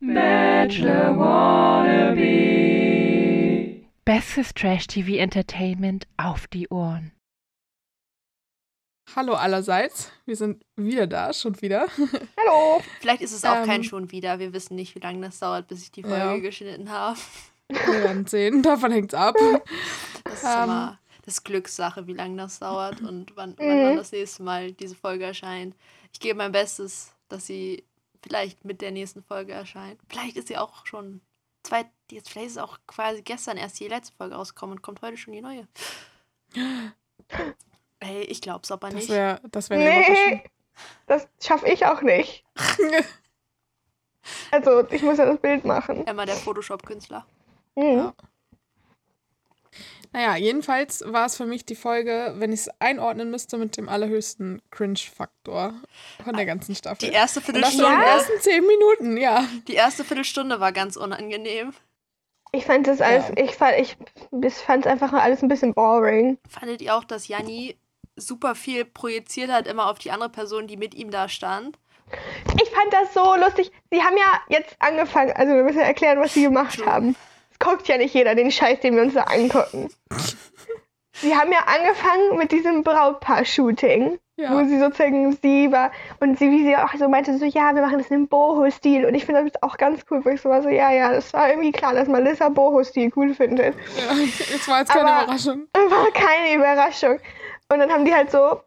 Bachelor 0.00 1.16
Wannabe. 1.18 2.20
Bestes 4.04 4.52
Trash-TV-Entertainment 4.54 6.06
auf 6.18 6.46
die 6.48 6.68
Ohren. 6.68 7.12
Hallo 9.14 9.32
allerseits, 9.34 10.10
wir 10.26 10.36
sind 10.36 10.62
wieder 10.76 11.06
da, 11.06 11.32
schon 11.32 11.58
wieder. 11.62 11.86
Hallo. 12.38 12.82
Vielleicht 13.00 13.22
ist 13.22 13.32
es 13.32 13.44
auch 13.44 13.56
Ähm. 13.56 13.64
kein 13.66 13.84
schon 13.84 14.10
wieder. 14.12 14.38
Wir 14.38 14.52
wissen 14.52 14.74
nicht, 14.74 14.94
wie 14.94 14.98
lange 15.00 15.20
das 15.24 15.38
dauert, 15.38 15.66
bis 15.68 15.82
ich 15.82 15.92
die 15.92 16.02
Folge 16.02 16.16
Ja. 16.18 16.36
geschnitten 16.38 16.90
habe. 16.90 17.18
Wir 17.68 17.78
werden 18.04 18.26
sehen, 18.26 18.62
davon 18.62 18.92
hängt's 18.92 19.14
ab. 19.14 19.34
Das 20.24 20.42
ist 20.42 20.44
Ähm. 20.56 20.64
immer 20.64 20.98
das 21.24 21.42
Glückssache, 21.42 22.06
wie 22.06 22.12
lange 22.12 22.36
das 22.36 22.58
dauert 22.58 23.00
und 23.00 23.34
wann, 23.36 23.54
wann 23.56 23.66
Mhm. 23.66 23.82
dann 23.84 23.96
das 23.96 24.12
nächste 24.12 24.42
Mal 24.42 24.72
diese 24.72 24.94
Folge 24.94 25.24
erscheint. 25.24 25.74
Ich 26.12 26.20
gebe 26.20 26.36
mein 26.36 26.52
Bestes, 26.52 27.14
dass 27.28 27.46
sie 27.46 27.82
vielleicht 28.26 28.64
mit 28.64 28.80
der 28.80 28.90
nächsten 28.90 29.22
Folge 29.22 29.52
erscheint. 29.52 30.00
Vielleicht 30.08 30.36
ist 30.36 30.48
sie 30.48 30.56
auch 30.58 30.84
schon 30.86 31.20
zwei, 31.62 31.84
jetzt 32.10 32.30
vielleicht 32.30 32.48
ist 32.50 32.58
auch 32.58 32.78
quasi 32.86 33.22
gestern 33.22 33.56
erst 33.56 33.78
die 33.80 33.88
letzte 33.88 34.14
Folge 34.16 34.34
rausgekommen 34.34 34.76
und 34.76 34.82
kommt 34.82 35.02
heute 35.02 35.16
schon 35.16 35.32
die 35.32 35.40
neue. 35.42 35.66
Ey, 38.00 38.22
ich 38.24 38.40
glaub's 38.40 38.70
aber 38.70 38.88
Das 38.88 38.94
nicht. 38.96 39.08
wäre 39.08 39.40
das 39.50 39.70
wär. 39.70 39.78
Nee, 39.78 40.42
das 41.06 41.26
schaffe 41.42 41.68
ich 41.68 41.86
auch 41.86 42.02
nicht. 42.02 42.44
Also, 44.50 44.84
ich 44.90 45.02
muss 45.02 45.18
ja 45.18 45.24
das 45.24 45.40
Bild 45.40 45.64
machen. 45.64 46.04
Emma, 46.04 46.26
der 46.26 46.34
Photoshop-Künstler. 46.34 47.24
Mhm. 47.76 47.82
Ja. 47.84 48.14
Naja, 50.16 50.34
jedenfalls 50.34 51.04
war 51.06 51.26
es 51.26 51.36
für 51.36 51.44
mich 51.44 51.66
die 51.66 51.74
Folge, 51.74 52.32
wenn 52.38 52.50
ich 52.50 52.60
es 52.60 52.70
einordnen 52.78 53.30
müsste, 53.30 53.58
mit 53.58 53.76
dem 53.76 53.86
allerhöchsten 53.86 54.62
Cringe-Faktor 54.70 55.74
von 56.24 56.34
der 56.34 56.46
ganzen 56.46 56.74
Staffel. 56.74 57.10
Die 57.10 57.14
erste 57.14 57.40
Und 57.40 57.48
das 57.48 57.74
Viertelstunde, 57.74 57.90
den 57.90 58.00
ersten 58.00 58.40
zehn 58.40 58.66
Minuten, 58.66 59.16
ja. 59.18 59.44
die 59.68 59.74
erste 59.74 60.04
Viertelstunde 60.04 60.58
war 60.58 60.72
ganz 60.72 60.96
unangenehm. 60.96 61.74
Ich 62.52 62.64
fand 62.64 62.86
das 62.86 63.02
alles, 63.02 63.28
Ja. 63.28 63.44
ich 63.44 63.56
fand, 63.56 63.78
ich, 63.78 63.98
ich 64.42 64.54
fand 64.54 64.86
es 64.86 64.90
einfach 64.90 65.12
alles 65.12 65.42
ein 65.42 65.48
bisschen 65.48 65.74
boring. 65.74 66.38
Fandet 66.48 66.80
ihr 66.80 66.94
auch, 66.96 67.04
dass 67.04 67.28
Janni 67.28 67.76
super 68.16 68.54
viel 68.54 68.86
projiziert 68.86 69.50
hat, 69.50 69.66
immer 69.66 69.90
auf 69.90 69.98
die 69.98 70.12
andere 70.12 70.30
Person, 70.30 70.66
die 70.66 70.78
mit 70.78 70.94
ihm 70.94 71.10
da 71.10 71.28
stand? 71.28 71.78
Ich 72.54 72.70
fand 72.70 72.90
das 72.90 73.12
so 73.12 73.36
lustig. 73.36 73.70
Sie 73.90 74.00
haben 74.00 74.16
ja 74.16 74.40
jetzt 74.48 74.76
angefangen, 74.78 75.32
also 75.32 75.52
wir 75.52 75.62
müssen 75.62 75.80
ja 75.80 75.84
erklären, 75.84 76.18
was 76.20 76.32
sie 76.32 76.44
gemacht 76.44 76.78
True. 76.78 76.86
haben. 76.86 77.16
Es 77.58 77.66
guckt 77.66 77.88
ja 77.88 77.96
nicht 77.96 78.14
jeder 78.14 78.34
den 78.34 78.50
Scheiß, 78.50 78.80
den 78.80 78.96
wir 78.96 79.02
uns 79.02 79.14
da 79.14 79.22
angucken. 79.22 79.88
Sie 81.18 81.34
haben 81.34 81.50
ja 81.50 81.60
angefangen 81.66 82.36
mit 82.36 82.52
diesem 82.52 82.82
Brautpaar-Shooting, 82.82 84.18
wo 84.36 84.42
Ja. 84.42 84.64
sie 84.66 84.78
sozusagen 84.78 85.32
sie 85.40 85.72
war 85.72 85.90
und 86.20 86.38
sie, 86.38 86.50
wie 86.50 86.62
sie 86.62 86.76
auch 86.76 86.92
so 86.98 87.08
meinte, 87.08 87.38
so, 87.38 87.46
ja, 87.46 87.74
wir 87.74 87.80
machen 87.80 87.96
das 87.96 88.08
im 88.10 88.28
Boho-Stil. 88.28 89.06
Und 89.06 89.14
ich 89.14 89.24
finde 89.24 89.42
das 89.50 89.62
auch 89.62 89.78
ganz 89.78 90.04
cool, 90.10 90.22
wo 90.26 90.28
ich 90.28 90.42
so 90.42 90.50
war, 90.50 90.60
so, 90.60 90.68
ja, 90.68 90.92
ja, 90.92 91.10
das 91.12 91.32
war 91.32 91.48
irgendwie 91.48 91.72
klar, 91.72 91.94
dass 91.94 92.06
Melissa 92.06 92.50
Boho-Stil 92.50 93.10
cool 93.16 93.32
findet. 93.34 93.74
ja. 93.96 94.14
Das 94.52 94.68
war 94.68 94.80
jetzt 94.80 94.90
keine 94.92 95.10
Aber- 95.10 95.22
Überraschung. 95.24 95.66
War 95.72 96.10
keine 96.12 96.54
Überraschung. 96.54 97.18
Und 97.72 97.78
dann 97.78 97.90
haben 97.90 98.04
die 98.04 98.14
halt 98.14 98.30
so 98.30 98.60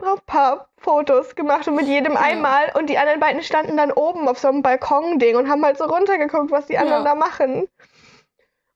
Brautpaar-Fotos 0.00 1.34
gemacht 1.34 1.66
und 1.68 1.76
mit 1.76 1.86
jedem 1.86 2.16
einmal. 2.18 2.70
Und 2.74 2.90
die 2.90 2.98
anderen 2.98 3.20
beiden 3.20 3.42
standen 3.42 3.76
dann 3.78 3.92
oben 3.92 4.28
auf 4.28 4.38
so 4.38 4.48
einem 4.48 4.60
Balkon-Ding 4.62 5.36
und 5.36 5.48
haben 5.48 5.64
halt 5.64 5.78
so 5.78 5.84
runtergeguckt, 5.84 6.50
was 6.50 6.66
die 6.66 6.76
anderen 6.78 7.04
Ja. 7.04 7.10
da 7.10 7.14
machen. 7.14 7.68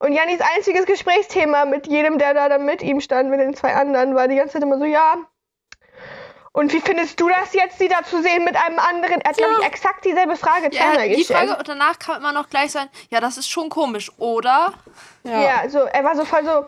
Und 0.05 0.13
Jannis 0.13 0.41
einziges 0.57 0.85
Gesprächsthema 0.87 1.65
mit 1.65 1.87
jedem, 1.87 2.19
der 2.19 2.35
da 2.35 2.49
dann 2.49 2.65
mit 2.67 2.83
ihm 2.83 3.01
stand, 3.01 3.31
mit 3.31 3.41
den 3.41 3.55
zwei 3.55 3.75
anderen, 3.75 4.15
war 4.15 4.29
die 4.29 4.37
ganze 4.37 4.55
Zeit 4.55 4.63
immer 4.63 4.79
so, 4.79 4.85
ja. 4.85 5.15
Und 6.53 6.73
wie 6.73 6.81
findest 6.81 7.19
du 7.21 7.29
das 7.29 7.53
jetzt, 7.53 7.79
sie 7.79 7.89
da 7.89 8.05
zu 8.05 8.23
sehen 8.23 8.45
mit 8.45 8.55
einem 8.55 8.79
anderen? 8.79 9.21
Er 9.23 9.31
hat, 9.31 9.37
glaube 9.37 9.55
ich, 9.61 9.67
exakt 9.67 10.05
dieselbe 10.05 10.37
Frage 10.37 10.69
Ja, 10.71 10.83
zweimal 10.93 11.09
die 11.09 11.17
gestellt. 11.17 11.49
Frage 11.49 11.59
und 11.59 11.69
danach 11.69 11.99
kam 11.99 12.19
immer 12.19 12.33
noch 12.33 12.49
gleich 12.49 12.71
sein, 12.71 12.89
ja, 13.11 13.21
das 13.21 13.39
ist 13.39 13.49
schon 13.51 13.71
komisch, 13.71 14.13
oder? 14.19 14.73
Ja. 15.25 15.43
Ja, 15.63 15.69
so, 15.69 15.81
er 15.81 16.05
war 16.05 16.15
so 16.15 16.25
voll 16.25 16.45
so, 16.45 16.65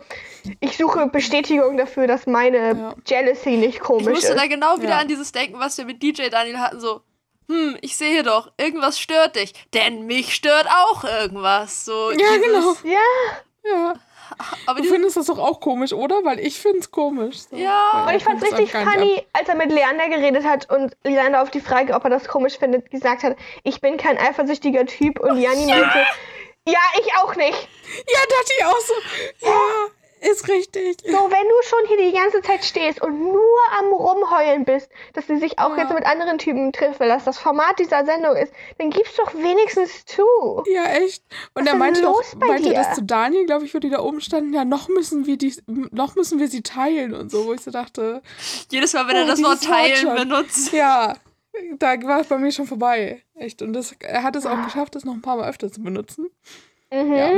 ich 0.59 0.77
suche 0.77 1.07
Bestätigung 1.07 1.77
dafür, 1.77 2.07
dass 2.09 2.27
meine 2.27 2.57
Ja. 2.77 2.95
Jealousy 3.07 3.51
nicht 3.51 3.75
Ich 3.77 3.81
komisch 3.81 4.07
musste 4.09 4.33
ist. 4.33 4.41
da 4.41 4.47
genau 4.49 4.79
wieder 4.79 4.91
Ja. 4.95 4.99
an 4.99 5.09
dieses 5.09 5.31
denken, 5.31 5.61
was 5.61 5.79
wir 5.79 5.85
mit 5.85 6.03
DJ 6.03 6.31
Daniel 6.31 6.59
hatten, 6.59 6.81
so, 6.81 7.03
hm, 7.49 7.77
ich 7.81 7.97
sehe 7.97 8.23
doch, 8.23 8.51
irgendwas 8.59 8.99
stört 8.99 9.37
dich, 9.37 9.53
denn 9.75 10.07
mich 10.07 10.35
stört 10.35 10.67
auch 10.67 11.05
irgendwas. 11.05 11.85
So 11.85 12.11
Ja, 12.11 12.17
dieses, 12.17 12.43
genau. 12.43 12.77
Ja, 12.85 12.99
Ja. 13.65 13.95
Aber 14.67 14.81
Du 14.81 14.89
findest 14.89 15.17
das 15.17 15.27
doch 15.27 15.39
auch 15.39 15.61
komisch, 15.61 15.93
oder? 15.93 16.17
Weil 16.25 16.41
ich 16.41 16.59
find's 16.59 16.91
komisch. 16.91 17.39
So. 17.49 17.57
Ja. 17.57 18.03
Weil 18.05 18.15
und 18.15 18.17
ich 18.17 18.25
fand's 18.25 18.43
richtig 18.43 18.73
funny, 18.73 19.25
als 19.33 19.49
er 19.49 19.55
mit 19.55 19.71
Leander 19.71 20.09
geredet 20.09 20.45
hat 20.45 20.69
und 20.71 20.97
Leander 21.05 21.43
auf 21.43 21.51
die 21.51 21.61
Frage, 21.61 21.95
ob 21.95 22.05
er 22.05 22.11
das 22.11 22.27
komisch 22.27 22.59
findet, 22.59 22.91
gesagt 22.91 23.23
hat, 23.23 23.37
ich 23.63 23.81
bin 23.81 23.97
kein 23.97 24.19
eifersüchtiger 24.19 24.85
Typ 24.87 25.21
und 25.21 25.41
Janni 25.41 25.67
meinte, 25.67 26.07
ja, 26.69 26.81
ich 27.01 27.15
auch 27.19 27.35
nicht. 27.37 27.69
Ja, 28.09 28.21
dachte 28.29 28.53
ich 28.59 28.65
auch 28.65 28.81
so. 28.81 28.95
Ja, 29.47 29.87
ist 30.31 30.49
richtig. 30.49 30.99
So, 31.05 31.13
wenn 31.13 31.49
du 31.49 31.63
schon 31.63 31.79
hier 31.89 31.97
die 32.11 32.13
ganze 32.17 32.43
Zeit 32.43 32.65
stehst 32.65 33.01
und 33.03 33.19
nur 33.21 33.59
am 33.79 33.93
Rumheulen 33.93 34.65
bist, 34.65 34.91
dass 35.15 35.27
sie 35.27 35.37
sich 35.39 35.59
auch 35.59 35.77
Ja. 35.77 35.85
jetzt 35.85 35.95
mit 35.95 36.05
anderen 36.07 36.39
Typen 36.39 36.73
trifft, 36.73 37.01
weil 37.01 37.09
das 37.09 37.25
das 37.25 37.39
Format 37.39 37.79
dieser 37.79 38.05
Sendung 38.05 38.37
ist, 38.37 38.53
dann 38.79 38.91
gib's 38.91 39.15
doch 39.17 39.35
wenigstens 39.35 40.05
zu. 40.05 40.23
Ja, 40.67 40.85
echt. 40.95 41.23
Und 41.55 41.65
Was 41.67 41.73
er 41.73 41.79
meinte, 41.79 42.01
los 42.03 42.35
bei 42.39 42.47
meinte 42.49 42.69
dir? 42.69 42.75
das 42.75 42.95
zu 42.95 43.03
Daniel, 43.03 43.47
glaube 43.47 43.65
ich, 43.65 43.75
wo 43.75 43.79
die 43.79 43.91
da 43.91 44.01
oben 44.01 44.21
standen, 44.21 44.53
ja, 44.53 44.65
noch 44.65 44.89
müssen 44.89 45.27
wir 45.27 45.37
die, 45.37 45.55
noch 45.67 46.15
müssen 46.17 46.39
wir 46.39 46.49
sie 46.49 46.63
teilen 46.63 47.15
und 47.15 47.31
so, 47.31 47.47
wo 47.47 47.53
ich 47.53 47.61
so 47.61 47.71
dachte, 47.71 48.23
jedes 48.71 48.93
Mal, 48.95 49.07
wenn 49.09 49.17
er 49.17 49.25
Oh, 49.25 49.29
das 49.29 49.43
Wort 49.43 49.63
Wort 49.63 49.65
teilen 49.65 49.97
schon. 49.97 50.15
benutzt. 50.17 50.73
ja, 50.73 51.15
da 51.79 52.03
war 52.03 52.21
es 52.21 52.27
bei 52.27 52.39
mir 52.39 52.53
schon 52.53 52.67
vorbei. 52.67 53.23
Echt. 53.35 53.63
Und 53.63 53.73
das, 53.73 53.95
er 54.01 54.23
hat 54.23 54.37
es 54.37 54.45
Ah. 54.47 54.53
auch 54.61 54.65
geschafft, 54.65 54.95
das 54.95 55.05
noch 55.05 55.15
ein 55.15 55.23
paar 55.23 55.37
Mal 55.37 55.49
öfter 55.49 55.71
zu 55.73 55.83
benutzen. 55.83 56.31
Mhm. 56.93 57.13
Ja. 57.15 57.31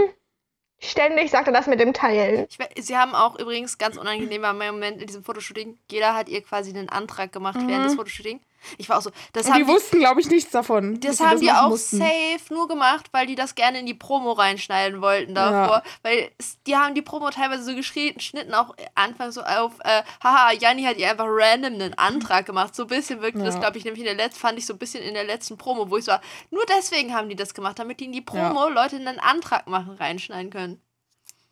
Ständig 0.80 1.30
sagt 1.30 1.48
er 1.48 1.52
das 1.52 1.66
mit 1.66 1.80
dem 1.80 1.92
Teilen. 1.92 2.46
Ich, 2.74 2.84
sie 2.86 2.96
haben 2.96 3.14
auch 3.14 3.38
übrigens 3.38 3.78
ganz 3.78 3.96
unangenehm 3.96 4.42
mein 4.42 4.72
Moment 4.72 5.00
in 5.00 5.06
diesem 5.06 5.24
Fotoshooting. 5.24 5.76
Jeder 5.90 6.14
hat 6.14 6.28
ihr 6.28 6.40
quasi 6.42 6.70
einen 6.70 6.88
Antrag 6.88 7.32
gemacht 7.32 7.58
während 7.66 7.86
des 7.86 7.94
Fotoshooting. 7.94 8.40
Ich 8.76 8.88
war 8.88 8.98
auch 8.98 9.02
so, 9.02 9.10
das 9.32 9.46
Und 9.46 9.52
haben 9.52 9.60
die 9.60 9.66
die, 9.66 9.72
wussten, 9.72 9.98
glaube 10.00 10.20
ich, 10.20 10.28
nichts 10.28 10.50
davon. 10.50 10.98
das 11.00 11.20
haben 11.20 11.40
die 11.40 11.50
auch 11.50 11.68
mussten. 11.68 11.98
safe 11.98 12.52
nur 12.52 12.66
gemacht, 12.68 13.06
weil 13.12 13.26
die 13.26 13.34
das 13.34 13.54
gerne 13.54 13.78
in 13.78 13.86
die 13.86 13.94
Promo 13.94 14.32
reinschneiden 14.32 15.00
wollten 15.00 15.34
davor. 15.34 15.82
Weil 16.02 16.30
es, 16.38 16.58
die 16.66 16.76
haben 16.76 16.94
die 16.94 17.02
Promo 17.02 17.30
teilweise 17.30 17.62
so 17.62 17.74
geschrien, 17.74 18.18
schnitten 18.20 18.54
auch 18.54 18.74
Anfang 18.94 19.30
so 19.30 19.42
auf, 19.42 19.74
äh, 19.84 20.02
haha, 20.22 20.52
Janni 20.52 20.82
hat 20.82 20.96
ihr 20.98 21.08
einfach 21.10 21.26
random 21.28 21.74
einen 21.74 21.94
Antrag 21.94 22.46
gemacht. 22.46 22.74
So 22.74 22.82
ein 22.82 22.88
bisschen 22.88 23.20
wirkte 23.22 23.42
das, 23.44 23.54
Ja. 23.54 23.60
glaube 23.60 23.78
ich, 23.78 23.84
nämlich 23.84 24.00
in 24.00 24.06
der 24.06 24.16
letzten, 24.16 24.40
fand 24.40 24.58
ich 24.58 24.66
so 24.66 24.72
ein 24.74 24.78
bisschen 24.78 25.02
in 25.02 25.14
der 25.14 25.24
letzten 25.24 25.56
Promo, 25.56 25.88
wo 25.90 25.96
ich 25.96 26.04
so 26.04 26.12
war, 26.12 26.20
nur 26.50 26.64
deswegen 26.66 27.14
haben 27.14 27.28
die 27.28 27.36
das 27.36 27.54
gemacht, 27.54 27.78
damit 27.78 28.00
die 28.00 28.06
in 28.06 28.12
die 28.12 28.20
Promo 28.22 28.68
Leute 28.68 28.96
einen 28.96 29.18
Antrag 29.20 29.66
machen, 29.68 29.94
reinschneiden 29.94 30.50
können. 30.50 30.82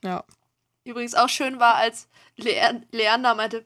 Ja. 0.03 0.25
Übrigens 0.85 1.15
auch 1.15 1.29
schön 1.29 1.59
war, 1.59 1.77
als 1.77 2.09
Le 2.37 2.83
Leander 2.93 3.35
meinte, 3.35 3.65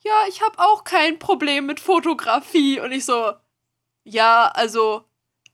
ja, 0.00 0.12
ich 0.28 0.42
habe 0.42 0.58
auch 0.58 0.84
kein 0.84 1.18
Problem 1.18 1.66
mit 1.66 1.80
Fotografie. 1.80 2.80
Und 2.80 2.92
ich 2.92 3.04
so, 3.04 3.32
ja, 4.04 4.50
also 4.54 5.04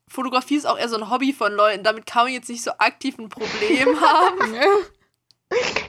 Fotografie 0.09 0.57
ist 0.57 0.67
auch 0.67 0.79
eher 0.79 0.89
so 0.89 0.97
ein 0.97 1.11
Hobby 1.11 1.33
von 1.33 1.53
Leuten. 1.53 1.83
Damit 1.85 2.07
kann 2.07 2.25
man 2.25 2.33
jetzt 2.33 2.49
nicht 2.49 2.63
so 2.63 2.71
aktiv 2.79 3.19
ein 3.19 3.29
Problem 3.29 4.01
haben. 4.01 4.55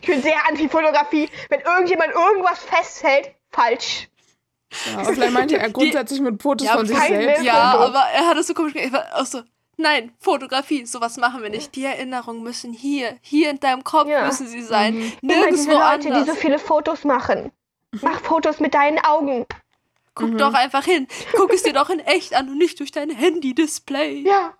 Ich 0.01 0.07
bin 0.07 0.21
sehr 0.21 0.47
anti-Fotografie. 0.47 1.29
Wenn 1.49 1.61
irgendjemand 1.61 2.13
irgendwas 2.13 2.59
festhält, 2.59 3.31
falsch. 3.51 4.07
Ja, 4.85 4.99
aber 4.99 5.13
vielleicht 5.13 5.33
meinte 5.33 5.57
er 5.57 5.69
grundsätzlich 5.71 6.21
mit 6.21 6.41
Fotos 6.41 6.67
Ja, 6.67 6.73
von 6.73 6.85
sich 6.85 6.97
selbst. 6.97 7.43
Ja, 7.43 7.73
aber 7.77 7.99
er 8.13 8.27
hat 8.27 8.37
es 8.37 8.47
so 8.47 8.53
komisch 8.53 8.73
gemacht. 8.73 8.87
Ich 8.87 8.93
war 8.93 9.19
auch 9.21 9.25
so, 9.25 9.41
nein, 9.77 10.13
Fotografie, 10.19 10.85
sowas 10.85 11.17
machen 11.17 11.41
wir 11.41 11.49
nicht. 11.49 11.75
Die 11.75 11.83
Erinnerungen 11.85 12.43
müssen 12.43 12.71
hier, 12.71 13.17
hier 13.21 13.49
in 13.49 13.59
deinem 13.59 13.83
Kopf 13.83 14.07
Ja. 14.07 14.25
müssen 14.27 14.47
sie 14.47 14.61
sein. 14.61 14.95
Immer 15.21 15.47
diese 15.51 15.69
Nirgendwo 15.69 15.71
Leute, 15.73 15.99
die 16.01 16.11
anders. 16.11 16.27
so 16.27 16.35
viele 16.35 16.59
Fotos 16.59 17.03
machen. 17.03 17.51
Mach 18.01 18.19
Fotos 18.21 18.59
mit 18.59 18.73
deinen 18.73 18.99
Augen. 18.99 19.45
Guck 20.15 20.37
doch 20.37 20.53
einfach 20.53 20.83
hin. 20.83 21.07
Guck 21.33 21.53
es 21.53 21.63
dir 21.63 21.73
doch 21.73 21.89
in 21.89 21.99
echt 21.99 22.33
an 22.35 22.49
und 22.49 22.57
nicht 22.57 22.79
durch 22.79 22.91
dein 22.91 23.09
Handy-Display. 23.09 24.23
Ja. 24.27 24.53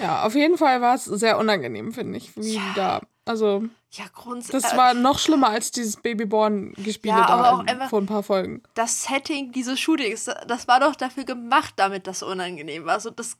Ja, 0.00 0.22
auf 0.22 0.34
jeden 0.34 0.58
Fall 0.58 0.80
war 0.80 0.94
es 0.94 1.04
sehr 1.06 1.38
unangenehm, 1.38 1.92
finde 1.92 2.18
ich, 2.18 2.36
wie 2.36 2.54
Ja. 2.56 2.62
da. 2.76 3.00
Also, 3.28 3.62
Ja, 3.90 4.04
grundsätzlich. 4.14 4.62
das 4.62 4.76
war 4.76 4.94
noch 4.94 5.18
schlimmer 5.18 5.48
als 5.50 5.70
dieses 5.70 5.96
Babyborn-Gespiele 5.96 7.14
Ja, 7.14 7.26
da 7.66 7.72
in, 7.72 7.88
vor 7.88 8.00
ein 8.00 8.06
paar 8.06 8.22
Folgen. 8.22 8.62
das 8.74 9.04
Setting 9.04 9.52
dieses 9.52 9.78
Shootings, 9.78 10.30
das 10.46 10.66
war 10.66 10.80
doch 10.80 10.94
dafür 10.96 11.24
gemacht, 11.24 11.74
damit 11.76 12.06
das 12.06 12.20
so 12.20 12.26
unangenehm 12.26 12.86
war. 12.86 13.00
So, 13.00 13.10
das, 13.10 13.36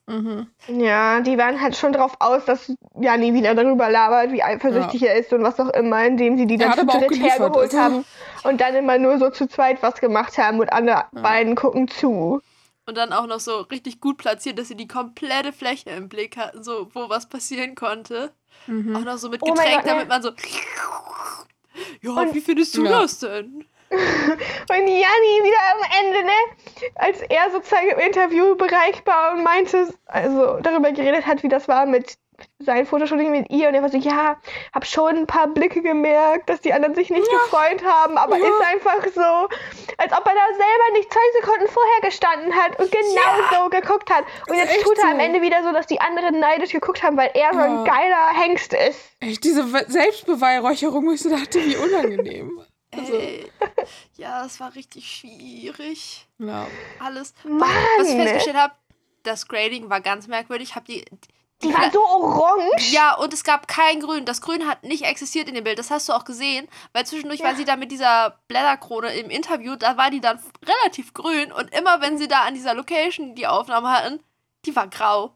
Ja, 0.67 1.21
die 1.21 1.37
waren 1.37 1.59
halt 1.59 1.75
schon 1.75 1.93
drauf 1.93 2.13
aus, 2.19 2.45
dass 2.45 2.71
Janni 2.99 3.33
wieder 3.33 3.55
darüber 3.55 3.89
labert, 3.89 4.31
wie 4.31 4.43
eifersüchtig 4.43 5.03
er 5.03 5.15
ist 5.15 5.33
und 5.33 5.43
was 5.43 5.59
auch 5.59 5.69
immer, 5.69 6.05
indem 6.05 6.37
sie 6.37 6.45
die 6.45 6.57
dann 6.57 6.77
zu 6.77 6.85
dritt 6.85 7.19
hergeholt 7.19 7.73
also- 7.73 7.79
haben 7.79 8.05
und 8.43 8.61
dann 8.61 8.75
immer 8.75 8.97
nur 8.97 9.17
so 9.19 9.29
zu 9.31 9.47
zweit 9.47 9.81
was 9.81 9.95
gemacht 9.99 10.37
haben 10.37 10.59
und 10.59 10.71
alle 10.71 11.05
beiden 11.13 11.55
gucken 11.55 11.87
zu. 11.87 12.41
und 12.85 12.97
dann 12.97 13.13
auch 13.13 13.27
noch 13.27 13.39
so 13.39 13.61
richtig 13.61 14.01
gut 14.01 14.17
platziert, 14.17 14.57
dass 14.57 14.67
sie 14.67 14.75
die 14.75 14.87
komplette 14.87 15.53
Fläche 15.53 15.91
im 15.91 16.09
Blick 16.09 16.37
hatten, 16.37 16.63
so 16.63 16.89
wo 16.93 17.07
was 17.09 17.27
passieren 17.29 17.75
konnte. 17.75 18.31
Auch 18.67 18.99
noch 19.05 19.17
so 19.17 19.29
mit 19.29 19.41
Oh 19.41 19.51
Getränk, 19.53 19.75
Gott, 19.75 19.85
ne. 19.85 19.91
damit 19.91 20.07
man 20.09 20.21
so. 20.21 20.31
Ja, 22.01 22.11
Und- 22.11 22.33
wie 22.33 22.41
findest 22.41 22.75
du 22.77 22.83
Ja. 22.85 23.01
das 23.01 23.19
denn? 23.19 23.65
Und 23.91 24.69
Janni 24.69 25.33
wieder 25.43 25.57
am 25.73 26.05
Ende, 26.05 26.23
ne? 26.23 26.31
Als 26.95 27.21
er 27.21 27.49
sozusagen 27.51 27.89
im 27.89 27.99
Interviewbereich 27.99 29.01
war 29.05 29.31
und 29.33 29.43
meinte, 29.43 29.91
also 30.05 30.59
darüber 30.61 30.91
geredet 30.91 31.25
hat, 31.25 31.41
wie 31.41 31.47
das 31.49 31.67
war 31.67 31.85
mit 31.87 32.17
sein 32.59 32.85
Fotoshooting 32.85 33.31
mit 33.31 33.49
ihr 33.49 33.67
und 33.69 33.75
er 33.75 33.81
war 33.81 33.89
so, 33.89 33.97
ja, 33.97 34.37
hab 34.73 34.85
schon 34.85 35.15
ein 35.17 35.27
paar 35.27 35.47
Blicke 35.47 35.81
gemerkt, 35.81 36.49
dass 36.49 36.61
die 36.61 36.73
anderen 36.73 36.95
sich 36.95 37.09
nicht 37.09 37.29
gefreut 37.29 37.83
haben, 37.83 38.17
aber 38.17 38.37
Ja. 38.37 38.45
ist 38.47 38.61
einfach 38.65 39.07
so, 39.13 39.47
als 39.97 40.11
ob 40.13 40.25
er 40.27 40.33
da 40.33 40.47
selber 40.53 40.91
nicht 40.93 41.11
zwei 41.11 41.19
Sekunden 41.41 41.67
vorher 41.67 42.01
gestanden 42.01 42.53
hat 42.55 42.79
und 42.79 42.91
genau 42.91 43.63
so 43.63 43.69
geguckt 43.69 44.09
hat. 44.09 44.25
Und 44.47 44.55
Ist 44.55 44.61
jetzt 44.63 44.75
echt 44.75 44.83
tut 44.83 44.97
er 44.97 45.05
am 45.11 45.17
so. 45.19 45.25
Ende 45.25 45.41
wieder 45.41 45.63
so, 45.63 45.71
dass 45.71 45.87
die 45.87 45.99
anderen 46.01 46.39
neidisch 46.39 46.71
geguckt 46.71 47.03
haben, 47.03 47.17
weil 47.17 47.31
er 47.33 47.53
so 47.53 47.59
ein 47.59 47.75
Ja. 47.77 47.83
geiler 47.83 48.41
Hengst 48.41 48.73
ist. 48.73 48.99
Echt, 49.19 49.43
diese 49.43 49.71
We- 49.73 49.85
Selbstbeweihräucherung, 49.87 51.05
wo 51.05 51.11
ich 51.11 51.21
so 51.21 51.29
dachte, 51.29 51.59
wie 51.65 51.75
unangenehm. 51.75 52.61
Also, 52.95 53.13
Ey. 53.13 53.45
Ja, 54.17 54.43
das 54.43 54.59
war 54.59 54.75
richtig 54.75 55.05
schwierig. 55.09 56.27
ja. 56.39 56.67
Alles. 56.99 57.33
Mann! 57.43 57.69
Was 57.99 58.09
ich 58.09 58.15
festgestellt 58.15 58.57
habe, 58.57 58.73
das 59.23 59.47
Grading 59.47 59.89
war 59.89 60.01
ganz 60.01 60.27
merkwürdig. 60.27 60.75
Hab 60.75 60.85
die, 60.85 61.05
Die 61.61 61.73
war 61.73 61.91
so 61.91 61.99
orange. 62.05 62.91
Ja, 62.91 63.15
und 63.15 63.33
es 63.33 63.43
gab 63.43 63.67
kein 63.67 63.99
Grün. 63.99 64.23
Das 64.25 64.41
Grün 64.41 64.65
hat 64.67 64.83
nicht 64.83 65.03
existiert 65.03 65.49
in 65.49 65.55
dem 65.55 65.65
Bild. 65.65 65.77
Das 65.77 65.91
hast 65.91 66.07
du 66.07 66.13
auch 66.13 66.23
gesehen. 66.23 66.67
Weil 66.93 67.05
zwischendurch 67.05 67.43
war 67.43 67.55
sie 67.55 67.65
da 67.65 67.75
mit 67.75 67.91
dieser 67.91 68.39
Blätterkrone 68.47 69.13
im 69.15 69.29
Interview. 69.29 69.75
Da 69.75 69.97
war 69.97 70.09
die 70.09 70.21
dann 70.21 70.39
relativ 70.65 71.13
grün. 71.13 71.51
Und 71.51 71.73
immer 71.75 71.99
wenn 72.01 72.17
sie 72.17 72.29
da 72.29 72.43
an 72.43 72.53
dieser 72.53 72.73
Location 72.73 73.35
die 73.35 73.47
Aufnahme 73.47 73.89
hatten, 73.91 74.23
die 74.65 74.75
war 74.75 74.87
grau. 74.87 75.35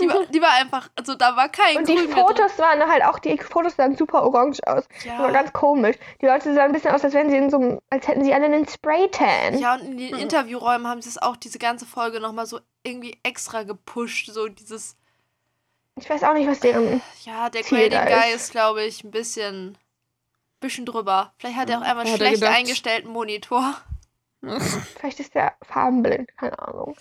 Die 0.00 0.08
war, 0.08 0.24
die 0.26 0.40
war 0.40 0.52
einfach, 0.52 0.88
also 0.96 1.14
da 1.14 1.36
war 1.36 1.50
kein 1.50 1.76
Und 1.76 1.88
die 1.88 1.94
Grün 1.94 2.06
drin. 2.06 2.14
Fotos 2.14 2.58
waren 2.58 2.80
halt 2.86 3.04
auch, 3.04 3.18
die 3.18 3.36
Fotos 3.36 3.76
sahen 3.76 3.96
super 3.96 4.22
orange 4.22 4.60
aus. 4.66 4.84
Ja. 5.04 5.12
Das 5.12 5.22
war 5.24 5.32
ganz 5.32 5.52
komisch. 5.52 5.96
Die 6.22 6.26
Leute 6.26 6.54
sahen 6.54 6.70
ein 6.70 6.72
bisschen 6.72 6.94
aus, 6.94 7.04
als 7.04 7.12
wären 7.12 7.28
sie 7.28 7.36
in 7.36 7.50
so 7.50 7.58
einem, 7.58 7.80
als 7.90 8.08
hätten 8.08 8.24
sie 8.24 8.32
alle 8.32 8.46
einen 8.46 8.66
Spray-Tan. 8.66 9.58
Ja, 9.58 9.74
und 9.74 9.82
in 9.82 9.98
den 9.98 10.14
Interviewräumen 10.14 10.86
haben 10.86 11.02
sie 11.02 11.10
es 11.10 11.18
auch 11.20 11.36
diese 11.36 11.58
ganze 11.58 11.84
Folge 11.84 12.18
nochmal 12.18 12.46
so 12.46 12.60
irgendwie 12.82 13.20
extra 13.22 13.62
gepusht. 13.62 14.30
So 14.32 14.48
dieses, 14.48 14.96
Ich 16.00 16.08
weiß 16.10 16.24
auch 16.24 16.34
nicht, 16.34 16.48
was 16.48 16.60
deren. 16.60 17.00
ja, 17.24 17.50
der 17.50 17.62
Ziel 17.62 17.78
Grading 17.90 18.06
Guy 18.06 18.30
ist. 18.34 18.42
ist, 18.42 18.50
glaube 18.52 18.82
ich, 18.84 19.04
ein 19.04 19.10
bisschen, 19.10 19.76
bisschen 20.60 20.86
drüber. 20.86 21.32
Vielleicht 21.38 21.56
hat 21.56 21.70
er 21.70 21.78
auch 21.78 21.82
einmal 21.82 22.06
er 22.06 22.16
schlecht 22.16 22.42
eingestellten 22.42 23.10
Monitor. 23.10 23.74
Vielleicht 24.98 25.20
ist 25.20 25.34
der 25.34 25.54
farbenblind, 25.62 26.34
keine 26.38 26.58
Ahnung. 26.58 26.96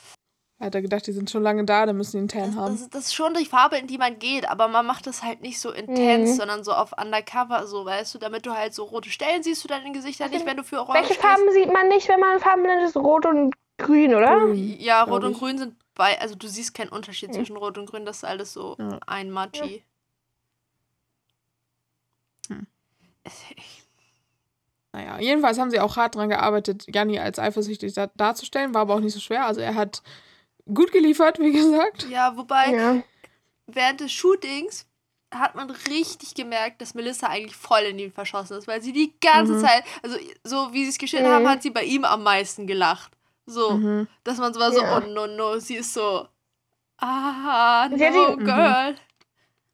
Hat 0.60 0.76
er 0.76 0.82
gedacht, 0.82 1.08
die 1.08 1.14
sind 1.14 1.30
schon 1.30 1.42
lange 1.42 1.64
da, 1.64 1.86
dann 1.86 1.96
müssen 1.96 2.12
die 2.12 2.18
einen 2.18 2.28
Tan 2.28 2.54
Das, 2.54 2.56
haben. 2.62 2.78
das, 2.78 2.90
das 2.90 3.06
ist 3.06 3.14
schon 3.16 3.34
die 3.34 3.46
Farbe, 3.46 3.78
in 3.78 3.88
die 3.88 3.98
man 3.98 4.20
geht, 4.20 4.50
aber 4.50 4.68
man 4.68 4.86
macht 4.86 5.08
das 5.08 5.24
halt 5.24 5.40
nicht 5.40 5.58
so 5.62 5.72
intens, 5.72 6.32
Mhm. 6.32 6.36
sondern 6.36 6.64
so 6.66 6.74
auf 6.74 6.92
Undercover, 7.02 7.66
so, 7.66 7.86
weißt 7.86 8.14
du, 8.14 8.18
damit 8.20 8.46
du 8.46 8.52
halt 8.52 8.74
so 8.74 8.84
rote 8.84 9.10
Stellen 9.10 9.42
siehst 9.42 9.64
du 9.64 9.70
dann 9.70 9.86
in 9.86 9.94
Gesichtern 9.94 10.32
nicht, 10.32 10.46
wenn 10.46 10.58
du 10.58 10.66
für 10.66 10.82
Orange 10.82 11.08
Welche. 11.08 11.14
Farben 11.22 11.50
sieht 11.54 11.72
man 11.72 11.88
nicht, 11.88 12.10
wenn 12.10 12.20
man 12.20 12.42
farbenblind 12.42 12.82
ist? 12.84 12.98
Rot 12.98 13.26
und 13.26 13.56
grün, 13.78 14.14
oder? 14.14 14.52
Ja, 14.54 15.04
Rot 15.04 15.24
und. 15.24 15.38
Grün 15.40 15.58
sind 15.58 15.76
bei, 16.00 16.20
also 16.22 16.34
du 16.34 16.48
siehst 16.48 16.74
keinen 16.74 16.88
Unterschied 16.90 17.34
zwischen 17.34 17.58
Rot 17.58 17.78
und 17.78 17.86
Grün, 17.86 18.06
das 18.06 18.18
ist 18.20 18.24
alles 18.24 18.54
so 18.54 18.78
Ja. 18.80 19.00
ein 19.06 19.30
Matschi. 19.32 19.84
Hm. 22.48 22.66
Naja, 24.92 25.20
jedenfalls 25.20 25.60
haben 25.60 25.70
sie 25.70 25.80
auch 25.80 25.98
hart 25.98 26.16
dran 26.16 26.30
gearbeitet, 26.30 26.86
Janni 26.88 27.20
als 27.20 27.38
eifersüchtig 27.38 27.94
da 27.94 28.08
darzustellen, 28.16 28.74
war 28.74 28.82
aber 28.82 28.96
auch 28.96 29.00
nicht 29.02 29.14
so 29.14 29.20
schwer. 29.20 29.46
Also 29.46 29.62
er 29.62 29.76
hat 29.76 30.02
gut 30.74 30.92
geliefert, 30.92 31.38
wie 31.38 31.52
gesagt. 31.62 32.08
Ja, 32.10 32.36
wobei 32.38 32.72
Ja. 32.72 33.04
während 33.68 34.00
des 34.00 34.12
Shootings 34.12 34.88
hat 35.32 35.54
man 35.54 35.70
richtig 35.70 36.34
gemerkt, 36.34 36.82
dass 36.82 36.96
Melissa 36.96 37.28
eigentlich 37.28 37.56
voll 37.56 37.82
in 37.82 38.00
ihn 38.00 38.12
verschossen 38.12 38.58
ist, 38.58 38.68
weil 38.68 38.82
sie 38.82 38.94
die 38.94 39.14
ganze 39.20 39.54
Mhm. 39.54 39.60
Zeit, 39.60 39.84
also 40.02 40.18
so 40.44 40.74
wie 40.74 40.86
sie 40.86 40.90
es 40.90 40.98
geschnitten 40.98 41.28
Mhm. 41.28 41.34
haben, 41.34 41.50
hat 41.50 41.62
sie 41.62 41.70
bei 41.70 41.84
ihm 41.84 42.04
am 42.04 42.24
meisten 42.24 42.66
gelacht. 42.66 43.12
So, 43.50 43.72
Mhm. 43.72 44.08
dass 44.24 44.38
man 44.38 44.54
so 44.54 44.60
war 44.60 44.72
so, 44.72 44.82
Ja. 44.82 44.98
oh 44.98 45.08
no, 45.10 45.28
no, 45.28 45.58
sie 45.60 45.76
ist 45.78 45.94
so, 45.94 46.28
ah, 47.00 47.88
no, 47.90 47.98
Sie 47.98 48.06
hat 48.06 48.14
ihn- 48.14 48.46
girl. 48.46 48.96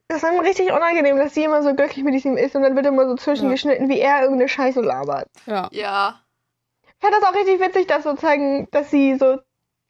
Das 0.07 0.21
ist 0.21 0.29
ihm 0.31 0.39
richtig 0.39 0.71
unangenehm, 0.71 1.17
dass 1.17 1.33
sie 1.33 1.43
immer 1.43 1.63
so 1.63 1.73
glücklich 1.73 2.03
mit 2.05 2.23
ihm 2.23 2.37
ist 2.37 2.55
und 2.55 2.61
dann 2.61 2.75
wird 2.75 2.85
immer 2.85 3.07
so 3.07 3.15
zwischengeschnitten, 3.15 3.89
wie 3.89 3.99
er 3.99 4.21
irgendeine 4.21 4.47
Scheiße 4.49 4.79
labert. 4.81 5.27
Ja. 5.47 5.67
Ja, 5.71 6.19
Ich 6.87 6.93
fand 7.01 7.13
das 7.15 7.23
auch 7.23 7.35
richtig 7.35 7.59
witzig, 7.59 7.87
dass 7.87 8.03
sozusagen, 8.03 8.67
dass 8.71 8.89
sie 8.91 9.15
so 9.15 9.39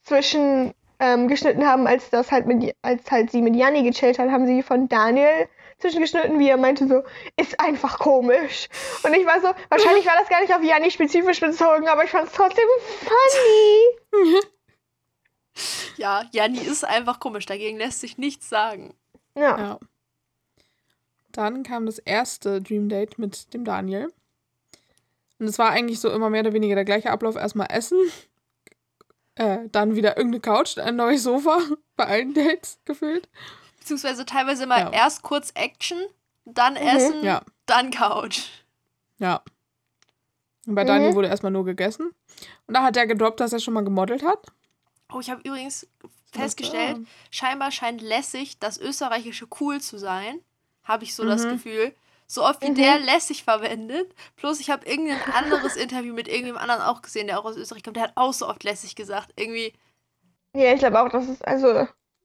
zwischen 0.03 0.73
ähm, 0.99 1.27
geschnitten 1.27 1.67
haben, 1.67 1.85
als 1.87 2.09
das 2.09 2.31
halt 2.31 2.45
mit 2.47 2.73
als 2.81 3.11
halt 3.11 3.29
sie 3.29 3.41
mit 3.41 3.55
Janni 3.55 3.83
gechillt 3.83 4.17
hat, 4.17 4.29
haben 4.31 4.47
sie 4.47 4.63
von 4.63 4.87
Daniel 4.87 5.47
zwischengeschnitten, 5.79 6.39
wie 6.39 6.49
er 6.49 6.57
meinte 6.57 6.87
so, 6.87 7.03
ist 7.37 7.59
einfach 7.59 7.99
komisch. 7.99 8.67
Und 9.03 9.13
ich 9.13 9.25
war 9.25 9.41
so, 9.41 9.47
wahrscheinlich 9.69 10.05
war 10.05 10.15
das 10.19 10.29
gar 10.29 10.41
nicht 10.41 10.53
auf 10.53 10.63
Janni 10.63 10.91
spezifisch 10.91 11.39
bezogen, 11.39 11.87
aber 11.87 12.03
ich 12.03 12.09
fand 12.09 12.27
es 12.27 12.33
trotzdem 12.33 12.65
funny. 14.11 14.39
ja, 15.97 16.23
Janni 16.31 16.59
ist 16.59 16.85
einfach 16.85 17.19
komisch, 17.19 17.45
dagegen 17.45 17.77
lässt 17.77 18.01
sich 18.01 18.17
nichts 18.17 18.49
sagen. 18.49 18.93
Ja. 19.35 19.57
Ja. 19.57 19.79
Dann 21.31 21.63
kam 21.63 21.85
das 21.85 21.99
erste 21.99 22.61
Dream 22.61 22.87
Date 22.87 23.19
mit 23.19 23.53
dem 23.53 23.65
Daniel. 23.65 24.11
Und 25.37 25.47
es 25.47 25.59
war 25.59 25.71
eigentlich 25.71 25.99
so 25.99 26.09
immer 26.09 26.29
mehr 26.29 26.41
oder 26.41 26.53
weniger 26.53 26.75
der 26.75 26.85
gleiche 26.85 27.11
Ablauf. 27.11 27.35
Erstmal 27.35 27.67
essen, 27.69 27.99
äh, 29.35 29.67
dann 29.71 29.95
wieder 29.95 30.17
irgendeine 30.17 30.39
Couch, 30.39 30.77
ein 30.77 30.95
neues 30.95 31.23
Sofa, 31.23 31.59
bei 31.97 32.05
allen 32.05 32.33
Dates 32.33 32.79
gefühlt. 32.85 33.27
Beziehungsweise 33.85 34.25
teilweise 34.25 34.63
immer 34.63 34.79
Ja. 34.79 34.89
erst 34.91 35.21
kurz 35.21 35.51
Action, 35.53 35.99
dann 36.43 36.75
Essen, 36.75 37.23
Ja, 37.23 37.43
dann 37.67 37.91
Couch. 37.91 38.39
ja. 39.19 39.43
Und 40.65 40.73
bei 40.73 40.81
Mhm. 40.83 40.87
Daniel 40.87 41.13
wurde 41.13 41.27
erstmal 41.27 41.51
nur 41.51 41.63
gegessen. 41.65 42.09
Und 42.65 42.73
da 42.75 42.81
hat 42.81 42.97
er 42.97 43.05
gedroppt, 43.05 43.39
dass 43.39 43.53
er 43.53 43.59
schon 43.59 43.75
mal 43.75 43.83
gemodelt 43.83 44.23
hat. 44.23 44.39
Oh, 45.13 45.19
ich 45.19 45.29
habe 45.29 45.41
übrigens 45.43 45.87
festgestellt, 46.31 47.05
scheinbar 47.29 47.69
scheint 47.69 48.01
lässig 48.01 48.57
das 48.57 48.79
österreichische 48.79 49.45
cool 49.59 49.79
zu 49.79 49.99
sein. 49.99 50.39
Habe 50.83 51.03
ich 51.03 51.13
so 51.13 51.23
das 51.23 51.45
Mhm. 51.45 51.51
Gefühl. 51.51 51.95
So 52.25 52.43
oft 52.43 52.63
wie 52.63 52.71
Mhm. 52.71 52.75
der 52.75 52.97
lässig 52.97 53.43
verwendet. 53.43 54.11
Plus 54.35 54.59
ich 54.59 54.71
habe 54.71 54.87
irgendein 54.87 55.21
anderes 55.31 55.75
Interview 55.75 56.15
mit 56.15 56.27
irgendjemand 56.27 56.63
anderen 56.67 56.81
auch 56.81 57.03
gesehen, 57.03 57.27
der 57.27 57.39
auch 57.39 57.45
aus 57.45 57.55
Österreich 57.55 57.83
kommt. 57.83 57.97
Der 57.97 58.03
hat 58.05 58.13
auch 58.15 58.33
so 58.33 58.47
oft 58.49 58.63
lässig 58.63 58.95
gesagt. 58.95 59.31
Irgendwie, 59.35 59.73
Ja, 60.55 60.73
ich 60.73 60.79
glaube 60.79 60.99
auch, 60.99 61.09
das 61.09 61.27
ist 61.27 61.45
also 61.47 61.67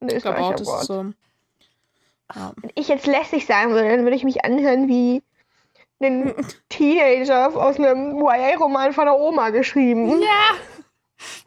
ein 0.00 0.08
Ich 0.08 0.22
glaube 0.22 0.38
auch, 0.38 0.54
das 0.54 0.66
Wort. 0.66 0.80
ist 0.80 0.86
so. 0.86 1.12
Ja. 2.34 2.52
Wenn 2.60 2.70
ich 2.74 2.88
jetzt 2.88 3.06
lästig 3.06 3.46
sagen 3.46 3.72
würde, 3.72 3.88
dann 3.88 4.04
würde 4.04 4.16
ich 4.16 4.24
mich 4.24 4.44
anhören 4.44 4.88
wie 4.88 5.22
ein 6.02 6.34
Teenager 6.68 7.54
aus 7.54 7.76
einem 7.76 8.18
YA-Roman 8.18 8.92
von 8.92 9.04
der 9.06 9.18
Oma 9.18 9.50
geschrieben. 9.50 10.20
ja. 10.20 10.54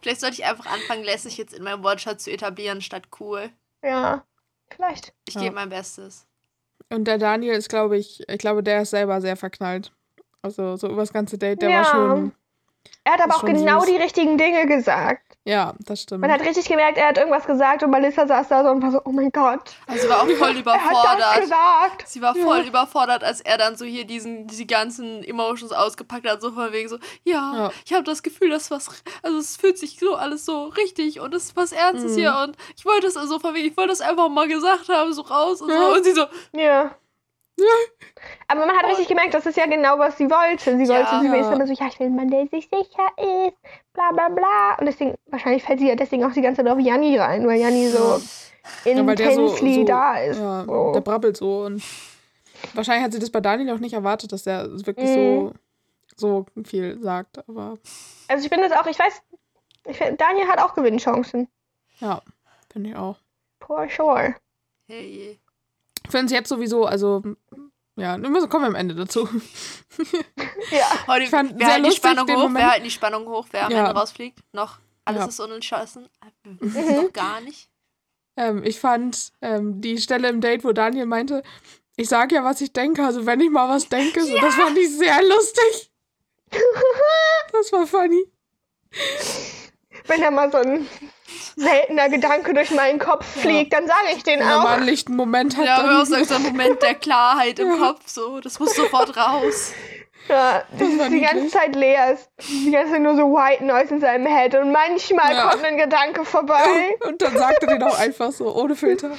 Vielleicht 0.01 0.21
sollte 0.21 0.35
ich 0.35 0.45
einfach 0.45 0.67
anfangen, 0.67 1.03
lässig 1.03 1.37
jetzt 1.37 1.53
in 1.53 1.63
meinem 1.63 1.83
Wortschatz 1.83 2.25
zu 2.25 2.31
etablieren, 2.31 2.81
statt 2.81 3.07
cool. 3.19 3.49
Ja, 3.83 4.23
vielleicht. 4.69 5.13
Ich 5.27 5.33
Ja. 5.33 5.41
gebe 5.41 5.55
mein 5.55 5.69
Bestes. 5.69 6.27
Und 6.91 7.05
der 7.05 7.17
Daniel 7.17 7.55
ist, 7.55 7.69
glaube 7.69 7.97
ich, 7.97 8.21
ich 8.29 8.37
glaube, 8.37 8.61
der 8.61 8.83
ist 8.83 8.91
selber 8.91 9.19
sehr 9.19 9.35
verknallt. 9.35 9.91
Also 10.43 10.75
so 10.75 10.89
übers 10.89 11.11
ganze 11.11 11.39
Date, 11.39 11.61
der 11.63 11.69
Ja. 11.71 11.77
war 11.77 11.85
schon. 11.85 12.33
Er 13.03 13.13
hat 13.13 13.21
aber 13.21 13.35
auch 13.35 13.45
genau 13.45 13.79
süß. 13.79 13.89
die 13.89 13.95
richtigen 13.97 14.37
Dinge 14.37 14.67
gesagt. 14.67 15.32
Ja, 15.45 15.73
das 15.79 16.03
stimmt. 16.03 16.21
Man 16.21 16.31
hat 16.31 16.39
richtig 16.39 16.69
gemerkt, 16.69 16.97
er 16.97 17.09
hat 17.09 17.17
irgendwas 17.17 17.45
gesagt 17.45 17.83
und 17.83 17.89
Melissa 17.89 18.25
saß 18.25 18.47
da 18.47 18.63
so 18.63 18.69
und 18.69 18.81
war 18.81 18.91
so, 18.91 19.01
oh 19.03 19.11
mein 19.11 19.29
Gott, 19.29 19.71
Also 19.87 20.03
sie 20.03 20.09
war 20.09 20.21
auch 20.21 20.27
voll 20.29 20.31
er 20.39 20.45
hat 20.47 20.55
das 20.55 20.57
überfordert. 20.61 21.41
gesagt. 21.41 22.07
Sie 22.07 22.21
war 22.21 22.33
voll 22.33 22.61
überfordert, 22.61 23.23
als 23.25 23.41
er 23.41 23.57
dann 23.57 23.75
so 23.75 23.83
hier 23.83 24.05
diesen, 24.05 24.47
diese 24.47 24.65
ganzen 24.65 25.21
Emotions 25.21 25.73
ausgepackt 25.73 26.29
hat, 26.29 26.39
so 26.41 26.51
von 26.53 26.71
wegen 26.71 26.87
so, 26.87 26.97
ja, 27.25 27.53
Ja. 27.55 27.71
ich 27.85 27.91
habe 27.91 28.03
das 28.05 28.23
Gefühl, 28.23 28.51
dass 28.51 28.71
was, 28.71 28.87
also 29.21 29.37
es 29.37 29.57
fühlt 29.57 29.77
sich 29.77 29.99
so 29.99 30.15
alles 30.15 30.45
so 30.45 30.67
richtig 30.67 31.19
und 31.19 31.33
es 31.35 31.43
ist 31.43 31.57
was 31.57 31.73
Ernstes 31.73 32.13
Mhm. 32.13 32.19
hier 32.19 32.35
und 32.41 32.55
ich 32.77 32.85
wollte 32.85 33.07
es 33.07 33.17
also 33.17 33.37
von 33.39 33.53
wegen, 33.53 33.67
ich 33.67 33.75
wollte 33.75 33.91
es 33.91 33.99
einfach 33.99 34.29
mal 34.29 34.47
gesagt 34.47 34.87
haben, 34.87 35.11
so 35.11 35.23
raus 35.23 35.61
und 35.61 35.69
Ja. 35.71 35.75
so 35.89 35.93
und 35.95 36.03
sie 36.05 36.13
so, 36.13 36.25
Ja. 36.53 36.91
Aber 38.47 38.65
man 38.65 38.75
hat 38.75 38.85
richtig 38.85 39.07
gemerkt, 39.07 39.33
das 39.33 39.45
ist 39.45 39.57
ja 39.57 39.65
genau, 39.65 39.97
was 39.99 40.17
sie 40.17 40.29
wollte. 40.29 40.77
Sie 40.77 40.83
Ja. 40.85 40.95
wollte, 40.95 41.19
sie 41.19 41.25
Ja. 41.27 41.35
ist 41.41 41.51
immer 41.51 41.67
so, 41.67 41.73
ja, 41.73 41.87
ich 41.87 41.99
will 41.99 42.07
einen 42.07 42.15
Mann, 42.15 42.29
der 42.29 42.47
sich 42.47 42.69
sicher 42.69 43.07
ist, 43.47 43.57
bla 43.93 44.11
bla 44.11 44.29
bla. 44.29 44.75
Und 44.79 44.85
deswegen, 44.85 45.15
wahrscheinlich 45.27 45.63
fällt 45.63 45.79
sie 45.79 45.87
ja 45.87 45.95
deswegen 45.95 46.23
auch 46.25 46.31
die 46.33 46.41
ganze 46.41 46.63
Zeit 46.63 46.71
auf 46.71 46.79
Janni 46.79 47.17
rein, 47.17 47.47
weil 47.47 47.59
Janni 47.59 47.87
so 47.89 47.97
Ja, 47.97 48.21
der 49.15 49.31
so, 49.31 49.41
intensely 49.41 49.73
so 49.75 49.83
da 49.85 50.17
ist. 50.17 50.39
Ja, 50.39 50.65
so. 50.65 50.91
der 50.93 51.01
brabbelt 51.01 51.37
so 51.37 51.63
und 51.65 51.83
wahrscheinlich 52.73 53.03
hat 53.05 53.13
sie 53.13 53.19
das 53.19 53.29
bei 53.31 53.39
Daniel 53.41 53.71
auch 53.75 53.79
nicht 53.79 53.93
erwartet, 53.93 54.31
dass 54.31 54.43
der 54.43 54.67
wirklich 54.85 55.09
Mhm. 55.09 55.51
so, 56.17 56.45
so 56.55 56.63
viel 56.65 56.99
sagt. 57.01 57.47
Aber 57.47 57.77
Also 58.27 58.43
ich 58.45 58.49
finde 58.49 58.67
das 58.69 58.77
auch, 58.77 58.87
ich 58.87 58.99
weiß, 58.99 59.21
ich 59.87 59.97
find, 59.97 60.19
Daniel 60.19 60.47
hat 60.47 60.59
auch 60.59 60.73
Gewinnchancen. 60.75 61.47
ja, 61.99 62.21
finde 62.71 62.89
ich 62.89 62.95
auch. 62.95 63.17
For 63.65 63.87
sure. 63.89 64.35
hey. 64.87 65.39
Ich 66.13 66.19
finde 66.19 66.25
es 66.27 66.31
jetzt 66.31 66.49
sowieso, 66.49 66.85
also 66.85 67.23
ja, 67.95 68.21
wir 68.21 68.47
kommen 68.47 68.65
wir 68.65 68.67
am 68.67 68.75
Ende 68.75 68.93
dazu. 68.93 69.27
Ja. 70.69 71.07
Heute, 71.07 71.23
Ich 71.23 71.29
fand 71.31 71.53
wir 71.53 71.57
sehr 71.57 71.67
halten 71.69 71.83
die 71.83 71.89
lustig 71.89 72.03
Spannung 72.03 72.27
den 72.27 72.35
hoch, 72.35 72.41
Moment. 72.43 72.57
wir 72.65 72.71
halten 72.71 72.83
die 72.83 72.91
Spannung 72.91 73.25
hoch, 73.27 73.47
wer 73.49 73.65
am 73.65 73.71
Ja. 73.71 73.79
Ende 73.89 73.99
rausfliegt, 73.99 74.37
noch, 74.51 74.77
alles 75.05 75.21
Ja. 75.21 75.27
ist 75.27 75.39
unentschlossen, 75.39 76.07
wir 76.43 76.51
Mhm. 76.51 76.59
wissen 76.75 76.87
es 76.97 77.01
noch 77.03 77.13
gar 77.13 77.41
nicht. 77.41 77.67
Ähm, 78.37 78.63
ich 78.63 78.79
fand 78.79 79.31
ähm, 79.41 79.81
die 79.81 79.97
Stelle 79.97 80.29
im 80.29 80.39
Date, 80.39 80.63
wo 80.63 80.71
Daniel 80.71 81.07
meinte, 81.07 81.41
ich 81.95 82.07
sage 82.09 82.35
ja, 82.35 82.43
was 82.43 82.61
ich 82.61 82.73
denke, 82.73 83.03
also 83.03 83.25
wenn 83.25 83.39
ich 83.41 83.49
mal 83.49 83.67
was 83.69 83.89
denke, 83.89 84.23
so, 84.23 84.37
das 84.37 84.53
fand 84.53 84.77
ich 84.77 84.95
sehr 84.95 85.19
lustig. 85.23 85.91
Das 87.51 87.71
war 87.71 87.87
funny. 87.87 88.23
Wenn 90.07 90.21
da 90.21 90.31
mal 90.31 90.51
so 90.51 90.57
ein 90.57 90.87
seltener 91.55 92.09
Gedanke 92.09 92.53
durch 92.53 92.71
meinen 92.71 92.99
Kopf 92.99 93.25
fliegt, 93.41 93.73
dann 93.73 93.87
sage 93.87 94.07
ich 94.15 94.23
den 94.23 94.39
Wenn 94.39 94.47
er 94.47 94.57
mal 94.59 94.65
auch. 94.65 94.69
einen 94.77 94.85
lichten 94.85 95.15
Moment 95.15 95.57
hat, 95.57 95.65
Ja, 95.65 95.77
aber 95.77 96.01
auch 96.01 96.07
dann... 96.09 96.25
so 96.25 96.35
ein 96.35 96.43
Moment 96.43 96.81
der 96.81 96.95
Klarheit 96.95 97.59
im 97.59 97.77
Kopf, 97.79 98.07
so. 98.07 98.39
Das 98.39 98.59
muss 98.59 98.75
sofort 98.75 99.15
raus. 99.15 99.71
Ja, 100.29 100.63
das 100.79 100.87
ist 100.87 101.11
die 101.11 101.19
ganze. 101.19 101.47
Zeit 101.49 101.75
leer 101.75 102.13
ist. 102.13 102.29
Die 102.47 102.71
ganze 102.71 102.93
Zeit 102.93 103.01
nur 103.01 103.15
so 103.17 103.23
White 103.33 103.63
Noise 103.65 103.95
in 103.95 103.99
seinem 103.99 104.25
Head 104.25 104.55
und 104.55 104.71
manchmal 104.71 105.33
Ja. 105.35 105.49
kommt 105.49 105.65
ein 105.65 105.77
Gedanke 105.77 106.23
vorbei. 106.23 106.95
Und 107.05 107.21
dann 107.21 107.37
sagt 107.37 107.61
er 107.63 107.67
den 107.73 107.83
auch 107.83 107.99
einfach 107.99 108.31
so, 108.31 108.55
ohne 108.55 108.75
Filter. 108.77 109.11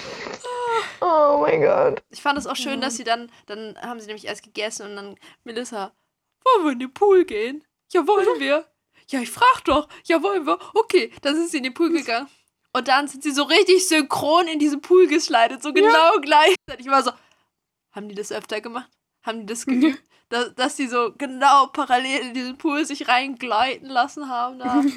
Oh 1.02 1.38
mein 1.42 1.60
Gott. 1.60 2.02
Ich 2.10 2.22
fand 2.22 2.38
es 2.38 2.46
auch 2.46 2.56
schön, 2.56 2.80
dass 2.80 2.96
sie 2.96 3.04
dann, 3.04 3.30
dann 3.46 3.76
haben 3.82 4.00
sie 4.00 4.06
nämlich 4.06 4.26
erst 4.26 4.42
gegessen 4.44 4.86
und 4.86 4.96
dann, 4.96 5.14
Melissa, 5.44 5.92
wollen 6.44 6.64
wir 6.64 6.72
in 6.72 6.78
den 6.78 6.94
Pool 6.94 7.24
gehen? 7.26 7.62
Ja, 7.92 8.06
wollen 8.06 8.40
wir. 8.40 8.64
Ja, 9.11 9.20
ich 9.20 9.30
frag 9.30 9.64
doch. 9.64 9.88
Ja, 10.04 10.23
wollen 10.23 10.46
wir. 10.46 10.58
Okay, 10.75 11.12
dann 11.23 11.34
sind 11.34 11.50
sie 11.50 11.58
in 11.58 11.64
den 11.64 11.75
Pool 11.75 11.92
gegangen. 11.92 12.28
Und 12.73 12.88
dann 12.88 13.06
sind 13.06 13.23
sie 13.23 13.30
so 13.30 13.44
richtig 13.44 13.87
synchron 13.87 14.49
in 14.49 14.58
diesen 14.58 14.80
Pool 14.80 15.06
geslidet, 15.06 15.62
so 15.62 15.73
genau 15.73 16.18
gleichzeitig. 16.20 16.87
Ich 16.87 16.88
war 16.88 17.02
so, 17.02 17.12
haben 17.92 18.08
die 18.08 18.14
das 18.14 18.32
öfter 18.32 18.61
gemacht? 18.61 18.90
Haben 19.23 19.40
die 19.40 19.46
das 19.46 19.64
geübt? 19.64 20.02
dass, 20.28 20.54
dass 20.54 20.76
die 20.76 20.88
so 20.88 21.12
genau 21.16 21.68
parallel 21.68 22.20
in 22.20 22.34
diesen 22.34 22.58
Pool 22.58 22.84
sich 22.84 23.08
reingleiten 23.08 23.88
lassen 23.88 24.28
haben 24.28 24.58
da. 24.58 24.82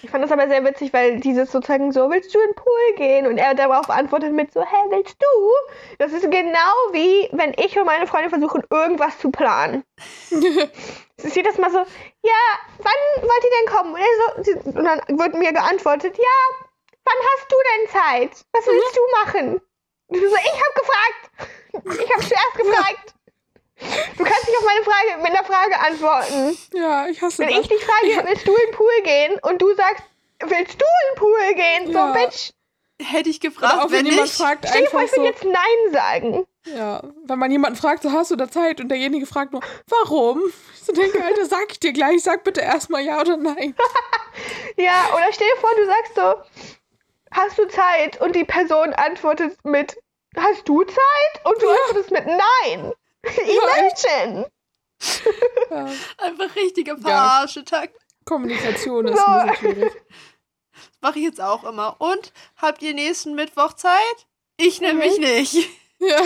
Ich 0.00 0.10
fand 0.10 0.24
das 0.24 0.32
aber 0.32 0.48
sehr 0.48 0.64
witzig, 0.64 0.92
weil 0.92 1.20
dieses 1.20 1.52
sozusagen 1.52 1.92
so, 1.92 2.10
willst 2.10 2.34
du 2.34 2.40
in 2.40 2.46
den 2.46 2.54
Pool 2.54 2.94
gehen? 2.96 3.26
Und 3.26 3.38
er 3.38 3.54
darauf 3.54 3.90
antwortet 3.90 4.32
mit 4.32 4.52
so, 4.52 4.62
hä, 4.62 4.76
willst 4.88 5.16
du? 5.20 5.72
Das 5.98 6.12
ist 6.12 6.22
genau 6.22 6.74
wie, 6.92 7.28
wenn 7.32 7.52
ich 7.56 7.78
und 7.78 7.84
meine 7.86 8.06
Freunde 8.06 8.30
versuchen, 8.30 8.62
irgendwas 8.70 9.18
zu 9.18 9.30
planen. 9.30 9.84
Es 11.18 11.26
ist 11.28 11.36
jedes 11.36 11.56
Mal 11.56 11.70
so, 11.70 11.78
ja, 11.78 12.42
wann 12.78 13.22
wollt 13.22 13.44
ihr 13.44 13.50
denn 13.60 13.76
kommen? 13.76 13.94
Und, 13.94 14.44
so, 14.44 14.70
und 14.70 14.84
dann 14.84 15.18
wird 15.20 15.34
mir 15.34 15.52
geantwortet, 15.52 16.18
ja, 16.18 16.66
wann 17.04 17.14
hast 17.30 17.52
du 17.52 17.56
denn 17.70 17.88
Zeit? 17.90 18.44
Was 18.52 18.66
willst 18.66 18.96
du 18.96 19.00
machen? 19.24 19.60
Und 20.08 20.16
ich 20.16 20.20
so, 20.20 20.34
ich 20.34 20.60
hab 20.60 20.74
gefragt. 20.74 21.30
Ich 22.02 22.12
hab 22.12 22.22
zuerst 22.22 22.54
gefragt. 22.56 23.14
Du 24.16 24.24
kannst 24.24 24.46
nicht 24.46 24.58
auf 24.58 24.64
meine 24.64 24.84
Frage 24.84 25.22
mit 25.22 25.30
einer 25.30 25.44
Frage 25.44 25.78
antworten. 25.80 26.58
Ja, 26.74 27.06
ich 27.08 27.20
hasse 27.22 27.38
Wenn 27.42 27.48
das. 27.50 27.60
ich 27.60 27.68
dich 27.68 27.84
frage, 27.84 28.28
willst 28.28 28.46
du 28.46 28.54
in 28.54 28.66
den 28.66 28.74
Pool 28.74 29.02
gehen? 29.04 29.38
Und 29.42 29.60
du 29.62 29.74
sagst, 29.74 30.02
willst 30.40 30.80
du 30.80 30.84
in 30.84 31.08
den 31.10 31.16
Pool 31.16 31.54
gehen? 31.54 31.90
Ja. 31.92 32.06
So, 32.08 32.12
Bitch, 32.20 32.50
Hätte 33.04 33.30
ich 33.30 33.40
Oder 33.40 33.48
gefragt, 33.50 33.74
auch 33.80 33.90
wenn 33.90 33.98
wenn 34.00 34.06
jemand 34.06 34.28
nicht. 34.28 34.36
fragt, 34.36 34.64
stell 34.68 34.82
dir 34.82 34.88
vor, 34.88 35.02
ich 35.02 35.10
will 35.10 35.16
so, 35.18 35.24
jetzt 35.24 35.44
Nein 35.44 35.92
sagen. 35.92 36.46
ja, 36.66 37.02
wenn 37.24 37.38
man 37.38 37.50
jemanden 37.50 37.76
fragt, 37.76 38.02
so 38.04 38.12
hast 38.12 38.30
du 38.30 38.36
da 38.36 38.48
Zeit 38.48 38.80
und 38.80 38.90
derjenige 38.90 39.26
fragt 39.26 39.52
nur, 39.52 39.60
warum? 39.88 40.40
Ich 40.74 40.84
so 40.84 40.92
denke, 40.92 41.24
Alter, 41.24 41.46
sag 41.46 41.64
ich 41.72 41.80
dir 41.80 41.92
gleich, 41.92 42.22
sag 42.22 42.44
bitte 42.44 42.60
erstmal 42.60 43.00
ja 43.02 43.20
oder 43.20 43.36
nein. 43.36 43.74
Ja, 44.76 45.10
oder 45.14 45.32
stell 45.32 45.48
dir 45.48 45.60
vor, 45.60 45.70
du 45.76 45.84
sagst 45.86 46.14
so, 46.14 46.70
hast 47.32 47.58
du 47.58 47.66
Zeit? 47.68 48.20
Und 48.20 48.34
die 48.36 48.44
Person 48.44 48.92
antwortet 48.94 49.56
mit, 49.64 49.96
hast 50.36 50.66
du 50.68 50.82
Zeit? 50.84 51.44
Und 51.44 51.60
du 51.60 51.66
Ja. 51.66 51.72
antwortest 51.86 52.10
mit 52.12 52.26
Nein. 52.26 52.92
Imagine. 53.46 54.50
Ja, 55.70 55.86
Einfach 56.18 56.54
richtige 56.56 56.96
Verarsche-Takt. 56.98 57.96
Kommunikation 58.24 59.06
ist 59.08 59.18
So. 59.18 59.24
ein 59.26 59.48
bisschen 59.48 59.72
schwierig. 59.74 59.92
Mache 61.00 61.18
ich 61.18 61.24
jetzt 61.24 61.40
auch 61.40 61.64
immer. 61.64 61.96
Und 62.00 62.32
habt 62.56 62.82
ihr 62.82 62.94
nächsten 62.94 63.34
Mittwoch 63.34 63.72
Zeit? 63.74 64.26
Ich 64.58 64.80
nämlich 64.80 65.18
nicht. 65.18 65.56
Ja, 66.04 66.20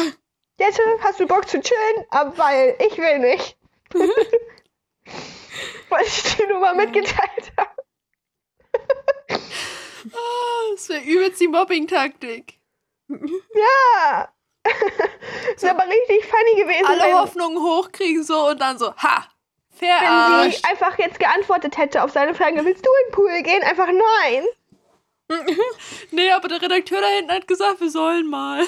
Jette, 0.59 0.81
hast 1.01 1.21
du 1.21 1.27
Bock 1.27 1.47
zu 1.47 1.61
chillen? 1.61 2.07
Aber 2.09 2.39
weil 2.39 2.79
ich 2.81 2.97
will 2.97 3.19
nicht. 3.19 3.59
Weil 5.91 6.03
ich 6.07 6.23
dir 6.37 6.47
nur 6.49 6.61
mal 6.61 6.75
mitgeteilt 6.75 7.53
habe. 7.59 7.77
Ah, 10.15 10.71
Das 10.75 10.89
wäre 10.89 11.03
übelst 11.05 11.41
die 11.43 11.49
Mobbing-Taktik. 11.49 12.59
Ja. 13.09 14.33
Das 15.55 15.63
wäre 15.63 15.75
aber 15.75 15.85
richtig 15.89 16.25
funny 16.27 16.63
gewesen, 16.63 16.87
Alle 16.87 17.19
Hoffnungen 17.19 17.59
hochkriegen 17.63 18.23
so 18.23 18.49
und 18.49 18.61
dann 18.61 18.79
so, 18.79 18.95
ha, 18.97 19.25
wenn 19.79 19.89
sie 19.89 20.05
verarscht. 20.05 20.69
einfach 20.69 20.99
jetzt 20.99 21.19
geantwortet 21.19 21.77
hätte 21.77 22.03
auf 22.03 22.11
seine 22.11 22.35
Frage, 22.35 22.65
willst 22.65 22.85
du 22.85 22.91
in 22.91 23.09
den 23.09 23.13
Pool 23.15 23.43
gehen? 23.43 23.63
Einfach 23.63 23.87
nein. 23.87 24.45
Nee, 26.13 26.31
aber 26.31 26.47
der 26.49 26.63
Redakteur 26.63 27.01
da 27.01 27.07
hinten 27.09 27.33
hat 27.33 27.49
gesagt, 27.49 27.81
wir 27.81 27.91
sollen 27.91 28.29
mal. 28.29 28.65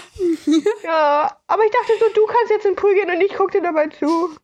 Ja, 0.83 1.37
aber 1.47 1.65
ich 1.65 1.71
dachte 1.71 1.93
so, 2.01 2.07
du 2.15 2.27
kannst 2.27 2.51
jetzt 2.51 2.65
in 2.65 2.73
den 2.73 2.77
Pool 2.77 2.95
gehen 2.95 3.11
und 3.11 3.21
ich 3.21 3.33
guck 3.35 3.53
dir 3.53 3.63
dabei 3.63 3.87
zu. 3.89 4.35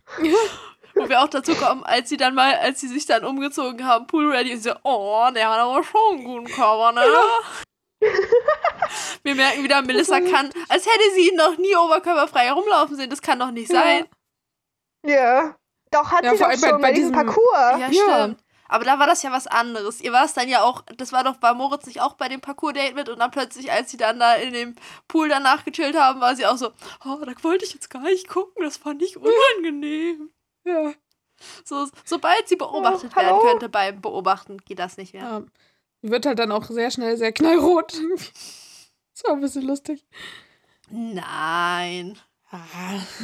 Wo 0.95 1.09
wir 1.09 1.21
auch 1.23 1.29
dazu 1.29 1.55
kommen, 1.57 1.83
als 1.85 2.09
sie 2.09 2.17
dann 2.17 2.35
mal, 2.37 2.55
als 2.55 2.81
sie 2.81 2.87
sich 2.89 3.05
dann 3.07 3.25
umgezogen 3.25 3.85
haben, 3.85 4.07
Pool 4.07 4.31
Ready, 4.31 4.53
und 4.53 4.59
sie 4.63 4.69
so, 4.71 4.77
oh, 4.85 5.27
der 5.35 5.51
hat 5.51 5.59
aber 5.59 5.83
schon 5.83 6.01
einen 6.19 6.25
guten 6.25 6.47
Körper, 6.47 6.93
ne? 6.93 7.03
Wir 9.23 9.35
merken 9.35 9.65
wieder, 9.65 9.83
Melissa 9.83 10.21
kann, 10.21 10.51
als 10.69 10.87
hätte 10.87 11.15
sie 11.15 11.29
ihn 11.31 11.37
noch 11.37 11.57
nie 11.59 11.75
oberkörperfrei 11.77 12.45
herumlaufen 12.47 12.97
sehen. 12.97 13.11
Das 13.11 13.23
kann 13.23 13.39
doch 13.39 13.51
nicht 13.51 13.71
sein. 13.71 14.07
Ja. 15.05 15.57
Doch, 15.91 16.11
hat 16.11 16.25
Ja, 16.25 16.33
sie 16.33 16.39
vor 16.39 16.47
doch 16.47 16.51
allem 16.53 16.61
bei- 16.61 16.69
schon 16.69 16.81
bei 16.81 16.89
bei, 16.89 16.93
diesem 16.93 17.13
diesem- 17.13 17.27
Parcours. 17.27 17.81
Ja, 17.81 17.89
Ja. 17.91 18.25
stimmt. 18.25 18.41
Aber 18.67 18.85
da 18.85 18.99
war 18.99 19.07
das 19.07 19.23
ja 19.23 19.31
was 19.31 19.47
anderes. 19.47 20.01
Ihr 20.01 20.13
war 20.13 20.25
es 20.25 20.33
dann 20.33 20.49
ja 20.49 20.63
auch, 20.63 20.83
das 20.97 21.13
war 21.13 21.23
doch 21.23 21.37
bei 21.37 21.53
Moritz 21.53 21.87
nicht 21.87 22.01
auch 22.01 22.15
bei 22.15 22.29
dem 22.29 22.41
Parcours-Date 22.41 22.95
mit 22.95 23.09
und 23.09 23.19
dann 23.21 23.31
plötzlich, 23.31 23.71
als 23.71 23.91
sie 23.91 23.97
dann 23.99 24.19
da 24.19 24.35
in 24.37 24.53
dem 24.55 24.75
Pool 25.07 25.29
danach 25.29 25.65
gechillt 25.65 25.97
haben, 25.97 26.21
war 26.21 26.35
sie 26.35 26.47
auch 26.47 26.57
so, 26.57 26.69
oh, 27.05 27.19
da 27.25 27.33
wollte 27.43 27.65
ich 27.65 27.75
jetzt 27.75 27.91
gar 27.91 28.03
nicht 28.03 28.27
gucken, 28.29 28.65
das 28.65 28.79
fand 28.79 29.03
ich 29.03 29.17
unangenehm. 29.19 30.31
ja. 30.65 30.93
So, 31.65 31.89
sobald 32.05 32.49
sie 32.49 32.57
beobachtet 32.57 33.13
Oh, 33.15 33.21
werden 33.21 33.41
könnte 33.43 33.69
beim 33.69 34.01
Beobachten, 34.01 34.59
geht 34.59 34.79
das 34.79 34.97
nicht 34.97 35.13
mehr. 35.15 35.23
ja. 35.23 35.43
Wird 36.07 36.27
halt 36.27 36.39
dann 36.39 36.53
auch 36.53 36.65
sehr 36.65 36.91
schnell 36.91 37.17
sehr 37.17 37.33
knallrot. 37.33 37.95
Das 39.17 39.23
war 39.25 39.35
ein 39.35 39.41
bisschen 39.41 39.63
lustig. 39.63 40.05
Nein. 40.91 42.19
Ah. 42.51 42.59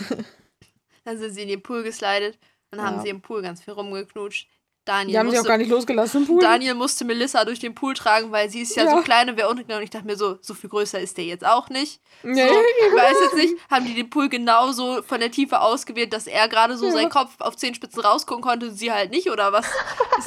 Dann 1.05 1.19
sind 1.19 1.35
sie 1.35 1.43
in 1.43 1.49
den 1.49 1.63
Pool 1.63 1.83
geslidet, 1.83 2.39
dann 2.71 2.81
haben 2.83 2.97
Ja. 2.99 3.03
sie 3.03 3.09
im 3.09 3.21
Pool 3.23 3.43
ganz 3.43 3.61
viel 3.63 3.73
rumgeknutscht. 3.75 4.47
Daniel 4.85 5.13
Die 5.13 5.19
haben 5.19 5.31
sie 5.31 5.37
auch 5.37 5.41
musste, 5.41 5.49
gar 5.49 5.59
nicht 5.59 5.71
losgelassen 5.71 6.23
im 6.23 6.27
Pool. 6.29 6.41
Daniel 6.41 6.75
musste 6.75 7.05
Melissa 7.05 7.45
durch 7.45 7.59
den 7.59 7.75
Pool 7.75 7.95
tragen, 7.95 8.31
weil 8.31 8.49
sie 8.51 8.61
ist 8.61 8.77
ja, 8.77 8.85
Ja. 8.85 8.97
so 8.97 9.03
klein 9.03 9.29
und 9.31 9.37
wäre 9.37 9.49
unten 9.49 9.63
gegangen. 9.63 9.83
Ich 9.83 9.91
dachte 9.91 10.07
mir 10.07 10.17
so, 10.17 10.39
so 10.41 10.55
viel 10.55 10.71
größer 10.71 11.01
ist 11.01 11.17
der 11.19 11.25
jetzt 11.25 11.45
auch 11.45 11.69
nicht. 11.71 12.01
Nee, 12.23 12.47
So, 12.49 12.55
ich 12.55 12.95
weiß 12.95 13.17
jetzt 13.25 13.35
nicht, 13.35 13.55
haben 13.71 13.85
die 13.87 13.95
den 13.95 14.09
Pool 14.11 14.29
genauso 14.29 15.03
von 15.03 15.19
der 15.21 15.31
Tiefe 15.33 15.61
ausgewählt, 15.61 16.13
dass 16.13 16.27
er 16.29 16.49
gerade 16.49 16.77
so 16.77 16.87
Ja. 16.87 16.93
seinen 16.93 17.11
Kopf 17.11 17.35
auf 17.41 17.57
Zehenspitzen 17.57 18.01
rausgucken 18.01 18.43
konnte 18.45 18.69
und 18.69 18.75
sie 18.77 18.93
halt 18.93 19.11
nicht, 19.11 19.29
oder 19.31 19.53
was? 19.53 19.67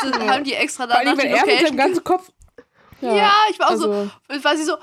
Das, 0.01 0.11
Haben 0.27 0.43
die 0.43 0.53
extra 0.55 0.87
Vor 0.87 0.95
dann 0.97 1.07
allem, 1.07 1.17
wenn 1.19 1.27
er 1.27 1.45
mit 1.45 1.59
seinem 1.61 1.77
ganzen 1.77 2.03
Kopf. 2.03 2.29
Ja, 3.03 3.33
ich 3.49 3.59
war 3.59 3.69
auch 3.69 3.75
so, 3.75 3.91
also, 4.27 4.43
war 4.43 4.57
sie 4.57 4.63
so, 4.63 4.75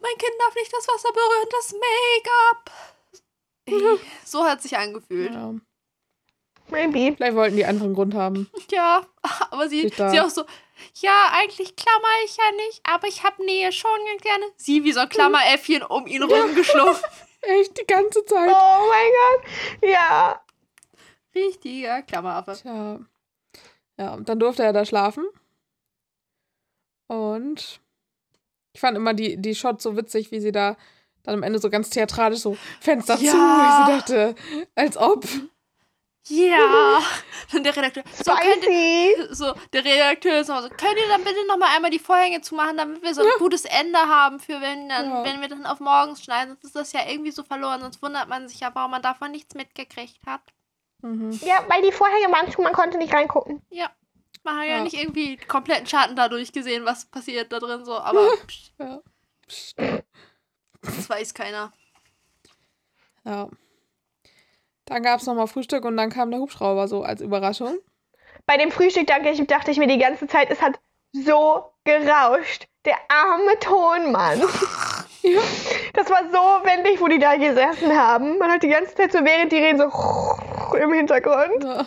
mein 0.00 0.18
Kind 0.18 0.32
darf 0.38 0.54
nicht 0.54 0.72
das 0.72 0.86
Wasser 0.88 1.12
berühren, 1.12 1.48
das 1.50 1.72
Make-up. 1.72 2.70
Ey, 3.66 4.00
So 4.24 4.44
hat 4.44 4.62
sich 4.62 4.76
angefühlt. 4.76 5.32
Ja. 5.32 5.54
Maybe. 6.68 7.14
Vielleicht 7.16 7.36
wollten 7.36 7.56
die 7.56 7.64
einfach 7.64 7.84
einen 7.84 7.94
Grund 7.94 8.14
haben. 8.14 8.50
Ja, 8.70 9.06
aber 9.50 9.68
sie, 9.68 9.88
sie 9.88 10.20
auch 10.20 10.30
so, 10.30 10.44
ja, 10.96 11.30
eigentlich 11.32 11.76
klammer 11.76 12.08
ich 12.24 12.36
ja 12.36 12.50
nicht, 12.66 12.80
aber 12.84 13.06
ich 13.06 13.22
habe 13.22 13.44
Nähe 13.44 13.70
schon 13.72 13.90
ganz 14.06 14.22
gerne. 14.22 14.44
Sie 14.56 14.84
wie 14.84 14.92
so 14.92 15.00
ein 15.00 15.08
Klammeräffchen 15.08 15.82
um 15.82 16.06
ihn 16.06 16.22
rumgeschlupft. 16.22 17.04
Echt 17.42 17.78
die 17.78 17.86
ganze 17.86 18.24
Zeit. 18.24 18.50
Oh 18.50 18.88
mein 18.88 19.10
Gott. 19.10 19.90
Ja. 19.90 20.42
Richtiger 21.34 22.02
Klammeraffe. 22.02 22.56
Tja. 22.60 23.00
Ja, 23.98 24.14
und 24.14 24.28
dann 24.28 24.38
durfte 24.38 24.62
er 24.62 24.72
da 24.72 24.84
schlafen. 24.84 25.26
Und 27.06 27.80
ich 28.72 28.80
fand 28.80 28.96
immer 28.96 29.14
die, 29.14 29.36
die 29.36 29.54
Shots 29.54 29.82
so 29.84 29.96
witzig, 29.96 30.30
wie 30.30 30.40
sie 30.40 30.52
da 30.52 30.76
dann 31.22 31.34
am 31.36 31.42
Ende 31.42 31.58
so 31.58 31.70
ganz 31.70 31.90
theatralisch 31.90 32.40
so 32.40 32.56
Fenster 32.80 33.16
zu. 33.16 33.24
Ich 33.24 33.32
Ja. 33.32 33.84
so 33.86 33.92
dachte, 33.92 34.34
als 34.74 34.96
ob. 34.96 35.24
Ja. 36.28 37.00
Und 37.54 37.64
der 37.64 37.76
Redakteur, 37.76 38.02
so, 38.24 38.32
könnt 38.32 38.64
ihr, 38.66 39.34
so 39.34 39.52
der 39.74 39.84
Redakteur 39.84 40.40
ist 40.40 40.50
auch 40.50 40.62
so, 40.62 40.68
könnt 40.70 40.96
ihr 40.96 41.08
dann 41.08 41.22
bitte 41.22 41.46
nochmal 41.46 41.68
einmal 41.76 41.90
die 41.90 41.98
Vorhänge 41.98 42.40
zumachen, 42.40 42.78
damit 42.78 43.02
wir 43.02 43.14
so 43.14 43.20
ein 43.20 43.26
Ja. 43.26 43.32
gutes 43.38 43.66
Ende 43.66 43.98
haben 43.98 44.40
für 44.40 44.60
wenn, 44.60 44.88
dann, 44.88 45.10
Ja. 45.10 45.24
wenn 45.24 45.40
wir 45.42 45.48
dann 45.48 45.66
auf 45.66 45.80
morgens 45.80 46.22
schneiden. 46.24 46.48
Sonst 46.54 46.64
ist 46.64 46.76
das 46.76 46.92
ja 46.92 47.00
irgendwie 47.08 47.30
so 47.30 47.42
verloren. 47.42 47.80
Sonst 47.82 48.02
wundert 48.02 48.28
man 48.28 48.48
sich 48.48 48.60
ja, 48.60 48.70
warum 48.74 48.90
man 48.92 49.02
davon 49.02 49.32
nichts 49.32 49.54
mitgekriegt 49.54 50.24
hat. 50.26 50.40
Mhm. 51.02 51.30
Ja, 51.44 51.62
weil 51.68 51.82
die 51.82 51.92
Vorhänge 51.92 52.32
waren 52.32 52.50
zu, 52.50 52.62
man 52.62 52.72
konnte 52.72 52.96
nicht 52.96 53.12
reingucken. 53.12 53.60
Ja. 53.68 53.90
Man 54.44 54.58
hat 54.58 54.66
ja, 54.66 54.76
Ja. 54.76 54.82
nicht 54.84 54.94
irgendwie 54.94 55.36
den 55.36 55.48
kompletten 55.48 55.86
Schatten 55.86 56.14
dadurch 56.16 56.52
gesehen, 56.52 56.84
was 56.84 57.06
passiert 57.06 57.50
da 57.52 57.58
drin 57.58 57.84
so, 57.84 57.98
aber 57.98 58.28
pst, 58.46 58.72
Ja. 58.78 59.00
Das 60.82 61.08
weiß 61.08 61.34
keiner. 61.34 61.72
ja. 63.24 63.48
Dann 64.86 65.02
gab 65.02 65.20
es 65.20 65.26
nochmal 65.26 65.46
Frühstück 65.46 65.86
und 65.86 65.96
dann 65.96 66.10
kam 66.10 66.30
der 66.30 66.40
Hubschrauber 66.40 66.88
so 66.88 67.02
als 67.02 67.22
Überraschung. 67.22 67.78
Bei 68.44 68.58
dem 68.58 68.70
Frühstück 68.70 69.06
dachte 69.06 69.30
ich, 69.30 69.46
dachte 69.46 69.70
ich 69.70 69.78
mir 69.78 69.86
die 69.86 69.96
ganze 69.96 70.26
Zeit, 70.26 70.50
es 70.50 70.60
hat 70.60 70.78
so 71.12 71.72
gerauscht. 71.84 72.68
Der 72.84 72.96
arme 73.08 73.58
Tonmann. 73.60 74.42
Ja. 75.26 75.40
Das 75.94 76.10
war 76.10 76.20
so 76.30 76.66
wendig, 76.66 77.00
wo 77.00 77.08
die 77.08 77.18
da 77.18 77.36
gesessen 77.36 77.96
haben. 77.98 78.36
Man 78.36 78.50
hat 78.52 78.62
die 78.62 78.68
ganze 78.68 78.94
Zeit 78.94 79.10
so, 79.10 79.20
während 79.24 79.50
die 79.52 79.56
reden, 79.56 79.78
so 79.78 80.76
im 80.76 80.92
Hintergrund. 80.92 81.64
Ja. 81.64 81.86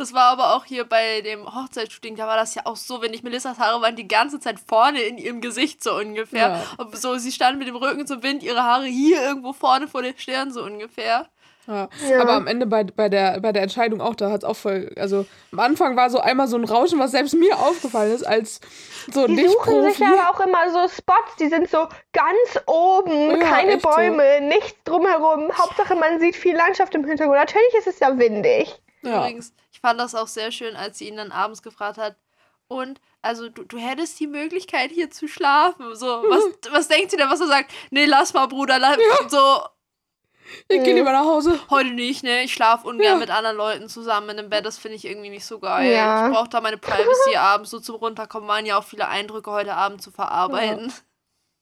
Das 0.00 0.14
war 0.14 0.30
aber 0.30 0.56
auch 0.56 0.64
hier 0.64 0.84
bei 0.84 1.20
dem 1.20 1.44
Hochzeitsshooting, 1.44 2.16
da 2.16 2.26
war 2.26 2.38
das 2.38 2.54
ja 2.54 2.62
auch 2.64 2.76
so, 2.76 3.02
wenn 3.02 3.12
ich 3.12 3.22
Melissas 3.22 3.58
Haare 3.58 3.82
waren 3.82 3.96
die 3.96 4.08
ganze 4.08 4.40
Zeit 4.40 4.58
vorne 4.58 5.02
in 5.02 5.18
ihrem 5.18 5.42
Gesicht 5.42 5.84
so 5.84 5.94
ungefähr. 5.94 6.48
Ja. 6.48 6.62
Und 6.78 6.96
so, 6.96 7.18
sie 7.18 7.30
stand 7.30 7.58
mit 7.58 7.68
dem 7.68 7.76
Rücken 7.76 8.06
zum 8.06 8.22
Wind, 8.22 8.42
ihre 8.42 8.62
Haare 8.62 8.86
hier 8.86 9.22
irgendwo 9.22 9.52
vorne 9.52 9.88
vor 9.88 10.00
den 10.00 10.16
Stirn 10.16 10.52
so 10.52 10.62
ungefähr. 10.62 11.26
Ja. 11.66 11.90
Ja. 12.08 12.22
Aber 12.22 12.32
am 12.32 12.46
Ende 12.46 12.64
bei, 12.64 12.84
bei, 12.84 13.10
der, 13.10 13.40
bei 13.40 13.52
der 13.52 13.62
Entscheidung 13.62 14.00
auch, 14.00 14.14
da 14.14 14.30
hat 14.30 14.42
es 14.42 14.44
auch 14.48 14.56
voll. 14.56 14.90
Also 14.96 15.26
am 15.52 15.58
Anfang 15.58 15.96
war 15.96 16.08
so 16.08 16.18
einmal 16.18 16.48
so 16.48 16.56
ein 16.56 16.64
Rauschen, 16.64 16.98
was 16.98 17.10
selbst 17.10 17.34
mir 17.34 17.58
aufgefallen 17.58 18.12
ist, 18.12 18.26
als 18.26 18.62
so 19.12 19.26
Die 19.26 19.48
suchen 19.48 19.92
sich 19.92 20.02
aber 20.02 20.30
auch 20.30 20.40
immer 20.40 20.70
so 20.70 20.88
Spots, 20.88 21.36
die 21.38 21.48
sind 21.48 21.68
so 21.68 21.86
ganz 22.14 22.64
oben, 22.66 23.32
Ja, 23.32 23.36
keine 23.36 23.72
echt 23.72 23.82
so. 23.82 23.90
Bäume, 23.90 24.40
nichts 24.40 24.82
drumherum. 24.84 25.52
Hauptsache 25.52 25.94
man 25.94 26.18
sieht 26.20 26.36
viel 26.36 26.56
Landschaft 26.56 26.94
im 26.94 27.04
Hintergrund. 27.04 27.38
Natürlich 27.38 27.74
ist 27.74 27.86
es 27.86 28.00
ja 28.00 28.18
windig. 28.18 28.80
Ja. 29.02 29.18
Übrigens, 29.18 29.52
ich 29.82 29.88
fand 29.88 29.98
das 29.98 30.14
auch 30.14 30.26
sehr 30.28 30.52
schön, 30.52 30.76
als 30.76 30.98
sie 30.98 31.08
ihn 31.08 31.16
dann 31.16 31.32
abends 31.32 31.62
gefragt 31.62 31.96
hat. 31.96 32.16
Und, 32.68 33.00
also, 33.22 33.48
du, 33.48 33.64
du 33.64 33.78
hättest 33.78 34.20
die 34.20 34.26
Möglichkeit, 34.26 34.90
hier 34.92 35.10
zu 35.10 35.26
schlafen. 35.26 35.96
So, 35.96 36.06
was, 36.06 36.44
was 36.72 36.88
denkt 36.88 37.10
sie 37.10 37.16
denn, 37.16 37.30
was 37.30 37.40
er 37.40 37.46
sagt? 37.46 37.72
Nee, 37.90 38.04
lass 38.04 38.34
mal, 38.34 38.46
Bruder. 38.46 38.78
Lass, 38.78 38.98
So, 39.28 39.62
Ich 40.68 40.82
gehe 40.84 40.94
lieber 40.94 41.12
nach 41.12 41.24
Hause. 41.24 41.58
heute 41.70 41.90
nicht, 41.92 42.22
ne? 42.22 42.42
Ich 42.44 42.52
schlafe 42.52 42.86
ungern 42.86 43.04
Ja. 43.14 43.14
mit 43.16 43.30
anderen 43.30 43.56
Leuten 43.56 43.88
zusammen 43.88 44.36
im 44.38 44.50
Bett. 44.50 44.66
Das 44.66 44.76
finde 44.78 44.96
ich 44.96 45.06
irgendwie 45.06 45.30
nicht 45.30 45.46
so 45.46 45.58
geil. 45.58 45.90
Ja. 45.90 46.26
Ich 46.28 46.34
brauche 46.34 46.48
da 46.50 46.60
meine 46.60 46.76
Privacy 46.78 47.36
abends 47.36 47.70
so 47.70 47.80
zum 47.80 47.96
Runterkommen. 47.96 48.48
Waren 48.48 48.66
ja 48.66 48.78
auch 48.78 48.84
viele 48.84 49.08
Eindrücke 49.08 49.50
heute 49.50 49.74
Abend 49.74 50.02
zu 50.02 50.10
verarbeiten. 50.10 50.92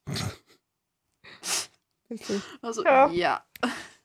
Also, 2.62 2.84
Ja. 2.84 3.08
ja. 3.08 3.44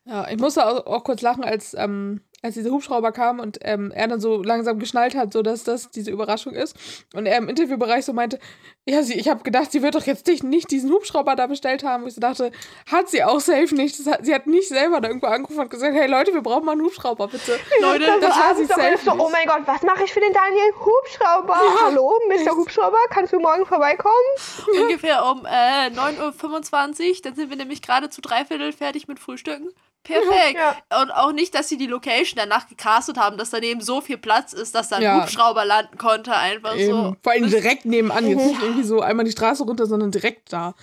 Ja, 0.06 0.28
ich 0.28 0.38
musste 0.38 0.66
auch, 0.66 0.86
auch 0.86 1.04
kurz 1.06 1.22
lachen, 1.22 1.46
als, 1.46 1.74
ähm, 1.74 2.22
als 2.44 2.56
dieser 2.56 2.72
Hubschrauber 2.72 3.14
kam 3.14 3.40
und 3.40 3.58
ähm, 3.62 3.92
er 3.96 4.08
dann 4.10 4.20
so 4.20 4.44
langsam 4.44 4.78
geschnallt 4.78 5.16
hat, 5.16 5.32
so 5.32 5.42
dass 5.42 5.64
das 5.64 5.90
diese 5.92 6.12
Überraschung 6.12 6.54
ist. 6.54 6.76
Und 7.16 7.26
er 7.26 7.38
im 7.38 7.48
Interviewbereich 7.48 8.04
so 8.04 8.12
meinte, 8.12 8.38
ja, 8.86 9.02
sie, 9.02 9.14
ich 9.14 9.30
habe 9.30 9.44
gedacht, 9.44 9.72
sie 9.72 9.82
wird 9.82 9.96
doch 9.96 10.06
jetzt 10.06 10.28
nicht, 10.28 10.44
nicht 10.44 10.70
diesen 10.70 10.92
Hubschrauber 10.92 11.38
da 11.38 11.48
bestellt 11.48 11.86
haben. 11.86 12.04
Wo 12.04 12.08
ich 12.08 12.16
so 12.16 12.20
dachte, 12.20 12.52
hat 12.92 13.10
sie 13.10 13.24
auch 13.24 13.40
safe 13.40 13.74
nicht. 13.74 13.98
Hat, 14.06 14.26
sie 14.26 14.36
hat 14.36 14.46
nicht 14.46 14.68
selber 14.68 15.00
da 15.00 15.08
irgendwo 15.08 15.28
angerufen 15.28 15.62
und 15.62 15.70
gesagt, 15.70 15.96
hey 15.96 16.08
Leute, 16.08 16.34
wir 16.34 16.42
brauchen 16.42 16.66
mal 16.66 16.74
einen 16.74 16.82
Hubschrauber, 16.82 17.30
bitte. 17.30 17.58
Leute, 17.80 18.06
Das 18.06 18.20
das 18.20 18.38
war 18.38 18.56
sie 18.56 18.66
safe 18.66 18.98
so, 19.06 19.12
oh 19.14 19.30
mein 19.32 19.48
Gott, 19.48 19.62
was 19.66 19.82
mache 19.84 20.04
ich 20.04 20.12
für 20.12 20.20
den 20.20 20.34
Daniel? 20.34 20.74
Hubschrauber. 20.82 21.58
Hallo, 21.86 22.20
Mr. 22.28 22.58
Hubschrauber, 22.58 22.98
kannst 23.10 23.32
du 23.32 23.40
morgen 23.40 23.66
vorbeikommen? 23.66 24.14
ungefähr 24.82 25.26
um 25.26 25.46
äh, 25.46 25.88
9.25 25.88 27.10
Uhr. 27.10 27.16
Dann 27.24 27.36
sind 27.36 27.50
wir 27.50 27.56
nämlich 27.56 27.82
gerade 27.82 28.10
zu 28.10 28.20
dreiviertel 28.20 28.74
fertig 28.74 29.08
mit 29.08 29.20
Frühstücken. 29.20 29.70
Perfekt. 30.04 30.60
Ja. 30.60 31.02
Und 31.02 31.12
auch 31.12 31.32
nicht, 31.32 31.56
dass 31.56 31.70
sie 31.70 31.78
die 31.78 31.88
Location 31.88 32.36
danach 32.38 32.68
gecastet 32.68 33.18
haben, 33.18 33.38
dass 33.38 33.52
daneben 33.52 33.80
so 33.80 34.02
viel 34.02 34.18
Platz 34.18 34.52
ist, 34.52 34.76
dass 34.76 34.90
da 34.90 34.98
ein 34.98 35.02
Ja. 35.02 35.22
Hubschrauber 35.22 35.64
landen 35.64 35.98
konnte. 35.98 36.36
Einfach 36.36 36.76
Eben. 36.76 36.92
so. 36.92 37.16
Vor 37.24 37.32
allem 37.32 37.50
direkt 37.50 37.86
nebenan, 37.86 38.28
jetzt 38.28 38.42
Mhm. 38.42 38.48
nicht 38.48 38.62
irgendwie 38.62 38.84
so 38.84 39.00
einmal 39.02 39.24
die 39.26 39.32
Straße 39.32 39.64
runter, 39.64 39.86
sondern 39.86 40.12
direkt 40.12 40.52
da. 40.52 40.74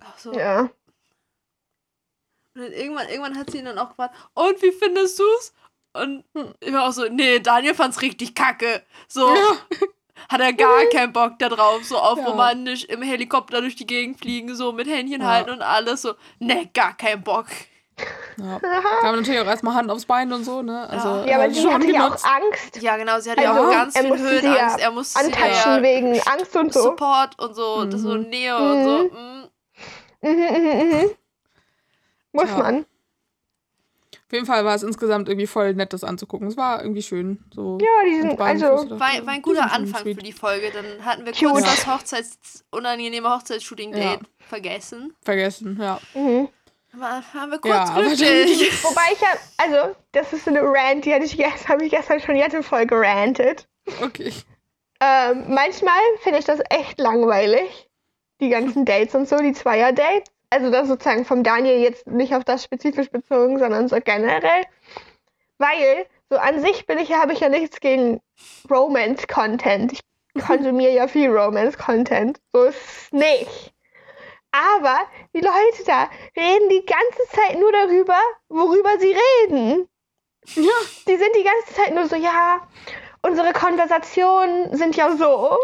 Ach 0.00 0.18
so. 0.18 0.32
Ja. 0.32 0.60
Und 2.56 2.62
dann 2.62 2.72
irgendwann, 2.72 3.08
irgendwann 3.08 3.38
hat 3.38 3.50
sie 3.50 3.58
ihn 3.58 3.64
dann 3.64 3.78
auch 3.78 3.90
gefragt, 3.90 4.14
und 4.34 4.60
wie 4.62 4.72
findest 4.72 5.18
du's? 5.18 5.52
Und 5.92 6.24
ich 6.60 6.72
war 6.72 6.88
auch 6.88 6.92
so, 6.92 7.04
nee, 7.08 7.38
Daniel 7.38 7.74
fand's 7.74 8.02
richtig 8.02 8.34
kacke. 8.34 8.82
So 9.08 9.32
hat 10.28 10.40
er 10.40 10.52
gar 10.52 10.84
keinen 10.86 11.12
Bock 11.12 11.38
da 11.38 11.48
drauf, 11.48 11.84
so 11.84 11.96
auf 11.98 12.18
Ja. 12.18 12.26
romantisch 12.26 12.84
im 12.84 13.02
Helikopter 13.02 13.60
durch 13.60 13.76
die 13.76 13.86
Gegend 13.86 14.18
fliegen, 14.18 14.54
so 14.56 14.72
mit 14.72 14.88
Händchen 14.88 15.20
Ja. 15.22 15.28
halten 15.28 15.50
und 15.50 15.62
alles. 15.62 16.02
So, 16.02 16.14
nee, 16.40 16.68
gar 16.74 16.96
keinen 16.96 17.22
Bock. 17.22 17.46
Ja. 18.36 18.60
Haben 19.02 19.16
natürlich 19.20 19.40
auch 19.40 19.46
erstmal 19.46 19.74
Hand 19.74 19.90
aufs 19.90 20.04
Bein 20.06 20.32
und 20.32 20.44
so, 20.44 20.62
ne? 20.62 20.88
Also, 20.88 21.08
Ja. 21.08 21.26
Ja, 21.26 21.34
aber 21.36 21.44
hat 21.44 21.54
sie 21.54 21.62
schon 21.62 21.72
hatte 21.74 21.90
ja 21.90 22.06
auch. 22.08 22.10
Angst. 22.24 22.82
Ja, 22.82 22.96
genau, 22.96 23.20
sie 23.20 23.30
hatte 23.30 23.42
ja 23.42 23.52
Also, 23.52 23.68
auch 23.68 23.72
ganz 23.72 23.94
er 23.94 24.02
viel 24.02 24.10
ja 24.12 24.18
Höhenangst. 24.18 24.80
Er 24.80 24.90
musste 24.90 25.18
sie 25.20 25.24
Antatschen 25.26 25.72
ja 25.76 25.82
wegen 25.82 26.20
Angst 26.26 26.56
und 26.56 26.72
so. 26.72 26.82
Support 26.82 27.38
und 27.40 27.54
so, 27.54 27.84
das 27.84 28.00
so 28.00 28.14
Mhm. 28.14 28.22
Nähe 28.30 28.56
und 28.56 28.84
so. 28.84 29.04
Mm. 29.04 30.28
Mhm, 30.28 30.30
mhm, 30.38 30.88
mhm. 31.02 31.10
Muss 32.32 32.50
Ja. 32.50 32.58
man. 32.58 32.86
Auf 34.26 34.32
jeden 34.32 34.46
Fall 34.46 34.64
war 34.64 34.74
es 34.74 34.82
insgesamt 34.82 35.28
irgendwie 35.28 35.46
voll 35.46 35.74
nett, 35.74 35.92
das 35.92 36.02
anzugucken. 36.02 36.48
Es 36.48 36.56
war 36.56 36.82
irgendwie 36.82 37.02
schön. 37.02 37.44
So 37.54 37.78
Ja, 37.80 37.86
die 38.08 38.20
sind, 38.20 38.40
also, 38.40 38.64
War, 38.90 38.98
war 38.98 39.28
ein 39.28 39.42
guter 39.42 39.70
Anfang 39.70 40.02
für 40.02 40.14
die 40.14 40.32
Folge. 40.32 40.72
Dann 40.72 41.04
hatten 41.04 41.24
wir 41.24 41.32
Cute. 41.32 41.50
kurz 41.52 41.64
Ja. 41.66 41.70
das 41.70 41.86
Hochzeits 41.86 42.64
unangenehme 42.72 43.30
Hochzeitsshooting-Date 43.30 44.20
vergessen. 44.40 45.14
Vergessen, 45.22 45.78
ja. 45.80 46.00
mhm. 46.14 46.48
Aber 46.94 47.22
haben 47.34 47.50
wir 47.50 47.58
kurz 47.58 47.74
Ja, 47.74 47.84
aber 47.84 48.02
glücklich. 48.02 48.72
Wobei 48.84 49.02
ich 49.12 49.20
ja, 49.20 49.28
also, 49.56 49.96
das 50.12 50.32
ist 50.32 50.44
so 50.44 50.50
eine 50.50 50.62
Rant, 50.62 51.04
die 51.04 51.14
hatte 51.14 51.24
ich 51.24 51.36
gestern, 51.36 51.68
habe 51.68 51.84
ich 51.84 51.90
gestern 51.90 52.20
schon 52.20 52.36
jetzt 52.36 52.56
voll 52.64 52.86
gerantet. 52.86 53.66
Okay. 54.02 54.32
Ähm, 55.00 55.44
manchmal 55.48 55.98
finde 56.22 56.38
ich 56.38 56.44
das 56.44 56.60
echt 56.70 56.98
langweilig. 56.98 57.88
Die 58.40 58.48
ganzen 58.48 58.84
Dates 58.84 59.14
und 59.14 59.28
so, 59.28 59.36
die 59.38 59.52
Zweier-Dates. 59.52 60.30
Also 60.50 60.70
das 60.70 60.86
sozusagen 60.86 61.24
vom 61.24 61.42
Daniel 61.42 61.80
jetzt 61.80 62.06
nicht 62.06 62.34
auf 62.34 62.44
das 62.44 62.62
spezifisch 62.62 63.10
bezogen, 63.10 63.58
sondern 63.58 63.88
so 63.88 63.96
generell. 63.96 64.62
Weil, 65.58 66.06
so 66.30 66.36
an 66.36 66.60
sich 66.60 66.86
bin 66.86 66.98
ich 66.98 67.08
ja, 67.08 67.20
habe 67.20 67.32
ich 67.32 67.40
ja 67.40 67.48
nichts 67.48 67.80
gegen 67.80 68.20
Romance-Content. 68.70 69.92
Ich 69.92 70.00
konsumiere 70.44 70.92
ja 70.92 71.08
viel 71.08 71.28
Romance-Content. 71.30 72.40
So 72.52 72.64
ist 72.64 72.76
es 72.76 73.12
nicht. 73.12 73.73
Aber 74.54 74.98
die 75.34 75.40
Leute 75.40 75.84
da 75.84 76.08
reden 76.36 76.68
die 76.68 76.86
ganze 76.86 77.28
Zeit 77.32 77.58
nur 77.58 77.72
darüber, 77.72 78.18
worüber 78.48 78.98
sie 79.00 79.16
reden. 79.48 79.88
Ja. 80.54 80.72
Die 81.08 81.16
sind 81.16 81.34
die 81.36 81.42
ganze 81.42 81.74
Zeit 81.74 81.94
nur 81.94 82.06
so, 82.06 82.14
ja, 82.16 82.60
unsere 83.22 83.52
Konversationen 83.52 84.76
sind 84.76 84.94
ja 84.96 85.10
so. 85.16 85.58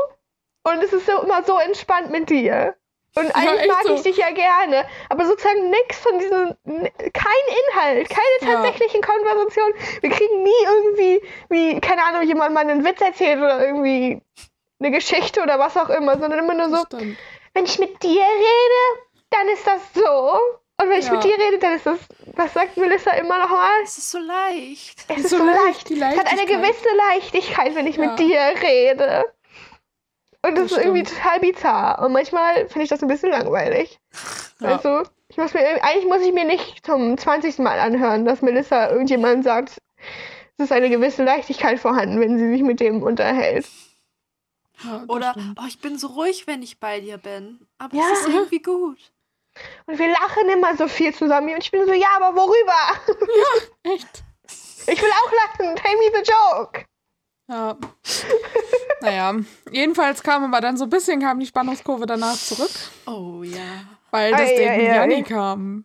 Und 0.64 0.82
es 0.82 0.92
ist 0.92 1.06
so 1.06 1.22
immer 1.22 1.42
so 1.44 1.58
entspannt 1.58 2.10
mit 2.10 2.30
dir. 2.30 2.74
Und 3.16 3.34
eigentlich 3.34 3.60
echt 3.60 3.68
mag 3.68 3.82
so. 3.84 3.94
ich 3.94 4.02
dich 4.02 4.16
ja 4.16 4.30
gerne. 4.30 4.84
Aber 5.08 5.24
sozusagen 5.26 5.70
nichts 5.70 5.98
von 5.98 6.18
diesen, 6.18 6.56
n- 6.64 6.88
kein 7.12 7.56
Inhalt, 7.72 8.08
keine 8.08 8.52
Ja. 8.52 8.54
tatsächlichen 8.62 9.02
Konversationen. 9.02 9.74
Wir 10.00 10.10
kriegen 10.10 10.42
nie 10.42 10.64
irgendwie, 10.66 11.22
wie, 11.48 11.80
keine 11.80 12.04
Ahnung, 12.04 12.22
jemand 12.22 12.54
mal 12.54 12.60
einen 12.60 12.84
Witz 12.84 13.00
erzählt 13.00 13.38
oder 13.38 13.64
irgendwie 13.66 14.20
eine 14.80 14.90
Geschichte 14.92 15.42
oder 15.42 15.58
was 15.58 15.76
auch 15.76 15.88
immer, 15.90 16.18
sondern 16.18 16.38
immer 16.40 16.54
nur 16.54 16.70
so, 16.70 16.84
Stimmt. 16.86 17.18
Wenn 17.54 17.64
ich 17.64 17.78
mit 17.78 18.02
dir 18.02 18.22
rede, 18.22 19.02
dann 19.30 19.48
ist 19.48 19.66
das 19.66 19.80
so. 19.94 20.38
Und 20.82 20.88
wenn 20.88 20.98
ich 20.98 21.06
Ja. 21.06 21.12
mit 21.12 21.24
dir 21.24 21.34
rede, 21.34 21.58
dann 21.58 21.74
ist 21.74 21.84
das, 21.86 21.98
was 22.36 22.54
sagt 22.54 22.76
Melissa 22.76 23.10
immer 23.12 23.38
nochmal? 23.38 23.70
Es 23.84 23.98
ist 23.98 24.10
so 24.10 24.18
leicht. 24.18 25.04
Es 25.08 25.24
Ist 25.24 25.30
so 25.30 25.38
so 25.38 25.44
leicht, 25.44 25.90
Es 25.90 26.00
hat 26.18 26.32
eine 26.32 26.46
gewisse 26.46 26.88
Leichtigkeit, 27.10 27.74
wenn 27.74 27.86
ich 27.86 27.96
Ja. 27.96 28.06
mit 28.06 28.18
dir 28.18 28.40
rede. 28.62 29.24
Und 30.42 30.56
das, 30.56 30.70
Das 30.70 30.78
ist 30.78 30.84
irgendwie 30.84 31.02
total 31.02 31.40
bizarr. 31.40 32.02
Und 32.02 32.12
manchmal 32.12 32.66
finde 32.68 32.84
ich 32.84 32.88
das 32.88 33.02
ein 33.02 33.08
bisschen 33.08 33.30
langweilig. 33.30 33.98
Ja. 34.60 34.68
Also, 34.76 35.02
ich 35.28 35.36
muss 35.36 35.52
mir, 35.52 35.60
eigentlich 35.84 36.06
muss 36.06 36.22
ich 36.22 36.32
mir 36.32 36.44
nicht 36.46 36.84
zum 36.84 37.18
20. 37.18 37.58
Mal 37.58 37.78
anhören, 37.78 38.24
dass 38.24 38.40
Melissa 38.40 38.88
irgendjemand 38.90 39.44
sagt, 39.44 39.76
es 40.56 40.64
ist 40.64 40.72
eine 40.72 40.88
gewisse 40.88 41.24
Leichtigkeit 41.24 41.78
vorhanden, 41.78 42.20
wenn 42.20 42.38
sie 42.38 42.50
sich 42.50 42.62
mit 42.62 42.80
dem 42.80 43.02
unterhält. 43.02 43.66
Ja, 44.84 45.04
Oder, 45.08 45.34
oh, 45.60 45.64
ich 45.68 45.80
bin 45.80 45.98
so 45.98 46.08
ruhig, 46.08 46.46
wenn 46.46 46.62
ich 46.62 46.80
bei 46.80 47.00
dir 47.00 47.18
bin. 47.18 47.66
Aber 47.78 47.96
Ja. 47.96 48.04
es 48.12 48.20
ist 48.20 48.28
irgendwie 48.28 48.62
gut. 48.62 48.98
Und 49.86 49.98
wir 49.98 50.08
lachen 50.08 50.48
immer 50.48 50.76
so 50.76 50.86
viel 50.88 51.12
zusammen. 51.14 51.50
Und 51.54 51.62
ich 51.62 51.70
bin 51.70 51.84
so, 51.86 51.92
ja, 51.92 52.08
aber 52.20 52.34
worüber? 52.36 53.16
Echt? 53.82 54.22
Ich 54.86 55.02
will 55.02 55.10
auch 55.10 55.32
lachen. 55.32 55.76
Tell 55.76 55.96
me 55.96 56.10
the 56.24 56.30
joke. 56.32 56.84
Ja. 57.48 57.76
naja, 59.00 59.34
jedenfalls 59.72 60.22
kam 60.22 60.44
aber 60.44 60.60
dann 60.60 60.76
so 60.76 60.84
ein 60.84 60.90
bisschen, 60.90 61.20
kam 61.20 61.40
die 61.40 61.46
Spannungskurve 61.46 62.06
danach 62.06 62.36
zurück, 62.36 62.70
Oh 63.06 63.42
ja. 63.42 63.82
weil 64.12 64.30
das 64.30 64.42
Ei, 64.42 64.56
Date 64.56 65.84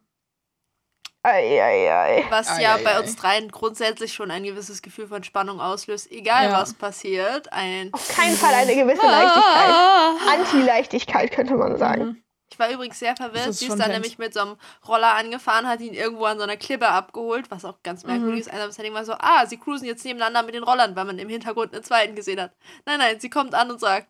ei, 1.25 1.59
ei. 1.61 1.89
Eieiei. 1.91 2.25
Was 2.29 2.49
Ei, 2.49 2.61
ja 2.61 2.75
ei, 2.75 2.83
bei 2.83 2.95
ei. 2.95 2.99
uns 2.99 3.15
dreien 3.15 3.49
grundsätzlich 3.49 4.13
schon 4.13 4.31
ein 4.31 4.43
gewisses 4.43 4.81
Gefühl 4.81 5.07
von 5.07 5.23
Spannung 5.23 5.59
auslöst, 5.59 6.11
egal 6.11 6.45
Ja. 6.51 6.61
was 6.61 6.73
passiert. 6.73 7.51
Ein 7.51 7.89
Auf 7.93 8.07
keinen 8.07 8.35
Fall 8.35 8.53
eine 8.53 8.75
gewisse 8.75 9.05
Leichtigkeit. 9.05 9.69
Ah. 9.69 10.15
Anti-Leichtigkeit, 10.33 11.31
könnte 11.31 11.55
man 11.55 11.77
sagen. 11.77 12.03
Mhm. 12.05 12.21
Ich 12.51 12.59
war 12.59 12.69
übrigens 12.69 12.99
sehr 12.99 13.15
verwirrt. 13.17 13.53
Sie 13.53 13.65
ist 13.67 13.77
dann 13.79 13.91
nämlich 13.91 14.17
mit 14.17 14.33
so 14.33 14.39
einem 14.39 14.55
Roller 14.87 15.13
angefahren, 15.15 15.67
hat 15.67 15.81
ihn 15.81 15.93
irgendwo 15.93 16.25
an 16.25 16.37
so 16.37 16.43
einer 16.43 16.55
Klippe 16.55 16.87
abgeholt, 16.87 17.49
was 17.51 17.65
auch 17.65 17.81
ganz 17.83 18.03
merkwürdig 18.05 18.41
ist. 18.41 18.49
Einsames 18.51 18.75
Setting 18.75 18.93
war 18.93 19.03
so, 19.03 19.13
ah, 19.19 19.45
sie 19.47 19.57
cruisen 19.57 19.85
jetzt 19.85 20.05
nebeneinander 20.05 20.43
mit 20.43 20.53
den 20.55 20.63
Rollern, 20.63 20.95
weil 20.95 21.05
man 21.05 21.17
im 21.19 21.27
Hintergrund 21.27 21.73
einen 21.73 21.83
zweiten 21.83 22.15
gesehen 22.15 22.39
hat. 22.39 22.51
Nein, 22.85 22.99
nein, 22.99 23.19
sie 23.19 23.29
kommt 23.29 23.55
an 23.55 23.71
und 23.71 23.79
sagt, 23.79 24.07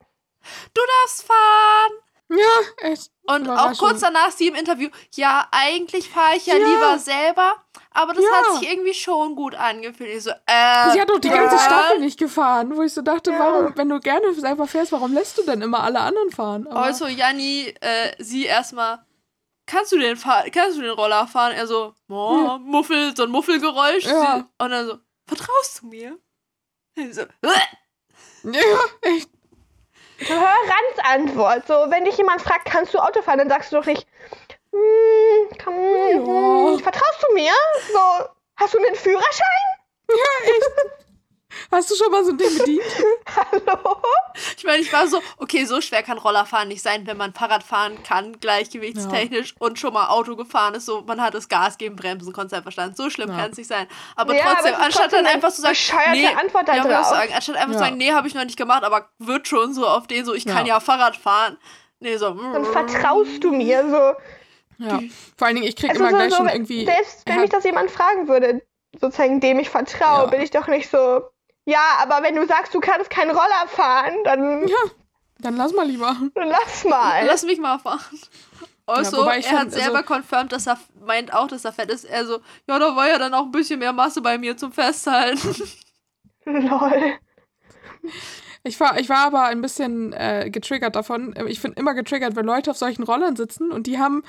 du 0.73 0.81
darfst 1.01 1.23
fahren. 1.25 1.91
Ja, 2.29 2.87
echt. 2.89 3.11
Und 3.27 3.47
auch 3.49 3.77
kurz 3.77 4.01
danach 4.01 4.31
sie 4.31 4.47
im 4.47 4.55
Interview, 4.55 4.89
ja, 5.13 5.47
eigentlich 5.51 6.09
fahre 6.09 6.35
ich 6.37 6.45
ja, 6.47 6.55
Ja. 6.57 6.67
lieber 6.67 6.97
selber, 6.99 7.55
aber 7.91 8.13
das 8.13 8.23
Ja. 8.23 8.31
hat 8.31 8.59
sich 8.59 8.69
irgendwie 8.71 8.93
schon 8.95 9.35
gut 9.35 9.53
angefühlt. 9.55 10.09
Ich 10.09 10.23
so, 10.23 10.31
äh, 10.31 10.91
Sie 10.91 10.99
hat 11.01 11.09
doch 11.09 11.19
die 11.19 11.27
ja. 11.27 11.35
ganze 11.35 11.59
Staffel 11.63 11.99
nicht 11.99 12.17
gefahren, 12.17 12.75
wo 12.75 12.81
ich 12.81 12.93
so 12.93 13.01
dachte, 13.03 13.31
Ja. 13.31 13.39
warum, 13.39 13.77
wenn 13.77 13.89
du 13.89 13.99
gerne 13.99 14.33
selber 14.33 14.65
fährst, 14.67 14.91
warum 14.91 15.13
lässt 15.13 15.37
du 15.37 15.43
denn 15.43 15.61
immer 15.61 15.83
alle 15.83 15.99
anderen 15.99 16.31
fahren? 16.31 16.65
Aber- 16.67 16.81
Also, 16.81 17.05
Janni, 17.07 17.73
äh, 17.81 18.11
sie 18.17 18.45
erstmal, 18.45 19.05
kannst 19.67 19.91
du 19.91 19.99
den 19.99 20.17
fahr 20.17 20.49
kannst 20.49 20.77
du 20.77 20.81
den 20.81 20.91
Roller 20.91 21.27
fahren? 21.27 21.51
Er 21.53 21.67
so, 21.67 21.93
oh, 22.09 22.57
Muffel, 22.59 23.15
so 23.15 23.23
ein 23.23 23.29
Muffelgeräusch. 23.29 24.05
Ja. 24.05 24.49
Und 24.59 24.69
dann 24.71 24.87
so, 24.87 24.97
vertraust 25.27 25.81
du 25.81 25.87
mir? 25.87 26.17
So, 27.11 27.21
Ja, 28.43 28.61
echt. 29.01 29.29
Hörans 30.19 30.99
Antwort. 31.03 31.67
So, 31.67 31.73
wenn 31.89 32.05
dich 32.05 32.17
jemand 32.17 32.41
fragt, 32.41 32.65
kannst 32.65 32.93
du 32.93 32.99
Auto 32.99 33.21
fahren, 33.21 33.39
dann 33.39 33.49
sagst 33.49 33.71
du 33.71 33.77
doch 33.77 33.85
nicht, 33.85 34.07
hm, 34.71 35.49
komm, 35.63 35.75
Ja. 35.75 36.71
hm, 36.71 36.79
vertraust 36.79 37.25
du 37.27 37.33
mir? 37.33 37.51
So, 37.91 37.99
hast 38.57 38.73
du 38.73 38.77
einen 38.79 38.95
Führerschein? 38.95 39.43
Hast 41.71 41.89
du 41.91 41.95
schon 41.95 42.11
mal 42.11 42.23
so 42.23 42.31
ein 42.31 42.37
Ding 42.37 42.57
bedient? 42.57 42.81
Hallo? 43.35 43.97
ich 44.57 44.63
meine, 44.63 44.79
ich 44.79 44.91
war 44.91 45.07
so, 45.07 45.21
okay, 45.37 45.65
so 45.65 45.81
schwer 45.81 46.03
kann 46.03 46.17
Rollerfahren 46.17 46.67
nicht 46.67 46.81
sein, 46.81 47.05
wenn 47.07 47.17
man 47.17 47.33
Fahrrad 47.33 47.63
fahren 47.63 48.01
kann, 48.03 48.39
gleichgewichtstechnisch 48.39 49.55
und 49.59 49.79
schon 49.79 49.93
mal 49.93 50.07
Auto 50.07 50.35
gefahren 50.35 50.73
ist. 50.75 50.85
So, 50.85 51.01
man 51.01 51.21
hat 51.21 51.33
das 51.33 51.47
Gas 51.49 51.77
geben, 51.77 51.95
Bremsen, 51.95 52.33
Konzept 52.33 52.63
verstanden. 52.63 52.95
So 52.95 53.09
schlimm 53.09 53.29
Ja. 53.29 53.37
kann 53.37 53.51
es 53.51 53.57
nicht 53.57 53.67
sein. 53.67 53.87
Aber 54.15 54.35
Ja, 54.35 54.43
aber 54.45 54.53
trotzdem, 54.55 54.73
ist 54.73 54.79
anstatt 54.81 55.13
dann 55.13 55.25
einfach 55.25 55.51
zu 55.51 55.61
sagen, 55.61 55.77
nee, 56.11 56.27
Antwort 56.27 56.67
da 56.67 56.75
ja, 56.75 56.83
drauf. 56.83 57.05
sagen, 57.07 57.31
anstatt 57.33 57.55
einfach 57.55 57.73
zu 57.73 57.79
Ja. 57.79 57.85
sagen, 57.85 57.97
nee, 57.97 58.11
habe 58.11 58.27
ich 58.27 58.35
noch 58.35 58.43
nicht 58.45 58.57
gemacht, 58.57 58.83
aber 58.83 59.09
wird 59.19 59.47
schon 59.47 59.73
so 59.73 59.87
auf 59.87 60.07
den 60.07 60.25
so, 60.25 60.33
ich 60.33 60.45
kann 60.45 60.65
Ja. 60.65 60.75
ja 60.75 60.79
Fahrrad 60.79 61.15
fahren. 61.15 61.57
Nee, 61.99 62.17
so. 62.17 62.31
Dann 62.33 62.65
vertraust 62.65 63.43
du 63.43 63.51
mir 63.51 63.83
so. 63.89 64.83
Ja. 64.85 64.99
Vor 65.37 65.47
allen 65.47 65.55
Dingen, 65.55 65.67
ich 65.67 65.75
krieg 65.77 65.91
Es 65.91 65.97
immer 65.97 66.09
so, 66.09 66.15
gleich 66.17 66.31
so, 66.31 66.37
schon 66.37 66.49
irgendwie. 66.49 66.83
Selbst 66.85 67.21
wenn 67.25 67.39
mich 67.39 67.49
das 67.49 67.63
jemand 67.63 67.89
fragen 67.89 68.27
würde, 68.27 68.61
sozusagen 68.99 69.39
dem 69.39 69.59
ich 69.59 69.69
vertraue, 69.69 70.23
Ja. 70.23 70.25
bin 70.25 70.41
ich 70.41 70.51
doch 70.51 70.67
nicht 70.67 70.89
so, 70.89 71.21
ja, 71.65 71.79
aber 72.01 72.23
wenn 72.23 72.35
du 72.35 72.45
sagst, 72.47 72.73
du 72.73 72.79
kannst 72.79 73.09
keinen 73.09 73.31
Roller 73.31 73.67
fahren, 73.67 74.13
dann, 74.23 74.67
Ja, 74.67 74.77
dann 75.39 75.57
lass 75.57 75.73
mal 75.73 75.85
lieber. 75.87 76.15
dann 76.35 76.47
lass 76.47 76.83
mal. 76.85 77.25
Lass 77.25 77.43
mich 77.43 77.59
mal 77.59 77.77
fahren. 77.79 77.99
Also, 78.87 79.29
ich 79.31 79.47
er 79.47 79.59
hat 79.61 79.71
selber 79.71 79.97
also- 79.99 80.13
confirmed, 80.13 80.51
dass 80.51 80.67
er 80.67 80.77
meint 81.03 81.33
auch, 81.33 81.47
dass 81.47 81.65
er 81.65 81.73
fett 81.73 81.89
ist. 81.91 82.05
Er 82.05 82.25
so, 82.25 82.39
ja, 82.67 82.77
da 82.79 82.95
war 82.95 83.07
ja 83.09 83.17
dann 83.17 83.33
auch 83.33 83.45
ein 83.45 83.51
bisschen 83.51 83.79
mehr 83.79 83.93
Masse 83.93 84.21
bei 84.21 84.37
mir 84.37 84.55
zum 84.57 84.71
Festhalten. 84.71 85.55
Lol. 86.45 87.13
Ich 88.63 88.79
war, 88.79 88.99
ich 88.99 89.09
war 89.09 89.25
aber 89.25 89.45
ein 89.45 89.61
bisschen 89.61 90.13
äh, 90.13 90.49
getriggert 90.51 90.95
davon. 90.95 91.33
Ich 91.47 91.61
bin 91.61 91.73
immer 91.73 91.93
getriggert, 91.95 92.35
wenn 92.35 92.45
Leute 92.45 92.69
auf 92.71 92.77
solchen 92.77 93.03
Rollern 93.03 93.35
sitzen 93.35 93.71
und 93.71 93.87
die 93.87 93.97
haben, 93.99 94.23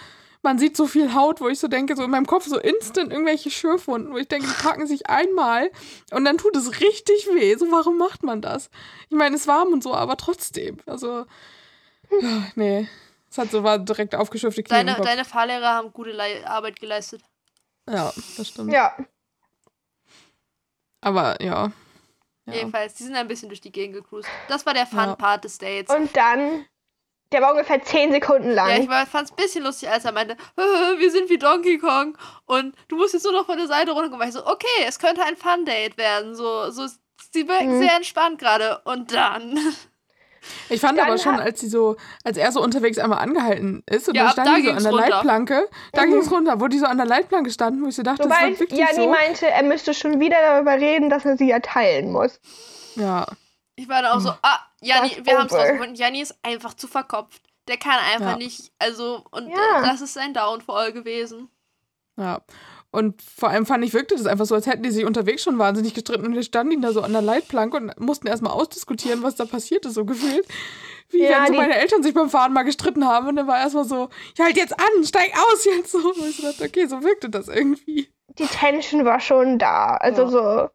man 0.46 0.58
sieht 0.60 0.76
so 0.76 0.86
viel 0.86 1.12
Haut, 1.12 1.40
wo 1.40 1.48
ich 1.48 1.58
so 1.58 1.66
denke, 1.68 1.96
so 1.96 2.04
in 2.04 2.10
meinem 2.10 2.26
Kopf 2.26 2.46
so 2.46 2.56
instant 2.58 3.10
irgendwelche 3.12 3.50
Schürfwunden, 3.50 4.12
wo 4.12 4.16
ich 4.16 4.28
denke, 4.28 4.46
die 4.46 4.62
packen 4.62 4.86
sich 4.86 5.08
einmal 5.10 5.70
und 6.12 6.24
dann 6.24 6.38
tut 6.38 6.54
es 6.56 6.80
richtig 6.80 7.26
weh. 7.34 7.56
So, 7.56 7.70
warum 7.72 7.98
macht 7.98 8.22
man 8.22 8.40
das? 8.40 8.70
Ich 9.10 9.16
meine, 9.16 9.34
es 9.34 9.42
ist 9.42 9.48
warm 9.48 9.72
und 9.72 9.82
so, 9.82 9.92
aber 9.92 10.16
trotzdem. 10.16 10.78
Also, 10.86 11.26
ja, 12.20 12.46
nee. 12.54 12.88
Es 13.28 13.38
hat 13.38 13.50
so 13.50 13.64
war 13.64 13.78
direkt 13.80 14.14
aufgeschürfte 14.14 14.62
Knie 14.62 14.72
Deine, 14.76 14.94
deine 14.94 15.24
Fahrlehrer 15.24 15.74
haben 15.74 15.92
gute 15.92 16.12
Lei 16.12 16.46
Arbeit 16.46 16.78
geleistet. 16.78 17.22
Ja, 17.90 18.12
das 18.36 18.48
stimmt. 18.48 18.72
Ja, 18.72 18.96
Aber 21.00 21.42
ja. 21.42 21.72
ja. 22.46 22.52
Jedenfalls, 22.54 22.94
die 22.94 23.02
sind 23.04 23.16
ein 23.16 23.28
bisschen 23.28 23.48
durch 23.48 23.60
die 23.60 23.72
Gegend 23.72 23.96
gecruised. 23.96 24.28
Das 24.48 24.64
war 24.64 24.74
der 24.74 24.84
Ja. 24.84 25.06
Fun-Part 25.06 25.44
des 25.44 25.58
Dates. 25.58 25.94
und 25.94 26.16
dann, 26.16 26.64
der 27.32 27.42
war 27.42 27.52
ungefähr 27.52 27.82
10 27.82 28.12
Sekunden 28.12 28.50
lang. 28.50 28.68
Ja, 28.70 29.02
ich 29.02 29.08
fand 29.08 29.24
es 29.26 29.32
ein 29.32 29.36
bisschen 29.36 29.64
lustig, 29.64 29.88
als 29.90 30.04
er 30.04 30.12
meinte, 30.12 30.36
wir 30.98 31.10
sind 31.10 31.28
wie 31.30 31.38
Donkey 31.38 31.78
Kong 31.78 32.16
und 32.46 32.74
du 32.88 32.96
musst 32.96 33.14
jetzt 33.14 33.24
nur 33.24 33.32
noch 33.32 33.46
von 33.46 33.58
der 33.58 33.66
Seite 33.66 33.90
runterkommen. 33.92 34.20
Weil 34.20 34.28
ich 34.28 34.34
so, 34.34 34.46
okay, 34.46 34.84
es 34.86 34.98
könnte 34.98 35.22
ein 35.24 35.36
Fun-Date 35.36 35.96
werden. 35.98 36.34
So, 36.34 36.70
so, 36.70 36.86
sie 37.32 37.48
wirken 37.48 37.76
Mhm. 37.76 37.82
sehr 37.82 37.96
entspannt 37.96 38.38
gerade. 38.38 38.80
Und 38.84 39.12
dann, 39.14 39.58
Ich 40.68 40.80
fand 40.80 40.96
Dann 40.96 41.08
aber 41.08 41.18
schon, 41.18 41.40
als 41.40 41.58
sie 41.60 41.68
so, 41.68 41.96
als 42.22 42.36
er 42.36 42.52
so 42.52 42.62
unterwegs 42.62 42.98
einmal 42.98 43.18
angehalten 43.18 43.82
ist 43.90 44.08
und 44.08 44.14
Ja, 44.14 44.24
dann 44.24 44.32
standen 44.32 44.50
da 44.52 44.56
die 44.58 44.66
so 44.66 44.70
an 44.70 44.82
der 44.84 44.92
runter. 44.92 45.08
Leitplanke, 45.10 45.68
da 45.92 46.02
Mhm. 46.04 46.10
ging 46.10 46.18
es 46.20 46.30
runter, 46.30 46.60
wo 46.60 46.68
die 46.68 46.78
so 46.78 46.86
an 46.86 46.96
der 46.98 47.06
Leitplanke 47.06 47.50
standen, 47.50 47.82
wo 47.82 47.88
ich 47.88 47.96
so 47.96 48.04
dachte, 48.04 48.22
das 48.22 48.32
Sobald 48.32 48.50
wird 48.60 48.70
wirklich 48.70 48.78
Janni 48.88 48.94
so. 49.06 49.10
meinte, 49.10 49.48
er 49.48 49.64
müsste 49.64 49.92
schon 49.92 50.20
wieder 50.20 50.36
darüber 50.40 50.74
reden, 50.74 51.10
dass 51.10 51.24
er 51.24 51.36
sie 51.36 51.48
ja 51.48 51.58
teilen 51.58 52.12
muss. 52.12 52.38
Ja, 52.94 53.26
ich 53.76 53.88
war 53.88 54.02
dann 54.02 54.12
auch 54.12 54.20
so, 54.20 54.30
ah, 54.42 54.58
Janni, 54.80 55.18
wir 55.22 55.38
haben 55.38 55.46
es 55.46 55.52
rausgefunden. 55.54 55.94
Janni 55.94 56.20
ist 56.22 56.34
einfach 56.42 56.74
zu 56.74 56.88
verkopft. 56.88 57.42
Der 57.68 57.76
kann 57.76 57.98
einfach 58.12 58.32
Ja. 58.32 58.36
nicht, 58.36 58.72
also, 58.78 59.24
und 59.30 59.48
Ja. 59.48 59.82
das 59.82 60.00
ist 60.00 60.14
sein 60.14 60.34
Downfall 60.34 60.92
gewesen. 60.92 61.48
ja. 62.16 62.40
Und 62.92 63.20
vor 63.20 63.50
allem 63.50 63.66
fand 63.66 63.84
ich, 63.84 63.92
wirkte 63.92 64.14
das 64.16 64.24
einfach 64.26 64.46
so, 64.46 64.54
als 64.54 64.66
hätten 64.66 64.82
die 64.82 64.90
sich 64.90 65.04
unterwegs 65.04 65.42
schon 65.42 65.58
wahnsinnig 65.58 65.92
gestritten 65.92 66.24
und 66.24 66.34
wir 66.34 66.42
standen 66.44 66.80
da 66.80 66.92
so 66.92 67.02
an 67.02 67.12
der 67.12 67.20
Leitplanke 67.20 67.76
und 67.76 68.00
mussten 68.00 68.26
erstmal 68.26 68.52
ausdiskutieren, 68.52 69.22
was 69.22 69.34
da 69.34 69.44
passiert 69.44 69.84
ist, 69.84 69.94
so 69.94 70.06
gefühlt. 70.06 70.46
Wie 71.10 71.22
Ja, 71.24 71.42
wenn 71.42 71.48
so 71.48 71.52
meine 71.54 71.74
Eltern 71.74 72.02
sich 72.02 72.14
beim 72.14 72.30
Fahren 72.30 72.54
mal 72.54 72.62
gestritten 72.62 73.06
haben 73.06 73.28
und 73.28 73.36
dann 73.36 73.46
war 73.48 73.58
erstmal 73.58 73.84
so, 73.84 74.08
ja, 74.38 74.46
halt 74.46 74.56
jetzt 74.56 74.72
an, 74.78 75.04
steig 75.04 75.30
aus 75.36 75.64
jetzt 75.66 75.90
so. 75.92 75.98
Und 75.98 76.26
ich 76.26 76.40
dachte, 76.40 76.64
okay, 76.64 76.86
so 76.86 77.02
wirkte 77.02 77.28
das 77.28 77.48
irgendwie. 77.48 78.08
Die 78.38 78.46
Tension 78.46 79.04
war 79.04 79.20
schon 79.20 79.58
da. 79.58 79.96
Also 79.96 80.22
Ja. 80.22 80.28
so. 80.30 80.70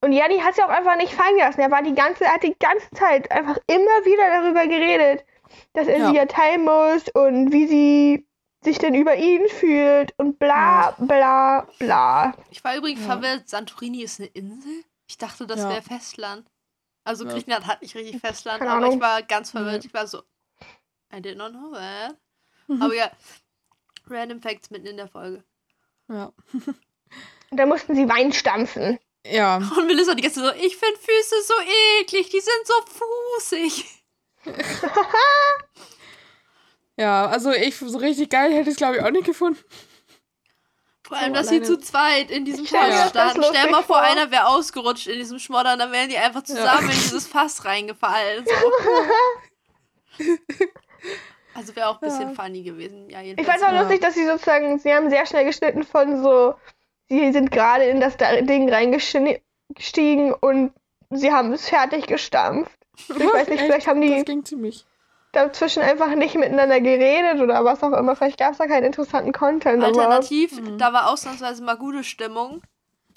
Und 0.00 0.12
Janni 0.12 0.38
hat 0.38 0.54
sie 0.54 0.62
auch 0.62 0.68
einfach 0.68 0.96
nicht 0.96 1.12
fallen 1.12 1.36
gelassen. 1.36 1.60
Er 1.60 1.70
war 1.70 1.82
die 1.82 1.94
ganze, 1.94 2.24
er 2.24 2.34
hat 2.34 2.42
die 2.44 2.56
ganze 2.58 2.88
Zeit 2.92 3.30
einfach 3.32 3.58
immer 3.66 4.04
wieder 4.04 4.42
darüber 4.42 4.66
geredet, 4.66 5.24
dass 5.72 5.88
er 5.88 5.98
Ja. 5.98 6.08
sie 6.10 6.16
ja 6.16 6.26
teilen 6.26 6.64
muss 6.64 7.08
und 7.14 7.52
wie 7.52 7.66
sie 7.66 8.26
sich 8.62 8.78
denn 8.78 8.94
über 8.94 9.16
ihn 9.16 9.48
fühlt 9.48 10.12
und 10.18 10.38
bla 10.38 10.92
bla 10.98 11.66
bla. 11.78 12.34
Ich 12.50 12.62
war 12.64 12.76
übrigens 12.76 13.00
Ja. 13.00 13.06
verwirrt, 13.06 13.48
Santorini 13.48 14.02
ist 14.02 14.20
eine 14.20 14.28
Insel? 14.28 14.84
Ich 15.08 15.16
dachte, 15.18 15.46
das 15.46 15.60
Ja. 15.60 15.68
wäre 15.70 15.82
Festland. 15.82 16.46
Also 17.04 17.24
Ja. 17.24 17.32
Griechenland 17.32 17.66
hat 17.66 17.82
nicht 17.82 17.94
richtig 17.96 18.20
Festland, 18.20 18.58
Keine 18.60 18.70
aber 18.70 18.82
Ahnung. 18.84 18.96
ich 18.96 19.00
war 19.02 19.22
ganz 19.22 19.50
verwirrt. 19.50 19.84
Ich 19.84 19.94
war 19.94 20.06
so, 20.06 20.22
I 21.12 21.20
did 21.22 21.38
not 21.38 21.52
know 21.52 21.72
that. 21.72 22.16
Mhm. 22.68 22.82
Aber 22.82 22.94
ja, 22.94 23.10
Random 24.08 24.40
Facts 24.42 24.70
mitten 24.70 24.86
in 24.86 24.96
der 24.96 25.08
Folge. 25.08 25.42
Ja. 26.08 26.32
Und 27.50 27.56
dann 27.56 27.68
mussten 27.68 27.94
sie 27.94 28.08
Wein 28.08 28.32
stampfen. 28.32 28.98
Ja. 29.26 29.56
Und 29.56 29.86
Melissa 29.86 30.14
die 30.14 30.22
ganze 30.22 30.40
Zeit 30.42 30.56
so, 30.56 30.64
ich 30.64 30.76
finde 30.76 30.98
Füße 30.98 31.42
so 31.46 31.54
eklig, 32.00 32.30
die 32.30 32.40
sind 32.40 32.66
so 32.66 32.74
fußig. 33.40 33.84
Ja, 36.96 37.26
also 37.26 37.52
ich 37.52 37.76
so 37.76 37.98
richtig 37.98 38.28
geil 38.30 38.50
hätte 38.52 38.62
ich 38.70 38.74
es 38.74 38.76
glaube 38.76 38.96
ich 38.96 39.02
auch 39.04 39.10
nicht 39.10 39.24
gefunden. 39.26 39.58
Vor 41.06 41.16
allem, 41.16 41.30
Oh, 41.30 41.34
dass 41.36 41.48
sie 41.48 41.62
zu 41.62 41.78
zweit 41.78 42.28
in 42.30 42.44
diesem 42.44 42.66
Fass 42.66 43.10
standen. 43.10 43.44
Stell 43.44 43.70
mal 43.70 43.82
vor, 43.84 43.96
vor. 43.96 44.00
einer 44.00 44.30
wäre 44.32 44.48
ausgerutscht 44.48 45.06
in 45.06 45.16
diesem 45.18 45.38
Schmoddern, 45.38 45.78
dann 45.78 45.92
wären 45.92 46.08
die 46.08 46.18
einfach 46.18 46.42
zusammen 46.42 46.90
in 46.90 46.96
dieses 46.96 47.26
Fass 47.28 47.64
reingefallen. 47.64 48.44
So. 48.44 50.24
Also 51.54 51.74
wäre 51.74 51.88
auch 51.88 52.00
ein 52.00 52.08
bisschen 52.08 52.28
Ja. 52.30 52.34
funny 52.42 52.62
gewesen. 52.62 53.08
Ja, 53.10 53.20
Ich 53.20 53.26
jedenfalls. 53.28 53.48
fand 53.48 53.62
es 53.62 53.68
auch 53.68 53.72
Ja. 53.74 53.80
lustig, 53.82 54.00
dass 54.00 54.14
sie 54.14 54.26
sozusagen, 54.26 54.78
sie 54.78 54.92
haben 54.94 55.10
sehr 55.10 55.26
schnell 55.26 55.44
geschnitten 55.44 55.82
von 55.82 56.22
so, 56.22 56.54
sie 57.08 57.32
sind 57.32 57.50
gerade 57.50 57.84
in 57.84 58.00
das 58.00 58.16
da- 58.16 58.40
Ding 58.40 58.68
reingestiegen 58.72 60.32
und 60.34 60.72
sie 61.10 61.32
haben 61.32 61.52
es 61.52 61.68
fertig 61.68 62.06
gestampft. 62.06 62.72
Ich 63.08 63.18
weiß 63.32 63.48
nicht, 63.48 63.60
vielleicht 63.62 63.86
haben 63.86 64.00
die 64.00 64.14
Das 64.16 64.24
ging 64.24 64.44
ziemlich. 64.44 64.84
dazwischen 65.32 65.82
einfach 65.82 66.14
nicht 66.14 66.34
miteinander 66.34 66.80
geredet 66.80 67.40
oder 67.40 67.64
was 67.64 67.82
auch 67.82 67.92
immer. 67.92 68.16
Vielleicht 68.16 68.38
gab 68.38 68.52
es 68.52 68.58
da 68.58 68.66
keinen 68.66 68.84
interessanten 68.84 69.32
Content. 69.32 69.82
Alternativ, 69.84 70.60
Mhm. 70.60 70.78
da 70.78 70.92
war 70.92 71.10
ausnahmsweise 71.10 71.62
mal 71.62 71.76
gute 71.76 72.02
Stimmung. 72.04 72.62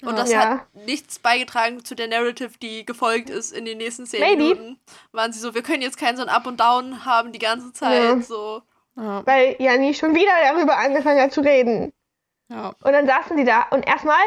Und 0.04 0.18
das 0.18 0.32
Ja. 0.32 0.40
hat 0.40 0.60
nichts 0.86 1.20
beigetragen 1.20 1.84
zu 1.84 1.94
der 1.94 2.08
Narrative, 2.08 2.50
die 2.60 2.84
gefolgt 2.84 3.30
ist 3.30 3.52
in 3.52 3.64
den 3.64 3.78
nächsten 3.78 4.04
zehn 4.04 4.20
Maybe. 4.20 4.42
Minuten. 4.42 4.80
Waren 5.12 5.32
sie 5.32 5.38
so, 5.38 5.54
wir 5.54 5.62
können 5.62 5.80
jetzt 5.80 5.96
keinen 5.96 6.16
so 6.16 6.22
ein 6.24 6.28
Up 6.28 6.44
und 6.46 6.58
Down 6.58 7.04
haben 7.04 7.30
die 7.30 7.38
ganze 7.38 7.72
Zeit. 7.72 8.02
Ja. 8.02 8.20
So. 8.20 8.62
Ja, 8.96 9.22
weil 9.24 9.54
Janni 9.60 9.94
schon 9.94 10.14
wieder 10.14 10.32
darüber 10.42 10.76
angefangen 10.76 11.20
hat 11.20 11.32
zu 11.32 11.40
reden. 11.40 11.92
Ja. 12.52 12.68
Und 12.82 12.92
dann 12.92 13.06
saßen 13.06 13.36
sie 13.36 13.44
da 13.44 13.62
und 13.70 13.86
erstmal 13.86 14.20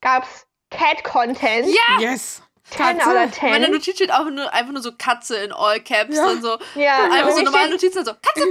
gab's 0.00 0.46
Cat-Content. 0.70 1.66
Ja! 1.66 2.00
Yes. 2.00 2.42
10 2.64 2.78
Katze. 2.98 3.10
oder 3.10 3.26
Meine 3.50 3.64
10. 3.66 3.72
Notiz 3.72 3.94
steht 3.96 4.12
auch 4.12 4.24
nur, 4.30 4.52
einfach 4.52 4.72
nur 4.72 4.82
so 4.82 4.92
Katze 4.96 5.36
in 5.36 5.52
All 5.52 5.80
Caps 5.80 6.16
Ja. 6.16 6.28
und 6.30 6.42
so. 6.42 6.58
Ja, 6.74 7.04
Einfach 7.04 7.22
bei 7.26 7.32
so 7.32 7.42
normale 7.42 7.78
steht, 7.78 7.94
Notizen, 7.94 8.04
so 8.04 8.12
Katze. 8.14 8.46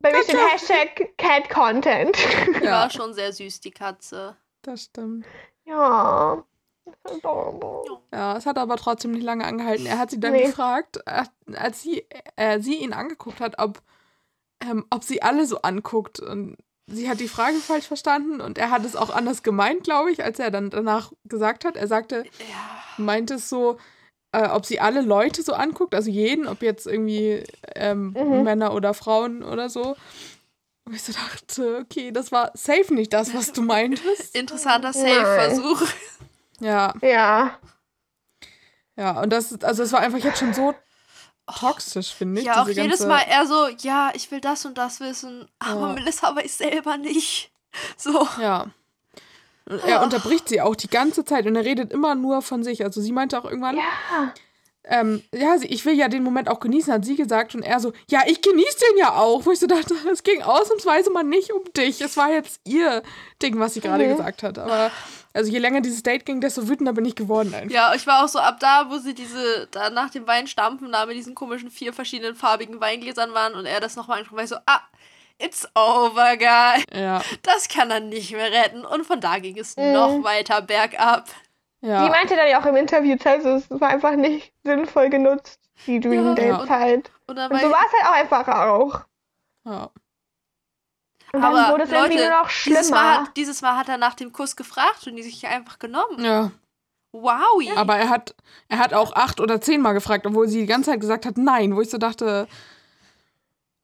bei 0.00 0.12
mir 0.12 0.22
steht 0.22 0.36
Hashtag 0.52 1.16
Cat-Content. 1.16 2.16
Die 2.60 2.64
Ja. 2.64 2.82
war 2.82 2.90
schon 2.90 3.14
sehr 3.14 3.32
süß, 3.32 3.60
die 3.60 3.70
Katze. 3.70 4.36
Das 4.62 4.82
stimmt. 4.84 5.24
Ja. 5.64 6.42
Das 7.02 7.12
ist 7.16 7.24
adorable. 7.24 7.98
Ja, 8.12 8.36
es 8.36 8.46
hat 8.46 8.58
aber 8.58 8.76
trotzdem 8.76 9.12
nicht 9.12 9.24
lange 9.24 9.44
angehalten. 9.44 9.86
Er 9.86 9.98
hat 9.98 10.10
sie 10.10 10.20
dann 10.20 10.32
Nee. 10.32 10.46
gefragt, 10.46 11.00
als 11.06 11.82
sie, 11.82 12.06
äh, 12.36 12.60
sie 12.60 12.76
ihn 12.76 12.92
angeguckt 12.92 13.40
hat, 13.40 13.58
ob, 13.58 13.80
ähm, 14.60 14.86
ob 14.90 15.02
sie 15.02 15.22
alle 15.22 15.46
so 15.46 15.62
anguckt. 15.62 16.20
Und 16.20 16.58
sie 16.86 17.08
hat 17.08 17.20
die 17.20 17.28
Frage 17.28 17.56
falsch 17.58 17.86
verstanden 17.86 18.40
und 18.40 18.58
er 18.58 18.70
hat 18.70 18.84
es 18.84 18.96
auch 18.96 19.10
anders 19.10 19.42
gemeint, 19.42 19.84
glaube 19.84 20.10
ich, 20.12 20.22
als 20.24 20.38
er 20.38 20.50
dann 20.50 20.70
danach 20.70 21.12
gesagt 21.24 21.64
hat. 21.64 21.76
Er 21.76 21.86
sagte, 21.88 22.24
Ja. 22.38 22.82
meinte 22.96 23.34
es 23.34 23.48
so, 23.48 23.78
äh, 24.32 24.48
ob 24.48 24.66
sie 24.66 24.80
alle 24.80 25.00
Leute 25.00 25.42
so 25.42 25.52
anguckt, 25.54 25.94
also 25.94 26.10
jeden, 26.10 26.46
ob 26.46 26.62
jetzt 26.62 26.86
irgendwie 26.86 27.42
ähm, 27.74 28.14
Mhm. 28.16 28.42
Männer 28.42 28.74
oder 28.74 28.94
Frauen 28.94 29.42
oder 29.42 29.68
so. 29.68 29.96
Und 30.84 30.94
ich 30.94 31.02
so 31.02 31.12
dachte, 31.12 31.78
okay, 31.82 32.12
das 32.12 32.30
war 32.30 32.52
safe 32.54 32.94
nicht 32.94 33.12
das, 33.12 33.34
was 33.34 33.52
du 33.52 33.62
meintest. 33.62 34.36
Interessanter. 34.36 34.92
Safe-Versuch. 34.92 35.82
Ja, 36.60 36.94
Ja. 37.02 37.58
ja, 38.96 39.20
und 39.20 39.30
das, 39.30 39.62
also 39.62 39.82
es 39.82 39.92
war 39.92 40.00
einfach 40.00 40.18
jetzt 40.18 40.38
schon 40.38 40.54
so 40.54 40.74
toxisch, 41.46 42.14
finde 42.14 42.40
ich. 42.40 42.46
Ja, 42.46 42.62
auch 42.62 42.66
diese 42.66 42.82
jedes 42.82 43.00
ganze- 43.00 43.12
Mal 43.14 43.22
er 43.28 43.46
so, 43.46 43.68
ja, 43.80 44.10
ich 44.14 44.30
will 44.30 44.40
das 44.40 44.64
und 44.64 44.76
das 44.78 45.00
wissen, 45.00 45.48
aber 45.58 45.88
Ja. 45.88 45.92
Melissa 45.94 46.34
weiß 46.34 46.58
selber 46.58 46.96
nicht. 46.96 47.50
So. 47.98 48.26
Ja. 48.40 48.66
Und 49.66 49.84
er 49.84 50.02
unterbricht 50.02 50.48
sie 50.48 50.60
auch 50.62 50.74
die 50.76 50.88
ganze 50.88 51.24
Zeit 51.24 51.46
und 51.46 51.56
er 51.56 51.64
redet 51.64 51.92
immer 51.92 52.14
nur 52.14 52.40
von 52.40 52.62
sich. 52.64 52.82
Also 52.84 53.00
sie 53.02 53.12
meinte 53.12 53.38
auch 53.38 53.44
irgendwann, 53.44 53.76
Ja. 53.76 54.32
ähm, 54.84 55.22
ja, 55.34 55.58
sie- 55.58 55.66
ich 55.66 55.84
will 55.84 55.94
ja 55.94 56.08
den 56.08 56.22
Moment 56.22 56.48
auch 56.48 56.60
genießen, 56.60 56.92
hat 56.92 57.04
sie 57.04 57.16
gesagt. 57.16 57.54
Und 57.54 57.62
er 57.62 57.80
so, 57.80 57.92
ja, 58.08 58.22
ich 58.26 58.40
genieße 58.40 58.78
den 58.90 58.98
ja 58.98 59.14
auch. 59.16 59.44
Wo 59.44 59.50
ich 59.50 59.58
so 59.58 59.66
dachte, 59.66 59.94
es 60.12 60.22
ging 60.22 60.40
ausnahmsweise 60.42 61.10
mal 61.10 61.24
nicht 61.24 61.52
um 61.52 61.64
dich. 61.76 62.00
Es 62.00 62.16
war 62.16 62.30
jetzt 62.30 62.60
ihr 62.64 63.02
Ding, 63.42 63.58
was 63.58 63.74
sie 63.74 63.80
gerade 63.80 64.06
Mhm. 64.06 64.10
gesagt 64.16 64.42
hat. 64.42 64.58
Aber 64.58 64.90
also 65.36 65.50
je 65.52 65.58
länger 65.58 65.80
dieses 65.80 66.02
Date 66.02 66.24
ging, 66.26 66.40
desto 66.40 66.68
wütender 66.68 66.92
bin 66.92 67.04
ich 67.04 67.14
geworden 67.14 67.54
einfach. 67.54 67.70
Ja, 67.74 67.94
ich 67.94 68.06
war 68.06 68.24
auch 68.24 68.28
so 68.28 68.38
ab 68.38 68.58
da, 68.60 68.86
wo 68.90 68.98
sie 68.98 69.14
diese, 69.14 69.68
da 69.70 69.90
nach 69.90 70.10
dem 70.10 70.26
Wein 70.26 70.46
stampfen, 70.46 70.90
da 70.92 71.06
mit 71.06 71.16
diesen 71.16 71.34
komischen 71.34 71.70
vier 71.70 71.92
verschiedenen 71.92 72.34
farbigen 72.34 72.80
Weingläsern 72.80 73.32
waren 73.34 73.54
und 73.54 73.66
er 73.66 73.80
das 73.80 73.94
nochmal 73.96 74.16
angesprochen 74.18 74.38
war, 74.38 74.44
ich 74.44 74.50
so, 74.50 74.56
ah, 74.66 74.80
it's 75.38 75.68
over, 75.74 76.36
guy. 76.36 76.82
Ja, 76.98 77.22
Das 77.42 77.68
kann 77.68 77.90
er 77.90 78.00
nicht 78.00 78.32
mehr 78.32 78.50
retten. 78.50 78.84
Und 78.84 79.06
von 79.06 79.20
da 79.20 79.38
ging 79.38 79.58
es 79.58 79.76
Mhm. 79.76 79.92
noch 79.92 80.22
weiter 80.24 80.62
bergab. 80.62 81.26
Die 81.82 81.88
ja. 81.88 82.08
meinte 82.08 82.34
dann 82.34 82.48
ja 82.48 82.60
auch 82.60 82.66
im 82.66 82.74
Interview, 82.76 83.16
also 83.24 83.50
es 83.56 83.70
war 83.70 83.90
einfach 83.90 84.16
nicht 84.16 84.52
sinnvoll 84.64 85.10
genutzt, 85.10 85.60
die 85.86 86.00
Dream 86.00 86.24
Ja. 86.28 86.34
Date-Zeit. 86.34 87.10
Und 87.26 87.36
dann 87.36 87.50
Und 87.52 87.58
war 87.58 87.60
so 87.60 87.70
war 87.70 87.80
es 87.86 87.92
halt 87.92 88.10
auch 88.10 88.34
einfach 88.34 88.48
auch. 88.48 89.00
ja. 89.66 89.90
Und 91.36 91.42
dann 91.42 91.54
aber 91.56 91.72
wurde 91.72 91.84
es 91.84 91.90
irgendwie 91.92 92.14
Leute, 92.18 92.28
nur 92.30 92.38
noch 92.42 92.48
dieses 92.50 92.90
Mal, 92.90 92.98
schlimmer. 92.98 93.20
hat, 93.26 93.36
dieses 93.36 93.62
Mal 93.62 93.76
hat 93.76 93.88
er 93.88 93.98
nach 93.98 94.14
dem 94.14 94.32
Kuss 94.32 94.56
gefragt 94.56 95.06
und 95.06 95.16
die 95.16 95.22
sich 95.22 95.46
einfach 95.46 95.78
genommen. 95.78 96.24
ja. 96.24 96.50
Wow. 97.12 97.62
Aber 97.76 97.96
er 97.96 98.10
hat, 98.10 98.34
er 98.68 98.78
hat 98.78 98.92
auch 98.92 99.14
acht 99.14 99.40
oder 99.40 99.58
zehnmal 99.58 99.94
gefragt, 99.94 100.26
obwohl 100.26 100.48
sie 100.48 100.60
die 100.60 100.66
ganze 100.66 100.90
Zeit 100.90 101.00
gesagt 101.00 101.24
hat, 101.24 101.38
nein. 101.38 101.74
Wo 101.74 101.80
ich 101.80 101.88
so 101.88 101.96
dachte, 101.96 102.46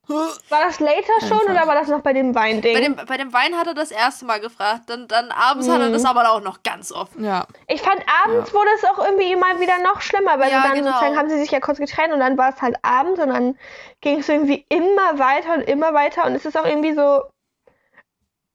War 0.07 0.27
das 0.65 0.79
later 0.81 1.13
schon 1.21 1.31
Einfach. 1.39 1.49
oder 1.49 1.65
war 1.67 1.73
das 1.75 1.87
noch 1.87 2.01
bei 2.01 2.11
dem 2.13 2.35
Weinding? 2.35 2.73
Bei 2.75 2.81
dem, 2.81 2.95
bei 3.07 3.17
dem 3.17 3.31
Wein 3.33 3.55
hat 3.57 3.65
er 3.67 3.73
das 3.73 3.89
erste 3.89 4.25
Mal 4.25 4.39
gefragt. 4.41 4.83
Dann, 4.87 5.07
dann 5.07 5.31
abends 5.31 5.67
hat 5.67 5.79
er 5.81 5.87
Mhm. 5.89 5.93
das 5.93 6.05
aber 6.05 6.29
auch 6.31 6.41
noch 6.41 6.61
ganz 6.61 6.91
oft. 6.91 7.13
ja, 7.17 7.47
Ich 7.67 7.81
fand, 7.81 8.03
abends 8.23 8.53
wurde 8.53 8.67
es 8.75 8.83
auch 8.83 8.99
irgendwie 8.99 9.31
immer 9.31 9.59
wieder 9.59 9.79
noch 9.79 10.01
schlimmer, 10.01 10.37
weil 10.37 10.51
Ja, 10.51 10.61
dann 10.63 10.73
genau. 10.75 10.91
sozusagen 10.91 11.17
haben 11.17 11.29
sie 11.29 11.39
sich 11.39 11.49
ja 11.49 11.59
kurz 11.61 11.79
getrennt 11.79 12.13
und 12.13 12.19
dann 12.19 12.37
war 12.37 12.49
es 12.53 12.61
halt 12.61 12.75
abends 12.83 13.19
und 13.19 13.29
dann 13.29 13.57
ging 14.01 14.19
es 14.19 14.29
irgendwie 14.29 14.63
immer 14.69 15.17
weiter 15.17 15.53
und 15.55 15.61
immer 15.61 15.93
weiter 15.95 16.25
und 16.25 16.35
es 16.35 16.45
ist 16.45 16.55
auch 16.55 16.65
irgendwie 16.65 16.93
so, 16.93 17.21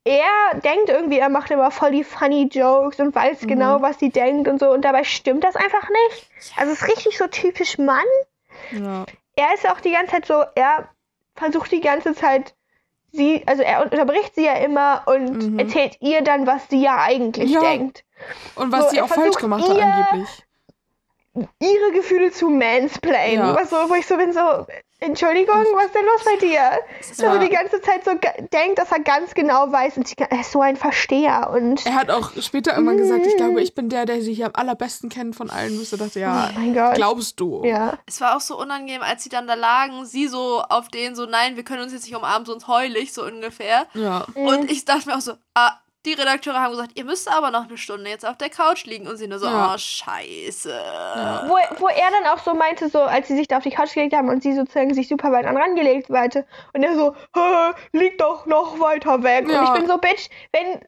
er 0.09 0.59
denkt 0.61 0.89
irgendwie, 0.89 1.19
er 1.19 1.29
macht 1.29 1.51
immer 1.51 1.71
voll 1.71 1.91
die 1.93 2.05
funny 2.05 2.49
Jokes 2.51 2.99
und 3.01 3.15
weiß 3.15 3.43
Mhm. 3.43 3.47
genau, 3.49 3.83
was 3.83 3.99
sie 3.99 4.11
denkt 4.11 4.49
und 4.49 4.59
so 4.61 4.71
und 4.71 4.83
dabei 4.83 5.05
stimmt 5.05 5.45
das 5.45 5.55
einfach 5.57 5.89
nicht. 5.89 6.31
Also 6.57 6.73
es 6.73 6.83
ist 6.83 6.89
richtig 6.89 7.19
so 7.19 7.27
typisch 7.27 7.79
Mann. 7.79 8.05
ja. 8.73 9.05
Er 9.37 9.55
ist 9.55 9.69
auch 9.71 9.81
die 9.81 9.93
ganze 9.93 10.13
Zeit 10.13 10.27
so, 10.27 10.43
er 10.57 10.89
versucht 11.37 11.71
die 11.71 11.81
ganze 11.81 12.15
Zeit 12.15 12.55
sie, 13.13 13.43
also 13.47 13.63
er 13.63 13.83
unterbricht 13.83 14.35
sie 14.35 14.45
ja 14.45 14.55
immer 14.55 15.03
und 15.07 15.53
Mhm. 15.53 15.59
erzählt 15.59 15.97
ihr 16.01 16.23
dann, 16.23 16.47
was 16.47 16.69
sie 16.69 16.83
ja 16.83 16.97
eigentlich 17.03 17.51
Ja. 17.51 17.61
denkt. 17.61 18.05
Und 18.57 18.73
was 18.73 18.85
So, 18.87 18.91
sie 18.91 19.01
auch 19.03 19.09
falsch 19.09 19.37
gemacht 19.37 19.63
hat 19.63 19.81
angeblich. 19.81 20.45
ihre 21.61 21.93
Gefühle 21.93 22.33
zu 22.33 22.49
mansplainen. 22.51 23.39
Ja. 23.47 23.55
Was 23.55 23.71
so, 23.71 23.77
wo 23.89 23.95
ich 23.95 24.07
so 24.07 24.17
bin, 24.17 24.33
so, 24.33 24.41
Entschuldigung, 25.01 25.55
was 25.75 25.87
ist 25.87 25.95
denn 25.95 26.05
los 26.05 26.25
bei 26.25 26.37
dir? 26.45 26.61
So 27.01 27.23
Ja. 27.25 27.39
die 27.39 27.49
ganze 27.51 27.81
Zeit 27.81 28.05
so 28.05 28.11
denkt, 28.53 28.79
dass 28.79 28.91
er 28.91 28.99
ganz 29.01 29.33
genau 29.33 29.71
weiß 29.71 29.97
und 29.97 30.13
er 30.19 30.41
ist 30.41 30.51
so 30.51 30.61
ein 30.61 30.77
Versteher 30.77 31.51
und 31.51 31.87
Er 31.87 31.95
hat 31.95 32.11
auch 32.11 32.33
später 32.41 32.73
irgendwann 32.73 32.97
gesagt, 32.99 33.25
ich 33.25 33.37
glaube, 33.37 33.61
ich 33.63 33.75
bin 33.75 33.89
der, 33.91 34.07
der 34.07 34.23
sie 34.23 34.35
hier 34.35 34.47
am 34.47 34.53
allerbesten 34.55 35.09
kennt 35.09 35.37
von 35.37 35.51
allen. 35.51 35.79
So 35.85 35.97
dachte, 35.97 36.19
ja, 36.19 36.51
oh 36.51 36.59
mein 36.59 36.75
Gott. 36.75 36.95
glaubst 36.97 37.39
du? 37.39 37.65
ja. 37.65 37.97
Es 38.07 38.21
war 38.21 38.37
auch 38.37 38.41
so 38.41 38.59
unangenehm, 38.59 39.03
als 39.03 39.23
sie 39.23 39.29
dann 39.29 39.47
da 39.47 39.55
lagen, 39.55 40.05
sie 40.05 40.27
so 40.27 40.63
auf 40.63 40.89
den 40.89 41.15
so, 41.15 41.27
nein, 41.27 41.55
wir 41.57 41.63
können 41.63 41.83
uns 41.83 41.93
jetzt 41.93 42.05
nicht 42.07 42.17
umarmen, 42.17 42.45
sonst 42.47 42.67
heul 42.67 42.97
ich, 42.97 43.13
so 43.13 43.25
ungefähr. 43.25 43.87
Ja. 43.95 44.27
Mhm. 44.35 44.47
Und 44.47 44.71
ich 44.71 44.85
dachte 44.85 45.09
mir 45.09 45.17
auch 45.17 45.21
so, 45.21 45.35
ah, 45.55 45.73
die 46.07 46.13
Redakteure 46.15 46.61
haben 46.61 46.71
gesagt, 46.71 46.93
ihr 46.95 47.05
müsst 47.05 47.29
aber 47.31 47.51
noch 47.51 47.65
eine 47.69 47.77
Stunde 47.77 48.09
jetzt 48.09 48.25
auf 48.27 48.39
der 48.39 48.49
Couch 48.51 48.85
liegen. 48.85 49.07
Und 49.09 49.17
sie 49.17 49.27
nur 49.27 49.39
so, 49.39 49.47
Ja. 49.47 49.73
oh, 49.75 49.79
scheiße. 49.79 50.71
Wo, 51.49 51.57
wo 51.81 51.89
er 51.89 52.11
dann 52.11 52.33
auch 52.33 52.39
so 52.43 52.55
meinte, 52.55 52.89
so 52.89 53.01
als 53.03 53.29
sie 53.29 53.37
sich 53.37 53.49
da 53.49 53.59
auf 53.59 53.63
die 53.65 53.71
Couch 53.71 53.93
gelegt 53.95 54.15
haben 54.15 54.29
und 54.29 54.43
sie 54.43 54.55
sozusagen 54.55 54.95
sich 54.95 55.09
super 55.09 55.33
weit 55.33 55.45
an 55.47 55.57
rangelegt 55.57 56.09
weite 56.11 56.47
und 56.73 56.83
er 56.83 56.95
so, 56.95 57.15
"Hä, 57.35 57.73
lieg 57.93 58.17
doch 58.19 58.47
noch 58.47 58.79
weiter 58.81 59.23
weg. 59.23 59.49
Ja. 59.51 59.61
Und 59.61 59.65
ich 59.67 59.73
bin 59.81 59.87
so, 59.89 59.99
Bitch, 59.99 60.29
wenn, 60.53 60.81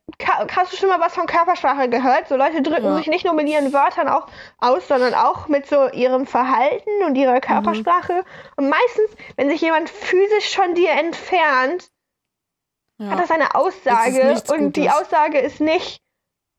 hast 0.57 0.73
du 0.73 0.77
schon 0.77 0.89
mal 0.89 1.01
was 1.01 1.15
von 1.15 1.27
Körpersprache 1.27 1.89
gehört? 1.89 2.29
So 2.29 2.37
Leute 2.37 2.63
drücken 2.63 2.97
sich 2.97 3.07
nicht 3.09 3.25
nur 3.25 3.35
mit 3.35 3.49
ihren 3.49 3.73
Wörtern 3.73 4.09
auch 4.09 4.27
aus, 4.59 4.87
sondern 4.89 5.15
auch 5.15 5.49
mit 5.49 5.67
so 5.67 5.89
ihrem 5.91 6.27
Verhalten 6.27 6.91
und 7.05 7.17
ihrer 7.17 7.41
Körpersprache. 7.41 8.25
Und 8.57 8.69
meistens, 8.69 9.11
wenn 9.37 9.51
sich 9.51 9.61
jemand 9.61 9.91
physisch 9.91 10.55
von 10.57 10.75
dir 10.75 10.91
entfernt, 10.93 11.91
ja. 13.01 13.11
hat 13.11 13.19
das 13.21 13.31
eine 13.31 13.55
Aussage 13.55 14.19
ist 14.21 14.25
nichts 14.25 14.51
und 14.51 14.77
die. 14.77 14.89
Aussage 14.91 15.39
ist 15.41 15.61
nicht, 15.61 16.01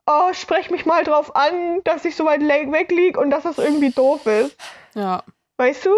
oh, 0.05 0.33
sprech 0.33 0.69
mich 0.71 0.85
mal 0.85 1.03
drauf 1.03 1.35
an, 1.35 1.81
dass 1.85 2.03
ich 2.05 2.15
so 2.15 2.25
weit 2.25 2.41
weg 2.41 2.91
lieg 2.91 3.17
und 3.17 3.29
dass 3.31 3.43
das 3.43 3.57
irgendwie 3.57 3.91
doof 3.91 4.25
ist. 4.25 4.55
ja. 4.95 5.23
Weißt 5.57 5.85
du? 5.85 5.95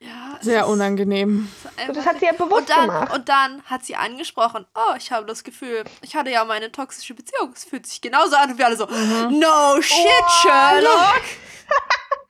Ja, 0.00 0.36
Sehr 0.40 0.60
ist 0.62 0.68
unangenehm. 0.68 1.48
einfach- 1.76 1.94
Das 1.94 2.06
hat 2.06 2.18
sie 2.20 2.26
ja 2.26 2.32
bewusst 2.32 2.52
und 2.62 2.70
dann, 2.70 2.86
gemacht. 2.86 3.12
Und 3.14 3.28
dann 3.28 3.62
hat 3.64 3.84
sie 3.84 3.96
angesprochen, 3.96 4.64
oh, 4.76 4.94
ich 4.96 5.10
habe 5.10 5.26
das 5.26 5.42
Gefühl, 5.42 5.82
ich 6.02 6.14
hatte 6.14 6.30
ja 6.30 6.44
meine 6.44 6.70
toxische 6.70 7.14
Beziehung. 7.14 7.52
Es 7.54 7.64
fühlt 7.64 7.84
sich 7.86 8.00
genauso 8.00 8.36
an. 8.36 8.50
Und 8.52 8.58
wir 8.58 8.66
alle 8.66 8.76
so, 8.76 8.86
Mhm. 8.86 9.38
no 9.40 9.80
shit, 9.82 9.96
Oh, 10.06 10.28
Sherlock. 10.42 11.22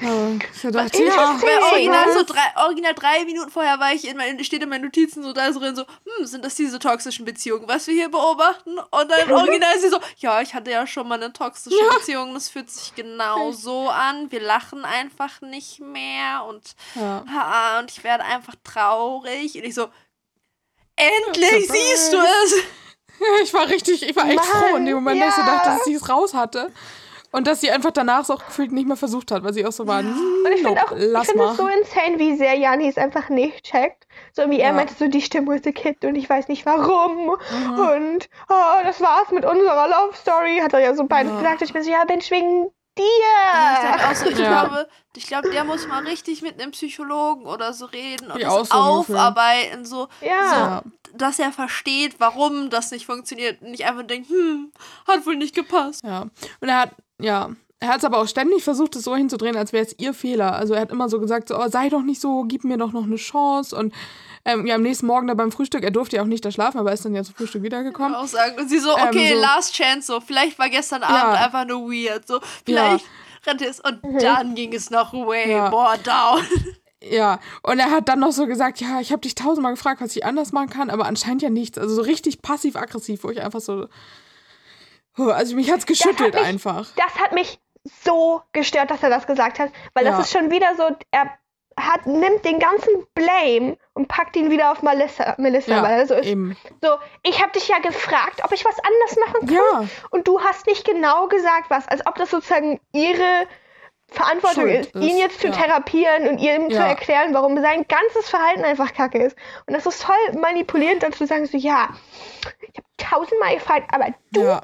Ja, 0.00 0.28
ich 0.30 0.62
dachte, 0.62 1.02
ja, 1.02 1.38
original, 1.72 2.12
so 2.14 2.22
drei, 2.24 2.64
original 2.64 2.94
drei 2.94 3.24
Minuten 3.24 3.50
vorher 3.50 3.78
war 3.78 3.92
ich 3.92 4.08
in 4.08 4.16
mein, 4.16 4.42
steht 4.44 4.62
in 4.62 4.68
meinen 4.68 4.84
Notizen 4.84 5.22
so 5.22 5.32
da 5.32 5.52
so 5.52 5.60
drin, 5.60 5.76
so, 5.76 5.84
hm, 5.84 6.26
sind 6.26 6.44
das 6.44 6.54
diese 6.54 6.78
toxischen 6.78 7.24
Beziehungen, 7.24 7.68
was 7.68 7.86
wir 7.86 7.94
hier 7.94 8.10
beobachten? 8.10 8.78
Und 8.78 9.10
dann 9.10 9.30
original 9.30 9.74
ist 9.74 9.82
sie 9.82 9.90
so, 9.90 10.00
ja, 10.18 10.40
ich 10.40 10.54
hatte 10.54 10.70
ja 10.70 10.86
schon 10.86 11.06
mal 11.06 11.22
eine 11.22 11.32
toxische 11.32 11.76
Beziehung, 11.98 12.32
das 12.34 12.48
fühlt 12.48 12.70
sich 12.70 12.94
genau 12.94 13.52
so 13.52 13.88
an. 13.88 14.30
Wir 14.30 14.40
lachen 14.40 14.84
einfach 14.84 15.40
nicht 15.42 15.80
mehr 15.80 16.44
und, 16.48 16.74
ja. 16.94 17.24
ah, 17.28 17.78
und 17.80 17.90
ich 17.90 18.02
werde 18.02 18.24
einfach 18.24 18.54
traurig. 18.64 19.54
Und 19.56 19.64
ich 19.64 19.74
so, 19.74 19.88
endlich 20.96 21.66
Surprise. 21.66 21.72
siehst 21.72 22.12
du 22.12 22.18
es! 22.18 22.54
Ich 23.42 23.52
war 23.52 23.68
richtig, 23.68 24.02
ich 24.02 24.16
war 24.16 24.26
echt 24.26 24.36
Mann, 24.36 24.46
froh 24.46 24.76
in 24.76 24.86
dem 24.86 24.94
Moment, 24.94 25.20
dass 25.20 25.36
ja. 25.36 25.44
dachte, 25.44 25.68
dass 25.68 25.84
sie 25.84 25.92
es 25.92 26.08
raus 26.08 26.32
hatte. 26.32 26.72
Und 27.32 27.46
dass 27.46 27.60
sie 27.60 27.70
einfach 27.70 27.92
danach 27.92 28.22
es 28.22 28.30
auch 28.30 28.44
gefühlt 28.44 28.72
nicht 28.72 28.88
mehr 28.88 28.96
versucht 28.96 29.30
hat, 29.30 29.44
weil 29.44 29.52
sie 29.54 29.64
auch 29.64 29.72
so 29.72 29.86
war, 29.86 30.00
Und 30.00 30.52
ich 30.54 30.62
nope, 30.62 30.80
finde 30.96 31.18
auch, 31.18 31.22
ich 31.22 31.34
mal. 31.34 31.50
es 31.52 31.56
so 31.56 31.66
insane, 31.68 32.18
wie 32.18 32.36
sehr 32.36 32.54
Jani 32.54 32.88
es 32.88 32.96
einfach 32.98 33.28
nicht 33.28 33.64
checkt. 33.64 34.06
So 34.32 34.50
wie 34.50 34.58
er 34.60 34.68
Ja. 34.70 34.72
meinte, 34.74 34.94
so 34.94 35.06
die 35.06 35.22
Stimmung 35.22 35.54
ist 35.54 35.64
Kid 35.74 36.04
und 36.04 36.16
ich 36.16 36.28
weiß 36.28 36.48
nicht 36.48 36.66
warum. 36.66 37.26
Mhm. 37.50 37.78
Und 37.78 38.28
oh, 38.48 38.82
das 38.84 39.00
war's 39.00 39.30
mit 39.30 39.44
unserer 39.44 39.86
Love 39.88 40.16
Story, 40.16 40.58
hat 40.62 40.72
er 40.72 40.80
ja 40.80 40.94
so 40.94 41.04
beides 41.04 41.32
Ja. 41.32 41.38
gesagt. 41.38 41.62
Ich 41.62 41.72
bin 41.72 41.82
so, 41.82 41.90
ja, 41.90 42.04
Mensch, 42.08 42.30
wegen 42.30 42.70
dir. 42.98 43.04
Ja, 43.52 43.72
ich, 43.74 43.88
denk 43.88 44.04
auch 44.10 44.14
so, 44.16 44.26
ich 44.28 44.38
Ja. 44.38 44.64
glaube, 44.64 44.88
ich 45.16 45.26
glaube, 45.26 45.50
der 45.50 45.64
muss 45.64 45.86
mal 45.86 46.02
richtig 46.02 46.42
mit 46.42 46.60
einem 46.60 46.72
Psychologen 46.72 47.46
oder 47.46 47.72
so 47.72 47.86
reden 47.86 48.30
und 48.32 48.42
das 48.42 48.70
aufarbeiten, 48.72 49.84
so, 49.84 50.08
ja. 50.20 50.28
Ja. 50.28 50.82
dass 51.14 51.38
er 51.38 51.52
versteht, 51.52 52.16
warum 52.18 52.70
das 52.70 52.90
nicht 52.90 53.06
funktioniert 53.06 53.62
und 53.62 53.70
nicht 53.70 53.84
einfach 53.86 54.02
denkt, 54.02 54.28
hm, 54.28 54.72
hat 55.06 55.26
wohl 55.26 55.36
nicht 55.36 55.54
gepasst. 55.54 56.02
Ja. 56.04 56.22
Und 56.60 56.68
er 56.68 56.78
hat, 56.80 56.90
ja, 57.20 57.50
er 57.80 57.88
hat 57.88 57.98
es 57.98 58.04
aber 58.04 58.18
auch 58.18 58.28
ständig 58.28 58.62
versucht, 58.62 58.94
es 58.96 59.04
so 59.04 59.16
hinzudrehen, 59.16 59.56
als 59.56 59.72
wäre 59.72 59.84
es 59.86 59.94
ihr 59.98 60.12
Fehler. 60.12 60.54
Also 60.54 60.74
er 60.74 60.82
hat 60.82 60.90
immer 60.90 61.08
so 61.08 61.18
gesagt, 61.20 61.48
so, 61.48 61.56
oh, 61.58 61.68
sei 61.68 61.88
doch 61.88 62.02
nicht 62.02 62.20
so, 62.20 62.44
gib 62.44 62.64
mir 62.64 62.76
doch 62.76 62.92
noch 62.92 63.04
eine 63.04 63.16
Chance. 63.16 63.74
Und 63.74 63.94
ähm, 64.44 64.66
ja, 64.66 64.74
am 64.74 64.82
nächsten 64.82 65.06
Morgen 65.06 65.26
da 65.28 65.34
beim 65.34 65.50
Frühstück, 65.52 65.82
er 65.82 65.90
durfte 65.90 66.16
ja 66.16 66.22
auch 66.22 66.26
nicht 66.26 66.44
da 66.44 66.50
schlafen, 66.50 66.78
aber 66.78 66.90
er 66.90 66.94
ist 66.94 67.04
dann 67.04 67.14
ja 67.14 67.22
zum 67.22 67.34
Frühstück 67.34 67.62
wiedergekommen. 67.62 68.14
Auch 68.14 68.26
sagen. 68.26 68.58
Und 68.58 68.68
sie 68.68 68.78
so, 68.78 68.90
Ähm, 68.96 69.08
okay, 69.08 69.34
so- 69.34 69.40
last 69.40 69.74
chance, 69.74 70.06
so, 70.12 70.20
vielleicht 70.20 70.58
war 70.58 70.68
gestern 70.68 71.02
Abend 71.02 71.34
Ja. 71.38 71.44
einfach 71.46 71.66
nur 71.66 71.90
weird, 71.90 72.26
so, 72.26 72.40
vielleicht 72.66 73.04
rennt 73.46 73.62
es 73.62 73.80
und 73.80 74.00
dann 74.22 74.54
ging 74.54 74.74
es 74.74 74.90
noch 74.90 75.12
way 75.14 75.50
Ja. 75.50 75.70
more 75.70 75.96
down. 76.04 76.42
Ja, 77.02 77.40
und 77.62 77.78
er 77.78 77.90
hat 77.90 78.10
dann 78.10 78.20
noch 78.20 78.32
so 78.32 78.46
gesagt, 78.46 78.78
ja, 78.82 79.00
ich 79.00 79.10
habe 79.10 79.22
dich 79.22 79.34
tausendmal 79.34 79.72
gefragt, 79.72 80.02
was 80.02 80.14
ich 80.14 80.26
anders 80.26 80.52
machen 80.52 80.68
kann, 80.68 80.90
aber 80.90 81.06
anscheinend 81.06 81.40
ja 81.40 81.48
nichts. 81.48 81.78
Also 81.78 81.94
so 81.94 82.02
richtig 82.02 82.42
passiv-aggressiv, 82.42 83.24
wo 83.24 83.30
ich 83.30 83.40
einfach 83.40 83.60
so. 83.60 83.86
Also 85.28 85.54
mich 85.56 85.70
hat's 85.70 85.86
geschüttelt 85.86 86.34
mich- 86.34 86.44
einfach. 86.44 86.86
Das 86.96 87.14
hat 87.22 87.32
mich 87.32 87.58
so 88.04 88.42
gestört, 88.52 88.90
dass 88.90 89.02
er 89.02 89.10
das 89.10 89.26
gesagt 89.26 89.58
hat. 89.58 89.70
Weil 89.94 90.04
Ja. 90.04 90.12
das 90.12 90.26
ist 90.26 90.32
schon 90.32 90.50
wieder 90.50 90.74
so, 90.76 90.84
er 91.10 91.30
hat, 91.78 92.04
nimmt 92.06 92.44
den 92.44 92.58
ganzen 92.58 93.06
Blame 93.14 93.78
und 93.94 94.06
packt 94.08 94.36
ihn 94.36 94.50
wieder 94.50 94.70
auf 94.72 94.82
Melissa, 94.82 95.34
Melissa 95.38 95.76
Ja, 95.76 95.82
weil 95.82 96.00
er 96.00 96.06
so 96.06 96.14
ist. 96.14 96.26
eben. 96.26 96.56
So, 96.82 96.88
ich 97.22 97.40
habe 97.40 97.52
dich 97.52 97.68
ja 97.68 97.78
gefragt, 97.78 98.42
ob 98.44 98.52
ich 98.52 98.64
was 98.64 98.76
anders 98.78 99.16
machen 99.26 99.46
kann. 99.46 99.54
Ja, 99.82 99.88
Und 100.10 100.28
du 100.28 100.40
hast 100.40 100.66
nicht 100.66 100.84
genau 100.84 101.28
gesagt, 101.28 101.70
was. 101.70 101.88
Als 101.88 102.06
ob 102.06 102.16
das 102.16 102.30
sozusagen 102.30 102.80
ihre 102.92 103.46
Verantwortung 104.08 104.64
Schuld 104.64 104.86
ist, 104.86 104.94
ihn 104.96 105.16
jetzt 105.18 105.40
zu 105.40 105.46
ja. 105.46 105.52
therapieren 105.52 106.26
und 106.28 106.38
ihm 106.38 106.68
zu 106.70 106.76
erklären, 106.78 107.32
warum 107.32 107.56
sein 107.62 107.86
ganzes 107.86 108.28
Verhalten 108.28 108.64
einfach 108.64 108.92
kacke 108.92 109.18
ist. 109.22 109.36
Und 109.66 109.74
das 109.74 109.86
ist 109.86 110.02
voll 110.02 110.16
manipulierend, 110.40 111.02
dann 111.04 111.12
zu 111.12 111.26
sagen, 111.26 111.46
so, 111.46 111.56
ja, 111.56 111.90
ich 112.60 112.76
habe 112.76 112.88
tausendmal 112.98 113.54
gefragt, 113.54 113.88
aber 113.94 114.08
du, 114.32 114.60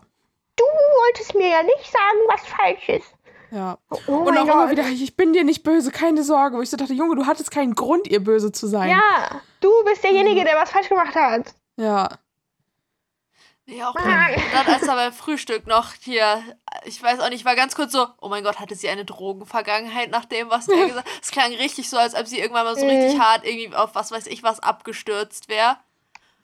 du 0.57 0.65
wolltest 0.65 1.35
mir 1.35 1.49
ja 1.49 1.63
nicht 1.63 1.91
sagen, 1.93 2.19
was 2.29 2.47
falsch 2.47 2.89
ist. 2.89 3.15
ja. 3.51 3.79
Oh 4.09 4.13
Und 4.13 4.37
auch 4.39 4.45
immer 4.45 4.71
wieder, 4.71 4.85
ich 4.89 5.17
bin 5.17 5.33
dir 5.33 5.45
nicht 5.45 5.63
böse, 5.63 5.91
keine 5.91 6.23
Sorge. 6.23 6.57
Wo 6.57 6.63
ich 6.63 6.71
so 6.71 6.77
dachte, 6.77 6.93
Junge, 6.95 7.15
du 7.17 7.27
hattest 7.27 7.51
keinen 7.51 7.75
Grund, 7.75 8.07
ihr 8.09 8.21
böse 8.23 8.53
zu 8.53 8.67
sein. 8.67 8.91
Ja, 8.91 9.41
du 9.61 9.71
bist 9.85 10.03
derjenige, 10.05 10.41
Mhm. 10.41 10.45
der 10.47 10.57
was 10.57 10.71
falsch 10.71 10.89
gemacht 10.89 11.15
hat. 11.15 11.55
Ja, 11.77 12.09
Ja, 13.69 13.89
auch 13.91 13.95
dann, 13.95 14.07
und 14.35 14.53
dann, 14.53 14.67
als 14.75 14.87
er 14.87 14.95
beim 14.95 15.13
Frühstück 15.13 15.67
noch 15.67 15.93
hier, 16.01 16.41
ich 16.85 17.03
weiß 17.03 17.19
auch 17.19 17.31
nicht, 17.31 17.45
war 17.45 17.57
ganz 17.57 17.75
kurz 17.75 17.91
so, 17.91 18.07
oh 18.21 18.29
mein 18.29 18.45
Gott, 18.45 18.61
hatte 18.61 18.77
sie 18.77 18.89
eine 18.89 19.05
Drogenvergangenheit 19.05 20.09
nach 20.11 20.25
dem, 20.25 20.49
was 20.51 20.69
er 20.69 20.77
gesagt 20.87 21.07
hat? 21.09 21.21
Es 21.21 21.33
klang 21.33 21.53
richtig 21.53 21.91
so, 21.91 21.97
als 21.97 22.15
ob 22.15 22.29
sie 22.29 22.39
irgendwann 22.39 22.65
mal 22.65 22.77
so 22.77 22.85
Mhm. 22.85 22.91
richtig 22.93 23.19
hart 23.21 23.45
irgendwie 23.45 23.75
auf 23.75 23.97
was 23.97 24.13
weiß 24.13 24.29
ich 24.29 24.45
was 24.45 24.61
abgestürzt 24.61 25.49
wäre. 25.49 25.79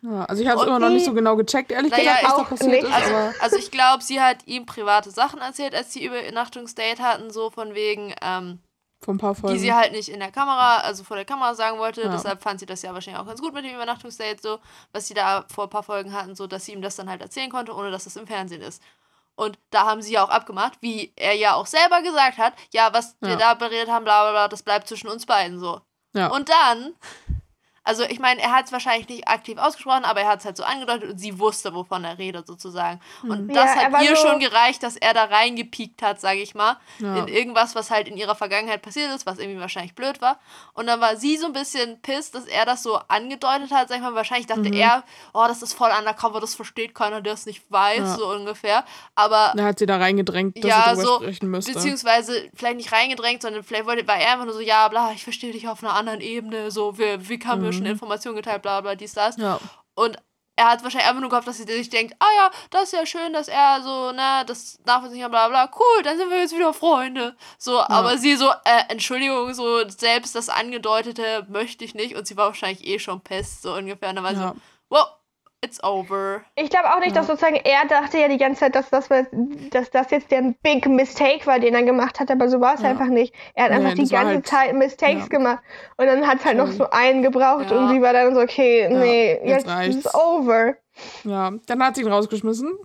Ja, 0.03 0.25
also 0.25 0.43
ich 0.43 0.49
habe 0.49 0.61
es 0.61 0.67
immer 0.67 0.81
noch 0.81 0.89
nicht 0.89 1.05
so 1.05 1.15
genau 1.15 1.37
gecheckt, 1.37 1.71
ehrlich 1.71 1.93
Naja, 1.93 2.17
gesagt, 2.17 2.25
was 2.25 2.37
da 2.37 2.43
passiert 2.45 2.83
ist. 2.85 2.93
Also, 2.93 3.15
also 3.41 3.57
ich 3.57 3.71
glaube, 3.71 4.03
sie 4.03 4.21
hat 4.21 4.47
ihm 4.47 4.67
private 4.67 5.11
Sachen 5.11 5.41
erzählt, 5.41 5.75
als 5.75 5.93
sie 5.93 6.05
Übernachtungsdate 6.05 7.01
hatten, 7.03 7.31
so 7.31 7.51
von 7.51 7.75
wegen, 7.75 8.13
ähm, 8.21 8.59
vor 9.01 9.15
ein 9.15 9.19
paar 9.19 9.35
Folgen. 9.37 9.55
die 9.55 9.61
sie 9.61 9.73
halt 9.73 9.93
nicht 9.93 10.09
in 10.09 10.19
der 10.21 10.33
Kamera, 10.33 10.79
also 10.79 11.05
vor 11.05 11.17
der 11.17 11.25
Kamera 11.25 11.55
sagen 11.55 11.79
wollte. 11.79 12.03
Ja. 12.03 12.09
Deshalb 12.09 12.43
fand 12.43 12.59
sie 12.61 12.67
das 12.67 12.83
ja 12.83 12.93
wahrscheinlich 12.95 13.21
auch 13.23 13.27
ganz 13.27 13.41
gut 13.41 13.55
mit 13.55 13.65
dem 13.65 13.75
Übernachtungsdate, 13.75 14.41
so, 14.43 14.59
was 14.93 15.07
sie 15.07 15.15
da 15.15 15.45
vor 15.53 15.65
ein 15.65 15.71
paar 15.71 15.83
Folgen 15.85 16.13
hatten, 16.13 16.35
so, 16.35 16.47
dass 16.49 16.65
sie 16.65 16.73
ihm 16.73 16.83
das 16.83 16.97
dann 16.97 17.09
halt 17.09 17.21
erzählen 17.21 17.51
konnte, 17.51 17.73
ohne 17.75 17.91
dass 17.93 18.05
das 18.05 18.17
im 18.17 18.27
Fernsehen 18.27 18.63
ist. 18.63 18.83
Und 19.37 19.57
da 19.71 19.87
haben 19.87 20.03
sie 20.03 20.13
ja 20.15 20.25
auch 20.25 20.29
abgemacht, 20.31 20.75
wie 20.81 21.13
er 21.17 21.35
ja 21.35 21.55
auch 21.55 21.67
selber 21.67 22.03
gesagt 22.03 22.39
hat, 22.39 22.55
ja, 22.73 22.91
was 22.93 23.17
wir 23.21 23.31
Ja. 23.31 23.37
da 23.37 23.55
beredet 23.55 23.89
haben, 23.89 24.05
bla 24.05 24.23
bla 24.25 24.31
bla, 24.33 24.49
das 24.49 24.63
bleibt 24.65 24.89
zwischen 24.89 25.09
uns 25.09 25.27
beiden 25.27 25.59
so. 25.61 25.81
ja. 26.13 26.27
Und 26.29 26.49
dann, 26.49 26.95
also 27.85 28.05
ich 28.05 28.19
meine, 28.21 28.41
er 28.41 28.53
hat 28.53 28.67
es 28.67 28.73
wahrscheinlich 28.73 29.09
nicht 29.09 29.29
aktiv 29.29 29.59
ausgesprochen, 29.59 30.05
aber 30.05 30.21
er 30.21 30.29
hat 30.29 30.39
es 30.41 30.45
halt 30.45 30.57
so 30.57 30.65
angedeutet 30.65 31.11
und 31.11 31.19
sie 31.19 31.39
wusste, 31.39 31.75
wovon 31.75 32.05
er 32.05 32.19
redet 32.19 32.47
sozusagen. 32.47 33.01
Und 33.23 33.49
Ja, 33.53 33.65
das 33.65 33.77
er 33.77 33.91
hat 33.93 34.03
ihr 34.03 34.15
so- 34.17 34.27
schon 34.29 34.39
gereicht, 34.41 34.83
dass 34.83 34.97
er 34.97 35.15
da 35.15 35.25
reingepiekt 35.25 36.03
hat, 36.03 36.21
sage 36.21 36.41
ich 36.41 36.55
mal, 36.55 36.77
Ja. 36.99 37.17
in 37.19 37.29
irgendwas, 37.29 37.75
was 37.75 37.91
halt 37.91 38.09
in 38.09 38.17
ihrer 38.17 38.35
Vergangenheit 38.35 38.83
passiert 38.83 39.11
ist, 39.15 39.27
was 39.27 39.39
irgendwie 39.39 39.61
wahrscheinlich 39.61 39.95
blöd 39.95 40.21
war. 40.21 40.39
Und 40.75 40.87
dann 40.87 41.01
war 41.01 41.17
sie 41.17 41.37
so 41.37 41.47
ein 41.47 41.53
bisschen 41.53 42.01
pisst, 42.03 42.35
dass 42.35 42.45
er 42.47 42.65
das 42.65 42.83
so 42.83 42.99
angedeutet 43.09 43.71
hat, 43.73 43.89
sag 43.89 43.97
ich 43.97 44.03
mal. 44.03 44.15
Wahrscheinlich 44.15 44.47
dachte 44.47 44.61
Mhm. 44.69 44.73
er, 44.75 45.03
oh, 45.35 45.45
das 45.49 45.63
ist 45.63 45.73
voll 45.73 45.91
undercover, 45.99 46.41
das 46.41 46.55
versteht 46.55 46.95
keiner, 46.95 47.21
der 47.21 47.35
es 47.35 47.47
nicht 47.47 47.63
weiß, 47.71 47.99
Ja. 47.99 48.15
so 48.17 48.29
ungefähr. 48.31 48.85
Aber 49.15 49.53
Da 49.57 49.65
hat 49.65 49.79
sie 49.79 49.87
da 49.87 49.97
reingedrängt, 49.97 50.57
dass 50.63 50.65
Ja, 50.69 50.95
sie 50.95 51.03
so, 51.03 51.17
sprechen 51.17 51.49
müsste. 51.51 51.73
Beziehungsweise 51.73 52.49
vielleicht 52.55 52.77
nicht 52.77 52.93
reingedrängt, 52.93 53.43
sondern 53.43 53.63
vielleicht 53.63 53.87
wollte, 53.87 54.07
war 54.07 54.17
er 54.17 54.33
einfach 54.33 54.45
nur 54.45 54.55
so, 54.55 54.61
ja, 54.61 54.87
bla, 54.89 55.13
ich 55.13 55.23
verstehe 55.25 55.53
dich 55.53 55.69
auf 55.69 55.83
einer 55.83 55.95
anderen 55.95 56.21
Ebene, 56.21 56.71
so, 56.71 56.97
wir, 56.99 57.29
wie 57.29 57.39
haben 57.45 57.63
wir 57.63 57.72
schon 57.73 57.87
Informationen 57.87 58.37
geteilt, 58.37 58.63
bla, 58.63 58.81
bla, 58.81 58.95
dies, 58.95 59.15
das. 59.15 59.37
Mhm. 59.37 59.43
ja. 59.45 59.61
Und 59.95 60.17
er 60.55 60.69
hat 60.69 60.83
wahrscheinlich 60.85 61.09
einfach 61.09 61.21
nur 61.23 61.31
gehofft, 61.31 61.49
dass 61.49 61.57
sie 61.57 61.65
sich 61.65 61.89
denkt, 61.89 62.15
ah 62.19 62.27
ja, 62.37 62.51
das 62.71 62.85
ist 62.85 62.93
ja 62.93 63.07
schön, 63.07 63.33
dass 63.33 63.49
er 63.49 63.81
so, 63.83 64.13
ne, 64.13 64.45
das 64.47 64.79
nachvollziehen 64.85 65.23
kann, 65.23 65.31
bla, 65.31 65.49
bla, 65.49 65.71
cool, 65.79 66.03
dann 66.03 66.19
sind 66.19 66.29
wir 66.31 66.39
jetzt 66.41 66.55
wieder 66.55 66.75
Freunde. 66.75 67.35
So, 67.59 67.81
aber 67.81 68.19
sie 68.19 68.37
so, 68.37 68.51
äh, 68.65 68.85
Entschuldigung, 68.89 69.53
so, 69.55 69.89
selbst 69.89 70.35
das 70.35 70.51
Angedeutete 70.51 71.47
möchte 71.49 71.85
ich 71.85 71.95
nicht 71.95 72.15
und 72.17 72.27
sie 72.27 72.37
war 72.37 72.49
wahrscheinlich 72.49 72.87
eh 72.87 72.99
schon 72.99 73.21
pest, 73.23 73.63
so 73.63 73.75
ungefähr. 73.75 74.11
Und 74.11 74.17
dann 74.17 74.25
war 74.25 74.33
Ja. 74.33 74.49
so, 74.49 74.95
well, 74.95 75.05
it's 75.65 75.83
over. 75.85 76.43
Ich 76.57 76.71
glaube 76.71 76.93
auch 76.93 76.99
nicht, 77.01 77.15
dass 77.17 77.27
sozusagen 77.29 77.57
er 77.57 77.87
dachte 77.87 78.19
ja 78.19 78.29
die 78.29 78.37
ganze 78.39 78.61
Zeit, 78.61 78.75
dass 78.75 78.91
das, 78.91 79.09
war- 79.11 79.27
dass 79.71 79.91
das 79.91 80.11
jetzt 80.11 80.31
der 80.31 80.55
Big 80.63 80.87
Mistake 80.87 81.47
war, 81.47 81.59
den 81.61 81.75
er 81.75 81.83
gemacht 81.85 82.19
hat, 82.21 82.31
aber 82.31 82.49
so 82.49 82.61
war 82.61 82.75
es 82.75 82.83
Ja. 82.83 82.91
einfach 82.91 83.07
nicht. 83.07 83.35
Er 83.55 83.65
hat 83.67 83.71
einfach 83.73 83.95
die 83.95 84.09
ganze 84.09 84.35
halt- 84.35 84.47
Zeit 84.47 84.75
Mistakes 84.75 85.23
ja. 85.23 85.29
gemacht 85.29 85.63
und 85.97 86.07
dann 86.07 86.27
hat 86.27 86.39
es 86.41 86.45
halt 86.45 86.57
noch 86.57 86.71
so 86.73 86.91
einen 86.91 87.23
gebraucht 87.23 87.71
Ja. 87.71 87.79
und 87.79 87.89
sie 87.91 88.03
war 88.03 88.13
dann 88.13 88.35
so, 88.35 88.41
okay, 88.41 88.89
nee, 88.91 89.41
jetzt 89.49 89.67
jetzt, 89.69 90.07
es 90.07 90.15
over. 90.15 90.75
ja. 91.25 91.51
Dann 91.67 91.83
hat 91.85 91.95
sie 91.97 92.03
ihn 92.03 92.09
rausgeschmissen. 92.13 92.77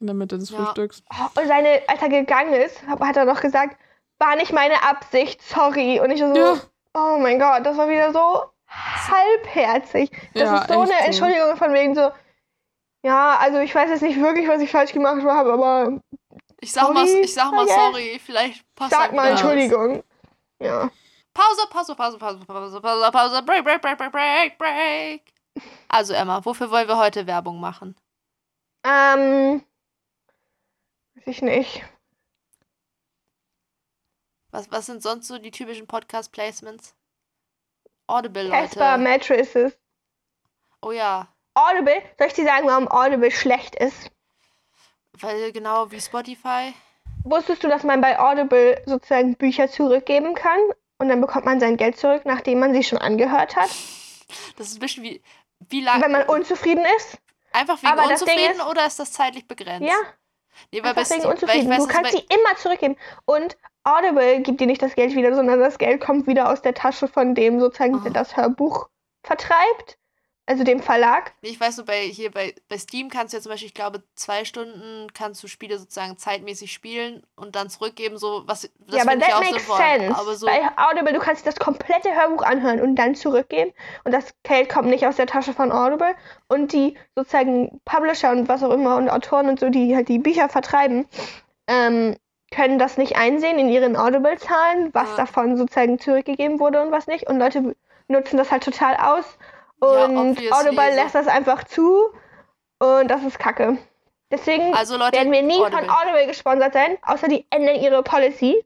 In 0.00 0.06
der 0.06 0.14
Mitte 0.14 0.38
des. 0.38 0.48
Frühstücks. 0.48 1.02
Und 1.36 1.46
seine, 1.46 1.82
als 1.86 2.00
er 2.00 2.08
gegangen 2.08 2.54
ist, 2.54 2.80
hat 2.88 3.16
er 3.18 3.26
noch 3.26 3.42
gesagt, 3.42 3.76
war 4.18 4.34
nicht 4.36 4.50
meine 4.52 4.82
Absicht, 4.82 5.42
sorry. 5.42 6.00
Und 6.00 6.10
ich 6.10 6.20
so, 6.20 6.56
oh 6.94 7.18
mein 7.18 7.38
Gott, 7.38 7.66
das 7.66 7.76
war 7.76 7.86
wieder 7.88 8.10
so 8.12 8.44
halbherzig. 8.70 10.10
Das 10.34 10.42
Ja, 10.42 10.58
ist 10.62 10.68
so 10.68 10.80
eine 10.80 10.86
so. 10.88 10.92
Entschuldigung 11.04 11.56
von 11.56 11.72
wegen 11.72 11.94
so, 11.94 12.10
ja, 13.02 13.36
also 13.38 13.58
ich 13.58 13.74
weiß 13.74 13.90
jetzt 13.90 14.02
nicht 14.02 14.20
wirklich, 14.20 14.46
was 14.48 14.60
ich 14.60 14.70
falsch 14.70 14.92
gemacht 14.92 15.22
habe, 15.24 15.52
aber 15.52 16.00
Ich 16.60 16.72
sag 16.72 16.92
mal, 16.92 17.06
Sorry, 17.06 17.20
ich 17.22 17.34
sag 17.34 17.50
mal 17.52 17.64
guess. 17.64 17.74
sorry, 17.74 18.20
vielleicht 18.24 18.74
passt 18.74 18.90
sag 18.92 19.00
halt 19.00 19.12
mal. 19.14 19.30
Entschuldigung. 19.30 20.02
Ja. 20.60 20.90
Pause, 21.32 21.66
Pause, 21.70 21.94
Pause, 21.94 22.18
Pause, 22.18 22.38
Pause, 22.44 22.80
Pause, 22.80 23.10
Pause, 23.10 23.42
Break, 23.42 23.64
Break, 23.64 23.80
Break, 23.80 23.96
Break, 23.98 24.12
Break, 24.12 24.58
Break. 24.58 25.32
Also 25.88 26.12
Emma, 26.12 26.44
wofür 26.44 26.70
wollen 26.70 26.86
wir 26.88 26.98
heute 26.98 27.26
Werbung 27.26 27.58
machen? 27.60 27.96
Ähm, 28.84 29.64
weiß 31.14 31.26
ich 31.26 31.42
nicht. 31.42 31.82
Was, 34.50 34.70
was 34.70 34.86
sind 34.86 35.02
sonst 35.02 35.28
so 35.28 35.38
die 35.38 35.50
typischen 35.50 35.86
Podcast-Placements? 35.86 36.94
Audible, 38.10 38.50
Casper 38.50 38.96
Leute. 38.98 39.02
Mattresses. 39.02 39.78
Oh 40.82 40.92
ja, 40.92 41.28
Audible, 41.54 42.02
soll 42.18 42.26
ich 42.28 42.32
dir 42.34 42.44
sagen, 42.44 42.66
warum 42.66 42.88
Audible 42.90 43.30
schlecht 43.30 43.74
ist? 43.76 44.10
weil 45.22 45.52
genau 45.52 45.90
wie 45.90 46.00
Spotify. 46.00 46.72
Wusstest 47.24 47.62
du, 47.62 47.68
dass 47.68 47.82
man 47.82 48.00
bei 48.00 48.18
Audible 48.18 48.82
sozusagen 48.86 49.34
Bücher 49.36 49.68
zurückgeben 49.68 50.34
kann 50.34 50.58
und 50.98 51.08
dann 51.10 51.20
bekommt 51.20 51.44
man 51.44 51.60
sein 51.60 51.76
Geld 51.76 51.98
zurück, 51.98 52.22
nachdem 52.24 52.58
man 52.60 52.72
sie 52.72 52.82
schon 52.82 52.98
angehört 52.98 53.56
hat, 53.56 53.68
Das 54.56 54.68
ist 54.68 54.76
ein 54.76 54.80
bisschen 54.80 55.02
wie, 55.02 55.22
wie 55.68 55.80
lange. 55.82 56.04
wenn 56.04 56.12
man 56.12 56.22
unzufrieden 56.28 56.84
ist? 56.96 57.18
Einfach 57.52 57.82
wegen 57.82 57.92
aber 57.92 58.04
unzufrieden 58.08 58.52
ist- 58.52 58.64
oder 58.66 58.86
ist 58.86 58.98
das 58.98 59.12
zeitlich 59.12 59.46
begrenzt? 59.46 59.86
Ja, 59.86 59.96
nee, 60.72 60.82
weil 60.82 60.92
Steam, 61.04 61.18
weil 61.18 61.18
ich 61.18 61.26
unzufrieden. 61.26 61.68
weiß, 61.70 61.78
Du 61.78 61.86
kannst 61.88 62.12
sie 62.12 62.24
immer 62.32 62.56
zurückgeben. 62.56 62.96
Und 63.26 63.56
Audible 63.84 64.40
gibt 64.40 64.60
dir 64.60 64.66
nicht 64.66 64.82
das 64.82 64.94
Geld 64.94 65.14
wieder, 65.14 65.34
sondern 65.34 65.58
das 65.60 65.78
Geld 65.78 66.00
kommt 66.00 66.26
wieder 66.26 66.50
aus 66.50 66.62
der 66.62 66.74
Tasche 66.74 67.08
von 67.08 67.34
dem 67.34 67.60
sozusagen, 67.60 67.96
Oh. 67.96 68.00
der 68.00 68.12
das 68.12 68.36
Hörbuch 68.36 68.88
vertreibt. 69.22 69.96
Also 70.46 70.64
dem 70.64 70.80
Verlag. 70.80 71.32
Ich 71.42 71.60
weiß 71.60 71.76
nur, 71.76 71.86
bei, 71.86 72.00
hier 72.00 72.32
bei, 72.32 72.52
bei 72.68 72.76
Steam 72.76 73.08
kannst 73.08 73.32
du 73.32 73.36
ja 73.36 73.40
zum 73.42 73.50
Beispiel, 73.52 73.68
ich 73.68 73.74
glaube, 73.74 74.02
zwei 74.16 74.44
Stunden 74.44 75.06
kannst 75.14 75.40
du 75.44 75.46
Spiele 75.46 75.78
sozusagen 75.78 76.18
zeitmäßig 76.18 76.72
spielen 76.72 77.22
und 77.36 77.54
dann 77.54 77.70
zurückgeben, 77.70 78.18
so 78.18 78.42
was. 78.46 78.62
Das 78.80 78.96
ja, 78.96 79.02
aber 79.02 79.16
that 79.20 79.32
auch 79.34 79.40
makes 79.42 79.50
sinnvoll. 79.64 79.76
sense. 79.78 80.18
Aber 80.18 80.34
so, 80.34 80.46
Bei 80.46 80.60
Audible, 80.76 81.12
du 81.12 81.20
kannst 81.20 81.46
das 81.46 81.54
komplette 81.54 82.12
Hörbuch 82.16 82.42
anhören 82.42 82.80
und 82.80 82.96
dann 82.96 83.14
zurückgeben. 83.14 83.70
Und 84.02 84.10
das 84.10 84.34
Geld 84.42 84.68
kommt 84.68 84.88
nicht 84.88 85.06
aus 85.06 85.14
der 85.14 85.28
Tasche 85.28 85.52
von 85.52 85.70
Audible. 85.70 86.16
Und 86.48 86.72
die 86.72 86.98
sozusagen 87.14 87.80
Publisher 87.84 88.32
und 88.32 88.48
was 88.48 88.64
auch 88.64 88.72
immer 88.72 88.96
und 88.96 89.08
Autoren 89.08 89.48
und 89.50 89.60
so, 89.60 89.68
die 89.68 89.94
halt 89.94 90.08
die 90.08 90.18
Bücher 90.18 90.48
vertreiben, 90.48 91.06
ähm, 91.68 92.16
können 92.50 92.78
das 92.78 92.96
nicht 92.96 93.16
einsehen 93.16 93.58
in 93.58 93.68
ihren 93.68 93.96
Audible-Zahlen, 93.96 94.90
was 94.92 95.08
Ja. 95.10 95.16
davon 95.18 95.56
sozusagen 95.56 95.98
zurückgegeben 95.98 96.58
wurde 96.60 96.80
und 96.82 96.90
was 96.90 97.06
nicht. 97.06 97.28
Und 97.28 97.38
Leute 97.38 97.76
nutzen 98.08 98.36
das 98.36 98.50
halt 98.50 98.64
total 98.64 98.96
aus. 98.96 99.24
Ja, 99.82 100.04
Und 100.06 100.16
obviously, 100.32 100.52
Audible 100.52 100.90
so. 100.90 100.96
lässt 101.02 101.14
das 101.14 101.26
einfach 101.28 101.64
zu. 101.64 102.08
Und 102.80 103.08
das 103.08 103.22
ist 103.24 103.38
kacke. 103.38 103.78
Deswegen 104.32 104.74
also 104.74 104.96
Leute, 104.96 105.16
werden 105.16 105.32
wir 105.32 105.42
nie 105.42 105.58
Audible. 105.60 105.78
von 105.80 105.90
Audible 105.90 106.26
gesponsert 106.26 106.72
sein, 106.72 106.98
außer 107.02 107.28
die 107.28 107.46
ändern 107.50 107.76
ihre 107.76 108.02
Policy. 108.02 108.64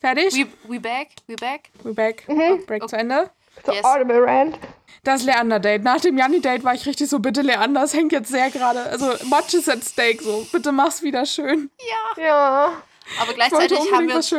Fertig? 0.00 0.34
We, 0.34 0.46
we 0.74 0.80
back? 0.80 1.08
We 1.26 1.36
back? 1.36 1.70
We're 1.84 1.94
back. 1.94 2.28
Mhm. 2.28 2.64
Break 2.66 2.88
zu 2.88 2.96
Ende. 2.96 3.30
So 3.64 3.72
Yes. 3.72 3.84
Audible 3.84 4.22
Rant. 4.22 4.58
Das 5.04 5.22
Leander-Date. 5.24 5.82
Nach 5.82 6.00
dem 6.00 6.18
Janni-Date 6.18 6.64
war 6.64 6.74
ich 6.74 6.84
richtig 6.84 7.08
so, 7.08 7.18
bitte 7.20 7.40
Leander, 7.42 7.82
es 7.84 7.94
hängt 7.94 8.12
jetzt 8.12 8.28
sehr 8.30 8.50
gerade. 8.50 8.82
Also, 8.82 9.06
Matches 9.30 9.68
at 9.68 9.82
Steak, 9.84 10.20
so. 10.20 10.46
Bitte 10.52 10.72
mach's 10.72 11.02
wieder 11.02 11.24
schön. 11.24 11.70
Ja. 12.18 12.70
Aber 13.14 13.32
gleichzeitig 13.34 13.78
haben 13.92 14.08
wir, 14.08 14.16
uns, 14.16 14.32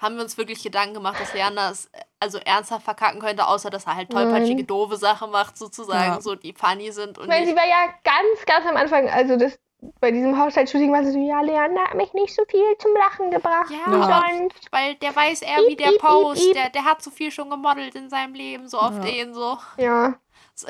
haben 0.00 0.16
wir 0.16 0.22
uns 0.22 0.36
wirklich 0.38 0.62
Gedanken 0.62 0.94
gemacht, 0.94 1.20
dass 1.20 1.32
Leander 1.32 1.70
es 1.70 1.90
also 2.20 2.38
ernsthaft 2.38 2.84
verkacken 2.84 3.20
könnte, 3.20 3.46
außer 3.46 3.70
dass 3.70 3.86
er 3.86 3.96
halt 3.96 4.10
tollpatschige, 4.10 4.56
Nein. 4.56 4.66
doofe 4.66 4.96
Sachen 4.96 5.30
macht, 5.30 5.56
sozusagen, 5.58 6.14
Ja. 6.14 6.20
so 6.20 6.34
die 6.34 6.52
funny 6.52 6.90
sind 6.90 7.18
und 7.18 7.24
Ich 7.24 7.28
meine, 7.30 7.46
sie 7.46 7.54
war 7.54 7.66
ja 7.66 7.86
ganz, 8.02 8.46
ganz 8.46 8.66
am 8.66 8.76
Anfang, 8.76 9.08
also 9.08 9.36
das 9.36 9.58
bei 10.00 10.10
diesem 10.10 10.40
Hochzeitsshooting 10.42 10.90
war 10.92 11.04
sie 11.04 11.12
so, 11.12 11.18
ja, 11.18 11.42
Leander 11.42 11.82
hat 11.84 11.94
mich 11.94 12.12
nicht 12.14 12.34
so 12.34 12.42
viel 12.48 12.64
zum 12.78 12.94
Lachen 12.94 13.30
gebracht. 13.30 13.70
Ja, 13.70 14.22
sonst. 14.38 14.72
Weil 14.72 14.94
der 14.94 15.14
weiß 15.14 15.42
eher, 15.42 15.58
wie 15.68 15.76
der 15.76 15.92
Post, 15.98 16.54
der, 16.54 16.70
der 16.70 16.84
hat 16.86 17.02
so 17.02 17.10
viel 17.10 17.30
schon 17.30 17.50
gemodelt 17.50 17.94
in 17.94 18.08
seinem 18.08 18.32
Leben, 18.34 18.66
so 18.66 18.78
auf 18.78 18.94
Ja. 18.94 19.00
den 19.00 19.34
so. 19.34 19.58
Ja. 19.76 20.14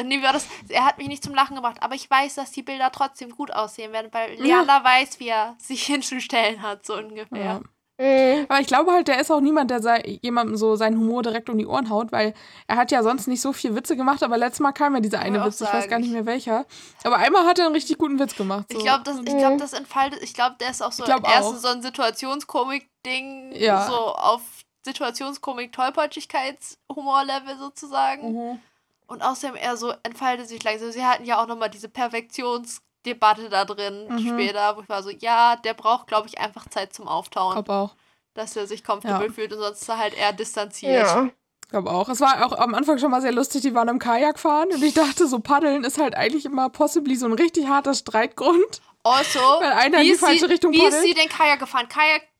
Nee, 0.02 0.18
wie 0.18 0.22
war 0.22 0.32
das? 0.32 0.46
Er 0.68 0.86
hat 0.86 0.96
mich 0.98 1.08
nicht 1.08 1.22
zum 1.22 1.34
Lachen 1.34 1.56
gebracht, 1.56 1.76
aber 1.82 1.94
ich 1.94 2.10
weiß, 2.10 2.34
dass 2.36 2.50
die 2.52 2.62
Bilder 2.62 2.90
trotzdem 2.90 3.30
gut 3.30 3.50
aussehen 3.52 3.92
werden, 3.92 4.08
weil 4.12 4.34
Ja. 4.38 4.44
Leander 4.62 4.82
weiß, 4.82 5.20
wie 5.20 5.28
er 5.28 5.56
sich 5.58 5.84
hinzustellen 5.86 6.62
hat, 6.62 6.86
so 6.86 6.96
ungefähr. 6.96 7.44
Ja. 7.44 7.60
Mhm. 7.96 8.46
Aber 8.48 8.58
ich 8.58 8.66
glaube 8.66 8.90
halt, 8.90 9.06
der 9.06 9.20
ist 9.20 9.30
auch 9.30 9.38
niemand, 9.40 9.70
der 9.70 9.80
sei, 9.80 10.18
jemandem 10.20 10.56
so 10.56 10.74
seinen 10.74 10.98
Humor 10.98 11.22
direkt 11.22 11.48
um 11.48 11.56
die 11.58 11.66
Ohren 11.66 11.90
haut, 11.90 12.10
weil 12.10 12.34
er 12.66 12.74
hat 12.76 12.90
ja 12.90 13.04
sonst 13.04 13.28
nicht 13.28 13.40
so 13.40 13.52
viel 13.52 13.76
Witze 13.76 13.94
gemacht, 13.96 14.24
aber 14.24 14.36
letztes 14.36 14.58
Mal 14.60 14.72
kam 14.72 14.94
ja 14.96 15.00
dieser 15.00 15.20
eine 15.20 15.44
Witz, 15.44 15.60
ich 15.60 15.66
weiß 15.68 15.72
sagen, 15.84 15.90
gar 15.90 15.98
nicht 16.00 16.08
ich- 16.08 16.12
mehr 16.12 16.26
welcher. 16.26 16.66
Aber 17.04 17.18
einmal 17.18 17.46
hat 17.46 17.60
er 17.60 17.66
einen 17.66 17.74
richtig 17.76 17.98
guten 17.98 18.18
Witz 18.18 18.34
gemacht. 18.34 18.66
So. 18.72 18.78
Ich 18.78 18.84
glaube, 18.84 19.04
das, 19.04 19.18
ich 19.18 19.32
Mhm. 19.32 19.38
glaub, 19.38 19.58
das 19.58 19.74
entfaltet, 19.74 20.24
ich 20.24 20.34
glaube, 20.34 20.56
der 20.58 20.70
ist 20.70 20.82
auch 20.82 20.90
so 20.90 21.04
erstens 21.04 21.62
so 21.62 21.68
ein 21.68 21.82
Situationskomik-Ding, 21.82 23.52
Ja. 23.54 23.86
so 23.86 23.94
auf 23.94 24.40
Situationskomik-Tollpatschigkeits-Humor-Level 24.84 27.58
sozusagen. 27.58 28.32
Mhm. 28.32 28.60
Und 29.06 29.22
außerdem 29.22 29.56
er 29.56 29.76
so 29.76 29.92
entfaltet 30.02 30.48
sich 30.48 30.62
langsam. 30.64 30.90
Sie 30.92 31.04
hatten 31.04 31.24
ja 31.24 31.42
auch 31.42 31.46
nochmal 31.46 31.68
diese 31.70 31.88
Perfektionsdebatte 31.88 33.48
da 33.50 33.64
drin 33.64 34.06
Mhm. 34.08 34.28
später, 34.28 34.76
wo 34.76 34.80
ich 34.82 34.88
war 34.88 35.02
so, 35.02 35.10
ja, 35.10 35.56
der 35.56 35.74
braucht, 35.74 36.06
glaube 36.06 36.26
ich, 36.28 36.38
einfach 36.38 36.68
Zeit 36.68 36.92
zum 36.94 37.06
Auftauen, 37.08 37.52
Glaub 37.54 37.68
auch. 37.68 37.94
dass 38.34 38.56
er 38.56 38.66
sich 38.66 38.82
comfortable 38.84 39.26
Ja. 39.26 39.32
fühlt 39.32 39.52
und 39.52 39.58
sonst 39.60 39.82
ist 39.82 39.88
er 39.88 39.98
halt 39.98 40.14
eher 40.16 40.32
distanziert. 40.32 41.06
Ja. 41.06 41.28
Ich 41.64 41.70
glaube 41.70 41.90
auch. 41.90 42.08
Es 42.08 42.20
war 42.20 42.44
auch 42.46 42.52
am 42.58 42.74
Anfang 42.74 42.98
schon 42.98 43.10
mal 43.10 43.20
sehr 43.22 43.32
lustig, 43.32 43.62
die 43.62 43.74
waren 43.74 43.88
im 43.88 43.98
Kajak 43.98 44.38
fahren 44.38 44.68
und 44.72 44.82
ich 44.82 44.94
dachte, 44.94 45.26
so 45.26 45.40
paddeln 45.40 45.82
ist 45.84 45.98
halt 45.98 46.14
eigentlich 46.14 46.44
immer 46.44 46.68
possibly 46.68 47.16
so 47.16 47.26
ein 47.26 47.32
richtig 47.32 47.66
harter 47.68 47.94
Streitgrund. 47.94 48.80
Also, 49.02 49.38
Weil 49.60 49.72
einer 49.72 49.98
in 49.98 50.02
wie 50.02 50.06
die 50.08 50.10
ist 50.12 50.20
falsche 50.20 50.40
sie, 50.40 50.52
Richtung 50.52 50.72
wie 50.72 50.78
ist 50.78 50.84
paddelt. 50.94 51.02
sie 51.04 51.14
den 51.14 51.28
Kajak 51.28 51.58
gefahren? 51.60 51.88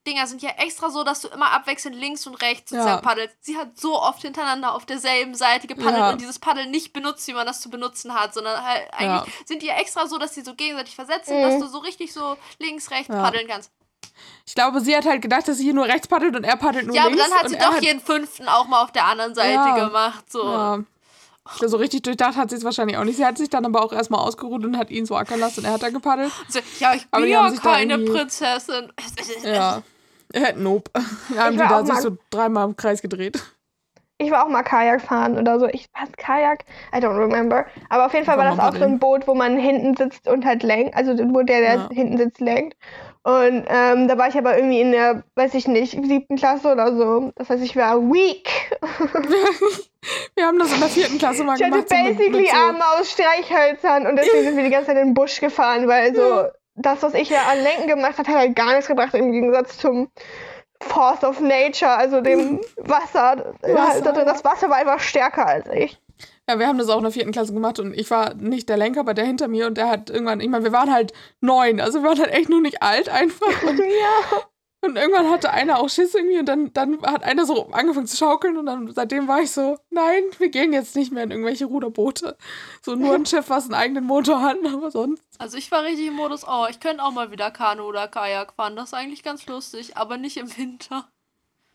Kajak-Dinger 0.05 0.27
sind 0.27 0.43
ja 0.43 0.51
extra 0.59 0.91
so, 0.91 1.03
dass 1.05 1.21
du 1.21 1.29
immer 1.29 1.51
abwechselnd 1.53 1.97
links 1.97 2.27
und 2.27 2.35
rechts 2.37 2.71
sozusagen 2.71 2.97
Ja. 2.97 3.01
paddelst. 3.01 3.37
Sie 3.41 3.57
hat 3.57 3.79
so 3.79 4.01
oft 4.01 4.23
hintereinander 4.23 4.75
auf 4.75 4.87
derselben 4.87 5.35
Seite 5.35 5.67
gepaddelt 5.67 5.97
Ja. 5.99 6.11
und 6.11 6.21
dieses 6.21 6.39
Paddeln 6.39 6.71
nicht 6.71 6.93
benutzt, 6.93 7.27
wie 7.27 7.33
man 7.33 7.47
das 7.47 7.61
zu 7.61 7.71
benutzen 7.71 8.15
hat, 8.15 8.35
sondern 8.35 8.63
halt 8.65 8.83
eigentlich 8.93 9.35
sind 9.47 9.63
die 9.63 9.67
ja 9.67 9.77
extra 9.77 10.07
so, 10.07 10.19
dass 10.19 10.35
sie 10.35 10.43
so 10.43 10.55
gegenseitig 10.55 10.95
versetzt 10.95 11.27
sind, 11.27 11.39
Mhm. 11.39 11.43
dass 11.51 11.59
du 11.61 11.67
so 11.69 11.79
richtig 11.79 12.13
so 12.13 12.37
links, 12.59 12.91
rechts 12.91 13.09
Ja. 13.09 13.23
paddeln 13.23 13.47
kannst. 13.49 13.71
Ich 14.47 14.55
glaube, 14.55 14.81
sie 14.81 14.95
hat 14.95 15.07
halt 15.07 15.23
gedacht, 15.23 15.49
dass 15.49 15.57
sie 15.57 15.65
hier 15.65 15.75
nur 15.75 15.87
rechts 15.87 16.07
paddelt 16.07 16.37
und 16.37 16.45
er 16.45 16.57
paddelt 16.57 16.87
nur 16.87 16.95
ja, 16.95 17.03
aber 17.07 17.11
links. 17.17 17.29
dann 17.31 17.39
hat 17.39 17.49
sie 17.49 17.57
doch 17.59 17.81
jeden 17.81 18.01
fünften 18.01 18.47
auch 18.49 18.67
mal 18.69 18.83
auf 18.83 18.93
der 18.93 19.07
anderen 19.07 19.35
Seite 19.35 19.53
Ja. 19.55 19.87
gemacht. 19.87 20.31
So. 20.31 20.45
Ja. 20.45 20.79
So 21.61 21.77
richtig 21.77 22.03
durchdacht 22.03 22.37
hat 22.37 22.49
sie 22.51 22.57
es 22.57 22.65
wahrscheinlich 22.65 22.97
auch 22.97 23.05
nicht. 23.05 23.17
Sie 23.17 23.25
hat 23.27 23.37
sich 23.37 23.51
dann 23.51 23.67
aber 23.67 23.85
auch 23.85 23.93
erstmal 23.93 24.21
ausgeruht 24.21 24.65
und 24.65 24.79
hat 24.79 24.91
ihn 24.91 25.05
so 25.05 25.15
ackern 25.15 25.41
lassen 25.41 25.61
und 25.61 25.67
er 25.67 25.73
hat 25.73 25.83
dann 25.83 25.93
gepaddelt. 25.93 26.33
So, 26.49 26.59
ja, 26.81 26.95
ich 26.95 27.07
Aber 27.11 27.23
bin 27.23 27.37
haben 27.37 27.55
ja 27.55 27.61
keine 27.61 27.99
Prinzessin. 27.99 28.91
Ja. 29.43 29.83
Äh, 30.35 30.53
nope. 30.57 30.91
Da 30.93 31.01
haben 31.45 31.55
Ich 31.55 31.61
die 31.63 31.69
war 31.71 31.83
da 31.83 31.87
sich 31.87 31.97
so 31.97 32.17
dreimal 32.31 32.67
im 32.69 32.77
Kreis 32.77 33.01
gedreht. 33.01 33.43
Ich 34.19 34.31
war 34.31 34.45
auch 34.45 34.49
mal 34.49 34.63
Kajak 34.63 35.01
fahren 35.03 35.37
oder 35.39 35.59
so. 35.59 35.67
Ich 35.67 35.89
was 35.93 36.11
Kajak? 36.17 36.65
I 36.95 36.99
don't 36.99 37.19
remember. 37.19 37.67
Aber 37.89 38.07
auf 38.07 38.15
jeden 38.15 38.25
Fall 38.25 38.39
war 38.39 38.45
War 38.45 38.57
das 38.57 38.75
auch 38.75 38.79
so 38.79 38.85
ein 38.85 38.99
Boot, 39.01 39.27
wo 39.27 39.35
man 39.35 39.59
hinten 39.59 39.97
sitzt 39.97 40.29
und 40.29 40.45
halt 40.45 40.63
lenkt. 40.63 40.97
Also 40.97 41.13
wo 41.35 41.43
der, 41.43 41.61
der 41.61 41.75
Ja. 41.75 41.89
hinten 41.91 42.17
sitzt, 42.19 42.41
lenkt. 42.41 42.77
Und 43.25 43.65
ähm, 43.69 44.07
da 44.07 44.17
war 44.19 44.29
ich 44.29 44.37
aber 44.39 44.57
irgendwie 44.57 44.81
in 44.81 44.93
der, 44.93 45.25
weiß 45.35 45.55
ich 45.55 45.67
nicht, 45.67 45.93
siebten 45.93 46.37
Klasse 46.37 46.71
oder 46.73 46.95
so. 46.97 47.33
Das 47.37 47.51
heißt, 47.51 47.63
ich 47.65 47.75
war 47.75 48.01
weak. 48.03 48.49
Wir 50.37 50.47
haben 50.47 50.59
das 50.59 50.73
in 50.73 50.81
der 50.81 50.89
vierten 50.89 51.19
Klasse 51.19 51.43
mal 51.45 51.57
Ich 51.57 51.63
hatte 51.63 51.73
gemacht. 51.73 51.89
so 51.89 51.97
mit- 51.97 52.19
basically 52.19 52.47
so, 52.47 52.57
Arme 52.57 52.85
aus 53.01 53.11
Streichhölzern 53.11 54.07
und 54.07 54.17
deswegen 54.17 54.45
sind 54.45 54.57
wir 54.57 54.65
die 54.65 54.71
ganze 54.71 54.89
Zeit 54.89 54.99
in 54.99 55.07
den 55.09 55.15
Busch 55.15 55.41
gefahren, 55.41 55.89
weil 55.89 56.15
so 56.15 56.45
das, 56.77 57.03
was 57.03 57.15
ich 57.15 57.31
ja 57.31 57.43
an 57.51 57.63
Lenken 57.63 57.89
gemacht 57.89 58.19
habe, 58.19 58.29
hat 58.29 58.37
halt 58.37 58.57
gar 58.57 58.73
nichts 58.73 58.89
gebracht 58.89 59.15
im 59.15 59.33
Gegensatz 59.33 59.79
zum 59.79 60.11
Force 60.81 61.25
of 61.25 61.41
Nature, 61.41 61.93
also 61.93 62.21
dem 62.21 62.61
Wasser. 62.77 63.55
Wasser, 63.63 64.13
das 64.13 64.45
Wasser 64.45 64.69
war 64.69 64.77
einfach 64.77 65.01
stärker 65.01 65.47
als 65.47 65.67
ich. 65.73 66.01
Ja, 66.49 66.59
wir 66.59 66.67
haben 66.67 66.79
das 66.79 66.91
auch 66.91 66.99
in 66.99 67.05
der 67.05 67.13
vierten 67.13 67.33
Klasse 67.33 67.55
gemacht 67.55 67.79
und 67.79 67.95
ich 67.95 68.11
war 68.11 68.35
nicht 68.35 68.69
der 68.69 68.77
Lenker, 68.77 69.01
aber 69.01 69.15
der 69.15 69.25
hinter 69.25 69.49
mir 69.49 69.67
und 69.67 69.79
der 69.79 69.89
hat 69.89 70.11
irgendwann, 70.11 70.41
ich 70.41 70.49
meine, 70.49 70.65
wir 70.65 70.73
waren 70.73 70.93
halt 70.93 71.13
neun, 71.41 71.81
also 71.81 72.03
wir 72.03 72.09
waren 72.09 72.19
halt 72.19 72.33
echt 72.33 72.51
noch 72.51 72.61
nicht 72.61 72.83
alt 72.83 73.09
einfach. 73.09 73.47
Ja. 73.63 74.41
Und 74.85 74.97
irgendwann 74.97 75.31
hatte 75.31 75.51
einer 75.51 75.79
auch 75.79 75.89
Schiss 75.89 76.15
irgendwie 76.15 76.39
und 76.39 76.47
dann, 76.47 76.73
dann 76.73 77.03
hat 77.03 77.23
einer 77.23 77.47
so 77.47 77.69
angefangen 77.73 78.07
zu 78.07 78.17
schaukeln 78.17 78.57
und 78.57 78.67
dann 78.67 78.93
seitdem 78.93 79.29
war 79.29 79.41
ich 79.41 79.51
so, 79.51 79.79
nein, 79.91 80.23
wir 80.39 80.49
gehen 80.49 80.73
jetzt 80.73 80.97
nicht 80.97 81.13
mehr 81.13 81.25
in 81.25 81.31
irgendwelche 81.31 81.67
Ruderboote. 81.67 82.37
So 82.83 82.95
nur 82.95 83.15
ein 83.15 83.27
Schiff, 83.27 83.51
was 83.51 83.65
einen 83.65 83.75
eigenen 83.75 84.05
Motor 84.05 84.43
hat, 84.43 84.59
aber 84.65 84.91
sonst. 84.91 85.23
Also 85.39 85.57
ich 85.57 85.71
war 85.71 85.83
richtig 85.83 86.09
im 86.09 86.15
Modus, 86.15 86.47
oh, 86.47 86.67
ich 86.69 86.81
könnte 86.81 87.03
auch 87.03 87.13
mal 87.13 87.31
wieder 87.31 87.51
Kanu 87.51 87.85
oder 87.85 88.09
Kajak 88.09 88.53
fahren. 88.53 88.77
Das 88.77 88.87
ist 88.87 88.95
eigentlich 88.95 89.23
ganz 89.23 89.47
lustig, 89.47 89.97
aber 89.97 90.17
nicht 90.17 90.37
im 90.37 90.57
Winter. 90.57 91.09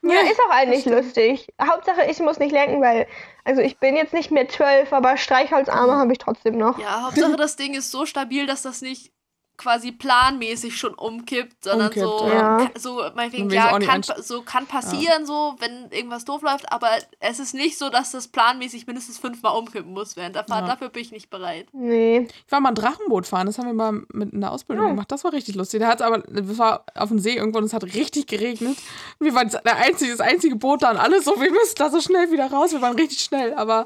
Ja, 0.01 0.22
ist 0.22 0.39
auch 0.47 0.53
eigentlich 0.53 0.86
lustig. 0.86 1.53
Hauptsache, 1.62 2.05
ich 2.10 2.20
muss 2.20 2.39
nicht 2.39 2.53
lenken, 2.53 2.82
weil, 2.82 3.05
also 3.43 3.62
ich 3.62 3.80
bin 3.80 3.97
jetzt 3.97 4.14
nicht 4.14 4.32
mehr 4.32 4.47
zwölf, 4.47 4.93
aber 4.93 5.18
Streichholzarme 5.18 5.93
habe 5.93 6.14
ich 6.14 6.20
trotzdem 6.20 6.57
noch. 6.57 6.80
Ja, 6.80 7.03
Hauptsache 7.03 7.36
das 7.38 7.57
Ding 7.57 7.74
ist 7.74 7.91
so 7.91 8.05
stabil, 8.05 8.45
dass 8.45 8.62
das 8.62 8.82
nicht 8.82 9.12
quasi 9.60 9.91
planmäßig 9.91 10.78
schon 10.78 10.93
umkippt, 10.95 11.66
sondern 11.66 11.89
Umkippt, 11.89 12.05
so, 12.07 12.28
ja. 12.28 12.70
so 12.76 13.03
meinetwegen, 13.14 13.49
ja, 13.51 13.78
kann, 13.80 14.01
so 14.22 14.41
kann 14.41 14.66
passieren, 14.66 15.26
so, 15.26 15.55
wenn 15.60 15.91
irgendwas 15.91 16.26
doof 16.26 16.41
läuft, 16.41 16.72
aber 16.72 16.89
es 17.20 17.39
ist 17.39 17.53
nicht 17.53 17.78
so, 17.78 17.89
dass 17.89 18.12
das 18.12 18.30
planmäßig 18.30 18.88
mindestens 18.88 19.20
fünfmal 19.20 19.57
umkippen 19.57 19.93
muss 19.93 20.16
während 20.16 20.36
der 20.36 20.45
Fahrt. 20.45 20.62
Ja. 20.62 20.68
Dafür 20.70 20.89
bin 20.89 21.01
ich 21.01 21.12
nicht 21.12 21.30
bereit. 21.30 21.68
Nee. 21.74 22.28
Ich 22.45 22.51
war 22.51 22.62
mal 22.62 22.70
ein 22.70 22.76
Drachenboot 22.76 23.28
fahren, 23.28 23.47
das 23.47 23.57
haben 23.60 23.68
wir 23.68 23.74
mal 23.74 24.01
mit 24.14 24.34
in 24.34 24.41
der 24.41 24.51
Ausbildung 24.51 24.86
Ja. 24.86 24.91
gemacht. 24.91 25.12
Das 25.12 25.24
war 25.24 25.34
richtig 25.34 25.55
lustig. 25.55 25.80
Der 25.82 25.89
hat 25.89 26.01
aber, 26.01 26.20
das 26.20 26.57
war 26.57 26.86
auf 26.95 27.10
dem 27.10 27.20
See 27.20 27.36
irgendwo 27.36 27.60
und 27.60 27.66
es 27.66 27.74
hat 27.74 27.84
richtig 27.84 28.28
geregnet. 28.28 28.78
Und 29.20 29.26
wir 29.26 29.36
waren 29.36 29.49
der 29.49 29.76
einzige, 29.76 30.12
das 30.12 30.22
einzige 30.22 30.55
Boot 30.55 30.84
da 30.84 30.91
und 30.91 30.97
alles 30.97 31.26
so, 31.26 31.39
wir 31.39 31.51
müssen 31.51 31.76
da 31.76 31.89
so 31.89 31.99
schnell 31.99 32.32
wieder 32.32 32.49
raus. 32.49 32.72
Wir 32.72 32.82
waren 32.82 32.95
richtig 32.95 33.20
schnell, 33.20 33.53
aber 33.53 33.86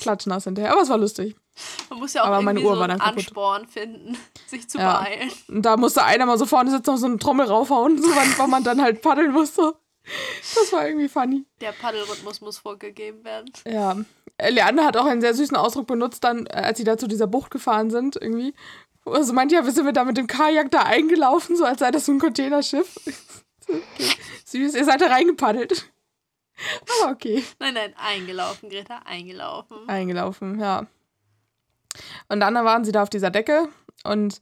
klatschnass 0.00 0.44
hinterher. 0.44 0.72
Aber 0.72 0.82
es 0.82 0.88
war 0.88 0.98
lustig. 0.98 1.36
Man 1.90 1.98
muss 1.98 2.12
ja 2.14 2.22
auch 2.22 2.26
Aber 2.26 2.40
irgendwie 2.40 2.62
so 2.62 2.80
einen. 2.80 3.00
Ansporn 3.00 3.66
finden, 3.66 4.16
sich 4.46 4.68
zu 4.68 4.78
Ja. 4.78 5.00
beeilen. 5.00 5.30
Und 5.48 5.62
da 5.62 5.76
musste 5.76 6.04
einer 6.04 6.26
mal 6.26 6.38
so 6.38 6.46
vorne 6.46 6.70
sitzen 6.70 6.90
und 6.90 6.96
so 6.98 7.06
eine 7.06 7.18
Trommel 7.18 7.46
raufhauen, 7.46 8.00
so, 8.00 8.08
wann, 8.14 8.34
wann 8.36 8.50
man 8.50 8.64
dann 8.64 8.80
halt 8.82 9.02
paddeln 9.02 9.32
musste. 9.32 9.74
Das 10.54 10.72
war 10.72 10.86
irgendwie 10.86 11.08
funny. 11.08 11.44
Der 11.60 11.72
Paddelrhythmus 11.72 12.40
muss 12.40 12.58
vorgegeben 12.58 13.24
werden. 13.24 13.50
Ja. 13.66 13.96
Äh, 14.38 14.50
Leander 14.50 14.84
hat 14.86 14.96
auch 14.96 15.04
einen 15.04 15.20
sehr 15.20 15.34
süßen 15.34 15.56
Ausdruck 15.56 15.86
benutzt, 15.86 16.24
dann, 16.24 16.46
äh, 16.46 16.50
als 16.52 16.78
sie 16.78 16.84
da 16.84 16.96
zu 16.96 17.06
dieser 17.08 17.26
Bucht 17.26 17.50
gefahren 17.50 17.90
sind, 17.90 18.16
irgendwie. 18.16 18.54
Also 19.04 19.32
meint 19.32 19.52
ja, 19.52 19.64
wir 19.64 19.72
sind 19.72 19.84
wir 19.84 19.92
da 19.92 20.04
mit 20.04 20.16
dem 20.16 20.26
Kajak 20.26 20.70
da 20.70 20.80
eingelaufen, 20.82 21.56
so 21.56 21.64
als 21.64 21.80
sei 21.80 21.90
das 21.90 22.06
so 22.06 22.12
ein 22.12 22.18
Containerschiff. 22.20 22.94
okay. 23.68 24.10
Süß, 24.44 24.74
ihr 24.74 24.84
seid 24.84 25.00
da 25.00 25.06
reingepaddelt. 25.08 25.90
Aber 27.02 27.12
okay. 27.12 27.44
Nein, 27.58 27.74
nein, 27.74 27.94
eingelaufen, 27.96 28.68
Greta, 28.68 29.00
eingelaufen. 29.04 29.88
Eingelaufen, 29.88 30.58
ja. 30.58 30.86
Und 32.28 32.40
dann 32.40 32.54
waren 32.54 32.84
sie 32.84 32.92
da 32.92 33.02
auf 33.02 33.10
dieser 33.10 33.30
Decke 33.30 33.68
und 34.04 34.40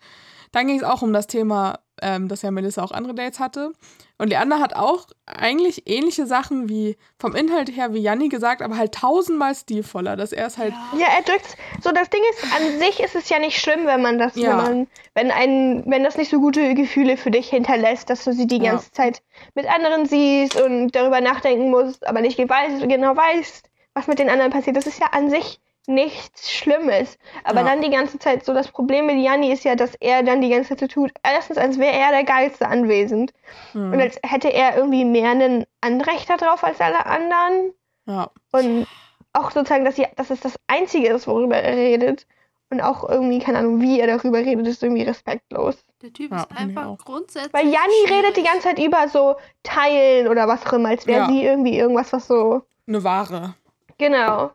dann 0.52 0.66
ging 0.68 0.76
es 0.76 0.84
auch 0.84 1.02
um 1.02 1.12
das 1.12 1.26
Thema, 1.26 1.80
ähm, 2.00 2.28
dass 2.28 2.42
ja 2.42 2.50
Melissa 2.50 2.82
auch 2.82 2.92
andere 2.92 3.14
Dates 3.14 3.40
hatte. 3.40 3.72
Und 4.16 4.28
Leander 4.28 4.60
hat 4.60 4.74
auch 4.74 5.06
eigentlich 5.26 5.82
ähnliche 5.86 6.26
Sachen 6.26 6.68
wie 6.68 6.96
vom 7.18 7.34
Inhalt 7.34 7.74
her 7.76 7.92
wie 7.92 7.98
Janni 7.98 8.28
gesagt, 8.28 8.62
aber 8.62 8.78
halt 8.78 8.94
tausendmal 8.94 9.54
stilvoller, 9.54 10.16
dass 10.16 10.32
er 10.32 10.46
es 10.46 10.56
halt 10.56 10.72
Ja, 10.96 11.08
er 11.16 11.22
drückt. 11.22 11.56
So, 11.82 11.90
das 11.92 12.08
Ding 12.08 12.22
ist, 12.30 12.44
an 12.54 12.78
sich 12.78 13.00
ist 13.00 13.14
es 13.16 13.28
ja 13.28 13.38
nicht 13.38 13.60
schlimm, 13.60 13.84
wenn 13.86 14.00
man 14.00 14.18
das, 14.18 14.34
Ja. 14.36 14.50
wenn 14.50 14.56
man, 14.56 14.86
wenn 15.14 15.30
ein, 15.30 15.82
wenn 15.86 16.04
das 16.04 16.16
nicht 16.16 16.30
so 16.30 16.40
gute 16.40 16.74
Gefühle 16.74 17.16
für 17.18 17.30
dich 17.30 17.50
hinterlässt, 17.50 18.08
dass 18.08 18.24
du 18.24 18.32
sie 18.32 18.46
die 18.46 18.58
Ja. 18.58 18.70
ganze 18.72 18.92
Zeit 18.92 19.22
mit 19.54 19.66
anderen 19.66 20.06
siehst 20.06 20.58
und 20.58 20.92
darüber 20.92 21.20
nachdenken 21.20 21.70
musst, 21.70 22.06
aber 22.06 22.20
nicht 22.22 22.36
genau 22.38 23.16
weißt, 23.16 23.68
was 23.94 24.06
mit 24.06 24.18
den 24.18 24.30
anderen 24.30 24.52
passiert. 24.52 24.76
Das 24.76 24.86
ist 24.86 25.00
ja 25.00 25.08
an 25.12 25.28
sich 25.28 25.60
nichts 25.88 26.50
Schlimmes. 26.52 27.18
Aber 27.44 27.60
Ja. 27.60 27.66
dann 27.66 27.82
die 27.82 27.90
ganze 27.90 28.18
Zeit, 28.18 28.44
so 28.44 28.52
das 28.54 28.68
Problem 28.68 29.06
mit 29.06 29.18
Janni 29.18 29.52
ist 29.52 29.64
ja, 29.64 29.74
dass 29.76 29.94
er 29.96 30.22
dann 30.22 30.40
die 30.40 30.48
ganze 30.50 30.70
Zeit 30.70 30.80
so 30.80 30.86
tut, 30.86 31.12
erstens, 31.22 31.58
als 31.58 31.78
wäre 31.78 31.96
er 31.96 32.10
der 32.10 32.24
Geilste 32.24 32.66
anwesend. 32.68 33.32
hm, 33.72 33.92
Und 33.92 34.00
als 34.00 34.18
hätte 34.24 34.52
er 34.52 34.76
irgendwie 34.76 35.04
mehr 35.04 35.30
ein 35.30 35.64
Anrecht 35.80 36.28
darauf 36.30 36.62
als 36.64 36.80
alle 36.80 37.06
anderen. 37.06 37.72
ja, 38.06 38.30
Und 38.52 38.86
auch 39.32 39.50
sozusagen, 39.50 39.84
dass, 39.84 39.96
sie, 39.96 40.06
dass 40.16 40.30
es 40.30 40.40
das 40.40 40.56
Einzige 40.66 41.08
ist, 41.08 41.26
worüber 41.26 41.56
er 41.56 41.76
redet. 41.76 42.26
Und 42.68 42.80
auch 42.80 43.08
irgendwie, 43.08 43.38
keine 43.38 43.58
Ahnung, 43.58 43.80
wie 43.80 44.00
er 44.00 44.08
darüber 44.08 44.38
redet, 44.38 44.66
ist 44.66 44.82
irgendwie 44.82 45.04
respektlos. 45.04 45.76
Der 46.02 46.12
Typ 46.12 46.32
Ja, 46.32 46.38
ist 46.38 46.50
einfach 46.56 46.98
grundsätzlich. 47.04 47.52
Weil 47.52 47.66
Janni 47.68 47.76
redet 48.08 48.36
die 48.36 48.40
schwierig. 48.40 48.44
ganze 48.50 48.68
Zeit 48.68 48.78
über 48.80 49.06
so 49.08 49.36
Teilen 49.62 50.26
oder 50.26 50.48
was 50.48 50.66
auch 50.66 50.72
immer, 50.72 50.88
als 50.88 51.06
wäre 51.06 51.20
Ja. 51.20 51.26
sie 51.28 51.44
irgendwie 51.44 51.78
irgendwas, 51.78 52.12
was 52.12 52.26
so. 52.26 52.62
eine 52.88 53.04
Ware. 53.04 53.54
Genau. 53.98 54.50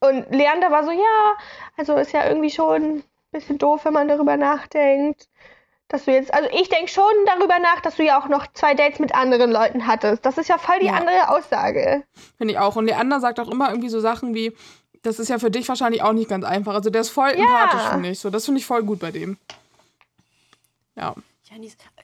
Und 0.00 0.30
Leander 0.30 0.70
war 0.70 0.84
so, 0.84 0.90
ja, 0.90 1.34
also 1.76 1.96
ist 1.96 2.12
ja 2.12 2.28
irgendwie 2.28 2.50
schon 2.50 2.82
ein 2.98 3.04
bisschen 3.32 3.58
doof, 3.58 3.84
wenn 3.84 3.92
man 3.92 4.08
darüber 4.08 4.36
nachdenkt. 4.36 5.28
Dass 5.88 6.04
du 6.04 6.12
jetzt, 6.12 6.34
also 6.34 6.48
ich 6.52 6.68
denke 6.68 6.90
schon 6.90 7.04
darüber 7.26 7.58
nach, 7.60 7.80
dass 7.80 7.94
du 7.96 8.02
ja 8.02 8.20
auch 8.20 8.26
noch 8.28 8.46
zwei 8.54 8.74
Dates 8.74 8.98
mit 8.98 9.14
anderen 9.14 9.52
Leuten 9.52 9.86
hattest. 9.86 10.26
Das 10.26 10.36
ist 10.36 10.48
ja 10.48 10.58
voll 10.58 10.80
die 10.80 10.86
Ja. 10.86 10.94
andere 10.94 11.28
Aussage. 11.28 12.02
Finde 12.36 12.54
ich 12.54 12.58
auch. 12.58 12.74
Und 12.74 12.86
Leander 12.86 13.20
sagt 13.20 13.38
auch 13.38 13.48
immer 13.48 13.70
irgendwie 13.70 13.88
so 13.88 14.00
Sachen 14.00 14.34
wie, 14.34 14.56
das 15.02 15.20
ist 15.20 15.28
ja 15.28 15.38
für 15.38 15.50
dich 15.50 15.68
wahrscheinlich 15.68 16.02
auch 16.02 16.12
nicht 16.12 16.28
ganz 16.28 16.44
einfach. 16.44 16.74
Also 16.74 16.90
der 16.90 17.02
ist 17.02 17.10
voll 17.10 17.30
empathisch, 17.30 17.88
finde 17.88 18.10
ich. 18.10 18.18
So, 18.18 18.30
das 18.30 18.44
finde 18.44 18.58
ich 18.60 18.66
voll 18.66 18.82
gut 18.82 18.98
bei 18.98 19.12
dem. 19.12 19.38
Ja. 20.96 21.14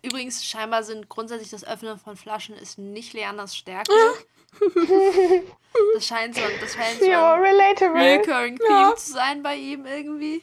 Übrigens, 0.02 0.44
scheinbar 0.44 0.84
sind 0.84 1.08
grundsätzlich 1.08 1.50
das 1.50 1.64
Öffnen 1.64 1.98
von 1.98 2.16
Flaschen 2.16 2.54
ist 2.54 2.78
nicht 2.78 3.12
Leanders 3.12 3.56
Stärke. 3.56 3.92
das 5.94 6.06
scheint 6.06 6.34
so, 6.34 6.42
das 6.60 6.74
scheint 6.74 7.00
so 7.00 7.06
Ja, 7.06 7.34
ein 7.34 7.40
relatable. 7.42 8.00
recurring 8.00 8.58
Theme 8.58 8.70
Ja. 8.70 8.96
zu 8.96 9.12
sein 9.12 9.42
bei 9.42 9.56
ihm 9.56 9.86
irgendwie. 9.86 10.42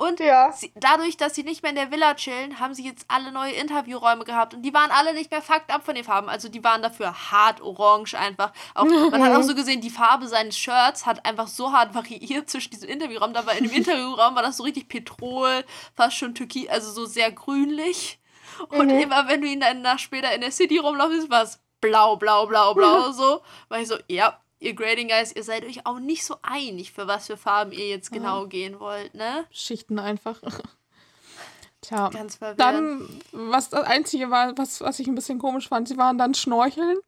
Und 0.00 0.20
Ja. 0.20 0.52
sie, 0.52 0.70
dadurch, 0.76 1.16
dass 1.16 1.34
sie 1.34 1.42
nicht 1.42 1.62
mehr 1.62 1.70
in 1.70 1.76
der 1.76 1.90
Villa 1.90 2.14
chillen, 2.14 2.60
haben 2.60 2.72
sie 2.72 2.84
jetzt 2.84 3.06
alle 3.08 3.32
neue 3.32 3.50
Interviewräume 3.54 4.22
gehabt 4.24 4.54
und 4.54 4.62
die 4.62 4.72
waren 4.72 4.92
alle 4.92 5.12
nicht 5.12 5.32
mehr 5.32 5.42
fucked 5.42 5.74
up 5.74 5.84
von 5.84 5.96
den 5.96 6.04
Farben. 6.04 6.28
Also 6.28 6.48
die 6.48 6.62
waren 6.62 6.82
dafür 6.82 7.32
hart 7.32 7.60
orange 7.60 8.14
einfach. 8.14 8.52
Auch, 8.76 8.84
man 8.84 9.20
hat 9.24 9.34
auch 9.34 9.42
so 9.42 9.56
gesehen, 9.56 9.80
die 9.80 9.90
Farbe 9.90 10.28
seines 10.28 10.56
Shirts 10.56 11.04
hat 11.04 11.26
einfach 11.26 11.48
so 11.48 11.72
hart 11.72 11.94
variiert 11.96 12.48
zwischen 12.48 12.70
diesem 12.70 12.88
Interviewraum. 12.88 13.32
Da 13.34 13.44
war 13.44 13.56
in 13.56 13.64
dem 13.64 13.72
Interviewraum 13.76 14.36
war 14.36 14.42
das 14.42 14.58
so 14.58 14.62
richtig 14.62 14.88
Petrol, 14.88 15.64
fast 15.96 16.16
schon 16.16 16.32
Türkis, 16.36 16.68
also 16.68 16.92
so 16.92 17.04
sehr 17.04 17.32
grünlich. 17.32 18.20
Und 18.68 18.92
Mhm. 18.92 19.00
immer 19.00 19.26
wenn 19.26 19.40
du 19.40 19.48
ihn 19.48 19.58
dann 19.60 19.82
nach 19.82 19.98
später 19.98 20.32
in 20.32 20.42
der 20.42 20.52
City 20.52 20.78
rumlaufst, 20.78 21.28
war 21.28 21.42
es 21.42 21.58
blau, 21.80 22.16
blau, 22.16 22.46
blau, 22.46 22.74
blau 22.74 23.10
so. 23.12 23.42
War 23.68 23.80
ich 23.80 23.88
so, 23.88 23.96
ja, 24.08 24.40
ihr 24.60 24.74
Grading 24.74 25.08
Guys, 25.08 25.32
ihr 25.32 25.44
seid 25.44 25.64
euch 25.64 25.86
auch 25.86 25.98
nicht 25.98 26.24
so 26.24 26.36
einig, 26.42 26.92
für 26.92 27.06
was 27.06 27.26
für 27.26 27.36
Farben 27.36 27.72
ihr 27.72 27.88
jetzt 27.88 28.12
genau 28.12 28.46
gehen 28.46 28.80
wollt, 28.80 29.14
ne? 29.14 29.46
Schichten 29.50 29.98
einfach. 29.98 30.40
Tja. 31.80 32.08
Ganz 32.10 32.36
verwirrend. 32.36 32.60
Dann, 32.60 33.20
was 33.32 33.70
das 33.70 33.84
Einzige 33.84 34.30
war, 34.30 34.56
was, 34.58 34.80
was 34.80 34.98
ich 34.98 35.06
ein 35.06 35.14
bisschen 35.14 35.38
komisch 35.38 35.68
fand, 35.68 35.88
sie 35.88 35.96
waren 35.96 36.18
dann 36.18 36.34
schnorcheln. 36.34 36.98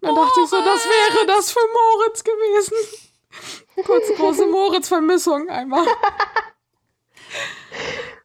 Dann 0.00 0.14
dachte 0.14 0.40
ich 0.42 0.48
so, 0.48 0.56
das 0.56 0.84
wäre 0.84 1.26
das 1.26 1.50
für 1.50 1.58
Moritz 1.72 2.22
gewesen. 2.22 2.76
Kurz 3.84 4.16
große 4.16 4.46
Moritz-Vermissung 4.50 5.48
einmal. 5.48 5.86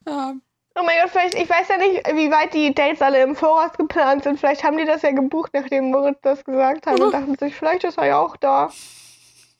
ja, 0.06 0.34
Oh 0.74 0.82
mein 0.84 0.96
Gott, 1.02 1.10
vielleicht, 1.10 1.34
ich 1.34 1.48
weiß 1.50 1.68
ja 1.68 1.76
nicht, 1.76 2.06
wie 2.14 2.30
weit 2.30 2.54
die 2.54 2.74
Dates 2.74 3.02
alle 3.02 3.22
im 3.22 3.36
Voraus 3.36 3.72
geplant 3.76 4.24
sind. 4.24 4.38
Vielleicht 4.40 4.64
haben 4.64 4.78
die 4.78 4.84
das 4.86 5.02
ja 5.02 5.10
gebucht, 5.10 5.50
nachdem 5.54 5.90
Moritz 5.90 6.18
das 6.22 6.44
gesagt 6.44 6.86
hat 6.86 6.98
und 7.00 7.12
dachten 7.12 7.36
sich, 7.38 7.54
vielleicht 7.54 7.84
ist 7.84 7.98
er 7.98 8.06
ja 8.06 8.18
auch 8.18 8.36
da. 8.36 8.70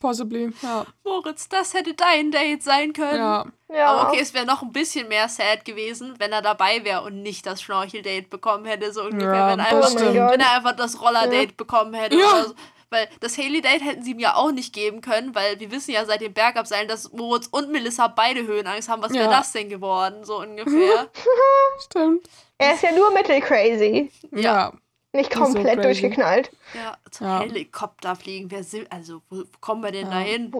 possibly. 0.00 0.52
Ja. 0.62 0.84
Moritz, 1.04 1.48
das 1.48 1.74
hätte 1.74 1.94
dein 1.94 2.30
Date 2.30 2.62
sein 2.62 2.92
können. 2.92 3.16
ja. 3.18 3.44
Ja. 3.74 3.86
Aber 3.86 4.08
okay, 4.10 4.20
es 4.20 4.34
wäre 4.34 4.44
noch 4.44 4.60
ein 4.62 4.70
bisschen 4.72 5.08
mehr 5.08 5.28
sad 5.30 5.64
gewesen, 5.64 6.14
wenn 6.18 6.30
er 6.30 6.42
dabei 6.42 6.84
wäre 6.84 7.00
und 7.02 7.22
nicht 7.22 7.46
das 7.46 7.62
Schnorcheldate 7.62 8.28
bekommen 8.28 8.66
hätte, 8.66 8.92
so 8.92 9.02
ungefähr. 9.04 9.34
Ja, 9.34 9.48
wenn, 9.52 9.60
einfach, 9.60 9.88
stimmt. 9.90 10.14
wenn 10.14 10.40
er 10.40 10.56
einfach 10.56 10.76
das 10.76 11.00
Roller-Date 11.00 11.56
bekommen 11.56 11.94
hätte 11.94 12.16
Ja. 12.18 12.26
oder 12.26 12.44
so. 12.48 12.54
Weil 12.92 13.08
das 13.20 13.36
Haley-Date 13.38 13.82
hätten 13.82 14.02
sie 14.02 14.12
ihm 14.12 14.18
ja 14.20 14.34
auch 14.36 14.52
nicht 14.52 14.72
geben 14.72 15.00
können, 15.00 15.34
weil 15.34 15.58
wir 15.58 15.70
wissen 15.70 15.90
ja 15.92 16.04
seit 16.04 16.20
dem 16.20 16.32
Bergabseilen, 16.32 16.86
dass 16.88 17.12
Moritz 17.12 17.48
und 17.50 17.70
Melissa 17.72 18.06
beide 18.08 18.46
Höhenangst 18.46 18.88
haben. 18.88 19.02
Was 19.02 19.12
wäre 19.12 19.24
Ja. 19.24 19.38
das 19.38 19.50
denn 19.52 19.68
geworden, 19.68 20.24
so 20.24 20.38
ungefähr? 20.40 21.08
Stimmt. 21.84 22.28
Er 22.58 22.74
ist 22.74 22.82
ja 22.82 22.92
nur 22.92 23.12
mittelcrazy, 23.12 24.10
Ja. 24.30 24.72
nicht 25.12 25.32
so 25.32 25.40
komplett 25.40 25.80
crazy. 25.80 25.82
durchgeknallt. 25.82 26.50
ja, 26.74 26.96
zum 27.10 27.26
Ja. 27.26 27.40
Helikopter 27.40 28.14
fliegen. 28.14 28.50
Wer 28.50 28.62
sil- 28.62 28.86
also, 28.90 29.22
wo, 29.28 29.38
wo 29.38 29.44
kommen 29.60 29.82
wir 29.82 29.90
denn 29.90 30.06
Ja. 30.06 30.12
da 30.12 30.18
hin? 30.20 30.52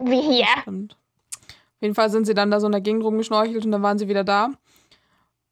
Wie 0.00 0.20
hier. 0.22 0.46
Stimmt. 0.62 0.96
Auf 1.46 1.82
jeden 1.82 1.94
Fall 1.94 2.10
sind 2.10 2.24
sie 2.26 2.34
dann 2.34 2.50
da 2.50 2.58
so 2.60 2.66
in 2.66 2.72
der 2.72 2.80
Gegend 2.80 3.04
rumgeschnorchelt 3.04 3.64
und 3.64 3.70
dann 3.72 3.82
waren 3.82 3.98
sie 3.98 4.08
wieder 4.08 4.24
da. 4.24 4.50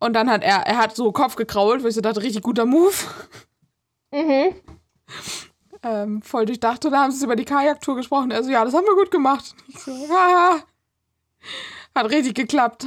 Und 0.00 0.12
dann 0.14 0.28
hat 0.30 0.42
er, 0.42 0.58
er 0.66 0.76
hat 0.78 0.94
so 0.96 1.10
Kopf 1.12 1.36
gekrault, 1.36 1.82
wo 1.82 1.86
ich 1.88 1.94
so 1.94 2.00
dachte, 2.00 2.22
richtig 2.22 2.42
guter 2.42 2.64
Move. 2.66 2.94
Mhm. 4.12 4.54
Ähm, 5.88 6.20
voll 6.22 6.46
durchdacht. 6.46 6.84
Und 6.84 6.92
da 6.92 7.02
haben 7.02 7.12
sie 7.12 7.24
über 7.24 7.36
die 7.36 7.44
Kajaktour 7.44 7.94
gesprochen. 7.96 8.32
Also 8.32 8.50
ja, 8.50 8.64
das 8.64 8.74
haben 8.74 8.84
wir 8.86 8.94
gut 8.96 9.10
gemacht. 9.10 9.54
Ich 9.68 9.78
so, 9.78 9.92
haha. 10.08 10.58
Hat 11.94 12.10
richtig 12.10 12.34
geklappt. 12.34 12.86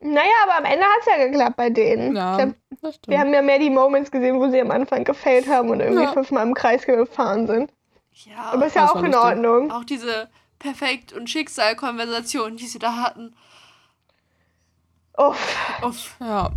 Naja, 0.00 0.30
aber 0.44 0.58
am 0.58 0.64
Ende 0.64 0.84
hat 0.84 1.00
es 1.00 1.06
ja 1.06 1.26
geklappt 1.26 1.56
bei 1.56 1.68
denen. 1.70 2.16
Ja, 2.16 2.32
Ich 2.38 2.44
glaub, 2.44 2.54
das 2.82 2.94
stimmt. 2.96 3.08
wir 3.12 3.18
haben 3.20 3.32
ja 3.34 3.42
mehr 3.42 3.58
die 3.58 3.70
Moments 3.70 4.10
gesehen, 4.10 4.38
wo 4.40 4.48
sie 4.50 4.60
am 4.60 4.70
Anfang 4.70 5.04
gefailt 5.04 5.46
haben 5.48 5.70
und 5.70 5.80
irgendwie 5.80 6.04
Ja. 6.04 6.12
fünfmal 6.12 6.46
im 6.46 6.54
Kreis 6.54 6.84
gefahren 6.86 7.46
sind. 7.46 7.72
Ja, 8.12 8.36
Aber 8.52 8.66
ist 8.66 8.76
ja 8.76 8.90
auch 8.90 9.02
in. 9.02 9.14
Ordnung. 9.14 9.70
auch 9.70 9.84
diese 9.84 10.30
Perfekt- 10.58 11.12
und 11.12 11.28
Schicksal-Konversation, 11.28 12.56
die 12.56 12.66
sie 12.66 12.78
da 12.78 12.96
hatten. 12.96 13.34
Uff. 15.18 15.56
Uff. 15.82 16.16
ja. 16.20 16.50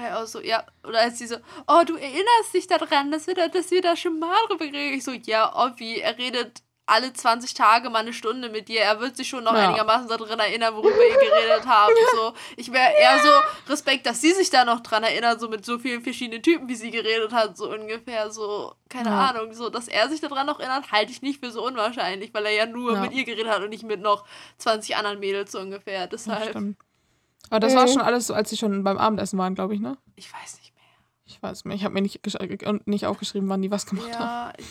War 0.00 0.08
ja 0.08 0.22
auch 0.22 0.26
so, 0.26 0.40
ja, 0.40 0.64
oder 0.86 1.00
als 1.00 1.18
sie 1.18 1.26
so, 1.26 1.36
oh, 1.66 1.82
du 1.86 1.96
erinnerst 1.96 2.54
dich 2.54 2.66
daran, 2.66 3.10
dass 3.10 3.26
wir 3.26 3.34
da, 3.34 3.48
dass 3.48 3.70
wir 3.70 3.82
da 3.82 3.96
schon 3.96 4.18
mal 4.18 4.36
drüber 4.48 4.64
reden. 4.64 4.94
Ich 4.96 5.04
so, 5.04 5.12
ja, 5.12 5.54
Obvi, 5.54 5.98
er 6.00 6.16
redet 6.16 6.62
alle 6.86 7.12
20 7.12 7.54
Tage 7.54 7.88
mal 7.88 8.00
eine 8.00 8.12
Stunde 8.12 8.48
mit 8.48 8.68
dir. 8.68 8.80
Er 8.80 8.98
wird 8.98 9.16
sich 9.16 9.28
schon 9.28 9.44
noch 9.44 9.54
Ja. 9.54 9.68
einigermaßen 9.68 10.08
daran 10.08 10.40
erinnern, 10.40 10.74
worüber 10.74 10.90
ihr 10.90 11.18
geredet 11.18 11.66
habt. 11.66 11.92
So, 12.16 12.32
ich 12.56 12.72
wäre 12.72 12.92
eher 12.98 13.18
so 13.22 13.72
Respekt, 13.72 14.06
dass 14.06 14.20
sie 14.20 14.32
sich 14.32 14.50
da 14.50 14.64
noch 14.64 14.80
dran 14.80 15.04
erinnert, 15.04 15.38
so 15.38 15.48
mit 15.48 15.64
so 15.64 15.78
vielen 15.78 16.02
verschiedenen 16.02 16.42
Typen, 16.42 16.68
wie 16.68 16.74
sie 16.74 16.90
geredet 16.90 17.32
hat, 17.32 17.56
so 17.56 17.70
ungefähr, 17.70 18.30
so, 18.32 18.74
keine 18.88 19.10
Ja. 19.10 19.28
Ahnung, 19.28 19.54
so, 19.54 19.68
dass 19.70 19.86
er 19.86 20.08
sich 20.08 20.20
daran 20.20 20.46
noch 20.46 20.58
erinnert, 20.58 20.90
halte 20.90 21.12
ich 21.12 21.22
nicht 21.22 21.38
für 21.44 21.52
so 21.52 21.64
unwahrscheinlich, 21.64 22.34
weil 22.34 22.46
er 22.46 22.52
ja 22.52 22.66
nur 22.66 22.94
Ja. 22.94 23.00
mit 23.02 23.12
ihr 23.12 23.24
geredet 23.24 23.48
hat 23.48 23.62
und 23.62 23.68
nicht 23.70 23.84
mit 23.84 24.00
noch 24.00 24.24
20 24.58 24.96
anderen 24.96 25.20
Mädels, 25.20 25.52
so 25.52 25.60
ungefähr. 25.60 26.08
Das 26.08 26.24
Deshalb, 26.24 26.50
stimmt. 26.50 26.78
Aber 27.48 27.60
das 27.60 27.74
war 27.74 27.84
Mhm. 27.86 27.88
schon 27.92 28.02
alles 28.02 28.26
so, 28.26 28.34
als 28.34 28.50
sie 28.50 28.56
schon 28.56 28.84
beim 28.84 28.98
Abendessen 28.98 29.38
waren, 29.38 29.54
glaube 29.54 29.74
ich, 29.74 29.80
ne? 29.80 29.96
ich 30.16 30.32
weiß 30.32 30.58
nicht 30.58 30.74
mehr. 30.74 30.84
Ich 31.24 31.42
weiß 31.42 31.64
nicht. 31.64 31.76
Ich 31.76 31.84
habe 31.84 31.94
mir 31.94 32.02
nicht, 32.02 32.20
und 32.66 32.86
nicht 32.86 33.06
aufgeschrieben, 33.06 33.48
wann 33.48 33.62
die 33.62 33.70
was 33.70 33.86
gemacht 33.86 34.18
haben. 34.18 34.28
Ja, 34.28 34.52
ich, 34.58 34.66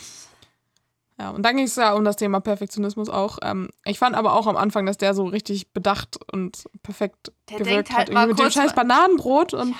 Ja, 1.18 1.30
und 1.30 1.42
dann 1.42 1.56
ging 1.56 1.66
es 1.66 1.76
ja 1.76 1.92
um 1.92 2.04
das 2.04 2.16
Thema 2.16 2.40
Perfektionismus 2.40 3.08
auch. 3.10 3.38
Ähm, 3.42 3.68
ich 3.84 3.98
fand 3.98 4.14
aber 4.16 4.34
auch 4.34 4.46
am 4.46 4.56
Anfang, 4.56 4.86
dass 4.86 4.96
der 4.96 5.12
so 5.14 5.24
richtig 5.24 5.72
bedacht 5.72 6.18
und 6.32 6.64
perfekt 6.82 7.32
Der 7.50 7.58
gewirkt 7.58 7.88
denkt 7.88 7.90
hat. 7.90 7.96
halt 7.98 8.08
Irgendwie 8.08 8.20
mal 8.20 8.26
mit 8.28 8.38
dem 8.38 8.50
scheiß 8.50 8.74
Bananenbrot 8.74 9.52
und 9.54 9.70
ich 9.70 9.76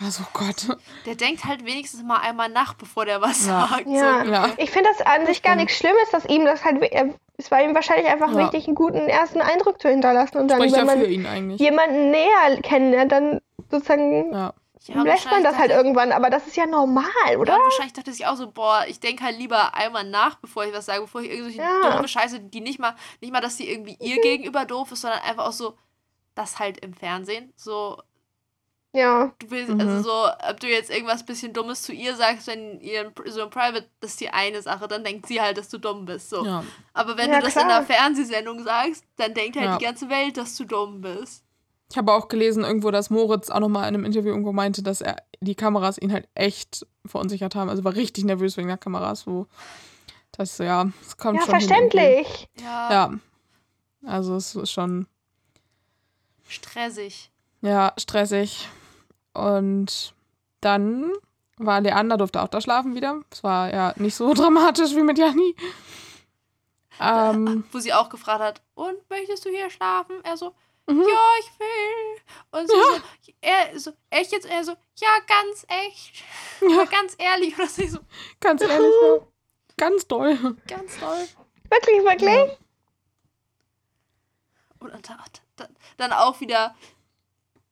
war 0.00 0.10
so, 0.10 0.22
oh 0.24 0.28
Gott. 0.32 0.76
Der 1.06 1.14
denkt 1.14 1.44
halt 1.44 1.64
wenigstens 1.64 2.02
mal 2.02 2.18
einmal 2.18 2.48
nach, 2.48 2.74
bevor 2.74 3.04
der 3.06 3.20
was 3.22 3.46
Ja. 3.46 3.68
sagt. 3.70 3.86
Ja. 3.86 4.24
So. 4.24 4.30
Ja. 4.32 4.50
Ich 4.58 4.70
finde 4.70 4.90
das 4.96 5.06
an 5.06 5.26
sich 5.26 5.42
gar 5.42 5.56
nichts 5.56 5.76
Schlimmes, 5.76 6.10
dass 6.12 6.24
ihm 6.26 6.44
das 6.44 6.64
halt. 6.64 6.82
Er, 6.82 7.14
es 7.38 7.50
war 7.50 7.62
ihm 7.62 7.74
wahrscheinlich 7.74 8.06
einfach 8.08 8.30
Ja. 8.32 8.38
wichtig, 8.38 8.66
einen 8.66 8.74
guten 8.74 9.08
ersten 9.08 9.40
Eindruck 9.40 9.80
zu 9.80 9.88
hinterlassen. 9.88 10.38
Und 10.38 10.48
dann, 10.48 10.58
Spricht 10.58 10.76
wenn 10.76 10.86
man 10.86 11.04
ihn 11.04 11.26
eigentlich. 11.26 11.60
jemanden 11.60 12.10
näher 12.10 12.60
kennenlernt, 12.62 13.12
dann 13.12 13.40
sozusagen 13.70 14.32
Ja. 14.32 14.54
Ja, 14.88 15.02
lässt 15.02 15.28
man 15.28 15.42
das 15.42 15.56
halt 15.58 15.72
irgendwann. 15.72 16.12
Aber 16.12 16.30
das 16.30 16.46
ist 16.46 16.56
ja 16.56 16.64
normal, 16.64 17.04
oder? 17.40 17.54
Ja, 17.54 17.58
wahrscheinlich 17.58 17.92
dachte 17.94 18.12
ich 18.12 18.24
auch 18.24 18.36
so, 18.36 18.52
boah, 18.52 18.84
ich 18.86 19.00
denke 19.00 19.24
halt 19.24 19.36
lieber 19.36 19.74
einmal 19.74 20.04
nach, 20.04 20.36
bevor 20.36 20.64
ich 20.64 20.72
was 20.72 20.86
sage, 20.86 21.00
bevor 21.00 21.22
ich 21.22 21.30
irgendwelche 21.30 21.60
Ja. 21.60 21.96
dumme 21.96 22.06
Scheiße, 22.06 22.38
die 22.38 22.60
nicht 22.60 22.78
mal, 22.78 22.94
nicht 23.20 23.32
mal, 23.32 23.40
dass 23.40 23.56
die 23.56 23.68
irgendwie 23.68 23.96
ihr 23.98 24.20
gegenüber 24.22 24.64
doof 24.64 24.92
ist, 24.92 25.00
sondern 25.00 25.20
einfach 25.22 25.46
auch 25.48 25.52
so, 25.52 25.76
das 26.36 26.60
halt 26.60 26.78
im 26.84 26.94
Fernsehen. 26.94 27.52
So, 27.56 28.00
Ja. 28.96 29.32
du 29.38 29.50
willst, 29.50 29.70
Mhm. 29.72 29.80
also 29.80 30.02
so, 30.02 30.26
ob 30.50 30.58
du 30.60 30.66
jetzt 30.68 30.90
irgendwas 30.90 31.24
bisschen 31.24 31.52
Dummes 31.52 31.82
zu 31.82 31.92
ihr 31.92 32.16
sagst, 32.16 32.46
wenn 32.46 32.80
ihr 32.80 33.02
in- 33.06 33.30
so 33.30 33.42
im 33.42 33.50
Private, 33.50 33.86
das 34.00 34.12
ist 34.12 34.20
die 34.20 34.30
eine 34.30 34.62
Sache, 34.62 34.88
dann 34.88 35.04
denkt 35.04 35.26
sie 35.26 35.40
halt, 35.40 35.58
dass 35.58 35.68
du 35.68 35.78
dumm 35.78 36.04
bist. 36.06 36.30
So. 36.30 36.44
ja. 36.44 36.64
Aber 36.94 37.16
wenn 37.16 37.30
Ja, 37.30 37.38
du 37.40 37.44
das 37.46 37.56
in 37.56 37.62
klar. 37.62 37.76
einer 37.78 37.86
Fernsehsendung 37.86 38.62
sagst, 38.64 39.04
dann 39.16 39.34
denkt 39.34 39.56
halt 39.56 39.66
Ja. 39.66 39.78
die 39.78 39.84
ganze 39.84 40.08
Welt, 40.08 40.36
dass 40.36 40.56
du 40.56 40.64
dumm 40.64 41.00
bist. 41.02 41.44
Ich 41.90 41.96
habe 41.96 42.12
auch 42.12 42.26
gelesen 42.28 42.64
irgendwo, 42.64 42.90
dass 42.90 43.10
Moritz 43.10 43.48
auch 43.50 43.60
nochmal 43.60 43.82
in 43.88 43.94
einem 43.94 44.04
Interview 44.04 44.30
irgendwo 44.30 44.52
meinte, 44.52 44.82
dass 44.82 45.00
er 45.02 45.16
die 45.40 45.54
Kameras 45.54 45.98
ihn 45.98 46.12
halt 46.12 46.28
echt 46.34 46.84
verunsichert 47.04 47.54
haben. 47.54 47.70
Also 47.70 47.84
war 47.84 47.94
richtig 47.94 48.24
nervös 48.24 48.56
wegen 48.56 48.66
der 48.68 48.76
Kameras, 48.78 49.26
wo 49.26 49.46
das 50.32 50.56
so, 50.56 50.64
ja, 50.64 50.90
es 51.02 51.16
kommt 51.16 51.36
Ja, 51.38 51.42
schon 51.42 51.50
verständlich. 51.50 52.48
Ja, 52.60 52.88
irgendwie. 53.04 53.20
Ja. 54.06 54.10
Also 54.12 54.34
es 54.36 54.54
ist 54.56 54.70
schon, 54.72 55.06
stressig. 56.48 57.30
ja, 57.60 57.92
stressig. 57.98 58.68
Und 59.36 60.14
dann 60.60 61.12
war 61.58 61.80
Leander, 61.80 62.16
durfte 62.16 62.42
auch 62.42 62.48
da 62.48 62.60
schlafen 62.60 62.94
wieder. 62.94 63.20
Es 63.30 63.42
war 63.42 63.72
ja 63.72 63.92
nicht 63.96 64.14
so 64.14 64.34
dramatisch 64.34 64.94
wie 64.94 65.02
mit 65.02 65.18
Janni. 65.18 65.54
Ähm, 66.98 67.64
Wo 67.72 67.78
sie 67.78 67.92
auch 67.92 68.08
gefragt 68.08 68.40
hat, 68.40 68.62
und 68.74 68.96
möchtest 69.10 69.44
du 69.44 69.50
hier 69.50 69.68
schlafen? 69.68 70.16
Er 70.24 70.36
so, 70.36 70.54
Mhm. 70.88 71.00
ja, 71.02 71.30
ich 71.40 71.58
will. 71.58 72.22
Und 72.52 72.70
sie 72.70 72.76
so, 72.76 73.32
er 73.40 73.78
so, 73.78 73.92
echt 74.10 74.30
jetzt? 74.30 74.46
Er 74.46 74.62
so, 74.62 74.72
ja, 74.98 75.08
ganz 75.26 75.66
echt. 75.68 76.22
ja, 76.60 76.84
ganz 76.84 77.16
ehrlich. 77.18 77.58
Oder 77.58 77.66
sie 77.66 77.88
so, 77.88 77.98
ganz 78.40 78.62
ehrlich, 78.62 78.92
ja. 79.02 79.18
ganz 79.76 80.06
doll. 80.06 80.56
ganz 80.68 80.96
toll. 80.98 81.26
Wirklich, 81.68 82.04
wirklich? 82.04 82.58
Und 84.78 84.92
dann, 84.92 85.18
dann, 85.56 85.76
dann 85.96 86.12
auch 86.12 86.40
wieder 86.40 86.76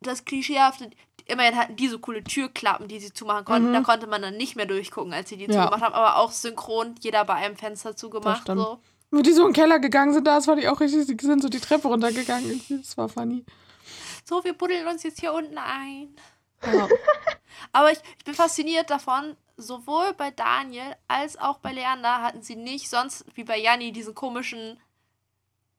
das 0.00 0.24
Klischeehafte. 0.24 0.90
Immerhin 1.26 1.56
hatten 1.56 1.76
die 1.76 1.88
so 1.88 1.98
coole 1.98 2.22
Türklappen, 2.22 2.86
die 2.88 3.00
sie 3.00 3.12
zumachen 3.12 3.44
konnten. 3.44 3.68
Mhm. 3.70 3.72
Da 3.74 3.80
konnte 3.80 4.06
man 4.06 4.20
dann 4.22 4.36
nicht 4.36 4.56
mehr 4.56 4.66
durchgucken, 4.66 5.12
als 5.12 5.28
sie 5.30 5.36
die 5.36 5.44
Ja. 5.44 5.52
zugemacht 5.64 5.82
haben. 5.82 5.94
Aber 5.94 6.16
auch 6.16 6.30
synchron, 6.32 6.94
jeder 7.00 7.24
bei 7.24 7.34
einem 7.34 7.56
Fenster 7.56 7.96
zugemacht. 7.96 8.46
So. 8.46 8.78
Wo 9.10 9.20
die 9.22 9.32
so 9.32 9.42
in 9.42 9.48
den 9.48 9.54
Keller 9.54 9.78
gegangen 9.78 10.12
sind, 10.12 10.26
das 10.26 10.44
fand 10.46 10.60
ich 10.60 10.68
auch 10.68 10.80
richtig, 10.80 11.06
die 11.06 11.24
sind 11.26 11.40
so 11.42 11.48
die 11.48 11.60
Treppe 11.60 11.88
runtergegangen. 11.88 12.60
Das 12.68 12.96
war 12.98 13.08
funny. 13.08 13.44
so, 14.24 14.42
wir 14.44 14.52
buddeln 14.52 14.86
uns 14.86 15.02
jetzt 15.02 15.20
hier 15.20 15.32
unten 15.32 15.56
ein. 15.56 16.14
Ja. 16.72 16.88
Aber 17.72 17.90
ich, 17.92 17.98
ich 18.18 18.24
bin 18.24 18.34
fasziniert 18.34 18.90
davon, 18.90 19.36
sowohl 19.56 20.12
bei 20.14 20.30
Daniel 20.30 20.96
als 21.08 21.38
auch 21.38 21.58
bei 21.58 21.72
Leander 21.72 22.22
hatten 22.22 22.42
sie 22.42 22.56
nicht 22.56 22.90
sonst 22.90 23.24
wie 23.34 23.44
bei 23.44 23.58
Janni 23.58 23.92
diesen 23.92 24.14
komischen 24.14 24.78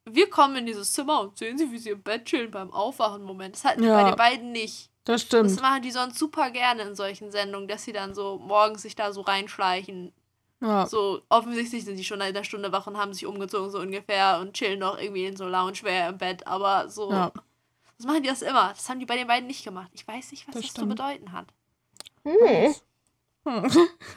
wir 0.07 0.29
kommen 0.29 0.55
in 0.57 0.65
dieses 0.67 0.93
Zimmer 0.93 1.19
und 1.21 1.37
sehen 1.37 1.57
sie, 1.57 1.71
wie 1.71 1.79
sie 1.79 1.89
im 1.89 2.01
Bett 2.03 2.25
chillen 2.25 2.51
beim 2.51 2.71
Aufwachen 2.71 3.23
Moment. 3.23 3.55
Das 3.55 3.65
hatten 3.65 3.81
die 3.81 3.87
Ja. 3.87 4.01
bei 4.03 4.09
den 4.09 4.15
beiden 4.15 4.51
nicht. 4.51 4.91
Das 5.05 5.21
Das 5.21 5.21
stimmt. 5.21 5.61
machen 5.61 5.81
die 5.83 5.91
sonst 5.91 6.17
super 6.19 6.49
gerne 6.51 6.81
in 6.83 6.95
solchen 6.95 7.31
Sendungen, 7.31 7.67
dass 7.67 7.83
sie 7.85 7.93
dann 7.93 8.13
so 8.13 8.37
morgens 8.39 8.81
sich 8.81 8.95
da 8.95 9.13
so 9.13 9.21
reinschleichen. 9.21 10.11
Ja. 10.61 10.87
So 10.87 11.21
offensichtlich 11.29 11.85
sind 11.85 11.97
die 11.97 12.03
schon 12.03 12.21
in 12.21 12.33
der 12.33 12.43
Stunde 12.43 12.71
wach 12.71 12.87
und 12.87 12.97
haben 12.97 13.13
sich 13.13 13.25
umgezogen 13.25 13.69
so 13.69 13.79
ungefähr 13.79 14.39
und 14.39 14.53
chillen 14.53 14.79
noch 14.79 14.97
irgendwie 14.99 15.25
in 15.25 15.35
so 15.37 15.47
Loungewear 15.47 16.09
im 16.09 16.17
Bett, 16.17 16.47
aber 16.47 16.89
so 16.89 17.11
Ja. 17.11 17.31
das 17.97 18.05
machen 18.07 18.23
die 18.23 18.29
das 18.29 18.41
immer. 18.41 18.69
Das 18.69 18.89
haben 18.89 18.99
die 18.99 19.05
bei 19.05 19.15
den 19.15 19.27
beiden 19.27 19.47
nicht 19.47 19.63
gemacht. 19.63 19.89
Ich 19.93 20.07
weiß 20.07 20.31
nicht, 20.31 20.47
was 20.47 20.55
Das 20.55 20.63
das, 20.65 20.73
zu 20.73 20.87
bedeuten 20.87 21.31
hat. 21.33 21.47
Hm. 22.23 22.73
Hm. 23.47 23.71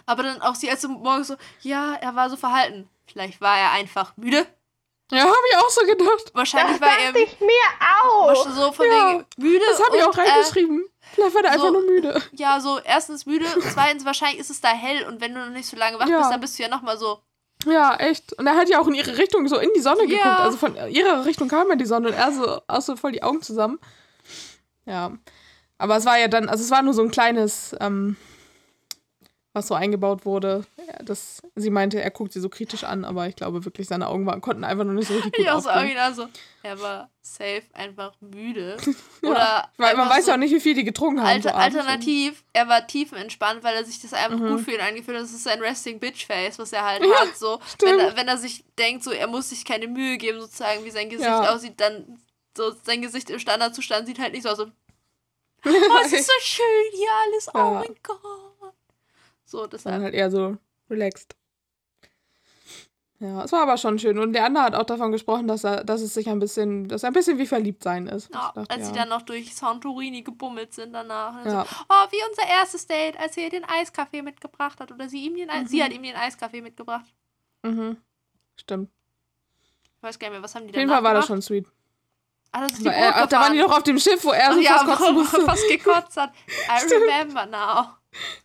Aber 0.07 0.23
dann 0.23 0.41
auch 0.41 0.55
sie 0.55 0.71
als 0.71 0.87
morgens 0.89 1.29
so, 1.29 1.37
ja, 1.61 1.95
er 1.97 2.15
war 2.17 2.31
so 2.31 2.37
verhalten. 2.37 2.89
Vielleicht 3.07 3.41
war 3.43 3.59
er 3.59 3.73
einfach 3.73 4.17
müde. 4.17 4.47
Ja, 5.11 5.21
habe 5.23 5.33
ich 5.51 5.57
auch 5.57 5.71
so 5.71 5.81
gedacht. 5.87 6.31
Wahrscheinlich 6.35 6.79
Das 6.79 6.89
war 6.89 6.99
er 6.99 7.13
dachte 7.13 7.19
ich 7.25 7.41
mir 7.41 7.49
auch. 8.03 8.27
wahrscheinlich 8.27 8.55
so 8.61 8.73
von 8.73 8.87
Ja, 8.87 9.09
wegen 9.13 9.27
müde. 9.39 9.65
Das 9.71 9.83
habe 9.87 9.97
ich 9.97 10.03
auch 10.05 10.17
reingeschrieben. 10.19 10.85
Vielleicht 11.15 11.35
war 11.35 11.43
der 11.43 11.53
so- 11.59 11.67
einfach 11.67 11.73
nur 11.73 11.83
müde. 11.91 12.15
Äh, 12.15 12.21
ja, 12.33 12.61
so 12.61 12.79
erstens 12.85 13.25
müde 13.25 13.47
zweitens 13.73 14.05
wahrscheinlich 14.05 14.41
ist 14.41 14.51
es 14.51 14.61
da 14.61 14.69
hell 14.69 15.07
und 15.07 15.21
wenn 15.23 15.35
du 15.35 15.41
noch 15.41 15.51
nicht 15.51 15.67
so 15.67 15.77
lange 15.77 15.99
wach 15.99 16.07
Ja. 16.09 16.19
bist, 16.19 16.31
dann 16.31 16.41
bist 16.41 16.59
du 16.59 16.63
ja 16.63 16.69
nochmal 16.69 16.99
so, 16.99 17.21
Ja, 17.67 17.97
echt. 17.97 18.35
Und 18.39 18.47
er 18.47 18.57
hat 18.57 18.69
ja 18.69 18.81
auch 18.81 18.87
in 18.87 18.95
ihre 18.95 19.17
Richtung 19.19 19.49
so 19.49 19.57
in 19.59 19.71
die 19.75 19.81
Sonne 19.81 20.03
Ja. 20.05 20.09
geguckt. 20.09 20.41
Also 20.41 20.59
von 20.59 20.77
ihrer 20.91 21.25
Richtung 21.25 21.49
kam 21.49 21.69
ja 21.71 21.75
die 21.77 21.87
Sonne 21.87 22.09
und 22.09 22.15
er 22.15 22.31
so, 22.33 22.61
auch 22.69 22.83
so 22.83 22.95
voll 22.95 23.13
die 23.13 23.23
Augen 23.23 23.41
zusammen. 23.43 23.79
Ja. 24.85 25.13
Aber 25.79 25.97
es 25.97 26.05
war 26.05 26.19
ja 26.19 26.29
dann, 26.29 26.49
also 26.49 26.63
es 26.65 26.71
war 26.71 26.83
nur 26.83 26.93
so 26.93 27.03
ein 27.03 27.11
kleines, 27.11 27.75
ähm, 27.81 28.17
was 29.55 29.67
so 29.69 29.75
eingebaut 29.75 30.25
wurde. 30.27 30.65
Ja, 30.77 31.03
das, 31.03 31.41
sie 31.57 31.71
meinte, 31.71 32.01
er 32.03 32.11
guckt 32.11 32.33
sie 32.33 32.41
so 32.41 32.49
kritisch 32.49 32.85
an, 32.85 33.05
aber 33.05 33.27
ich 33.29 33.35
glaube 33.37 33.65
wirklich, 33.65 33.89
seine 33.89 34.07
Augen 34.09 34.27
waren, 34.27 34.41
konnten 34.41 34.63
einfach 34.63 34.85
noch 34.85 34.93
nicht 34.93 35.09
so 35.09 35.15
richtig 35.15 35.33
gut 35.37 35.41
Ich 35.41 35.51
auch 35.51 35.59
so 35.61 35.69
aufgehen. 35.71 35.83
original 35.83 36.15
so, 36.15 36.29
er 36.63 36.81
war 36.81 37.11
safe 37.23 37.63
einfach 37.73 38.13
müde. 38.21 38.77
Ja, 39.21 39.31
Oder 39.31 39.69
Weil 39.79 39.97
man 39.97 40.09
weiß 40.09 40.27
so 40.27 40.31
ja 40.31 40.35
auch 40.37 40.39
nicht, 40.39 40.55
wie 40.55 40.61
viel 40.61 40.75
die 40.75 40.85
getrunken 40.85 41.19
haben. 41.21 41.27
Alter, 41.29 41.49
so 41.51 41.55
alternativ, 41.57 42.45
er 42.53 42.69
war 42.69 42.87
tiefenentspannt, 42.87 43.65
weil 43.65 43.75
er 43.75 43.85
sich 43.85 44.01
das 44.01 44.13
einfach 44.13 44.39
Mhm. 44.39 44.49
gut 44.49 44.61
für 44.61 44.73
ihn 44.73 44.81
angefühlt 44.81 45.17
hat. 45.17 45.25
Das 45.25 45.33
ist 45.33 45.43
sein 45.43 45.61
Resting 45.61 45.99
Bitch 45.99 46.25
Face, 46.27 46.57
was 46.61 46.73
er 46.73 46.85
halt 46.85 47.03
hat. 47.03 47.37
So, 47.37 47.59
wenn 47.81 47.99
er, 47.99 48.17
wenn 48.17 48.29
er 48.29 48.39
sich 48.39 48.65
denkt, 48.79 49.03
so 49.03 49.11
er 49.11 49.27
muss 49.27 49.49
sich 49.51 49.65
keine 49.65 49.89
Mühe 49.89 50.19
geben, 50.19 50.41
sozusagen, 50.41 50.85
wie 50.85 50.91
sein 50.93 51.09
Gesicht 51.11 51.27
Ja. 51.27 51.53
aussieht, 51.53 51.81
dann 51.81 52.21
so 52.57 52.73
sein 52.85 53.03
Gesicht 53.03 53.29
im 53.31 53.41
Standardzustand 53.41 54.07
sieht 54.07 54.21
halt 54.21 54.33
nicht 54.35 54.45
so 54.45 54.51
aus. 54.51 54.59
So, 54.59 54.65
oh, 55.65 55.99
es 56.05 56.13
ist 56.13 56.27
so 56.27 56.33
schön 56.41 56.65
hier 56.95 57.09
alles. 57.27 57.49
Oh 57.53 57.59
Ja. 57.59 57.71
mein 57.81 57.97
Gott. 58.05 58.48
So, 59.51 59.67
deshalb. 59.67 60.03
halt 60.03 60.15
eher 60.15 60.31
so 60.31 60.57
relaxed. 60.91 61.35
Ja, 63.21 63.43
es 63.43 63.51
war 63.51 63.63
aber 63.63 63.79
schon 63.79 63.99
schön. 63.99 64.19
Und 64.19 64.33
der 64.33 64.45
andere 64.45 64.63
hat 64.63 64.75
auch 64.77 64.85
davon 64.85 65.11
gesprochen, 65.11 65.49
dass 65.49 65.65
er, 65.65 65.83
dass 65.83 66.03
es 66.03 66.15
sich 66.15 66.29
ein 66.29 66.39
bisschen, 66.39 66.87
dass 66.87 67.03
er 67.03 67.09
ein 67.11 67.15
bisschen 67.15 67.39
wie 67.39 67.47
verliebt 67.47 67.83
sein 67.83 68.07
ist. 68.07 68.33
Ja, 68.33 68.53
dachte, 68.55 68.71
als 68.71 68.87
sie 68.89 68.93
ja. 68.95 69.01
dann 69.01 69.09
noch 69.09 69.23
durch 69.23 69.57
Santorini 69.57 70.23
gebummelt 70.23 70.73
sind 70.73 70.93
danach. 70.93 71.43
Dann 71.43 71.53
Ja. 71.53 71.65
so, 71.65 71.77
oh, 71.89 72.07
wie 72.13 72.29
unser 72.29 72.47
erstes 72.49 72.87
Date, 72.87 73.19
als 73.19 73.37
er 73.37 73.45
ihr 73.45 73.51
den 73.51 73.65
Eiskaffee 73.65 74.23
mitgebracht 74.23 74.79
hat. 74.79 74.93
Oder 74.93 75.09
sie 75.09 75.25
ihm 75.25 75.35
den, 75.35 75.51
Ei- 75.51 75.65
sie 75.65 75.79
Mhm. 75.79 75.83
hat 75.85 75.93
ihm 75.93 76.03
den 76.05 76.15
Eiskaffee 76.15 76.61
mitgebracht. 76.61 77.07
Mhm. 77.65 77.97
Stimmt. 78.55 78.91
Ich 79.97 80.03
weiß 80.03 80.17
gar 80.19 80.29
nicht 80.29 80.35
mehr, 80.37 80.43
was 80.45 80.55
haben 80.55 80.67
die 80.69 80.75
Auf 80.75 80.77
jeden 80.79 80.91
Fall 80.91 81.03
war 81.03 81.15
das 81.15 81.27
schon 81.27 81.43
sweet. 81.43 81.67
Ah, 82.53 82.61
das 82.61 82.73
ist 82.73 82.83
die 82.83 82.87
er, 82.87 83.27
da 83.27 83.41
waren 83.41 83.53
die 83.53 83.59
doch 83.59 83.77
auf 83.77 83.83
dem 83.83 83.99
Schiff, 83.99 84.25
wo 84.25 84.31
er 84.31 84.53
so 84.55 84.61
ja, 84.61 84.79
fast 84.85 85.45
fast 85.45 85.69
gekotzt 85.69 86.17
hat. 86.17 86.33
I 86.69 86.85
remember 86.95 87.47
now. 87.47 87.95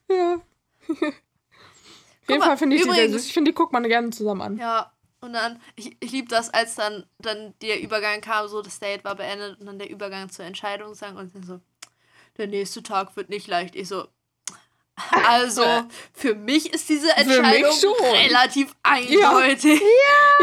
Ja. 0.10 0.42
Auf 0.90 2.30
jeden 2.30 2.42
Fall 2.42 2.58
finde 2.58 2.76
ich 2.76 2.84
die 2.84 2.90
sehr 2.90 3.04
übrigens- 3.06 3.22
süß. 3.22 3.28
Ich 3.28 3.34
finde, 3.34 3.52
die 3.52 3.56
guckt 3.56 3.74
man 3.74 3.84
gerne 3.84 4.10
zusammen 4.12 4.42
an. 4.42 4.58
Ja, 4.58 4.92
und 5.22 5.34
dann, 5.34 5.62
ich, 5.76 5.96
ich 6.00 6.12
liebe 6.12 6.28
das, 6.28 6.50
als 6.50 6.76
dann, 6.76 7.06
dann 7.20 7.54
der 7.62 7.82
Übergang 7.82 8.22
kam, 8.22 8.48
so 8.48 8.62
das 8.62 8.80
Date 8.80 9.04
war 9.04 9.16
beendet 9.16 9.60
und 9.60 9.66
dann 9.66 9.80
der 9.80 9.90
Übergang 9.90 10.30
zur 10.30 10.46
Entscheidung 10.46 10.94
sang 10.96 11.16
und 11.18 11.34
dann 11.36 11.44
so, 11.44 11.60
der 12.38 12.48
nächste 12.48 12.82
Tag 12.84 13.16
wird 13.16 13.30
nicht 13.30 13.48
leicht. 13.48 13.76
Ich 13.76 13.88
so, 13.88 14.08
also, 15.28 15.64
für 16.14 16.36
mich 16.36 16.72
ist 16.74 16.88
diese 16.90 17.08
mich 17.08 17.18
Entscheidung 17.18 17.72
relativ 18.14 18.76
eindeutig. 18.84 19.82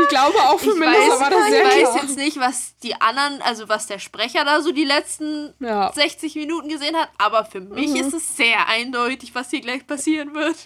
Ich 0.02 0.08
glaube 0.08 0.38
auch 0.40 0.58
für 0.58 0.70
Ich 0.70 0.76
Melissa 0.76 1.12
weiß, 1.12 1.20
war 1.20 1.30
das 1.30 1.44
ich 1.46 1.50
sehr 1.52 1.64
weiß 1.64 1.90
klar. 1.90 2.02
jetzt 2.02 2.16
nicht, 2.16 2.40
was 2.40 2.76
die 2.78 3.00
anderen, 3.00 3.42
also 3.42 3.68
was 3.68 3.86
der 3.86 3.98
Sprecher 3.98 4.44
da 4.44 4.60
so 4.60 4.72
die 4.72 4.84
letzten 4.84 5.54
Ja. 5.60 5.92
60 5.92 6.34
Minuten 6.36 6.68
gesehen 6.68 6.96
hat, 6.96 7.10
aber 7.18 7.44
für 7.44 7.60
mich 7.60 7.90
Mhm. 7.90 7.96
ist 7.96 8.12
es 8.14 8.36
sehr 8.36 8.66
eindeutig, 8.68 9.34
was 9.34 9.50
hier 9.50 9.60
gleich 9.60 9.86
passieren 9.86 10.34
wird. 10.34 10.56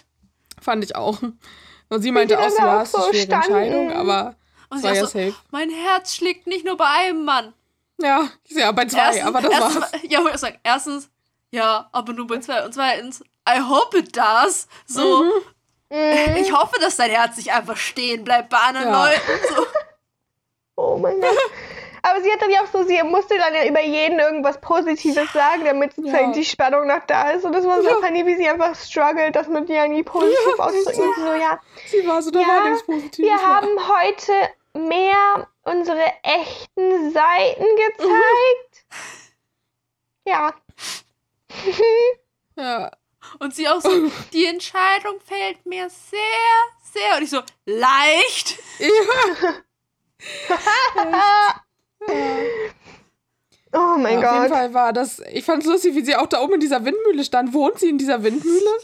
Fand 0.61 0.83
ich 0.83 0.95
auch. 0.95 1.19
Und 1.89 2.01
sie 2.01 2.11
meinte 2.11 2.39
auch 2.39 2.49
ja, 2.57 2.79
auch 2.79 2.81
es 2.81 2.89
ist 2.89 2.95
eine 2.95 3.13
schwere. 3.13 3.33
Entscheidung, 3.35 3.91
aber 3.91 4.35
Und 4.69 4.79
sie 4.79 4.83
war 4.85 4.91
auch 4.91 4.95
ja 4.95 5.01
so, 5.01 5.07
safe. 5.07 5.35
mein 5.51 5.69
Herz 5.69 6.15
schlägt 6.15 6.47
nicht 6.47 6.65
nur 6.65 6.77
bei 6.77 6.87
einem 6.87 7.23
Mann. 7.23 7.53
Ja, 8.01 8.29
ja, 8.47 8.71
bei 8.71 8.85
zwei, 8.85 9.23
aber 9.23 9.41
das 9.41 9.51
erstens, 9.51 9.81
war's. 9.81 9.91
Ja, 10.09 10.21
ich 10.33 10.37
sag, 10.37 10.59
erstens, 10.63 11.09
ja, 11.51 11.87
aber 11.91 12.13
nur 12.13 12.25
bei 12.27 12.39
zwei. 12.39 12.65
Und 12.65 12.73
zweitens, 12.73 13.23
I 13.47 13.59
hope 13.59 13.97
it 13.97 14.15
does. 14.15 14.67
So, 14.87 15.23
Mhm. 15.23 15.31
Mhm. 15.91 16.35
ich 16.37 16.51
hoffe, 16.51 16.79
dass 16.79 16.97
dein 16.97 17.11
Herz 17.11 17.37
nicht 17.37 17.53
einfach 17.53 17.77
stehen 17.77 18.23
bleibt 18.23 18.49
bei 18.49 18.57
anderen 18.57 18.87
Ja. 18.89 19.05
Leuten. 19.05 19.55
So. 19.55 19.65
Oh 20.77 20.97
mein 20.97 21.21
Gott. 21.21 21.37
Aber 22.01 22.21
sie 22.21 22.29
hat 22.31 22.41
dann 22.41 22.49
ja 22.51 22.61
auch 22.61 22.67
so, 22.67 22.83
sie 22.83 23.01
musste 23.03 23.37
dann 23.37 23.53
ja 23.55 23.65
über 23.65 23.81
jeden 23.81 24.19
irgendwas 24.19 24.59
Positives 24.59 25.31
sagen, 25.31 25.63
damit 25.63 25.95
sozusagen 25.95 26.27
Ja. 26.27 26.33
die 26.33 26.43
Spannung 26.43 26.85
noch 26.87 27.05
da 27.07 27.29
ist. 27.31 27.45
Und 27.45 27.53
das 27.53 27.65
war 27.65 27.81
so 27.81 27.87
Ja. 27.87 27.95
funny, 27.95 28.25
wie 28.25 28.35
sie 28.35 28.47
einfach 28.49 28.75
struggelt, 28.75 29.35
das 29.37 29.47
mit 29.47 29.69
Jani 29.69 30.03
positiv 30.03 30.59
auszudrücken. 30.59 31.01
Und 31.07 31.15
sie 31.15 31.21
So, 31.21 31.33
ja, 31.33 31.59
Sie 31.87 32.05
war 32.07 32.21
so, 32.21 32.29
da 32.29 32.41
Ja, 32.41 32.47
war 32.47 32.69
nichts 32.69 32.85
Positives. 32.85 33.29
wir 33.31 33.41
haben 33.41 33.69
heute 33.87 34.33
mehr 34.73 35.47
unsere 35.63 36.03
echten 36.23 37.11
Seiten 37.13 37.65
gezeigt. 37.77 38.85
Ja. 40.27 40.53
Ja. 42.57 42.91
Und 43.39 43.53
sie 43.55 43.67
auch 43.67 43.81
so, 43.81 43.89
die 44.33 44.45
Entscheidung 44.45 45.19
fällt 45.23 45.65
mir 45.65 45.89
sehr, 45.89 46.19
sehr. 46.93 47.17
Und 47.17 47.23
ich 47.23 47.29
so, 47.29 47.41
leicht. 47.65 48.57
ja. 48.79 48.89
Oh 53.77 53.97
mein 53.97 54.21
ja, 54.21 54.29
auf 54.29 54.35
jeden 54.35 54.47
Gott. 54.47 54.57
Fall 54.57 54.73
war 54.73 54.93
das. 54.93 55.19
Ich 55.33 55.43
fand 55.43 55.63
es 55.63 55.69
lustig, 55.69 55.95
wie 55.95 56.05
sie 56.05 56.15
auch 56.15 56.27
da 56.27 56.41
oben 56.41 56.53
in 56.53 56.59
dieser 56.61 56.85
Windmühle 56.85 57.25
stand. 57.25 57.53
Wohnt 57.53 57.77
sie 57.79 57.89
in 57.89 57.97
dieser 57.97 58.23
Windmühle? 58.23 58.69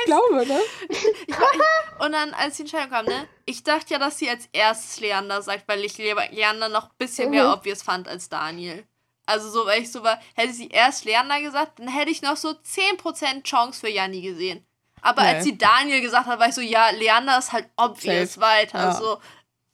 Ich 0.00 0.04
glaube, 0.06 0.46
ne? 0.46 0.60
Ich 0.88 1.38
war, 1.38 1.48
ich, 1.54 2.04
und 2.04 2.10
dann, 2.12 2.32
als 2.32 2.56
die 2.56 2.62
Entscheidung 2.62 2.88
kam, 2.90 3.04
ne? 3.04 3.28
Ich 3.44 3.62
dachte 3.62 3.92
ja, 3.92 3.98
dass 3.98 4.18
sie 4.18 4.28
als 4.28 4.48
erstes 4.52 4.98
Leander 4.98 5.42
sagt, 5.42 5.68
weil 5.68 5.84
ich 5.84 5.98
Le- 5.98 6.14
Leander 6.32 6.68
noch 6.70 6.84
ein 6.86 6.96
bisschen 6.98 7.30
mehr 7.30 7.44
Mhm. 7.46 7.52
obvious 7.52 7.82
fand 7.82 8.08
als 8.08 8.28
Daniel. 8.30 8.84
Also 9.28 9.50
so, 9.50 9.66
weil 9.66 9.82
ich 9.82 9.92
so 9.92 10.02
war, 10.02 10.18
hätte 10.34 10.52
sie 10.54 10.68
erst 10.68 11.04
Leander 11.04 11.40
gesagt, 11.40 11.78
dann 11.78 11.88
hätte 11.88 12.10
ich 12.10 12.22
noch 12.22 12.36
so 12.36 12.48
10% 12.50 13.42
Chance 13.44 13.78
für 13.80 13.88
Janni 13.90 14.22
gesehen. 14.22 14.64
Aber 15.02 15.22
Nee. 15.22 15.28
als 15.28 15.44
sie 15.44 15.58
Daniel 15.58 16.00
gesagt 16.00 16.26
hat, 16.26 16.38
war 16.40 16.48
ich 16.48 16.54
so, 16.54 16.60
ja, 16.60 16.90
Leander 16.90 17.38
ist 17.38 17.52
halt 17.52 17.68
obvious 17.76 18.34
Safe. 18.34 18.40
weiter. 18.46 18.78
Ja. 18.78 18.92
So, 18.94 19.18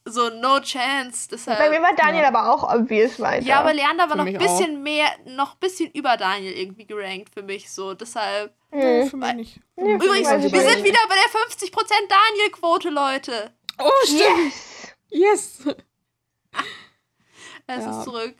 so 0.07 0.29
no 0.29 0.61
chance. 0.61 1.29
Deshalb, 1.31 1.59
Bei 1.59 1.71
mir 1.71 1.81
war 1.81 1.95
Daniel 1.95 2.25
aber 2.25 2.53
auch 2.53 2.63
obvious 2.75 3.19
weiter. 3.21 3.47
ja, 3.47 3.61
aber 3.61 3.73
Leander 3.73 4.05
war 4.05 4.11
Für 4.11 4.17
noch 4.19 4.27
ein 4.27 4.37
bisschen 4.39 4.83
mehr, 4.83 5.07
noch 5.25 5.53
ein 5.55 5.59
bisschen 5.61 5.91
über 5.93 6.17
Daniel 6.17 6.53
irgendwie 6.53 6.85
gerankt 6.87 7.33
für 7.33 7.43
mich. 7.43 7.71
So, 7.73 7.95
deshalb. 7.95 8.53
Nee, 8.71 9.05
Mhm. 9.05 9.09
für 9.11 9.17
mich 9.17 9.35
nicht. 9.35 9.61
Ja, 9.77 9.85
Übrigens, 9.85 10.29
wir 10.31 10.39
nicht. 10.39 10.51
sind 10.53 10.85
wieder 10.85 10.99
bei 11.09 11.15
der 11.15 11.31
50% 11.31 12.09
Daniel-Quote, 12.09 12.91
Leute. 12.91 13.55
Oh, 13.79 13.89
stimmt. 14.05 14.53
Yes! 15.11 15.59
Yes. 15.69 15.75
Es 17.67 17.85
Ja. 17.85 17.99
ist 17.99 18.05
zurück. 18.05 18.35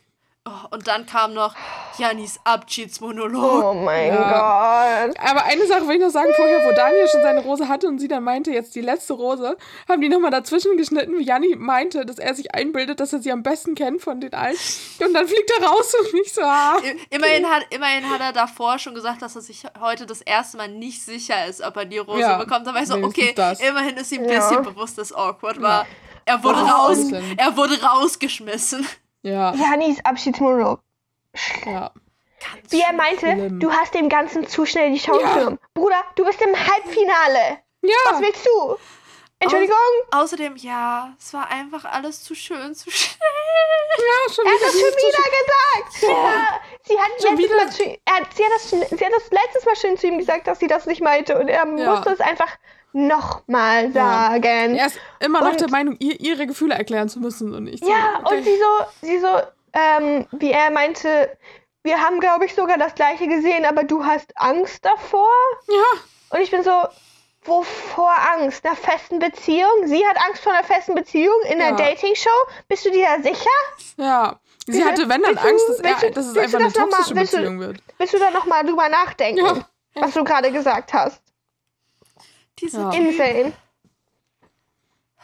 Oh, 0.47 0.67
und 0.75 0.85
dann 0.87 1.07
kam 1.07 1.33
noch 1.33 1.55
Jannis 1.97 2.39
Abschiedsmonolog. 2.43 3.63
Oh 3.63 3.73
mein 3.73 4.09
Ja. 4.13 5.07
Gott. 5.07 5.17
Aber 5.19 5.43
eine 5.45 5.65
Sache 5.65 5.87
will 5.87 5.95
ich 5.95 6.01
noch 6.01 6.11
sagen, 6.11 6.31
vorher, 6.35 6.63
wo 6.63 6.71
Daniel 6.75 7.07
schon 7.07 7.23
seine 7.23 7.39
Rose 7.41 7.67
hatte 7.67 7.87
und 7.87 7.97
sie 7.97 8.07
dann 8.07 8.23
meinte, 8.23 8.51
jetzt 8.51 8.75
die 8.75 8.81
letzte 8.81 9.13
Rose, 9.13 9.57
haben 9.89 10.01
die 10.01 10.09
nochmal 10.09 10.29
dazwischen 10.29 10.77
geschnitten, 10.77 11.17
wie 11.17 11.23
Janni 11.23 11.55
meinte, 11.55 12.05
dass 12.05 12.19
er 12.19 12.35
sich 12.35 12.53
einbildet, 12.53 12.99
dass 12.99 13.11
er 13.11 13.23
sie 13.23 13.31
am 13.31 13.41
besten 13.41 13.73
kennt 13.73 14.03
von 14.03 14.21
den 14.21 14.35
allen. 14.35 14.55
Und 15.03 15.13
dann 15.15 15.27
fliegt 15.27 15.51
er 15.59 15.65
raus 15.67 15.91
und 15.99 16.19
ich 16.21 16.31
so, 16.31 16.41
ah. 16.43 16.77
Immerhin 17.09 17.49
hat, 17.49 17.63
immerhin 17.71 18.07
hat 18.07 18.21
er 18.21 18.31
davor 18.31 18.77
schon 18.77 18.93
gesagt, 18.93 19.23
dass 19.23 19.35
er 19.35 19.41
sich 19.41 19.63
heute 19.81 20.05
das 20.05 20.21
erste 20.21 20.57
Mal 20.57 20.67
nicht 20.67 21.01
sicher 21.03 21.47
ist, 21.47 21.61
ob 21.61 21.75
er 21.77 21.85
die 21.85 21.97
Rose 21.97 22.19
Ja, 22.19 22.37
bekommt. 22.37 22.67
Da 22.67 22.73
war 22.75 22.83
ich 22.83 22.87
so, 22.87 22.97
okay, 22.97 23.33
das. 23.35 23.59
immerhin 23.61 23.97
ist 23.97 24.11
ihm 24.11 24.21
ein 24.21 24.29
Ja. 24.29 24.47
bisschen 24.47 24.63
bewusst, 24.63 24.99
dass 24.99 25.11
awkward 25.11 25.59
war. 25.59 25.87
Er 26.25 26.43
wurde 26.43 26.59
Oh, 26.61 26.67
raus, 26.67 26.97
er 27.37 27.57
wurde 27.57 27.81
rausgeschmissen. 27.81 28.85
Ja, 29.25 29.53
Janis 29.55 29.97
Abschiedsmonolog. 30.05 30.79
ja. 31.65 31.91
Wie 32.69 32.79
er 32.81 32.93
meinte, 32.93 33.21
schlimm. 33.25 33.59
du 33.59 33.71
hast 33.71 33.93
dem 33.95 34.07
Ganzen 34.07 34.47
zu 34.47 34.65
schnell 34.67 34.91
die 34.91 34.99
Chance 34.99 35.21
Ja. 35.25 35.33
genommen. 35.33 35.59
Bruder, 35.73 36.03
du 36.15 36.25
bist 36.25 36.39
im 36.41 36.53
Halbfinale. 36.55 37.59
Was 37.81 37.89
Ja, 37.91 38.21
willst 38.21 38.45
du? 38.45 38.77
Entschuldigung? 39.39 39.75
Außerdem, 40.11 40.55
ja, 40.57 41.13
es 41.19 41.33
war 41.33 41.49
einfach 41.49 41.85
alles 41.85 42.23
zu 42.23 42.35
schön, 42.35 42.75
zu 42.75 42.89
schnell. 42.91 43.17
ja, 43.97 44.33
schon 44.33 44.45
Er 44.45 44.51
hat 44.51 44.59
wieder. 44.59 44.67
das 44.67 44.79
schon 44.79 44.91
wieder 45.09 45.23
gesagt. 45.39 46.03
Ja. 46.03 46.59
Sie 46.83 46.99
hat, 46.99 47.09
Schon 47.21 47.35
letztes 47.35 47.37
wieder? 47.37 47.55
Mal 47.57 47.71
zu, 47.71 47.83
er 48.05 48.15
hat, 48.15 48.33
sie, 48.35 48.43
hat 48.43 48.51
das, 48.53 48.69
sie 48.69 49.05
hat 49.05 49.11
das 49.13 49.31
letztes 49.31 49.65
Mal 49.65 49.75
schon 49.75 49.97
zu 49.97 50.07
ihm 50.07 50.19
gesagt, 50.19 50.45
dass 50.47 50.59
sie 50.59 50.67
das 50.67 50.85
nicht 50.85 51.01
meinte. 51.01 51.37
Und 51.39 51.47
er 51.47 51.65
Ja. 51.65 51.65
musste 51.65 52.11
es 52.11 52.19
einfach 52.21 52.49
nochmal 52.95 53.91
sagen. 53.91 54.75
Er 54.75 54.87
ist 54.87 54.97
immer 55.19 55.41
noch 55.41 55.51
Und- 55.51 55.61
der 55.61 55.69
Meinung, 55.69 55.97
ihr 55.99 56.19
ihre 56.19 56.47
Gefühle 56.47 56.73
erklären 56.75 57.09
zu 57.09 57.19
müssen 57.19 57.53
und 57.53 57.67
ich 57.67 57.81
so, 57.81 57.89
Ja, 57.89 58.19
okay. 58.23 58.37
und 58.37 58.43
sie 58.43 58.57
so, 58.57 59.07
sie 59.07 59.19
so, 59.19 59.27
ähm, 59.73 60.25
wie 60.31 60.51
er 60.51 60.71
meinte, 60.71 61.37
wir 61.83 62.01
haben, 62.01 62.19
glaube 62.19 62.45
ich, 62.45 62.55
sogar 62.55 62.77
das 62.77 62.95
gleiche 62.95 63.27
gesehen, 63.27 63.65
aber 63.65 63.83
du 63.83 64.03
hast 64.05 64.31
Angst 64.37 64.83
davor. 64.85 65.29
Ja, 65.67 65.99
Und 66.37 66.41
ich 66.41 66.49
bin 66.51 66.63
so, 66.63 66.71
wovor 67.43 68.11
Angst? 68.37 68.65
Einer 68.65 68.75
festen 68.75 69.19
Beziehung? 69.19 69.69
Sie 69.85 70.03
hat 70.07 70.17
Angst 70.27 70.41
vor 70.41 70.53
einer 70.53 70.63
festen 70.63 70.95
Beziehung 70.95 71.35
in 71.51 71.59
Ja. 71.59 71.67
einer 71.67 71.77
Dating-Show? 71.77 72.29
Bist 72.67 72.85
du 72.85 72.91
dir 72.91 73.05
da 73.17 73.21
sicher? 73.21 73.49
ja. 73.97 74.39
Sie 74.67 74.83
hatte, 74.83 75.07
wenn 75.07 75.21
dann 75.21 75.37
Angst, 75.37 75.69
dass, 75.69 75.79
er, 75.79 76.09
du- 76.09 76.15
dass 76.15 76.25
es 76.25 76.35
einfach 76.37 76.57
eine 76.59 76.69
noch 76.69 76.75
mal- 76.75 76.89
toxische 76.89 77.15
willst 77.15 77.33
du- 77.33 77.37
Beziehung 77.37 77.59
wird. 77.59 77.77
Willst 77.99 78.15
du 78.15 78.17
da 78.17 78.31
nochmal 78.31 78.65
drüber 78.65 78.89
nachdenken, 78.89 79.45
Ja. 79.45 79.53
was 79.93 80.13
du 80.15 80.23
gerade 80.23 80.51
gesagt 80.51 80.91
hast? 80.91 81.21
Diese 82.59 82.77
Ja. 82.79 82.89
Insane. 82.91 83.53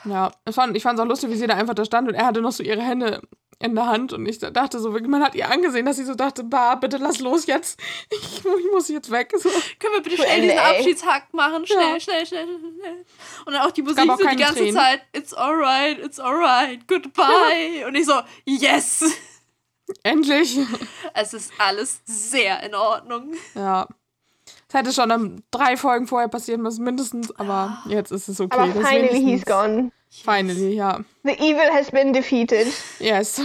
Ja, 0.05 0.32
ich 0.47 0.55
fand 0.55 0.75
es 0.75 0.86
auch 0.99 1.05
lustig, 1.05 1.29
wie 1.29 1.36
sie 1.36 1.45
da 1.47 1.55
einfach 1.55 1.75
da 1.75 1.86
stand 1.86 2.07
und 2.07 2.15
er 2.15 2.25
hatte 2.25 2.41
noch 2.41 2.51
so 2.51 2.63
ihre 2.63 2.82
Hände 2.82 3.21
in 3.59 3.75
der 3.75 3.86
Hand 3.86 4.13
und 4.13 4.25
ich 4.25 4.39
dachte 4.39 4.79
so, 4.79 4.89
man 4.89 5.21
hat 5.23 5.36
ihr 5.36 5.47
angesehen, 5.51 5.86
dass 5.86 5.97
sie 5.97 6.03
so 6.05 6.15
dachte, 6.15 6.43
bah, 6.43 6.73
bitte 6.73 6.97
lass 6.97 7.19
los 7.19 7.45
jetzt. 7.45 7.79
Ich, 8.09 8.39
ich 8.39 8.71
muss 8.71 8.88
jetzt 8.89 9.11
weg. 9.11 9.32
So. 9.38 9.47
Können 9.79 9.93
wir 9.93 10.01
bitte 10.01 10.15
schnell 10.15 10.29
Ende, 10.29 10.47
diesen. 10.47 10.59
Abschiedshack 10.59 11.34
machen? 11.36 11.67
Schnell, 11.67 11.93
Ja. 11.93 11.99
schnell, 11.99 12.25
schnell, 12.25 12.47
schnell. 12.47 13.05
Und 13.45 13.53
dann 13.53 13.61
auch 13.61 13.71
die 13.71 13.84
Musik 13.84 14.09
auch 14.09 14.17
so 14.17 14.27
die 14.27 14.36
ganze 14.36 14.55
Tränen. 14.55 14.73
Zeit. 14.75 15.01
It's 15.13 15.34
alright, 15.36 15.99
it's 16.03 16.19
alright, 16.19 16.88
goodbye. 16.88 17.86
Und 17.88 17.93
ich 17.93 18.07
so, 18.07 18.19
yes. 18.45 19.03
Endlich. 20.03 20.57
Es 21.13 21.34
ist 21.36 21.51
alles 21.59 22.01
sehr 22.05 22.63
in 22.63 22.73
Ordnung. 22.73 23.34
Ja. 23.53 23.88
Es 24.72 24.80
hätte 24.80 24.93
schon 24.93 25.43
drei 25.51 25.76
Folgen 25.76 26.07
vorher 26.07 26.30
passieren 26.30 26.61
müssen, 26.61 26.86
mindestens, 26.86 27.38
aber 27.38 27.84
jetzt 27.89 28.09
ist 28.09 28.30
es 28.30 28.39
okay. 28.39 28.57
Aber 28.57 28.72
finally 28.86 29.19
he's 29.22 29.43
gone. 29.43 29.91
Finally, 30.09 30.74
ja. 30.76 31.01
The 31.24 31.32
evil 31.34 31.69
has 31.74 31.91
been 31.91 32.13
defeated. 32.13 32.67
Yes. 32.99 33.41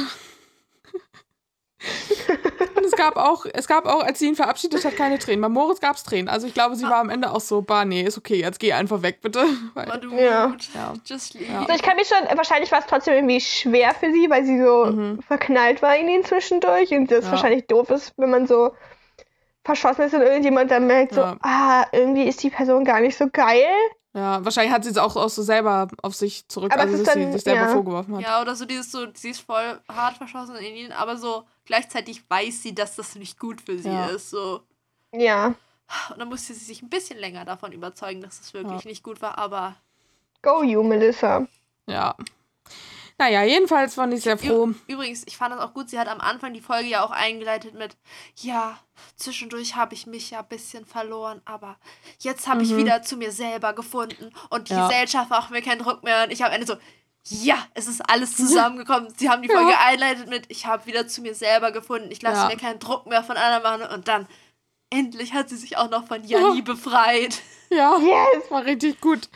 Und 2.77 2.85
es 2.85 2.93
gab 2.93 3.17
auch, 3.17 3.45
es 3.53 3.67
gab 3.67 3.87
auch, 3.87 4.03
als 4.05 4.21
sie 4.21 4.27
ihn 4.29 4.37
verabschiedet 4.37 4.85
hat, 4.85 4.97
keine 4.97 5.19
Tränen. 5.19 5.41
Bei 5.41 5.49
Moritz 5.49 5.81
gab 5.81 5.97
es 5.97 6.05
Tränen. 6.05 6.29
Also 6.29 6.47
ich 6.47 6.55
glaube, 6.55 6.77
sie 6.77 6.85
war 6.85 6.97
am 7.01 7.11
Ende 7.11 7.33
auch 7.33 7.41
so, 7.41 7.61
bah, 7.61 7.85
nee, 7.85 8.03
ist 8.03 8.19
okay, 8.19 8.37
jetzt 8.41 8.61
geh 8.61 8.73
einfach 8.73 9.03
weg, 9.03 9.21
bitte. 9.21 9.45
Weil, 9.75 9.87
Aber 9.91 9.99
du, 9.99 10.11
Ja. 10.15 10.55
Ja. 10.75 10.95
just 11.05 11.35
leave. 11.35 11.53
Ja. 11.53 11.61
Also 11.63 11.73
ich 11.75 11.83
kann 11.83 11.97
mir 11.97 12.05
schon, 12.05 12.37
wahrscheinlich 12.37 12.71
war 12.71 12.79
es 12.81 12.87
trotzdem 12.87 13.15
irgendwie 13.15 13.41
schwer 13.41 13.95
für 13.95 14.13
sie, 14.13 14.31
weil 14.31 14.45
sie 14.45 14.61
so 14.63 14.87
Mhm. 14.87 15.23
verknallt 15.27 15.83
war 15.83 15.97
in 15.97 16.09
ihn 16.09 16.25
zwischendurch 16.25 16.93
und 16.93 17.11
das 17.11 17.25
Ja. 17.25 17.33
wahrscheinlich 17.33 17.67
doof 17.67 17.91
ist, 17.91 18.13
wenn 18.17 18.31
man 18.31 18.47
so 18.47 18.71
verschossen 19.67 20.05
ist 20.07 20.15
und 20.15 20.23
irgendjemand 20.23 20.71
dann 20.71 20.87
merkt 20.87 21.15
so, 21.15 21.21
Ja. 21.21 21.37
ah, 21.43 21.85
irgendwie 21.93 22.23
ist 22.25 22.43
die 22.43 22.51
Person 22.51 22.85
gar 22.85 23.01
nicht 23.01 23.17
so 23.19 23.29
geil. 23.31 23.67
ja, 24.15 24.43
wahrscheinlich 24.43 24.73
hat 24.73 24.83
sie 24.85 24.91
es 24.91 24.97
auch, 24.97 25.15
auch 25.17 25.29
so 25.29 25.43
selber 25.43 25.89
auf 26.03 26.15
sich 26.15 26.49
zurück, 26.49 26.73
Aber 26.73 26.83
also 26.83 26.97
dass 27.05 27.13
sie 27.15 27.21
dann- 27.21 27.33
sich 27.35 27.43
selber 27.43 27.67
ja. 27.67 27.69
vorgeworfen 27.69 28.17
hat. 28.17 28.23
Ja, 28.23 28.41
oder 28.41 28.55
so 28.57 28.65
dieses 28.65 28.91
so, 28.91 29.07
sie 29.13 29.29
ist 29.31 29.41
voll 29.41 29.79
hart 29.93 30.17
verschossen 30.17 30.57
in 30.57 30.75
ihn, 30.75 30.93
aber 30.93 31.19
so 31.19 31.45
gleichzeitig 31.67 32.23
weiß 32.31 32.63
sie, 32.63 32.75
dass 32.75 32.97
das 32.97 33.15
nicht 33.17 33.39
gut 33.39 33.61
für 33.61 33.77
sie 33.79 33.91
Ja. 33.91 34.07
ist. 34.07 34.31
So. 34.31 34.61
Ja, 35.13 35.55
Und 36.11 36.19
dann 36.19 36.29
musste 36.29 36.53
sie 36.55 36.65
sich 36.65 36.81
ein 36.83 36.89
bisschen 36.89 37.19
länger 37.19 37.45
davon 37.45 37.71
überzeugen, 37.73 38.21
dass 38.23 38.39
das 38.41 38.55
wirklich 38.55 38.83
Ja. 38.85 38.89
nicht 38.89 39.03
gut 39.05 39.21
war, 39.23 39.37
aber 39.39 39.77
go 40.43 40.63
you, 40.63 40.83
Melissa. 40.83 41.47
Ja. 41.87 42.15
Naja, 43.19 43.43
jedenfalls 43.45 43.95
fand 43.95 44.13
ich 44.13 44.23
sehr 44.23 44.37
froh. 44.37 44.73
Übrigens, 44.87 45.23
ich 45.27 45.37
fand 45.39 45.55
das 45.55 45.61
auch 45.61 45.73
gut, 45.73 45.89
sie 45.89 45.99
hat 45.99 46.07
am 46.09 46.21
Anfang 46.21 46.53
die 46.53 46.61
Folge 46.61 46.89
ja 46.89 47.03
auch 47.03 47.11
eingeleitet 47.11 47.75
mit, 47.75 47.97
ja, 48.37 48.79
zwischendurch 49.17 49.75
habe 49.75 49.95
ich 49.95 50.07
mich 50.07 50.31
ja 50.31 50.41
ein 50.41 50.49
bisschen 50.49 50.85
verloren, 50.85 51.41
aber 51.47 51.79
jetzt 52.19 52.47
habe 52.47 52.63
ich 52.63 52.73
Mhm. 52.73 52.77
wieder 52.79 53.03
zu 53.03 53.17
mir 53.17 53.33
selber 53.33 53.73
gefunden 53.73 54.33
und 54.51 54.69
die 54.69 54.75
Ja. 54.75 54.87
Gesellschaft 54.89 55.31
macht 55.31 55.51
mir 55.51 55.63
keinen 55.63 55.79
Druck 55.83 56.03
mehr 56.03 56.25
und 56.25 56.31
ich 56.31 56.43
habe 56.43 56.51
am 56.55 56.61
Ende 56.61 56.67
so, 56.67 56.77
ja, 57.29 57.57
es 57.75 57.89
ist 57.89 58.03
alles 58.09 58.37
zusammengekommen. 58.37 59.13
Sie 59.17 59.29
haben 59.31 59.43
die 59.43 59.49
Folge 59.49 59.71
Ja. 59.73 59.79
eingeleitet 59.87 60.29
mit, 60.29 60.45
ich 60.49 60.67
habe 60.67 60.85
wieder 60.87 61.09
zu 61.09 61.23
mir 61.23 61.35
selber 61.35 61.73
gefunden, 61.73 62.11
ich 62.11 62.21
lasse 62.23 62.43
Ja. 62.43 62.47
mir 62.49 62.57
keinen 62.57 62.79
Druck 62.79 63.07
mehr 63.07 63.25
von 63.25 63.37
anderen 63.39 63.63
machen 63.83 63.95
und 63.95 64.09
dann 64.09 64.29
endlich 64.99 65.33
hat 65.35 65.49
sie 65.49 65.57
sich 65.57 65.77
auch 65.77 65.91
noch 65.91 66.07
von 66.07 66.23
Janni 66.25 66.63
befreit. 66.63 67.41
Ja, 67.71 67.97
Yes! 67.99 68.29
das 68.43 68.51
war 68.51 68.65
richtig 68.65 69.01
gut. 69.01 69.29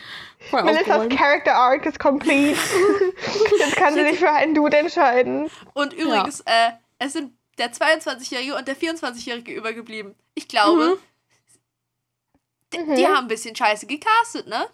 Voll 0.51 0.63
Melissas 0.63 0.87
aufgeräumt. 0.89 1.17
Character 1.19 1.55
Arc 1.57 1.85
is 1.87 1.99
complete. 1.99 2.59
Jetzt 3.59 3.77
kann 3.77 3.93
sie 3.95 4.03
sich 4.03 4.19
für 4.19 4.31
einen 4.31 4.55
Dude 4.55 4.77
entscheiden. 4.77 5.51
Und 5.75 5.93
übrigens, 5.93 6.41
äh, 6.43 6.71
es 6.99 7.13
sind 7.15 7.33
der 7.59 7.73
22-Jährige 7.73 8.55
und 8.57 8.69
der 8.69 8.77
24-Jährige 8.77 9.53
übergeblieben. 9.53 10.15
Ich 10.35 10.45
Mhm. 10.45 10.49
glaube, 10.49 10.99
die, 12.73 12.95
die 12.95 13.07
haben 13.07 13.17
ein 13.25 13.29
bisschen 13.29 13.55
scheiße 13.57 13.87
gecastet, 13.87 14.47
ne? 14.47 14.67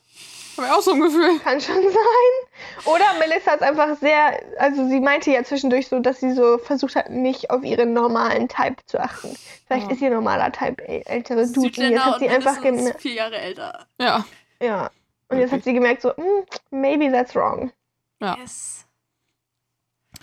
Hab 0.57 0.65
ich 0.65 0.71
auch 0.71 0.81
so 0.81 0.93
ein 0.93 1.01
Gefühl. 1.01 1.39
Kann 1.41 1.61
schon 1.61 1.83
sein. 1.83 2.85
Oder 2.87 3.05
Melissa 3.19 3.53
ist 3.53 3.63
einfach 3.63 3.97
sehr, 3.99 4.41
also 4.59 4.89
sie 4.89 5.01
meinte 5.01 5.31
ja 5.31 5.45
zwischendurch 5.45 5.89
so, 5.89 5.99
dass 6.01 6.21
sie 6.21 6.33
so 6.33 6.59
versucht 6.59 6.97
hat, 6.97 7.11
nicht 7.11 7.51
auf 7.51 7.63
ihren 7.63 7.93
normalen 7.93 8.49
Type 8.49 8.77
zu 8.87 8.99
achten. 9.01 9.37
Vielleicht 9.67 9.87
Ja. 9.89 9.93
ist 9.93 10.01
ihr 10.01 10.11
normaler 10.11 10.51
Type 10.53 10.87
ältere 11.07 11.47
Dude. 11.47 11.67
Und 11.69 11.77
jetzt 11.91 12.05
hat 12.05 12.19
sie 12.21 12.29
einfach 12.29 12.61
gemerkt, 12.61 13.01
vier 13.01 13.13
Jahre 13.15 13.37
älter. 13.37 13.87
Ja. 14.01 14.25
ja. 14.63 14.91
Und 15.29 15.39
jetzt 15.39 15.53
hat 15.53 15.65
sie 15.65 15.73
gemerkt 15.75 16.03
so, 16.03 16.11
"Mm, 16.17 16.45
maybe 16.71 17.11
that's 17.11 17.35
wrong. 17.35 17.73
Ja. 18.21 18.37
Yes. 18.41 18.85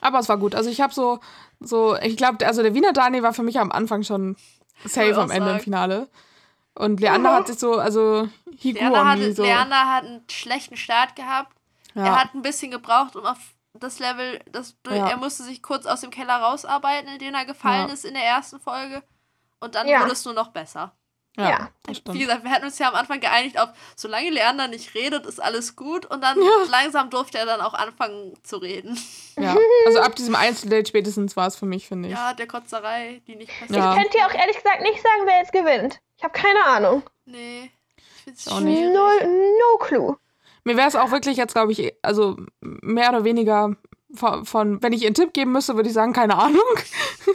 Aber 0.02 0.20
es 0.20 0.30
war 0.30 0.38
gut. 0.38 0.56
Also 0.56 0.70
ich 0.70 0.82
habe 0.82 0.94
so, 0.94 1.20
so, 1.60 1.96
ich 1.98 2.18
glaube, 2.18 2.46
also 2.46 2.64
der 2.64 2.74
Wiener 2.74 2.94
Dani 2.94 3.22
war 3.22 3.34
für 3.34 3.44
mich 3.44 3.60
am 3.60 3.72
Anfang 3.72 4.04
schon 4.04 4.36
safe 4.86 5.16
am 5.18 5.30
Ende 5.32 5.52
im. 5.52 5.60
Finale. 5.60 6.08
Und 6.76 7.00
Leander 7.00 7.34
hat 7.34 7.48
sich 7.48 7.60
so, 7.60 7.74
also 7.78 8.28
hat, 8.48 9.20
me 9.20 9.34
so. 9.34 9.44
Lerner 9.44 9.90
hat 9.94 10.06
einen 10.06 10.24
schlechten 10.30 10.78
Start 10.78 11.16
gehabt. 11.16 11.56
ja. 11.94 12.06
Er 12.06 12.20
hat 12.22 12.34
ein 12.34 12.42
bisschen 12.42 12.72
gebraucht, 12.72 13.16
um 13.16 13.26
auf 13.26 13.38
das 13.74 14.00
Level, 14.00 14.40
das, 14.52 14.76
Ja. 14.88 15.10
er 15.10 15.18
musste 15.18 15.44
sich 15.44 15.62
kurz 15.62 15.86
aus 15.86 16.02
dem 16.02 16.10
Keller 16.12 16.36
rausarbeiten, 16.38 17.12
in 17.12 17.20
den 17.20 17.34
er 17.36 17.46
gefallen 17.46 17.88
Ja. 17.88 17.94
ist 17.94 18.06
in 18.06 18.14
der 18.14 18.24
ersten 18.24 18.60
Folge. 18.60 19.04
Und 19.60 19.76
dann 19.76 19.88
Ja. 19.88 20.02
wurde 20.02 20.12
es 20.14 20.26
nur 20.26 20.34
noch 20.34 20.50
besser. 20.50 20.92
ja, 21.36 21.50
ja. 21.50 21.70
das 21.82 22.02
Wie 22.12 22.20
gesagt, 22.20 22.44
wir 22.44 22.52
hatten 22.52 22.66
uns 22.66 22.78
ja 22.78 22.90
am 22.90 22.94
Anfang 22.94 23.20
geeinigt 23.20 23.60
auf, 23.60 23.70
solange 23.96 24.30
Leander 24.30 24.68
nicht 24.68 24.94
redet, 24.94 25.26
ist 25.26 25.42
alles 25.42 25.76
gut. 25.76 26.06
Und 26.06 26.22
dann 26.24 26.38
Ja. 26.40 26.48
langsam 26.70 27.10
durfte 27.10 27.40
er 27.40 27.48
dann 27.48 27.60
auch 27.62 27.74
anfangen 27.74 28.34
zu 28.44 28.58
reden. 28.58 29.00
Ja. 29.36 29.56
Also 29.88 30.00
ab 30.02 30.16
diesem 30.16 30.36
Einzeldate 30.36 30.86
spätestens 30.88 31.36
war 31.36 31.48
es 31.48 31.56
für 31.56 31.66
mich, 31.66 31.88
finde 31.88 32.10
ich. 32.10 32.14
Ja, 32.14 32.36
der 32.36 32.46
Kotzerei, 32.46 33.24
die 33.26 33.36
nicht 33.36 33.50
passiert. 33.50 33.72
Ja. 33.80 33.94
Ich 33.96 34.02
könnte 34.04 34.18
dir 34.18 34.28
auch 34.28 34.34
ehrlich 34.36 34.58
gesagt 34.58 34.82
nicht 34.82 35.02
sagen, 35.02 35.22
wer 35.26 35.38
jetzt 35.40 35.52
gewinnt. 35.52 36.00
Ich 36.24 36.26
habe 36.26 36.40
keine 36.40 36.64
Ahnung. 36.66 37.04
Nee. 37.26 37.70
Ich 37.98 38.04
find's 38.24 38.48
Auch 38.48 38.62
nicht. 38.62 38.82
No, 38.82 39.10
no 39.20 39.78
clue. 39.78 40.16
Mir 40.64 40.78
wäre 40.78 40.88
es 40.88 40.96
auch 40.96 41.12
wirklich 41.12 41.36
jetzt, 41.36 41.52
glaube 41.52 41.74
ich, 41.74 41.94
also 42.02 42.38
mehr 42.62 43.10
oder 43.10 43.26
weniger 43.26 43.76
von, 44.14 44.46
von, 44.46 44.82
wenn 44.82 44.94
ich 44.94 45.02
ihr 45.02 45.08
einen 45.08 45.16
Tipp 45.16 45.34
geben 45.34 45.52
müsste, 45.52 45.76
würde 45.76 45.90
ich 45.90 45.94
sagen, 45.94 46.14
keine 46.14 46.38
Ahnung. 46.38 46.62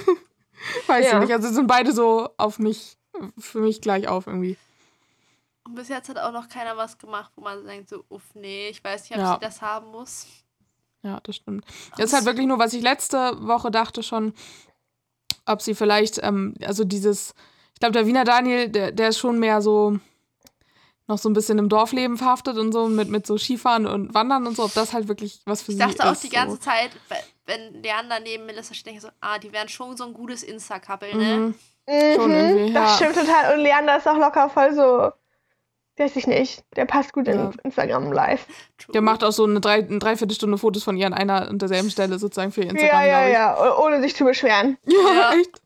Weiß 0.87 1.05
Ja. 1.05 1.13
ich 1.19 1.25
nicht. 1.27 1.35
Also 1.35 1.51
sind 1.51 1.67
beide 1.67 1.93
so 1.93 2.31
auf 2.39 2.59
mich, 2.59 2.97
für 3.39 3.61
mich 3.61 3.83
gleich 3.83 4.09
auf 4.09 4.27
irgendwie. 4.27 4.57
Und 5.65 5.75
bis 5.75 5.89
jetzt 5.91 6.09
hat 6.09 6.17
auch 6.19 6.33
noch 6.33 6.49
keiner 6.49 6.79
was 6.79 6.97
gemacht, 6.97 7.31
wo 7.37 7.43
man 7.43 7.67
denkt 7.67 7.91
so, 7.91 8.05
uff, 8.09 8.23
nee, 8.33 8.71
ich 8.71 8.83
weiß 8.83 9.03
nicht, 9.03 9.13
ob 9.13 9.19
Ja. 9.19 9.35
sie 9.35 9.41
das 9.45 9.61
haben 9.61 9.89
muss. 9.91 10.27
Ja, 11.03 11.21
das 11.25 11.37
stimmt. 11.37 11.67
Das 11.99 12.07
ist 12.07 12.13
halt 12.15 12.25
wirklich 12.25 12.47
nur, 12.47 12.59
was 12.59 12.73
ich 12.73 12.81
letzte 12.81 13.37
Woche 13.47 13.71
dachte 13.71 14.03
schon, 14.03 14.33
ob 15.45 15.61
sie 15.61 15.75
vielleicht, 15.75 16.23
ähm, 16.23 16.55
also 16.65 16.85
dieses, 16.85 17.35
ich 17.79 17.81
glaube, 17.81 17.93
der 17.93 18.07
Wiener 18.09 18.25
Daniel, 18.25 18.69
der, 18.69 18.91
der 18.91 19.11
ist 19.11 19.19
schon 19.19 19.39
mehr 19.39 19.63
so 19.63 19.99
noch 21.07 21.17
so 21.17 21.29
ein 21.29 21.33
bisschen 21.33 21.59
im 21.61 21.69
Dorfleben 21.69 22.19
verhaftet 22.19 22.59
und 22.59 22.73
so, 22.73 22.89
mit, 22.89 23.09
mit 23.09 23.25
so 23.25 23.39
Skifahren 23.39 23.87
und 23.87 24.13
Wandern 24.15 24.47
und 24.49 24.57
so, 24.57 24.65
ob 24.65 24.75
das 24.75 24.93
halt 24.93 25.07
wirklich 25.07 25.41
was 25.47 25.63
für 25.63 25.71
Ich 25.73 25.79
sie 25.79 25.83
dachte 25.85 26.05
auch 26.07 26.13
ist. 26.13 26.25
die 26.25 26.29
ganze 26.29 26.57
so. 26.57 26.61
Zeit, 26.61 26.91
we- 27.09 27.15
wenn 27.47 27.83
Leander 27.83 28.19
neben 28.21 28.45
Melissa 28.47 28.75
steht, 28.75 28.87
denke 28.89 28.99
ich 28.99 29.03
so, 29.03 29.09
ah, 29.21 29.39
die 29.39 29.53
wären 29.53 29.69
schon 29.69 29.97
so 29.97 30.05
ein 30.05 30.13
gutes 30.13 30.43
Insta-Couple, 30.43 31.17
ne? 31.17 31.37
Mhm. 31.37 31.55
Schon 32.17 32.29
Mhm, 32.31 32.35
irgendwie, 32.37 32.73
das 32.75 33.01
ja. 33.01 33.07
stimmt 33.11 33.27
total. 33.27 33.55
Und 33.57 33.61
Leander 33.63 33.97
ist 33.97 34.07
auch 34.09 34.19
locker 34.19 34.51
voll 34.51 34.75
so. 34.75 35.11
Weiß 35.97 36.15
ich 36.17 36.27
nicht. 36.27 36.63
Der 36.77 36.85
passt 36.85 37.13
gut 37.15 37.27
Ja. 37.27 37.33
in 37.33 37.53
Instagram 37.65 38.13
live. 38.13 38.45
True. 38.77 38.93
Der 38.93 39.01
macht 39.01 39.25
auch 39.25 39.33
so 39.33 39.45
eine, 39.45 39.61
drei, 39.61 39.77
eine 39.85 39.99
Dreiviertelstunde 40.01 40.59
Fotos 40.59 40.83
von 40.85 40.97
ihr 40.99 41.07
an 41.07 41.15
einer 41.15 41.49
und 41.49 41.63
derselben 41.63 41.91
Stelle 41.91 42.19
sozusagen 42.19 42.53
für 42.53 42.63
ihr 42.65 42.71
Instagram, 42.71 43.01
ja, 43.01 43.07
ja, 43.07 43.27
ich. 43.29 43.33
ja. 43.33 43.57
Oh- 43.79 43.85
Ohne 43.87 44.01
sich 44.03 44.15
zu 44.15 44.25
beschweren. 44.25 44.77
Ja, 44.85 45.15
Ja. 45.15 45.33
echt. 45.41 45.61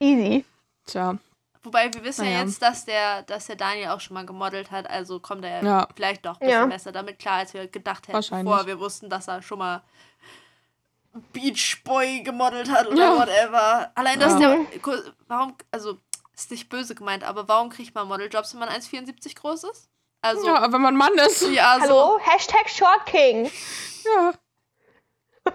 Easy. 0.00 0.44
Tja, 0.86 1.16
Wobei 1.64 1.94
wir 1.94 2.02
wissen 2.02 2.24
ja 2.24 2.30
Naja. 2.32 2.42
jetzt, 2.44 2.60
dass 2.60 2.84
der, 2.86 3.22
dass 3.22 3.46
der 3.46 3.54
Daniel 3.54 3.90
auch 3.90 4.00
schon 4.00 4.14
mal 4.14 4.26
gemodelt 4.26 4.72
hat, 4.72 4.90
also 4.90 5.20
kommt 5.20 5.44
er 5.44 5.62
Ja. 5.62 5.86
vielleicht 5.94 6.26
doch 6.26 6.32
ein 6.34 6.38
bisschen 6.40 6.50
Ja. 6.62 6.66
besser 6.66 6.90
damit 6.90 7.20
klar, 7.20 7.34
als 7.36 7.54
wir 7.54 7.68
gedacht 7.68 8.08
hätten, 8.08 8.44
bevor 8.44 8.66
wir 8.66 8.80
wussten, 8.80 9.08
dass 9.08 9.28
er 9.28 9.42
schon 9.42 9.60
mal 9.60 9.82
Beach 11.32 11.82
Boy 11.84 12.22
gemodelt 12.22 12.68
hat 12.70 12.88
oder 12.88 12.96
Ja. 12.96 13.16
whatever. 13.16 13.92
Allein 13.94 14.18
das 14.18 14.32
Ja. 14.40 14.56
der, 14.56 14.66
warum, 15.28 15.54
also 15.70 15.98
ist 16.34 16.50
nicht 16.50 16.68
böse 16.68 16.96
gemeint, 16.96 17.22
aber 17.22 17.46
warum 17.46 17.70
kriegt 17.70 17.94
man 17.94 18.08
Modeljobs, 18.08 18.54
wenn 18.54 18.60
man 18.60 18.68
1,74 18.70 19.36
groß 19.36 19.62
ist? 19.64 19.88
Also, 20.20 20.46
ja, 20.46 20.56
aber 20.56 20.72
wenn 20.72 20.82
man 20.82 20.96
Mann 20.96 21.14
ist. 21.26 21.42
ja, 21.42 21.76
so. 21.76 21.82
Hallo? 21.82 22.18
Hashtag 22.20 22.68
Short 22.70 23.06
King. 23.06 23.50
Ja. 24.04 24.32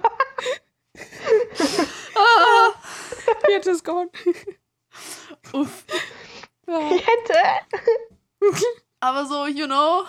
Jetzt 3.49 3.67
ist 3.67 3.84
gone. 3.84 4.09
Uff. 5.54 5.84
Ja. 6.70 6.80
Hätte. 6.80 7.39
Aber 9.00 9.26
so, 9.26 9.48
you 9.48 9.68
know, 9.68 10.04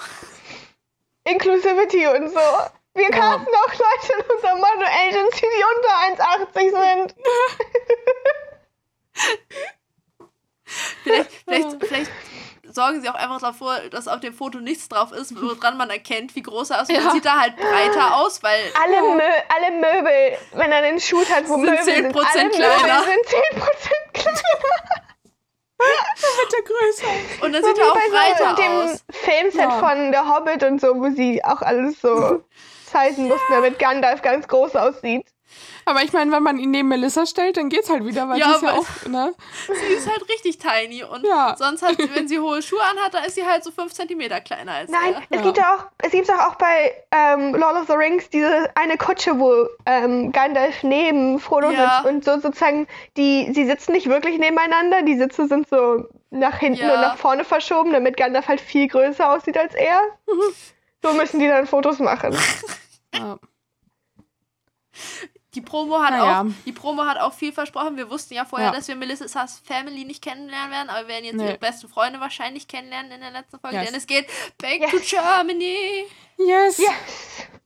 Inclusivity 1.22 2.04
und 2.08 2.30
so. 2.30 2.40
Wir 2.94 3.10
casten 3.10 3.46
auch 3.46 3.72
Leute 3.72 4.12
in 4.18 4.22
unserer 4.34 4.56
Model 4.56 4.88
Agency, 4.88 5.46
die 5.46 5.64
unter 5.76 5.92
1,80 6.52 7.04
sind. 7.04 7.14
vielleicht, 11.04 11.32
vielleicht, 11.44 11.86
vielleicht 11.86 12.10
sorgen 12.72 13.00
sie 13.02 13.08
auch 13.08 13.14
einfach 13.14 13.40
davor, 13.40 13.78
dass 13.90 14.08
auf 14.08 14.20
dem 14.20 14.32
Foto 14.34 14.58
nichts 14.58 14.88
drauf 14.88 15.12
ist, 15.12 15.34
woran 15.40 15.76
man 15.76 15.90
erkennt, 15.90 16.34
wie 16.34 16.42
groß 16.42 16.70
er 16.70 16.82
ist. 16.82 16.90
Ja. 16.90 17.00
dann 17.00 17.12
sieht 17.12 17.24
er 17.26 17.40
halt 17.40 17.56
breiter 17.56 18.16
aus, 18.16 18.42
weil 18.42 18.60
Alle, 18.82 19.02
Mö 19.14 19.22
alle 19.56 19.70
Möbel, 19.76 20.38
wenn 20.52 20.72
er 20.72 20.78
einen 20.78 21.00
Shoot 21.00 21.28
hat, 21.30 21.48
wo 21.48 21.54
Sind 21.54 21.64
Möbel 21.66 21.82
sind, 21.84 22.16
10% 22.16 22.26
alle 22.38 22.50
kleiner. 22.50 23.00
Möbel 23.00 23.04
sind 23.04 23.62
10% 23.62 24.12
kleiner. 24.12 24.38
Wird 25.78 26.52
der 26.52 26.62
größer. 26.62 27.44
Und 27.44 27.52
dann 27.52 27.62
So 27.62 27.68
sieht 27.68 27.78
er 27.78 27.86
auch 27.86 27.94
bei 27.94 28.06
so 28.08 28.44
breiter 28.44 28.54
dem 28.62 28.72
aus. 28.90 29.04
Filmset 29.10 29.60
Ja. 29.60 29.70
von 29.78 30.10
Der 30.12 30.28
Hobbit 30.28 30.62
und 30.64 30.80
so, 30.80 30.88
wo 30.96 31.10
sie 31.10 31.42
auch 31.44 31.62
alles 31.62 32.00
so 32.00 32.42
zeigen 32.86 33.28
mussten, 33.28 33.52
damit 33.52 33.78
Gandalf 33.78 34.22
ganz 34.22 34.48
groß 34.48 34.74
aussieht. 34.76 35.26
Aber 35.88 36.02
ich 36.02 36.12
meine, 36.12 36.30
wenn 36.32 36.42
man 36.42 36.58
ihn 36.58 36.70
neben 36.70 36.88
Melissa 36.88 37.24
stellt, 37.24 37.56
dann 37.56 37.70
geht's 37.70 37.88
halt 37.88 38.04
wieder, 38.04 38.28
weil 38.28 38.38
Ja, 38.38 38.48
sie 38.50 38.54
ist 38.56 38.62
ja 38.62 38.72
auch, 38.74 38.86
ne? 39.08 39.32
Sie 39.80 39.86
ist 39.86 40.06
halt 40.10 40.28
richtig 40.28 40.58
tiny 40.58 41.02
und 41.02 41.24
Ja. 41.24 41.54
sonst 41.58 41.82
hat, 41.82 41.96
wenn 42.14 42.28
sie 42.28 42.38
hohe 42.38 42.60
Schuhe 42.60 42.82
anhat, 42.82 43.14
dann 43.14 43.24
ist 43.24 43.36
sie 43.36 43.46
halt 43.46 43.64
so 43.64 43.70
5 43.70 43.92
cm 43.94 44.28
kleiner 44.44 44.72
als 44.72 44.90
Nein, 44.90 45.14
er. 45.14 45.22
es 45.30 45.36
Ja. 45.36 45.42
gibt 45.42 45.56
ja 45.56 45.74
auch, 45.76 45.84
es 46.04 46.10
gibt 46.10 46.30
auch, 46.30 46.50
auch 46.50 46.54
bei 46.56 46.92
ähm, 47.10 47.54
Lord 47.54 47.76
of 47.76 47.86
the 47.86 47.94
Rings 47.94 48.28
diese 48.28 48.68
eine 48.76 48.98
Kutsche, 48.98 49.38
wo 49.40 49.66
ähm, 49.86 50.30
Gandalf 50.32 50.82
neben 50.82 51.40
Frodo 51.40 51.70
Ja. 51.70 52.02
sitzt 52.02 52.12
und 52.14 52.24
so 52.24 52.38
sozusagen, 52.38 52.86
die, 53.16 53.50
sie 53.54 53.64
sitzen 53.64 53.92
nicht 53.92 54.08
wirklich 54.08 54.38
nebeneinander, 54.38 55.00
die 55.02 55.16
Sitze 55.16 55.48
sind 55.48 55.68
so 55.68 56.04
nach 56.30 56.58
hinten 56.58 56.82
Ja. 56.86 56.94
und 56.96 57.00
nach 57.00 57.16
vorne 57.16 57.44
verschoben, 57.44 57.92
damit 57.92 58.18
Gandalf 58.18 58.46
halt 58.48 58.60
viel 58.60 58.88
größer 58.88 59.32
aussieht 59.32 59.56
als 59.56 59.74
er. 59.74 60.00
so 61.02 61.14
müssen 61.14 61.40
die 61.40 61.48
dann 61.48 61.66
Fotos 61.66 61.98
machen. 61.98 62.36
Ja. 63.14 63.38
Die 65.58 65.64
Promo 65.64 65.98
hat 66.00 66.10
Naja. 66.12 66.42
auch, 66.42 66.46
die 66.66 66.70
Promo 66.72 67.02
hat 67.04 67.18
auch 67.18 67.32
viel 67.32 67.52
versprochen. 67.52 67.96
Wir 67.96 68.08
wussten 68.08 68.34
ja 68.34 68.44
vorher, 68.44 68.68
Ja. 68.68 68.74
dass 68.76 68.86
wir 68.86 68.94
Melissas 68.94 69.60
Family 69.64 70.04
nicht 70.04 70.22
kennenlernen 70.22 70.70
werden, 70.70 70.88
aber 70.88 71.00
wir 71.00 71.08
werden 71.08 71.24
jetzt 71.24 71.34
Nee. 71.34 71.48
ihre 71.48 71.58
besten 71.58 71.88
Freunde 71.88 72.20
wahrscheinlich 72.20 72.68
kennenlernen 72.68 73.10
in 73.10 73.20
der 73.20 73.32
letzten 73.32 73.58
Folge, 73.58 73.76
Yes. 73.78 73.86
denn 73.88 73.96
es 73.96 74.06
geht 74.06 74.26
back 74.58 74.80
Yes. 74.82 74.90
to 74.92 74.98
Germany. 75.00 76.04
Yes. 76.36 76.78
Yes! 76.78 76.88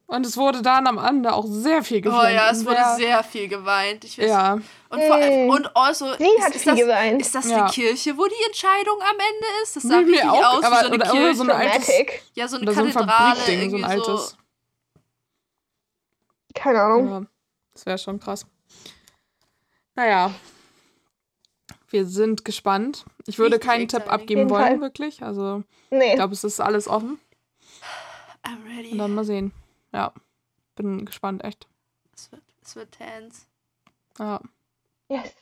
Und 0.07 0.24
es 0.24 0.38
wurde 0.38 0.62
dann 0.62 0.86
am 0.86 0.97
Ende 0.97 1.34
auch 1.34 1.45
sehr 1.47 1.82
viel 1.84 1.99
Oh 1.99 2.11
geflennt. 2.11 2.34
ja, 2.34 2.51
es 2.51 2.64
wurde 2.64 2.82
sehr 2.97 3.22
viel 3.24 3.49
geweint. 3.49 4.05
Ich 4.05 4.18
weiß, 4.18 4.26
Ja, 4.26 4.53
Und 4.55 5.03
vor 5.03 5.18
und 5.55 5.76
also, 5.76 6.14
Sie 6.16 6.24
ist, 6.24 6.43
hat 6.45 6.55
ist 6.55 6.62
viel 6.62 6.72
das, 6.72 6.80
geweint. 6.80 7.20
ist 7.20 7.34
das 7.34 7.51
Ja. 7.51 7.62
eine 7.64 7.70
Kirche, 7.70 8.16
wo 8.16 8.24
die 8.24 8.45
Entscheidung 8.47 8.97
am 9.03 9.16
Ende 9.16 9.47
ist? 9.62 9.76
Das 9.76 9.82
sah 9.82 9.97
Mir 10.01 10.07
wirklich 10.07 10.22
auch, 10.24 10.59
aus 10.59 10.64
aber- 10.64 10.76
wie 10.76 10.80
so 10.80 10.86
eine 10.86 10.95
oder- 10.95 10.95
oder 10.95 11.11
Kirche. 11.12 11.34
so 11.36 11.43
ein 11.45 11.51
altes- 11.51 11.90
ja, 12.34 12.49
so 12.49 12.57
eine 12.57 12.64
oder 12.64 12.72
so 12.74 12.80
ein 12.80 12.93
Kathedrale. 12.93 13.36
So 13.40 13.53
ein 13.53 13.59
irgendwie 13.61 13.80
so. 13.82 13.86
altes. 13.88 14.36
Keine 16.55 16.80
Ahnung. 16.82 17.09
Ja, 17.09 17.22
das 17.75 17.87
wäre 17.87 17.99
schon 17.99 18.20
krass. 18.20 18.47
Naja. 19.95 20.35
Wir 21.89 22.07
sind 22.07 22.45
gespannt. 22.45 23.05
Ich 23.27 23.39
würde 23.39 23.57
Richtig 23.57 23.68
keinen 23.70 23.89
Tipp 23.89 24.11
abgeben 24.11 24.49
wollen, 24.49 24.62
Fall. 24.64 24.81
wirklich. 24.81 25.23
Also, 25.23 25.62
Nee. 25.91 26.11
ich 26.11 26.14
glaube, 26.14 26.33
es 26.33 26.43
ist 26.45 26.61
alles 26.61 26.89
offen. 26.89 27.18
I'm 28.43 28.64
ready. 28.64 28.93
Und 28.93 28.99
dann 28.99 29.14
mal 29.14 29.25
sehen. 29.25 29.53
Ja. 29.93 30.12
Bin 30.75 31.05
gespannt, 31.05 31.45
echt. 31.45 31.68
Es 32.14 32.33
wird, 32.33 32.43
es 32.62 32.75
wird 32.77 32.93
tense. 32.93 33.43
Ja. 34.18 34.41
Yes. 35.09 35.35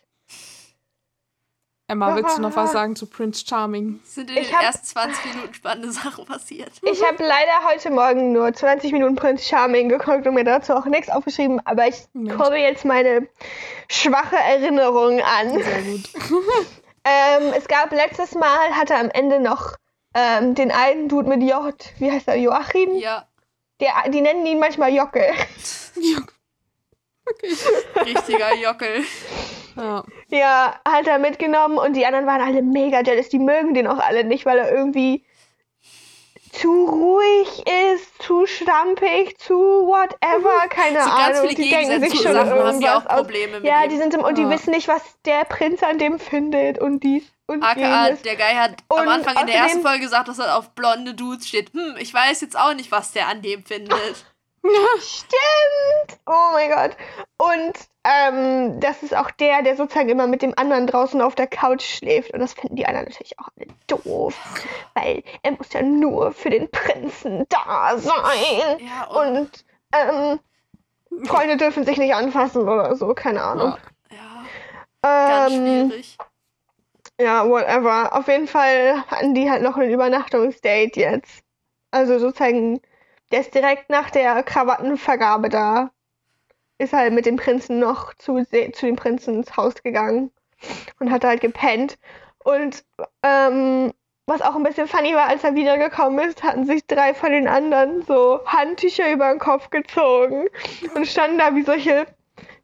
Emma, 1.91 2.14
willst 2.14 2.38
du 2.38 2.43
noch 2.43 2.55
was 2.57 2.72
sagen 2.72 2.95
zu 2.97 3.07
Prince 3.07 3.45
Charming? 3.47 4.01
Es 4.05 4.14
sind 4.14 4.30
in 4.30 4.36
Ich 4.38 4.49
den 4.49 4.57
hab- 4.57 4.62
ersten 4.64 4.84
20 4.86 5.24
Minuten 5.34 5.55
spannende 5.55 5.91
Sachen 5.93 6.24
passiert. 6.24 6.70
Ich 6.82 7.05
habe 7.05 7.22
leider 7.22 7.68
heute 7.68 7.91
Morgen 7.91 8.32
nur 8.32 8.53
20 8.53 8.93
Minuten 8.93 9.16
Prince 9.16 9.45
Charming 9.45 9.88
geguckt 9.88 10.26
und 10.26 10.34
mir 10.34 10.45
dazu 10.45 10.74
auch 10.74 10.84
nichts 10.86 11.11
aufgeschrieben, 11.11 11.61
aber 11.66 11.88
ich 11.88 11.97
Mensch. 12.12 12.36
kurbel 12.36 12.59
jetzt 12.59 12.84
meine 12.84 13.26
schwache 13.88 14.36
Erinnerung 14.36 15.20
an. 15.20 15.51
Sehr 15.62 15.82
gut. 15.82 16.09
Ähm, 17.03 17.55
es 17.57 17.66
gab 17.66 17.93
letztes 17.93 18.34
Mal, 18.34 18.76
hatte 18.76 18.95
am 18.95 19.09
Ende 19.09 19.41
noch 19.41 19.74
ähm, 20.14 20.55
den 20.55 20.70
einen 20.70 21.09
Dude 21.09 21.30
mit 21.30 21.43
J, 21.43 21.74
wie 21.99 22.12
heißt 22.12 22.28
er, 22.28 22.36
Joachim? 22.36 22.95
Ja, 22.97 23.24
Der, 23.80 23.95
die 24.11 24.20
nennen 24.20 24.45
ihn 24.45 24.59
manchmal 24.59 24.93
Jockel. 24.93 25.24
richtiger 28.05 28.55
Jockel. 28.57 29.05
Ja. 29.76 30.05
Ja, 30.28 30.81
hat 30.87 31.07
er 31.07 31.18
mitgenommen 31.18 31.78
und 31.78 31.95
die 31.95 32.05
anderen 32.07 32.26
waren 32.26 32.41
alle 32.41 32.62
mega 32.62 33.03
jealous. 33.03 33.28
Die 33.28 33.39
mögen 33.39 33.74
den 33.74 33.87
auch 33.87 33.99
alle 33.99 34.24
nicht, 34.24 34.47
weil 34.47 34.59
er 34.59 34.72
irgendwie 34.72 35.24
zu 36.53 36.68
ruhig 36.87 37.64
ist, 37.95 38.22
zu 38.22 38.45
schlampig, 38.47 39.39
zu 39.39 39.55
whatever, 39.55 40.68
keine 40.68 41.01
So 41.03 41.09
ganz 41.11 41.39
Ahnung. 41.39 41.49
viele 41.51 41.62
die 41.62 41.70
denken 41.70 42.01
sich 42.11 42.20
schon 42.20 42.33
Sachen 42.33 42.51
haben 42.53 42.81
ja 42.81 42.99
auch 42.99 43.07
aus. 43.07 43.20
Probleme 43.20 43.61
mit 43.61 43.68
Ja, 43.68 43.87
die 43.87 43.97
sind 43.97 44.12
im, 44.14 44.20
und 44.24 44.37
die 44.37 44.43
Ja. 44.43 44.51
wissen 44.51 44.70
nicht, 44.72 44.89
was 44.89 45.01
der 45.24 45.45
Prinz 45.45 45.83
an 45.85 45.99
dem 45.99 46.18
findet 46.18 46.81
und 46.81 47.05
dies 47.05 47.22
und 47.47 47.62
AKA, 47.62 48.07
jenes. 48.07 48.22
der 48.22 48.35
Guy 48.37 48.55
hat 48.55 48.74
am 48.89 48.99
Und 48.99 49.09
Anfang 49.09 49.37
in 49.41 49.47
der 49.47 49.57
ersten 49.57 49.83
Folge 49.83 50.01
gesagt, 50.01 50.26
dass 50.28 50.41
er 50.41 50.59
auf 50.59 50.70
blonde 50.70 51.14
Dudes 51.14 51.47
steht. 51.47 51.72
Hm, 51.72 51.95
ich 51.99 52.12
weiß 52.12 52.41
jetzt 52.41 52.59
auch 52.59 52.74
nicht, 52.74 52.91
was 52.91 53.12
der 53.12 53.28
an 53.28 53.43
dem 53.43 53.64
findet. 53.64 54.26
Stimmt! 55.00 56.20
Oh 56.26 56.50
mein 56.52 56.70
Gott. 56.70 56.96
Und 57.38 57.72
ähm, 58.04 58.80
das 58.80 59.02
ist 59.02 59.14
auch 59.16 59.30
der, 59.32 59.62
der 59.62 59.76
sozusagen 59.76 60.08
immer 60.08 60.26
mit 60.26 60.42
dem 60.42 60.54
anderen 60.56 60.86
draußen 60.86 61.20
auf 61.20 61.34
der 61.34 61.46
Couch 61.46 61.82
schläft. 61.82 62.32
Und 62.32 62.40
das 62.40 62.52
finden 62.54 62.76
die 62.76 62.86
anderen 62.86 63.06
natürlich 63.06 63.38
auch 63.38 63.48
alle 63.56 63.68
doof. 63.86 64.36
Weil 64.94 65.22
er 65.42 65.52
muss 65.52 65.72
ja 65.72 65.82
nur 65.82 66.32
für 66.32 66.50
den 66.50 66.70
Prinzen 66.70 67.46
da 67.48 67.96
sein. 67.98 68.78
Ja, 68.80 69.04
und, 69.06 69.36
Und 69.38 69.64
ähm, 69.92 70.40
Freunde 71.26 71.56
dürfen 71.56 71.84
sich 71.84 71.98
nicht 71.98 72.14
anfassen 72.14 72.62
oder 72.68 72.94
so, 72.96 73.14
keine 73.14 73.42
Ahnung. 73.42 73.76
ja, 74.11 74.44
ganz 75.02 75.52
Ähm, 75.52 75.90
schwierig. 75.90 76.18
ja, 77.20 77.48
whatever. 77.48 78.14
Auf 78.16 78.28
jeden 78.28 78.46
Fall 78.46 79.04
hatten 79.08 79.34
die 79.34 79.50
halt 79.50 79.62
noch 79.62 79.76
ein 79.76 79.90
Übernachtungsdate 79.90 81.00
jetzt. 81.00 81.42
Also 81.90 82.18
sozusagen, 82.18 82.80
der 83.33 83.41
ist 83.41 83.55
direkt 83.55 83.91
nach 83.91 84.11
der 84.11 84.43
Krawattenvergabe 84.43 85.49
da. 85.49 85.91
Ist 86.78 86.93
halt 86.95 87.12
mit 87.12 87.26
dem 87.26 87.37
Prinzen 87.37 87.78
noch 87.78 88.14
zu, 88.14 88.43
zu 88.45 88.87
dem 88.87 88.97
Prinzen 88.97 89.35
ins 89.37 89.57
Haus 89.57 89.74
gegangen 89.83 90.31
und 90.99 91.11
hat 91.11 91.24
halt 91.24 91.41
gepennt. 91.43 91.99
Und 92.43 92.85
ähm, 93.22 93.93
was 94.26 94.41
auch 94.43 94.55
ein 94.57 94.62
bisschen 94.62 94.89
funny 94.89 95.14
war, 95.14 95.28
als 95.28 95.45
er 95.45 95.55
wiedergekommen 95.55 96.26
ist, 96.26 96.43
hatten 96.43 96.64
sich 96.64 96.87
drei 96.87 97.14
von 97.14 97.33
den 97.33 97.49
anderen 97.49 98.03
so 98.07 98.41
Handtücher 98.47 99.12
über 99.12 99.28
den 99.31 99.39
Kopf 99.41 99.70
gezogen 99.70 100.47
und 100.95 101.07
standen 101.07 101.39
da 101.39 101.55
wie 101.55 101.62
solche, 101.64 102.07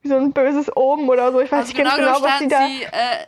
wie 0.01 0.09
so 0.09 0.17
ein 0.17 0.33
böses 0.33 0.75
Oben 0.77 1.09
oder 1.09 1.33
so. 1.33 1.41
Ich 1.41 1.53
weiß 1.53 1.67
Also 1.67 1.73
nicht 1.73 1.77
genau, 1.77 1.97
genau, 1.97 2.23
was 2.23 2.39
die 2.39 2.49
stand 2.49 2.53
da. 2.53 2.67
sie 2.69 2.83
äh, 2.85 3.27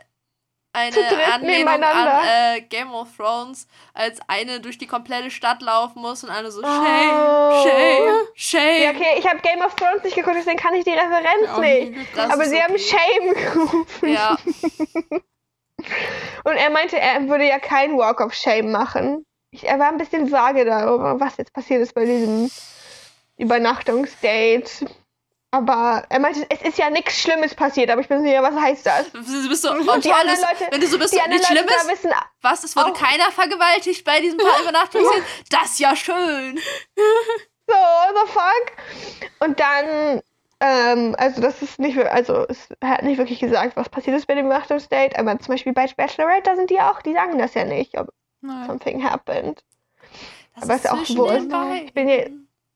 eine 0.71 1.33
Anlehnung 1.33 1.83
an 1.83 2.25
äh, 2.27 2.61
Game 2.61 2.93
of 2.93 3.07
Thrones, 3.17 3.67
als 3.93 4.19
eine 4.27 4.59
durch 4.59 4.77
die 4.77 4.87
komplette 4.87 5.31
Stadt 5.31 5.61
laufen 5.61 6.01
muss 6.01 6.23
und 6.23 6.29
alle 6.29 6.51
so 6.51 6.61
Shame, 6.61 7.11
Oh. 7.11 7.63
Shame, 7.63 8.27
Shame. 8.35 8.83
Ja, 8.83 8.89
okay, 8.91 9.17
ich 9.17 9.27
habe 9.27 9.39
Game 9.39 9.61
of 9.61 9.75
Thrones 9.75 10.03
nicht 10.03 10.15
geguckt, 10.15 10.35
deswegen 10.37 10.57
kann 10.57 10.73
ich 10.75 10.83
die 10.83 10.91
Referenz 10.91 11.49
Auch 11.53 11.59
nicht. 11.59 12.17
Aber 12.17 12.45
sie 12.45 12.61
haben 12.61 12.73
okay. 12.73 12.83
Shame 12.83 13.33
gerufen. 13.53 14.09
Ja, 14.09 14.37
Und 16.43 16.55
er 16.55 16.69
meinte, 16.69 16.99
er 16.99 17.27
würde 17.27 17.47
ja 17.47 17.59
keinen 17.59 17.97
Walk 17.97 18.21
of 18.21 18.33
Shame 18.33 18.71
machen. 18.71 19.25
Ich, 19.51 19.65
er 19.67 19.79
war 19.79 19.87
ein 19.87 19.97
bisschen 19.97 20.31
vage 20.31 20.65
darüber, 20.65 21.19
was 21.19 21.37
jetzt 21.37 21.53
passiert 21.53 21.81
ist 21.81 21.93
bei 21.93 22.05
diesem 22.05 22.51
Übernachtungsdate. 23.37 24.85
Aber 25.51 26.03
er 26.09 26.19
meinte, 26.19 26.45
es 26.49 26.61
ist 26.61 26.77
ja 26.77 26.91
nichts 26.91 27.19
Schlimmes 27.21 27.55
passiert, 27.55 27.89
aber 27.89 28.01
ich 28.01 28.07
bin 28.07 28.21
sicher, 28.21 28.43
was 28.43 28.53
heißt 28.55 28.85
das? 28.85 29.11
du 29.13 29.49
bist 29.49 29.63
so, 29.63 29.71
oh, 29.71 29.79
die 29.79 29.85
das, 29.85 30.41
Leute- 30.41 30.71
wenn 30.71 30.79
du 30.81 30.85
so 30.87 30.99
bist, 30.99 31.11
so, 31.13 31.19
nichts 31.27 31.49
Leute 31.49 31.63
Schlimmes, 31.63 31.87
wissen 31.87 32.11
was, 32.41 32.63
es 32.63 32.75
wurde 32.75 32.91
auch- 32.91 32.93
keiner 32.93 33.31
vergewaltigt 33.31 34.05
bei 34.05 34.19
diesem 34.21 34.37
paar 34.37 34.59
Übernachtungsszenen, 34.61 35.23
das 35.49 35.71
ist 35.71 35.79
ja 35.79 35.95
schön. 35.95 36.59
so, 37.67 37.73
what 37.73 38.15
the 38.27 38.31
fuck? 38.31 39.39
Und 39.39 39.59
dann, 39.59 40.21
ähm, 40.59 41.15
also 41.17 41.41
das 41.41 41.61
ist 41.63 41.79
nicht, 41.79 41.97
also 41.97 42.45
es 42.47 42.67
hat 42.83 43.01
nicht 43.01 43.17
wirklich 43.17 43.39
gesagt, 43.39 43.75
was 43.75 43.89
passiert 43.89 44.17
ist 44.17 44.27
bei 44.27 44.35
dem 44.35 44.45
Übernachtungsdate, 44.45 45.17
aber 45.17 45.39
zum 45.39 45.53
Beispiel 45.53 45.73
bei 45.73 45.87
Bachelorette, 45.87 46.43
da 46.51 46.55
sind 46.55 46.69
die 46.69 46.79
auch, 46.79 47.01
die 47.01 47.13
sagen 47.13 47.39
das 47.39 47.55
ja 47.55 47.63
nicht, 47.65 47.97
ob 47.97 48.09
Nein. 48.41 48.67
something 48.67 49.03
happened. 49.03 49.63
Das 50.55 50.63
Aber 50.69 50.75
ist 50.75 50.89
auch 50.91 51.17
wurscht. 51.17 51.35
den 51.39 51.49
beiden. 51.49 51.85
Ich 51.87 51.93
bin 51.93 52.07
ja- 52.07 52.25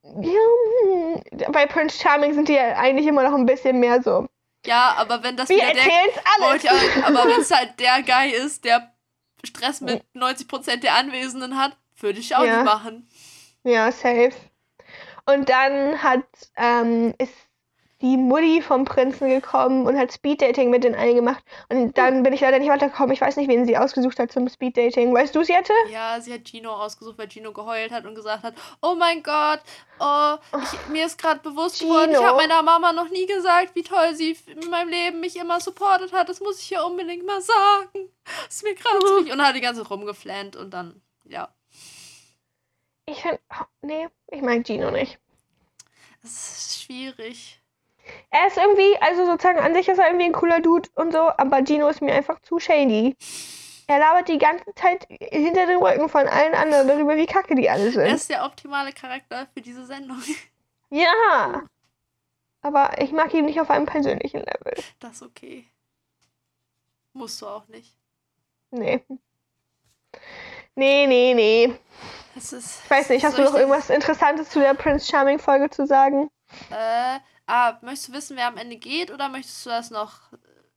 Ja, 0.04 1.49
bei 1.51 1.66
Prince 1.66 1.97
Charming 2.01 2.34
sind 2.34 2.47
die 2.49 2.54
ja 2.54 2.76
eigentlich 2.78 3.08
immer 3.08 3.24
noch 3.24 3.38
ein 3.38 3.45
bisschen 3.45 3.80
mehr 3.80 4.01
so. 4.01 4.28
Ja, 4.66 4.95
aber 4.97 5.24
wenn 5.24 5.36
das 5.38 5.49
Wir 5.49 5.58
der 5.58 5.70
alles. 5.72 6.66
Auch- 6.66 7.06
aber 7.08 7.26
wenn 7.30 7.41
es 7.41 7.51
halt 7.51 7.80
der 7.80 8.01
Guy 8.04 8.32
ist, 8.32 8.66
der 8.66 8.91
Stress 9.43 9.82
mit 9.82 10.04
90% 10.16 10.78
der 10.78 10.95
Anwesenden 10.95 11.58
hat, 11.58 11.76
würde 11.97 12.20
ich 12.20 12.36
auch 12.36 12.43
Ja. 12.43 12.58
nicht 12.58 12.66
machen. 12.66 13.08
Ja, 13.64 13.91
safe. 13.91 14.32
Und 15.26 15.47
dann 15.49 16.01
hat, 16.04 16.24
ähm, 16.58 17.14
ist 17.18 17.34
die 18.04 18.18
Mutti 18.18 18.62
vom 18.62 18.84
Prinzen 18.86 19.30
gekommen 19.30 19.88
und 19.88 19.97
hat 19.97 20.14
Speeddating 20.14 20.70
mit 20.70 20.84
den 20.84 20.93
allen 20.93 21.16
gemacht. 21.16 21.43
Und 21.70 21.97
dann 21.97 22.22
bin 22.22 22.34
ich 22.34 22.41
leider 22.41 22.60
nicht 22.60 22.70
weitergekommen. 22.70 23.14
Ich 23.14 23.22
weiß 23.22 23.38
nicht, 23.38 23.47
wen 23.47 23.66
sie 23.66 23.78
ausgesucht 23.78 24.20
hat 24.20 24.32
zum 24.32 24.47
Speeddating. 24.49 25.14
Weißt 25.14 25.34
du 25.34 25.39
es, 25.39 25.47
Jette? 25.47 25.74
Ja, 25.89 26.20
sie 26.22 26.34
hat 26.34 26.45
Gino 26.47 26.72
ausgesucht, 26.74 27.18
weil 27.18 27.32
Gino 27.32 27.54
geheult 27.54 27.91
hat 27.91 28.06
und 28.06 28.14
gesagt 28.14 28.43
hat, 28.43 28.54
oh 28.82 28.93
mein 28.95 29.24
Gott, 29.24 29.62
oh, 29.99 30.36
ich, 30.62 30.88
mir 30.91 31.06
ist 31.06 31.18
gerade 31.18 31.39
bewusst 31.39 31.80
geworden, 31.80 32.12
ich 32.12 32.18
Gino. 32.18 32.28
habe 32.28 32.38
meiner 32.38 32.62
Mama 32.62 32.91
noch 32.91 33.10
nie 33.10 33.26
gesagt, 33.26 33.74
wie 33.74 33.84
toll 33.84 34.14
sie 34.16 34.38
in 34.47 34.70
meinem 34.70 34.89
Leben 34.89 35.20
mich 35.22 35.38
immer 35.38 35.60
supportet 35.62 36.12
hat. 36.12 36.28
Das 36.28 36.41
muss 36.41 36.60
ich 36.62 36.72
ihr 36.74 36.86
unbedingt 36.86 37.26
mal 37.26 37.41
sagen. 37.41 38.10
Das 38.45 38.56
ist 38.56 38.64
mir 38.64 38.76
gerade 38.76 38.99
so 39.01 39.16
wichtig. 39.18 39.34
Und 39.34 39.41
hat 39.41 39.56
die 39.56 39.62
ganze 39.62 39.82
Zeit 39.82 39.89
rumgeflennt 39.89 40.56
und 40.58 40.72
dann, 40.72 41.01
ja, 41.24 41.47
Ich 43.06 43.22
finde, 43.22 43.39
oh, 43.49 43.64
nee, 43.82 44.08
ich 44.28 44.41
mag 44.41 44.66
Gino 44.66 44.91
nicht. 44.91 45.18
es 46.22 46.32
ist 46.58 46.84
schwierig. 46.84 47.60
Er 48.30 48.47
ist 48.47 48.58
irgendwie, 48.58 48.97
also 49.01 49.26
sozusagen 49.26 49.60
an 49.60 49.74
sich 49.74 49.88
ist 49.88 49.97
er 49.97 50.08
irgendwie 50.08 50.26
ein 50.26 50.34
cooler 50.34 50.60
Dude 50.60 50.89
und 50.95 51.12
so, 51.14 51.20
aber 51.38 51.64
Gino 51.66 51.88
ist 51.88 52.01
mir 52.01 52.14
einfach 52.14 52.39
zu 52.41 52.60
shady. 52.60 53.16
Er 53.88 53.99
labert 53.99 54.28
die 54.30 54.38
ganze 54.38 54.74
Zeit 54.76 55.06
hinter 55.10 55.66
den 55.68 55.78
Rücken 55.78 56.08
von 56.10 56.28
allen 56.28 56.54
anderen 56.56 56.88
darüber, 56.88 57.16
wie 57.18 57.26
kacke 57.26 57.56
die 57.56 57.70
alle 57.70 57.86
Er 57.86 57.91
sind. 57.91 58.08
ist 58.16 58.30
der 58.30 58.45
optimale 58.45 58.91
Charakter 58.93 59.47
für 59.54 59.62
diese 59.62 59.86
Sendung. 59.86 60.18
Ja. 60.89 61.64
Aber 62.62 63.01
ich 63.01 63.12
mag 63.12 63.34
ihn 63.34 63.45
nicht 63.45 63.60
auf 63.60 63.72
einem 63.72 63.88
persönlichen 63.88 64.41
Level. 64.41 64.76
Das 64.99 65.14
ist 65.14 65.24
okay. 65.24 65.66
Musst 67.14 67.41
du 67.41 67.47
auch 67.47 67.68
nicht. 67.68 67.97
Nee. 68.70 69.04
Nee, 70.76 71.08
nee, 71.08 71.34
nee. 71.34 71.74
Ist, 72.36 72.54
Ich 72.54 72.89
weiß 72.91 73.10
nicht, 73.10 73.26
hast 73.26 73.38
du 73.39 73.43
noch 73.43 73.56
irgendwas 73.56 73.89
Interessantes 73.89 74.49
zu 74.49 74.60
der 74.60 74.76
Prince 74.76 75.08
Charming 75.10 75.39
Folge 75.39 75.70
zu 75.72 75.86
sagen? 75.88 76.30
Äh, 76.70 77.20
ah, 77.47 77.77
möchtest 77.81 78.09
du 78.09 78.13
wissen, 78.13 78.37
wer 78.37 78.47
am 78.47 78.57
Ende 78.57 78.75
geht 78.77 79.11
oder 79.11 79.29
möchtest 79.29 79.65
du 79.65 79.69
das 79.69 79.89
noch 79.91 80.13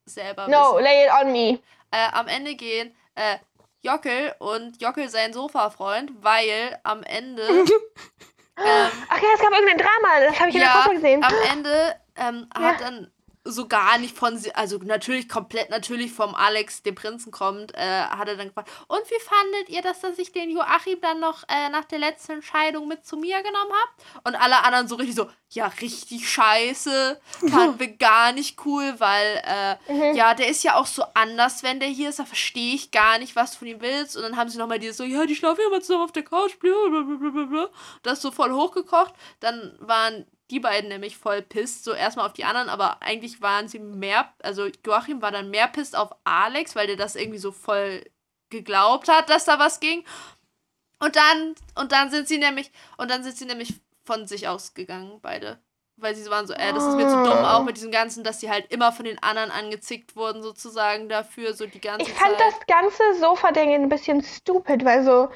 selber 0.04 0.48
No, 0.48 0.74
wissen? 0.74 0.84
lay 0.84 1.04
it 1.06 1.12
on 1.12 1.32
me. 1.32 1.58
Äh, 1.90 2.08
am 2.12 2.28
Ende 2.28 2.54
gehen 2.54 2.94
äh, 3.14 3.38
Jockel 3.82 4.34
und 4.38 4.80
Jockel 4.82 5.08
sein 5.08 5.32
Sofa-Freund, 5.32 6.12
weil 6.20 6.78
am 6.82 7.02
Ende. 7.02 7.42
ähm, 8.58 9.06
Ach 9.08 9.18
ja, 9.22 9.28
es 9.34 9.40
gab 9.40 9.52
irgendein 9.52 9.78
Drama, 9.78 10.20
das 10.26 10.38
habe 10.40 10.48
ich 10.50 10.54
in 10.56 10.60
der 10.60 10.70
ja, 10.70 10.82
Gruppe 10.82 10.94
gesehen. 10.96 11.22
am 11.22 11.34
Ende 11.52 11.96
ähm, 12.16 12.48
Ja. 12.56 12.62
hat 12.68 12.80
dann 12.80 13.10
so 13.47 13.66
gar 13.68 13.99
nicht 13.99 14.16
von 14.16 14.36
sie, 14.38 14.55
also 14.55 14.78
natürlich 14.82 15.28
komplett 15.28 15.70
natürlich 15.70 16.12
vom 16.12 16.34
Alex, 16.34 16.82
dem 16.82 16.94
Prinzen 16.94 17.30
kommt, 17.32 17.74
äh, 17.74 18.03
hat 18.03 18.28
er 18.28 18.36
dann 18.36 18.49
gefragt, 18.49 18.70
und 18.88 19.01
wie 19.11 19.20
fandet 19.20 19.68
ihr 19.68 19.82
das, 19.82 20.01
dass 20.01 20.18
ich 20.18 20.32
den 20.32 20.51
Joachim 20.51 21.01
dann 21.01 21.20
noch 21.20 21.44
äh, 21.49 21.68
nach 21.70 21.84
der 21.84 21.99
letzten 21.99 22.32
Entscheidung 22.32 22.88
mit 22.88 23.07
zu 23.07 23.16
mir 23.16 23.38
genommen 23.42 23.70
habe? 23.72 24.20
Und 24.24 24.34
alle 24.36 24.62
anderen 24.64 24.88
so 24.88 24.97
richtig 24.97 25.16
so, 25.16 25.28
ja, 25.51 25.66
richtig 25.80 26.28
scheiße, 26.28 27.20
fanden 27.51 27.78
wir 27.80 27.97
gar 27.97 28.32
nicht 28.32 28.59
cool, 28.66 28.94
weil, 28.99 29.42
äh, 29.44 29.76
Mhm. 29.92 30.16
ja, 30.16 30.34
der 30.34 30.49
ist 30.49 30.64
ja 30.64 30.74
auch 30.74 30.86
so 30.86 31.05
anders, 31.14 31.62
wenn 31.62 31.78
der 31.80 31.88
hier 31.88 32.09
ist, 32.09 32.18
da 32.18 32.24
verstehe 32.24 32.74
ich 32.74 32.90
gar 32.90 33.18
nicht, 33.18 33.36
was 33.36 33.53
du 33.53 33.59
von 33.59 33.68
ihm 33.68 33.80
willst. 33.80 34.16
Und 34.16 34.22
dann 34.22 34.36
haben 34.36 34.49
sie 34.51 34.59
nochmal 34.59 34.78
dieses 34.78 34.97
so, 34.97 35.05
ja, 35.05 35.26
die 35.26 35.36
schlafen 35.36 35.61
ja 35.62 35.70
mal 35.70 35.80
zusammen 35.80 36.03
auf 36.05 36.12
der 36.12 36.24
Couch, 36.24 36.59
blablabla. 36.59 37.68
Das 38.03 38.14
ist 38.14 38.22
so 38.22 38.30
voll 38.30 38.53
hochgekocht. 38.53 39.14
Dann 39.40 39.76
waren 39.80 40.26
die 40.51 40.61
beiden 40.61 40.88
nämlich 40.88 41.16
voll 41.16 41.42
pisst, 41.42 41.84
so 41.84 41.92
erstmal 41.92 42.26
auf 42.26 42.32
die 42.32 42.44
anderen, 42.44 42.68
aber 42.68 43.03
eigentlich 43.03 43.42
waren 43.42 43.68
sie 43.68 43.78
mehr, 43.78 44.32
also 44.42 44.68
Joachim 44.84 45.20
war 45.22 45.32
dann 45.32 45.51
mehr 45.51 45.68
pisst 45.68 45.97
auf 45.97 46.11
Alex, 46.24 46.76
weil 46.76 46.86
der 46.86 46.97
das 46.97 47.16
irgendwie 47.16 47.38
so 47.38 47.53
voll 47.53 48.05
geglaubt 48.51 49.09
hat, 49.09 49.28
dass 49.28 49.44
da 49.44 49.59
was 49.59 49.80
ging. 49.80 50.05
Und 50.99 51.16
dann, 51.16 51.55
und 51.74 51.92
dann 51.92 52.11
sind 52.11 52.28
sie 52.28 52.38
nämlich, 52.38 52.70
und 52.97 53.11
dann 53.11 53.22
sind 53.22 53.36
sie 53.36 53.44
nämlich 53.44 53.74
von 54.05 54.26
sich 54.26 54.49
ausgegangen, 54.49 55.18
beide. 55.20 55.59
Weil 55.99 56.14
sie 56.14 56.22
so 56.22 56.30
waren 56.30 56.47
so, 56.47 56.53
äh, 56.53 56.72
das 56.72 56.84
ist 56.84 56.94
mir 56.94 57.09
zu 57.09 57.16
dumm, 57.16 57.44
auch 57.44 57.64
mit 57.64 57.76
diesem 57.76 57.90
Ganzen, 57.90 58.22
dass 58.22 58.40
sie 58.40 58.51
halt 58.51 58.70
immer 58.70 58.92
von 58.92 59.05
den 59.07 59.22
anderen 59.22 59.51
angezickt 59.51 60.14
wurden, 60.14 60.42
sozusagen 60.42 61.09
dafür, 61.09 61.55
so 61.55 61.66
die 61.66 61.80
ganze 61.80 62.11
Ich 62.11 62.16
fand 62.16 62.38
Zeit. 62.38 62.53
das 62.53 62.66
ganze 62.66 63.03
Sofa-Ding 63.18 63.74
ein 63.74 63.88
bisschen 63.88 64.22
stupid, 64.22 64.84
weil 64.84 65.05
so, 65.05 65.30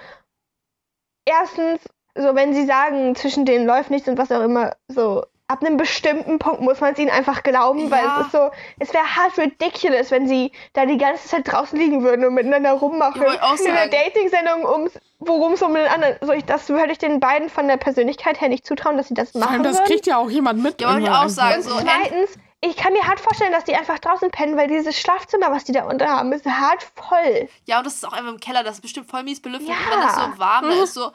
erstens, 1.24 1.80
so 2.20 2.34
wenn 2.34 2.54
sie 2.54 2.66
sagen, 2.66 3.14
zwischen 3.16 3.44
denen 3.44 3.66
läuft 3.66 3.90
nichts 3.90 4.08
und 4.08 4.18
was 4.18 4.30
auch 4.32 4.42
immer, 4.42 4.74
so, 4.88 5.24
ab 5.48 5.64
einem 5.64 5.76
bestimmten 5.76 6.38
Punkt 6.38 6.60
muss 6.60 6.80
man 6.80 6.92
es 6.92 6.98
ihnen 7.00 7.10
einfach 7.10 7.42
glauben, 7.42 7.90
weil 7.90 8.04
Ja. 8.04 8.18
es 8.20 8.26
ist 8.26 8.32
so, 8.32 8.50
es 8.78 8.94
wäre 8.94 9.04
hart 9.16 9.36
ridiculous, 9.36 10.12
wenn 10.12 10.28
sie 10.28 10.52
da 10.74 10.86
die 10.86 10.96
ganze 10.96 11.26
Zeit 11.26 11.50
draußen 11.50 11.76
liegen 11.76 12.04
würden 12.04 12.24
und 12.24 12.34
miteinander 12.34 12.72
rummachen. 12.72 13.20
In 13.22 13.28
einer. 13.30 13.88
Dating-Sendung, 13.90 14.64
ums, 14.64 14.92
worum 15.18 15.54
es 15.54 15.62
um 15.62 15.74
den 15.74 15.88
anderen, 15.88 16.16
so 16.20 16.32
ich, 16.32 16.44
das 16.44 16.68
würde 16.68 16.92
ich 16.92 16.98
den 16.98 17.18
beiden 17.18 17.48
von 17.48 17.66
der 17.66 17.78
Persönlichkeit 17.78 18.40
her 18.40 18.48
nicht 18.48 18.64
zutrauen, 18.64 18.96
dass 18.96 19.08
sie 19.08 19.14
das 19.14 19.34
machen 19.34 19.64
das 19.64 19.76
würden. 19.78 19.86
kriegt 19.86 20.06
ja 20.06 20.18
auch 20.18 20.30
jemand 20.30 20.62
mit. 20.62 20.80
Ja, 20.80 20.92
wollte 20.92 21.02
ich 21.02 21.10
auch 21.10 21.28
sagen, 21.28 21.54
einfach. 21.56 21.72
Und 21.80 21.80
so, 21.80 21.84
zweitens, 21.84 22.30
ich 22.60 22.76
kann 22.76 22.92
mir 22.92 23.02
hart 23.08 23.18
vorstellen, 23.18 23.50
dass 23.52 23.64
die 23.64 23.74
einfach 23.74 23.98
draußen 23.98 24.30
pennen, 24.30 24.56
weil 24.56 24.68
dieses 24.68 25.00
Schlafzimmer, 25.00 25.50
was 25.50 25.64
die 25.64 25.72
da 25.72 25.84
unten 25.84 26.06
haben, 26.08 26.30
ist 26.32 26.44
hart 26.46 26.86
voll. 26.94 27.48
Ja, 27.64 27.78
und 27.78 27.86
das 27.86 27.94
ist 27.96 28.06
auch 28.06 28.12
einfach 28.12 28.30
im 28.30 28.38
Keller, 28.38 28.62
das 28.62 28.74
ist 28.76 28.82
bestimmt 28.82 29.10
voll 29.10 29.24
mies 29.24 29.40
belüftet. 29.42 29.70
Ja. 29.70 29.74
Wenn 29.90 30.00
das 30.00 30.14
so 30.14 30.38
warm 30.38 30.64
da 30.68 30.70
ist, 30.84 30.94
so. 30.94 31.10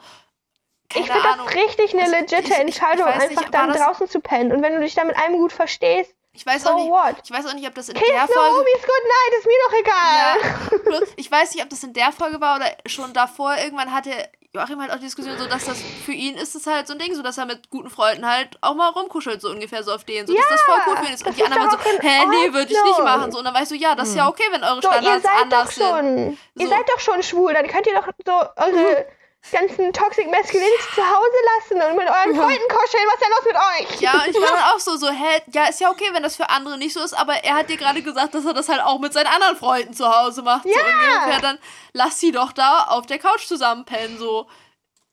Ich 0.94 1.10
finde 1.10 1.22
das 1.22 1.54
richtig 1.54 1.92
eine 1.94 2.04
Ich- 2.04 2.10
legitime 2.10 2.40
ich- 2.40 2.46
ich- 2.46 2.50
ich 2.52 2.58
Entscheidung, 2.60 3.06
weiß 3.06 3.28
nicht, 3.28 3.38
einfach 3.38 3.50
dann 3.50 3.72
draußen 3.72 4.08
zu 4.08 4.20
pennen. 4.20 4.52
Und 4.52 4.62
wenn 4.62 4.74
du 4.74 4.80
dich 4.80 4.94
da 4.94 5.04
mit 5.04 5.16
einem 5.16 5.36
gut 5.38 5.52
verstehst, 5.52 6.14
Ich 6.32 6.44
weiß 6.46 6.62
so 6.64 6.70
auch 6.70 6.76
nicht. 6.76 6.90
what? 6.90 7.16
Ich 7.24 7.30
weiß 7.30 7.46
auch 7.46 7.54
nicht, 7.54 7.66
ob 7.66 7.74
das 7.74 7.88
in 7.88 7.94
Kiss 7.96 8.06
der 8.08 8.26
Folge. 8.26 8.40
Naomi's 8.40 8.82
Good 8.82 9.04
Night, 9.04 9.38
ist 9.38 9.46
mir 9.46 9.58
doch 9.66 9.78
egal. 9.78 11.00
Ja. 11.00 11.06
Ich 11.16 11.30
weiß 11.30 11.54
nicht, 11.54 11.62
ob 11.64 11.70
das 11.70 11.82
in 11.82 11.92
der 11.92 12.12
Folge 12.12 12.40
war 12.40 12.56
oder 12.56 12.66
schon 12.86 13.12
davor. 13.12 13.56
Irgendwann 13.56 13.92
hatte 13.92 14.10
Joachim 14.52 14.80
halt 14.80 14.90
auch 14.90 14.96
die 14.96 15.02
Diskussion, 15.04 15.36
so 15.38 15.46
dass 15.46 15.64
das 15.66 15.76
für 16.04 16.12
ihn 16.12 16.36
ist 16.36 16.54
es 16.54 16.66
halt 16.66 16.86
so 16.86 16.92
ein 16.94 16.98
Ding, 16.98 17.14
so 17.14 17.22
dass 17.22 17.36
er 17.36 17.44
mit 17.46 17.68
guten 17.68 17.90
Freunden 17.90 18.26
halt 18.26 18.56
auch 18.62 18.74
mal 18.74 18.88
rumkuschelt, 18.88 19.40
so 19.42 19.50
ungefähr 19.50 19.82
so 19.82 19.92
auf 19.92 20.04
denen. 20.04 20.26
So, 20.26 20.34
dass 20.34 20.48
das 20.48 20.60
voll 20.62 20.78
cool 20.86 20.96
für 20.96 21.06
ihn 21.06 21.12
ist. 21.14 21.22
das 21.22 21.28
Und 21.30 21.36
die 21.38 21.44
anderen 21.44 21.62
waren 21.68 21.78
doch 21.78 21.84
so, 21.84 21.90
hä, 22.00 22.26
nee, 22.26 22.52
würde 22.54 22.72
ich 22.72 22.82
nicht 22.82 23.02
machen. 23.02 23.32
So, 23.32 23.38
und 23.38 23.44
dann 23.44 23.54
weißt 23.54 23.70
du, 23.72 23.74
ja, 23.74 23.94
das 23.94 24.08
ist 24.10 24.16
ja 24.16 24.28
okay, 24.28 24.44
wenn 24.50 24.62
eure 24.64 24.80
So, 24.82 24.88
ihr 24.88 24.94
Standards 24.94 25.22
seid 25.24 25.32
doch 25.34 25.42
anders 25.42 25.74
sind. 25.74 25.86
schon, 25.86 26.38
ihr 26.58 26.66
So. 26.68 26.72
seid 26.72 26.88
doch 26.88 27.00
schon 27.00 27.22
schwul, 27.22 27.52
dann 27.54 27.66
könnt 27.66 27.86
ihr 27.86 27.94
doch 27.94 28.06
so 28.24 28.32
eure 28.62 29.06
ganzen 29.52 29.92
Toxic 29.92 30.30
Masculinity 30.30 30.82
zu 30.94 31.02
Hause 31.02 31.36
lassen 31.58 31.90
und 31.90 31.96
mit 31.96 32.06
euren 32.08 32.34
Freunden 32.34 32.68
kuscheln. 32.68 33.04
Was 33.06 33.14
ist 33.14 33.22
denn 33.22 33.30
los 33.30 33.44
mit 33.44 33.56
euch? 33.56 34.00
Ja, 34.00 34.22
und 34.22 34.28
ich 34.28 34.36
war 34.36 34.50
dann 34.52 34.74
auch 34.74 34.80
so, 34.80 34.96
so, 34.96 35.08
hä, 35.08 35.42
ja, 35.52 35.64
ist 35.66 35.80
ja 35.80 35.90
okay, 35.90 36.08
wenn 36.12 36.22
das 36.22 36.36
für 36.36 36.48
andere 36.50 36.78
nicht 36.78 36.92
so 36.94 37.00
ist, 37.00 37.14
aber 37.14 37.34
er 37.44 37.54
hat 37.54 37.68
dir 37.70 37.76
gerade 37.76 38.02
gesagt, 38.02 38.34
dass 38.34 38.44
er 38.44 38.54
das 38.54 38.68
halt 38.68 38.82
auch 38.82 38.98
mit 38.98 39.12
seinen 39.12 39.28
anderen 39.28 39.56
Freunden 39.56 39.94
zu 39.94 40.08
Hause 40.08 40.42
macht. 40.42 40.64
So 40.64 40.68
Ja. 40.70 40.76
ungefähr, 41.22 41.40
dann 41.40 41.58
lass 41.92 42.18
sie 42.20 42.32
doch 42.32 42.52
da 42.52 42.86
auf 42.88 43.06
der 43.06 43.18
Couch 43.18 43.46
zusammenpennen, 43.46 44.18
so. 44.18 44.46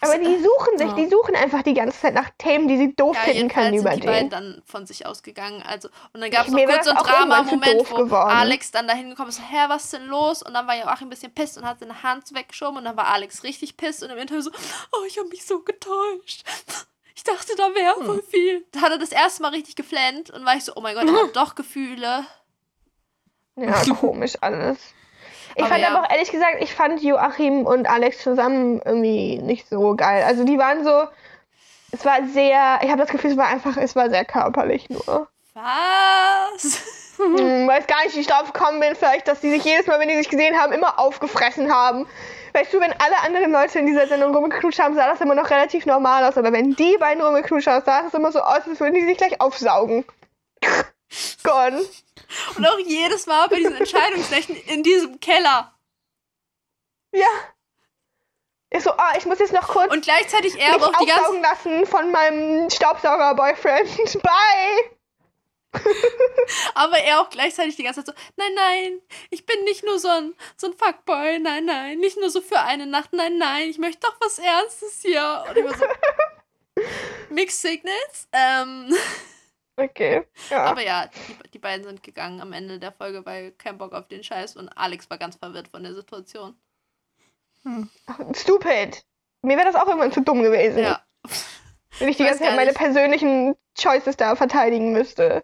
Aber 0.04 0.18
die 0.20 0.38
suchen 0.38 0.78
sich, 0.78 0.88
Ja. 0.88 0.94
die 0.96 1.08
suchen 1.10 1.36
einfach 1.36 1.62
die 1.64 1.74
ganze 1.74 2.00
Zeit 2.00 2.14
nach 2.14 2.30
Themen, 2.38 2.68
die 2.68 2.78
sie 2.78 2.96
doof 2.96 3.16
Ja, 3.16 3.22
finden 3.32 3.48
können 3.50 3.74
über 3.76 3.92
sind 3.92 4.04
die 4.04 4.08
beiden 4.08 4.30
den. 4.30 4.30
dann 4.30 4.62
von 4.66 4.86
sich 4.86 5.06
ausgegangen. 5.06 5.64
Also, 5.68 5.90
und 6.14 6.22
dann 6.22 6.30
gab 6.32 6.48
es 6.48 6.54
noch 6.54 6.64
kurz 6.66 6.86
so 6.86 6.92
einen 6.92 7.00
Drama-Moment, 7.04 7.90
wo 7.92 7.96
geworden. 7.96 8.30
Alex 8.30 8.72
dann 8.72 8.88
da 8.88 8.94
hingekommen 8.94 9.30
ist, 9.30 9.40
hä, 9.40 9.58
was 9.68 9.86
ist 9.86 9.94
denn 9.94 10.06
los? 10.08 10.44
Und 10.44 10.54
dann 10.54 10.68
war 10.68 10.76
Joachim 10.76 11.08
ein 11.08 11.10
bisschen 11.10 11.34
pisst 11.34 11.58
und 11.58 11.66
hat 11.66 11.80
seine 11.80 12.04
Hand 12.04 12.34
weggeschoben 12.34 12.78
und 12.78 12.86
dann 12.86 12.98
war 12.98 13.08
Alex 13.08 13.44
richtig 13.44 13.78
pisst 13.78 14.04
und 14.04 14.10
im 14.10 14.18
Interview 14.18 14.42
so, 14.42 14.52
oh, 14.92 15.04
ich 15.08 15.18
habe 15.18 15.28
mich 15.30 15.46
so 15.46 15.60
getäuscht. 15.62 16.44
Ich 17.16 17.24
dachte, 17.24 17.54
da 17.56 17.74
wäre 17.76 17.96
Hm. 17.98 18.06
voll 18.06 18.24
viel. 18.24 18.66
Da 18.72 18.82
hat 18.82 18.92
er 18.92 18.98
das 18.98 19.12
erste 19.12 19.42
Mal 19.44 19.50
richtig 19.52 19.76
geflennt 19.76 20.30
und 20.32 20.46
war 20.46 20.56
ich 20.56 20.64
so, 20.66 20.74
oh 20.76 20.82
mein 20.82 20.96
Gott, 20.96 21.08
er 21.08 21.14
hat 21.24 21.36
doch 21.36 21.56
Gefühle. 21.56 22.26
Ja, 23.56 23.82
komisch 24.00 24.34
alles. 24.42 24.78
Ich 25.56 25.64
Aber 25.64 25.72
fand 25.72 25.82
ja. 25.82 25.90
aber 25.90 26.06
auch 26.06 26.10
ehrlich 26.10 26.32
gesagt, 26.32 26.58
ich 26.60 26.74
fand 26.74 27.02
Joachim 27.02 27.66
und 27.66 27.88
Alex 27.88 28.24
zusammen 28.24 28.82
irgendwie 28.84 29.38
nicht 29.38 29.68
so 29.70 29.96
geil. 29.96 30.24
Also 30.24 30.44
die 30.44 30.58
waren 30.58 30.84
so, 30.84 31.04
es 31.92 32.06
war 32.06 32.26
sehr, 32.34 32.80
ich 32.82 32.90
habe 32.90 33.02
das 33.02 33.10
Gefühl, 33.10 33.32
es 33.32 33.38
war 33.38 33.48
einfach, 33.48 33.78
es 33.78 33.96
war 33.96 34.10
sehr 34.10 34.26
körperlich 34.26 34.90
nur. 34.90 35.28
Was? 35.54 36.82
Hm, 37.18 37.68
weiß 37.68 37.86
gar 37.86 38.04
nicht, 38.04 38.16
wie 38.16 38.22
ich 38.22 38.28
drauf 38.28 38.52
gekommen 38.52 38.80
bin, 38.80 38.96
vielleicht, 38.96 39.28
dass 39.28 39.42
die 39.42 39.52
sich 39.52 39.64
jedes 39.64 39.86
Mal, 39.86 40.00
wenn 40.00 40.10
die 40.10 40.18
sich 40.18 40.30
gesehen 40.30 40.60
haben, 40.60 40.74
immer 40.74 41.00
aufgefressen 41.00 41.72
haben. 41.72 42.08
Weißt 42.54 42.74
du, 42.74 42.80
wenn 42.80 42.94
alle 42.94 43.20
anderen 43.24 43.52
Leute 43.52 43.80
in 43.80 43.86
dieser 43.86 44.08
Sendung 44.08 44.34
rumgeknutscht 44.36 44.80
haben, 44.80 44.96
sah 44.96 45.08
das 45.08 45.22
immer 45.22 45.36
noch 45.36 45.50
relativ 45.50 45.86
normal 45.86 46.24
aus. 46.24 46.38
Aber 46.38 46.52
wenn 46.52 46.76
die 46.76 46.98
beiden 47.00 47.24
rumgeknutscht 47.24 47.68
haben, 47.68 47.84
sah 47.86 48.04
das 48.04 48.14
immer 48.14 48.32
so 48.32 48.40
aus, 48.40 48.68
als 48.68 48.80
würden 48.80 48.94
die 48.94 49.06
sich 49.06 49.18
gleich 49.18 49.42
aufsaugen. 49.42 50.06
Gone. 51.44 51.82
Und 52.56 52.66
auch 52.66 52.80
jedes 52.80 53.26
Mal 53.26 53.48
bei 53.48 53.58
diesen 53.58 53.76
Entscheidungsnächten 53.76 54.56
in 54.56 54.84
diesem 54.84 55.20
Keller. 55.20 55.74
Ja. 57.12 57.28
Ich 58.70 58.84
so, 58.84 58.92
ah, 58.92 59.14
ich 59.18 59.26
muss 59.26 59.40
jetzt 59.40 59.54
noch 59.54 59.68
kurz 59.68 59.94
Und 59.94 60.04
gleichzeitig 60.04 60.60
er 60.60 60.74
aber 60.74 60.88
auch 60.88 60.98
die 60.98 61.06
ganze 61.06 61.40
lassen 61.40 61.86
von 61.86 62.12
meinem 62.12 62.70
Staubsauger-Boyfriend. 62.70 64.22
Bye. 64.24 64.94
Aber 66.74 66.98
er 66.98 67.22
auch 67.22 67.30
gleichzeitig 67.30 67.76
die 67.76 67.84
ganze 67.84 68.04
Zeit 68.04 68.16
so, 68.16 68.22
nein, 68.36 68.54
nein, 68.56 69.02
ich 69.30 69.46
bin 69.46 69.64
nicht 69.64 69.84
nur 69.84 70.00
so 70.00 70.08
ein, 70.08 70.36
so 70.56 70.68
ein 70.68 70.74
Fuckboy, 70.74 71.40
nein, 71.40 71.66
nein, 71.66 72.00
nicht 72.00 72.18
nur 72.18 72.30
so 72.30 72.42
für 72.42 72.60
eine 72.60 72.86
Nacht, 72.86 73.14
nein, 73.14 73.38
nein, 73.38 73.70
ich 73.70 73.80
möchte 73.80 74.02
doch 74.02 74.16
was 74.20 74.40
Ernstes 74.40 75.02
hier. 75.02 75.44
Und 75.50 75.58
ich 75.58 75.66
war 75.66 75.78
so, 75.78 75.86
Mixed 77.30 77.62
Signals. 77.62 78.28
Ähm, 78.32 78.96
Okay. 79.76 80.24
Ja. 80.50 80.66
aber 80.66 80.84
ja, 80.84 81.08
die, 81.08 81.50
die 81.50 81.60
beiden 81.60 81.84
sind 81.84 82.04
gegangen 82.04 82.42
am 82.42 82.54
Ende 82.54 82.78
der 82.80 82.92
Folge, 82.92 83.26
weil 83.26 83.52
kein 83.54 83.78
Bock 83.78 83.94
auf 83.94 84.08
den 84.08 84.24
Scheiß 84.24 84.56
und 84.56 84.70
Alex 84.70 85.10
war 85.10 85.18
ganz 85.18 85.36
verwirrt 85.36 85.68
von 85.68 85.84
der 85.84 85.96
Situation. 85.96 86.56
Stupid. 88.36 89.04
Mir 89.42 89.58
wäre 89.58 89.72
das 89.72 89.76
auch 89.76 89.88
irgendwann 89.88 90.12
zu 90.12 90.22
dumm 90.22 90.44
gewesen. 90.44 90.80
Ja. 90.80 91.02
Wenn 92.00 92.10
ich 92.10 92.18
die 92.18 92.24
ganze 92.24 92.44
Zeit 92.44 92.56
meine 92.56 92.72
nicht. 92.72 92.78
persönlichen 92.78 93.56
Choices 93.80 94.18
da 94.18 94.36
verteidigen 94.36 94.92
müsste. 94.92 95.44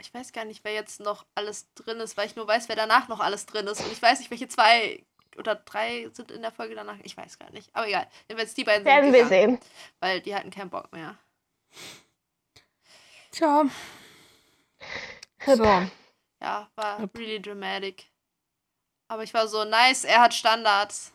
Ich 0.00 0.12
weiß 0.14 0.32
gar 0.32 0.44
nicht, 0.44 0.64
wer 0.64 0.72
jetzt 0.72 1.00
noch 1.00 1.26
alles 1.34 1.72
drin 1.74 1.98
ist, 2.00 2.16
weil 2.16 2.26
ich 2.26 2.36
nur 2.36 2.46
weiß, 2.48 2.68
wer 2.68 2.76
danach 2.76 3.08
noch 3.08 3.20
alles 3.20 3.46
drin 3.46 3.66
ist. 3.66 3.80
Und 3.80 3.92
ich 3.92 4.00
weiß 4.00 4.18
nicht, 4.18 4.30
welche 4.30 4.48
zwei 4.48 5.04
oder 5.36 5.54
drei 5.54 6.08
sind 6.12 6.30
in 6.30 6.42
der 6.42 6.52
Folge 6.52 6.74
danach. 6.74 6.96
Ich 7.02 7.16
weiß 7.16 7.38
gar 7.38 7.50
nicht. 7.50 7.68
Aber 7.74 7.86
egal. 7.86 8.06
Jedenfalls 8.28 8.54
die 8.54 8.64
beiden 8.64 8.84
sind 8.84 8.92
Werden 8.92 9.12
wir 9.12 9.26
sehen. 9.26 9.58
weil 10.00 10.20
die 10.20 10.34
hatten 10.34 10.50
keinen 10.50 10.70
Bock 10.70 10.92
mehr. 10.92 11.16
Tja. 13.30 13.64
So. 15.46 15.64
Ja, 16.42 16.68
war 16.74 17.00
Yep. 17.00 17.18
really 17.18 17.40
dramatic. 17.40 18.06
Aber 19.08 19.22
ich 19.22 19.34
war 19.34 19.46
so, 19.48 19.64
nice, 19.64 20.04
er 20.04 20.20
hat 20.22 20.34
Standards. 20.34 21.12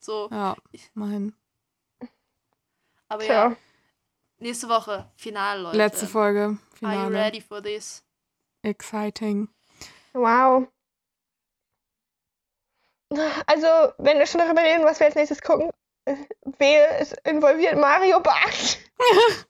So, 0.00 0.28
Ja, 0.30 0.56
mein 0.94 1.34
aber 3.08 3.22
Tja. 3.22 3.34
ja, 3.50 3.56
nächste 4.38 4.68
Woche, 4.68 5.10
Finale, 5.16 5.62
Leute. 5.62 5.76
letzte 5.76 6.06
Folge. 6.06 6.40
Are 6.40 6.50
you 6.50 6.58
Finale. 6.76 7.14
ready 7.14 7.40
for 7.40 7.62
this? 7.62 8.02
Exciting. 8.62 9.48
Wow. 10.12 10.68
Also, 13.46 13.66
wenn 13.98 14.18
wir 14.18 14.26
schon 14.26 14.40
darüber 14.40 14.62
reden, 14.62 14.84
was 14.84 14.98
wir 14.98 15.06
als 15.06 15.14
nächstes 15.14 15.40
gucken, 15.42 15.70
wehe, 16.58 16.86
es 16.98 17.12
involviert 17.24 17.78
Mario 17.78 18.20
Bart. 18.20 18.78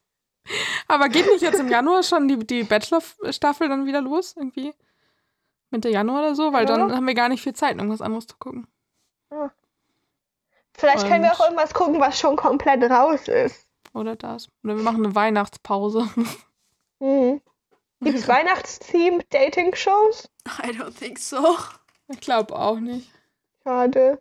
Aber 0.89 1.09
geht 1.09 1.27
nicht 1.27 1.43
jetzt 1.43 1.59
im 1.61 1.69
Januar 1.69 2.03
schon 2.03 2.29
die, 2.29 2.39
die 2.39 2.65
Bachelor-Staffel 2.65 3.69
dann 3.69 3.87
wieder 3.87 4.01
los? 4.03 4.35
Irgendwie? 4.37 4.75
Mitte 5.71 5.89
Januar 5.89 6.21
oder 6.21 6.35
so? 6.35 6.53
Weil 6.53 6.67
dann 6.67 6.91
Ja. 6.91 6.97
haben 6.97 7.07
wir 7.07 7.15
gar 7.15 7.29
nicht 7.29 7.43
viel 7.43 7.55
Zeit, 7.55 7.77
irgendwas 7.77 8.03
anderes 8.03 8.27
zu 8.27 8.37
gucken. 8.39 8.67
Vielleicht 10.77 11.07
können 11.07 11.23
wir 11.23 11.31
Und- 11.31 11.37
auch 11.41 11.45
irgendwas 11.45 11.73
gucken, 11.75 12.01
was 12.01 12.19
schon 12.19 12.37
komplett 12.37 12.83
raus 12.91 13.29
ist. 13.29 13.67
Oder 13.93 14.17
das. 14.17 14.49
Oder 14.65 14.77
wir 14.77 14.83
machen 14.83 15.05
eine 15.05 15.15
Weihnachtspause. 15.15 16.09
Mhm. 17.01 17.41
Gibt's 18.01 18.29
Weihnachtsthemed 18.29 19.27
Dating-Shows? 19.35 20.31
I 20.63 20.71
don't 20.71 20.97
think 20.97 21.19
so. 21.19 21.57
Ich 22.09 22.21
glaube 22.21 22.55
auch 22.57 22.79
nicht. 22.79 23.11
Schade. 23.63 24.21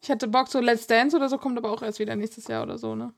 Ich 0.00 0.08
hätte 0.08 0.26
Bock, 0.26 0.48
so 0.48 0.60
Let's 0.60 0.86
Dance 0.86 1.14
oder 1.16 1.28
so, 1.28 1.36
kommt 1.38 1.58
aber 1.58 1.70
auch 1.70 1.82
erst 1.82 1.98
wieder 1.98 2.16
nächstes 2.16 2.48
Jahr 2.48 2.62
oder 2.62 2.78
so, 2.78 2.94
ne? 2.94 3.12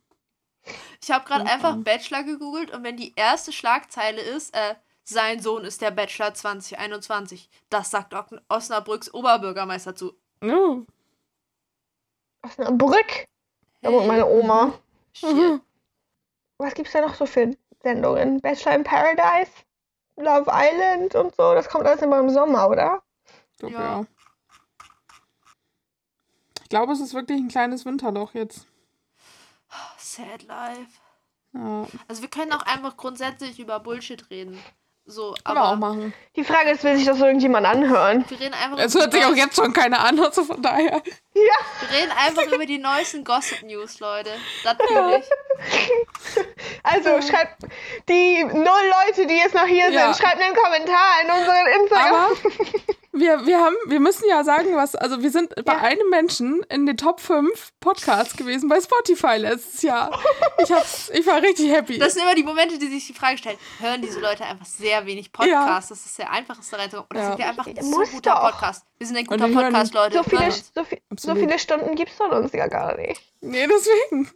Ich 1.02 1.10
habe 1.10 1.24
gerade 1.24 1.46
einfach 1.46 1.76
Bachelor 1.76 2.22
gegoogelt 2.22 2.70
und 2.70 2.84
wenn 2.84 2.96
die 2.96 3.12
erste 3.16 3.52
Schlagzeile 3.52 4.20
ist, 4.20 4.54
äh, 4.54 4.74
sein 5.04 5.40
Sohn 5.40 5.64
ist 5.64 5.82
der 5.82 5.90
Bachelor 5.90 6.32
2021, 6.34 7.50
das 7.70 7.90
sagt 7.90 8.14
Osnabrücks 8.48 9.12
Oberbürgermeister 9.12 9.94
zu. 9.96 10.14
Oh. 10.42 10.82
Osnabrück. 12.42 13.26
Da 13.80 13.92
wohnt 13.92 14.06
meine 14.06 14.26
Oma. 14.26 14.72
Mhm. 15.22 15.60
Was 16.58 16.74
gibt's 16.74 16.92
da 16.92 17.00
noch 17.00 17.14
so 17.14 17.26
für 17.26 17.56
Sendungen? 17.82 18.40
Bachelor 18.40 18.76
in 18.76 18.84
Paradise? 18.84 19.50
Love 20.16 20.50
Island 20.52 21.14
und 21.16 21.34
so? 21.34 21.54
Das 21.54 21.68
kommt 21.68 21.86
alles 21.86 22.02
immer 22.02 22.20
im 22.20 22.30
Sommer, 22.30 22.68
oder? 22.68 23.02
Ich 23.52 23.58
glaub, 23.58 23.72
Ja. 23.72 23.80
ja. 23.80 24.06
Ich 26.62 26.68
glaube, 26.68 26.92
es 26.92 27.00
ist 27.00 27.12
wirklich 27.12 27.38
ein 27.38 27.48
kleines 27.48 27.84
Winterloch 27.84 28.34
jetzt. 28.34 28.66
Sad 29.98 30.42
life. 30.44 31.00
Ja, 31.54 31.86
Also 32.08 32.22
wir 32.22 32.30
können 32.30 32.52
auch 32.52 32.62
einfach 32.66 32.96
grundsätzlich 32.96 33.58
über 33.58 33.80
Bullshit 33.80 34.28
reden. 34.30 34.62
So, 35.04 35.34
können 35.44 35.56
wir 35.58 35.62
auch 35.64 35.66
aber 35.72 35.76
machen. 35.76 36.14
Die 36.36 36.44
Frage 36.44 36.70
ist, 36.70 36.84
will 36.84 36.96
sich 36.96 37.06
das 37.06 37.18
irgendjemand 37.18 37.66
anhören? 37.66 38.24
wir 38.28 38.38
reden 38.38 38.54
einfach 38.54 38.78
Es 38.78 38.94
über 38.94 39.02
hört 39.02 39.12
die 39.12 39.16
sich 39.16 39.26
auch 39.26 39.30
neuesten- 39.30 39.46
jetzt 39.48 39.56
schon 39.56 39.72
keiner 39.72 39.98
an, 40.04 40.18
also 40.20 40.44
von 40.44 40.62
daher. 40.62 41.02
Wir 41.32 41.98
reden 41.98 42.12
einfach 42.16 42.46
über 42.52 42.64
die 42.66 42.78
neuesten 42.78 43.24
Gossip 43.24 43.62
News, 43.64 43.98
Leute. 43.98 44.30
Das 44.62 44.76
fühle 44.86 45.18
ich. 45.18 45.24
Also 46.84 47.20
schreibt 47.22 47.62
die 48.08 48.44
null 48.44 48.64
Leute, 49.06 49.26
die 49.26 49.36
jetzt 49.36 49.54
noch 49.54 49.66
hier 49.66 49.90
Ja. 49.90 50.12
sind, 50.12 50.22
schreibt 50.24 50.40
einen 50.40 50.54
Kommentar 50.54 51.22
in 51.24 51.30
unseren 51.30 51.66
Instagram. 51.80 52.14
Aber 52.14 52.36
wir, 53.12 53.46
wir, 53.46 53.58
haben, 53.60 53.76
wir 53.86 54.00
müssen 54.00 54.24
ja 54.28 54.42
sagen, 54.42 54.74
was, 54.74 54.94
also 54.94 55.22
wir 55.22 55.30
sind 55.30 55.54
bei 55.64 55.72
Ja. 55.74 55.80
einem 55.82 56.08
Menschen 56.10 56.62
in 56.70 56.86
den 56.86 56.96
Top 56.96 57.20
5 57.20 57.72
Podcasts 57.80 58.36
gewesen 58.36 58.68
bei 58.68 58.80
Spotify 58.80 59.36
letztes 59.36 59.82
Jahr. 59.82 60.18
Ich, 60.62 60.72
hab's, 60.72 61.10
ich 61.12 61.26
war 61.26 61.42
richtig 61.42 61.70
happy. 61.70 61.98
Das 61.98 62.14
sind 62.14 62.22
immer 62.22 62.34
die 62.34 62.42
Momente, 62.42 62.78
die 62.78 62.88
sich 62.88 63.06
die 63.06 63.12
Frage 63.14 63.36
stellen, 63.38 63.58
hören 63.80 64.00
diese 64.00 64.18
Leute 64.20 64.44
einfach 64.44 64.64
sehr 64.66 65.04
wenig 65.06 65.32
Podcasts? 65.32 65.90
Das 65.90 66.06
ist 66.06 66.18
der 66.18 66.30
einfachste 66.30 66.78
reinzukommen. 66.78 67.08
Oder 67.10 67.20
Ja. 67.20 67.28
sind 67.28 67.38
wir 67.38 67.46
einfach 67.48 67.66
ein 67.66 67.82
so 67.82 68.00
guter 68.00 68.30
doch. 68.34 68.50
Podcast? 68.52 68.86
Wir 68.98 69.06
sind 69.06 69.16
ein 69.16 69.26
guter 69.26 69.48
Podcast, 69.48 69.94
Leute. 69.94 70.16
so, 70.16 70.22
viele, 70.24 70.50
so, 70.50 70.84
viel, 70.84 71.00
so 71.18 71.34
viele 71.34 71.58
Stunden 71.58 71.94
gibt's 71.96 72.14
von 72.16 72.30
uns 72.30 72.52
ja 72.52 72.66
gar 72.66 72.96
nicht. 72.96 73.20
nee, 73.40 73.66
deswegen. 73.66 74.30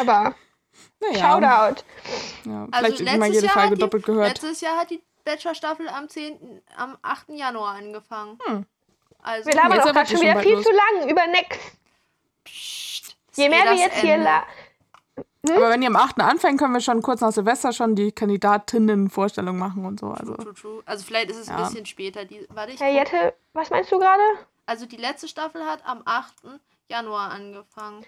Aber 0.00 0.34
Naja. 1.00 1.14
Shoutout. 1.18 1.82
Ja, 2.44 2.66
Also 2.70 2.86
vielleicht 2.96 3.00
immer 3.00 3.12
letztes 3.28 3.34
jede 3.34 3.46
Jahr 3.46 3.52
Folge 3.54 3.66
hat 3.68 3.76
die- 3.76 3.80
doppelt 3.80 4.04
gehört. 4.04 4.28
Letztes 4.28 4.60
Jahr 4.60 4.76
hat 4.80 4.90
die 4.90 5.02
Bachelor-Staffel 5.26 5.88
am 5.90 6.08
10., 6.08 6.62
am 6.76 6.96
8. 7.02 7.28
Januar 7.30 7.74
angefangen. 7.74 8.38
Hm. 8.46 8.64
Also, 9.22 9.48
Wir 9.50 9.56
labern 9.56 9.80
auch 9.80 9.82
aber 9.84 9.92
gerade 9.92 10.08
schon 10.10 10.20
wieder 10.22 10.40
viel 10.40 10.54
los. 10.54 10.64
zu 10.64 10.70
lang 10.72 11.10
über 11.10 11.26
nix. 11.26 11.58
pssst, 12.44 13.16
das 13.28 13.36
Je 13.36 13.48
mehr 13.48 13.64
eh 13.66 13.70
wir 13.70 13.74
jetzt 13.76 13.96
hier 13.98 14.14
Ende. 14.14 14.24
la 14.24 14.44
Aber 15.56 15.70
wenn 15.70 15.80
die 15.80 15.86
am 15.86 15.96
8. 15.96 16.20
anfangen, 16.20 16.56
können 16.58 16.72
wir 16.74 16.80
schon 16.80 17.02
kurz 17.02 17.20
nach 17.20 17.32
Silvester 17.32 17.72
schon 17.72 17.94
die 17.94 18.12
Kandidatinnen-Vorstellung 18.12 19.58
machen 19.58 19.84
und 19.84 20.00
so. 20.00 20.08
Also, 20.12 20.34
True, 20.34 20.54
true. 20.54 20.82
Also 20.86 21.04
vielleicht 21.04 21.30
ist 21.30 21.38
es 21.38 21.48
ein 21.48 21.58
Ja. 21.58 21.64
bisschen 21.64 21.86
später. 21.86 22.24
Die, 22.24 22.46
warte, 22.50 22.72
ich 22.72 22.80
Herr. 22.80 22.90
Jette, 22.92 23.34
was 23.52 23.70
meinst 23.70 23.90
du 23.92 23.98
gerade? 23.98 24.22
Also 24.66 24.86
die 24.86 24.96
letzte 24.96 25.28
Staffel 25.28 25.64
hat 25.64 25.84
am 25.86 26.02
8. 26.04 26.34
Januar 26.88 27.30
angefangen. 27.30 28.04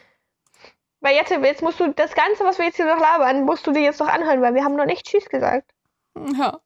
Weil 1.00 1.14
Jette, 1.14 1.34
jetzt 1.34 1.62
musst 1.62 1.78
du 1.78 1.92
das 1.92 2.12
Ganze, 2.14 2.44
was 2.44 2.58
wir 2.58 2.66
jetzt 2.66 2.76
hier 2.76 2.86
noch 2.92 3.00
labern, 3.00 3.44
musst 3.44 3.66
du 3.66 3.70
dir 3.72 3.82
jetzt 3.82 4.00
noch 4.00 4.08
anhören, 4.08 4.42
weil 4.42 4.54
wir 4.54 4.64
haben 4.64 4.74
noch 4.74 4.84
nicht 4.86 5.06
Tschüss 5.06 5.28
gesagt. 5.28 5.72
ja. 6.16 6.58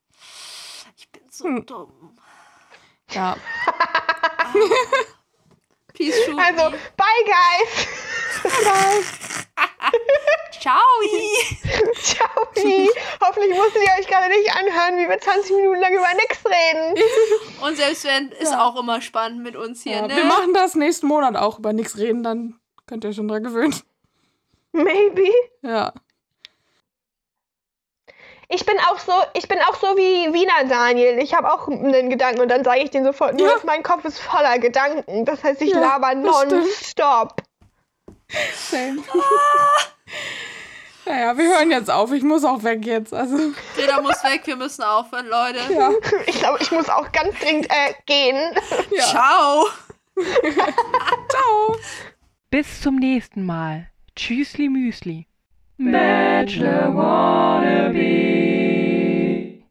So 1.35 1.47
Hm. 1.47 1.65
dumm. 1.65 2.15
Ja. 3.11 3.37
Peace, 5.95 6.15
shoot 6.27 6.39
Also, 6.39 6.71
bye 6.97 7.25
guys. 7.25 7.89
Ciao. 10.61 10.79
Ciao. 12.03 12.29
Hoffentlich 13.21 13.57
musstet 13.57 13.83
ihr 13.83 13.93
euch 13.99 14.07
gerade 14.07 14.29
nicht 14.29 14.55
anhören, 14.55 14.97
wie 14.99 15.09
wir 15.09 15.19
20 15.19 15.57
Minuten 15.57 15.81
lang 15.81 15.93
über 15.95 16.13
nichts 16.15 16.45
reden. 16.45 17.03
Und 17.63 17.77
selbst 17.77 18.05
wenn, 18.05 18.29
ist 18.33 18.53
Ja. 18.53 18.65
auch 18.69 18.79
immer 18.79 19.01
spannend 19.01 19.43
mit 19.43 19.57
uns 19.57 19.83
hier, 19.83 19.93
ja. 19.97 20.07
ne? 20.09 20.15
Wir 20.17 20.25
machen 20.25 20.53
das 20.53 20.75
nächsten 20.75 21.07
Monat 21.07 21.37
auch 21.37 21.59
über 21.59 21.73
nichts 21.73 21.97
reden, 21.97 22.23
dann 22.23 22.61
könnt 22.87 23.05
ihr 23.05 23.13
schon 23.15 23.29
dran 23.29 23.43
gewöhnen. 23.43 23.75
Maybe. 24.73 25.31
Ja. 25.63 25.93
Ich 28.55 28.67
bin 28.67 28.79
auch 28.81 28.99
so, 28.99 29.13
ich 29.35 29.49
bin 29.49 29.59
auch 29.61 29.77
so 29.77 29.97
wie 29.97 30.33
Wiener 30.33 30.69
Daniel. 30.69 31.19
Ich 31.23 31.35
habe 31.35 31.51
auch 31.53 31.69
einen 31.69 32.11
Gedanken 32.11 32.41
und 32.43 32.49
dann 32.49 32.65
sage 32.65 32.81
ich 32.81 32.91
den 32.91 33.05
sofort, 33.05 33.39
nur 33.39 33.49
Ja. 33.49 33.55
mein 33.65 33.83
Kopf 33.83 34.05
ist 34.05 34.19
voller 34.19 34.59
Gedanken. 34.59 35.25
Das 35.25 35.43
heißt, 35.43 35.63
ich 35.63 35.71
Ja, 35.71 35.81
laber 35.81 36.15
nonstop. 36.15 37.37
Same. 38.55 39.03
naja, 41.07 41.37
wir 41.37 41.49
hören 41.57 41.71
jetzt 41.71 41.91
auf. 41.91 42.13
Ich 42.13 42.23
muss 42.23 42.45
auch 42.45 42.63
weg 42.63 42.85
jetzt. 42.85 43.13
Also, 43.15 43.37
Jeder 43.77 44.01
muss 44.03 44.23
weg, 44.25 44.43
wir 44.45 44.57
müssen 44.57 44.83
aufhören, 44.83 45.27
Leute. 45.29 45.59
ja. 45.73 45.91
Ich 46.27 46.39
glaube, 46.39 46.59
ich 46.61 46.71
muss 46.71 46.89
auch 46.89 47.11
ganz 47.13 47.39
dringend 47.41 47.67
äh, 47.71 47.95
gehen. 48.07 48.55
ja. 48.91 49.05
Ciao. 49.05 49.67
Ciao. 51.29 51.77
Bis 52.51 52.83
zum 52.83 52.97
nächsten 52.97 53.47
Mal. 53.47 53.89
Tschüssli 54.15 54.69
Müsli. 54.69 55.27
Bachelor 55.79 56.91
Wannabe. 56.93 58.72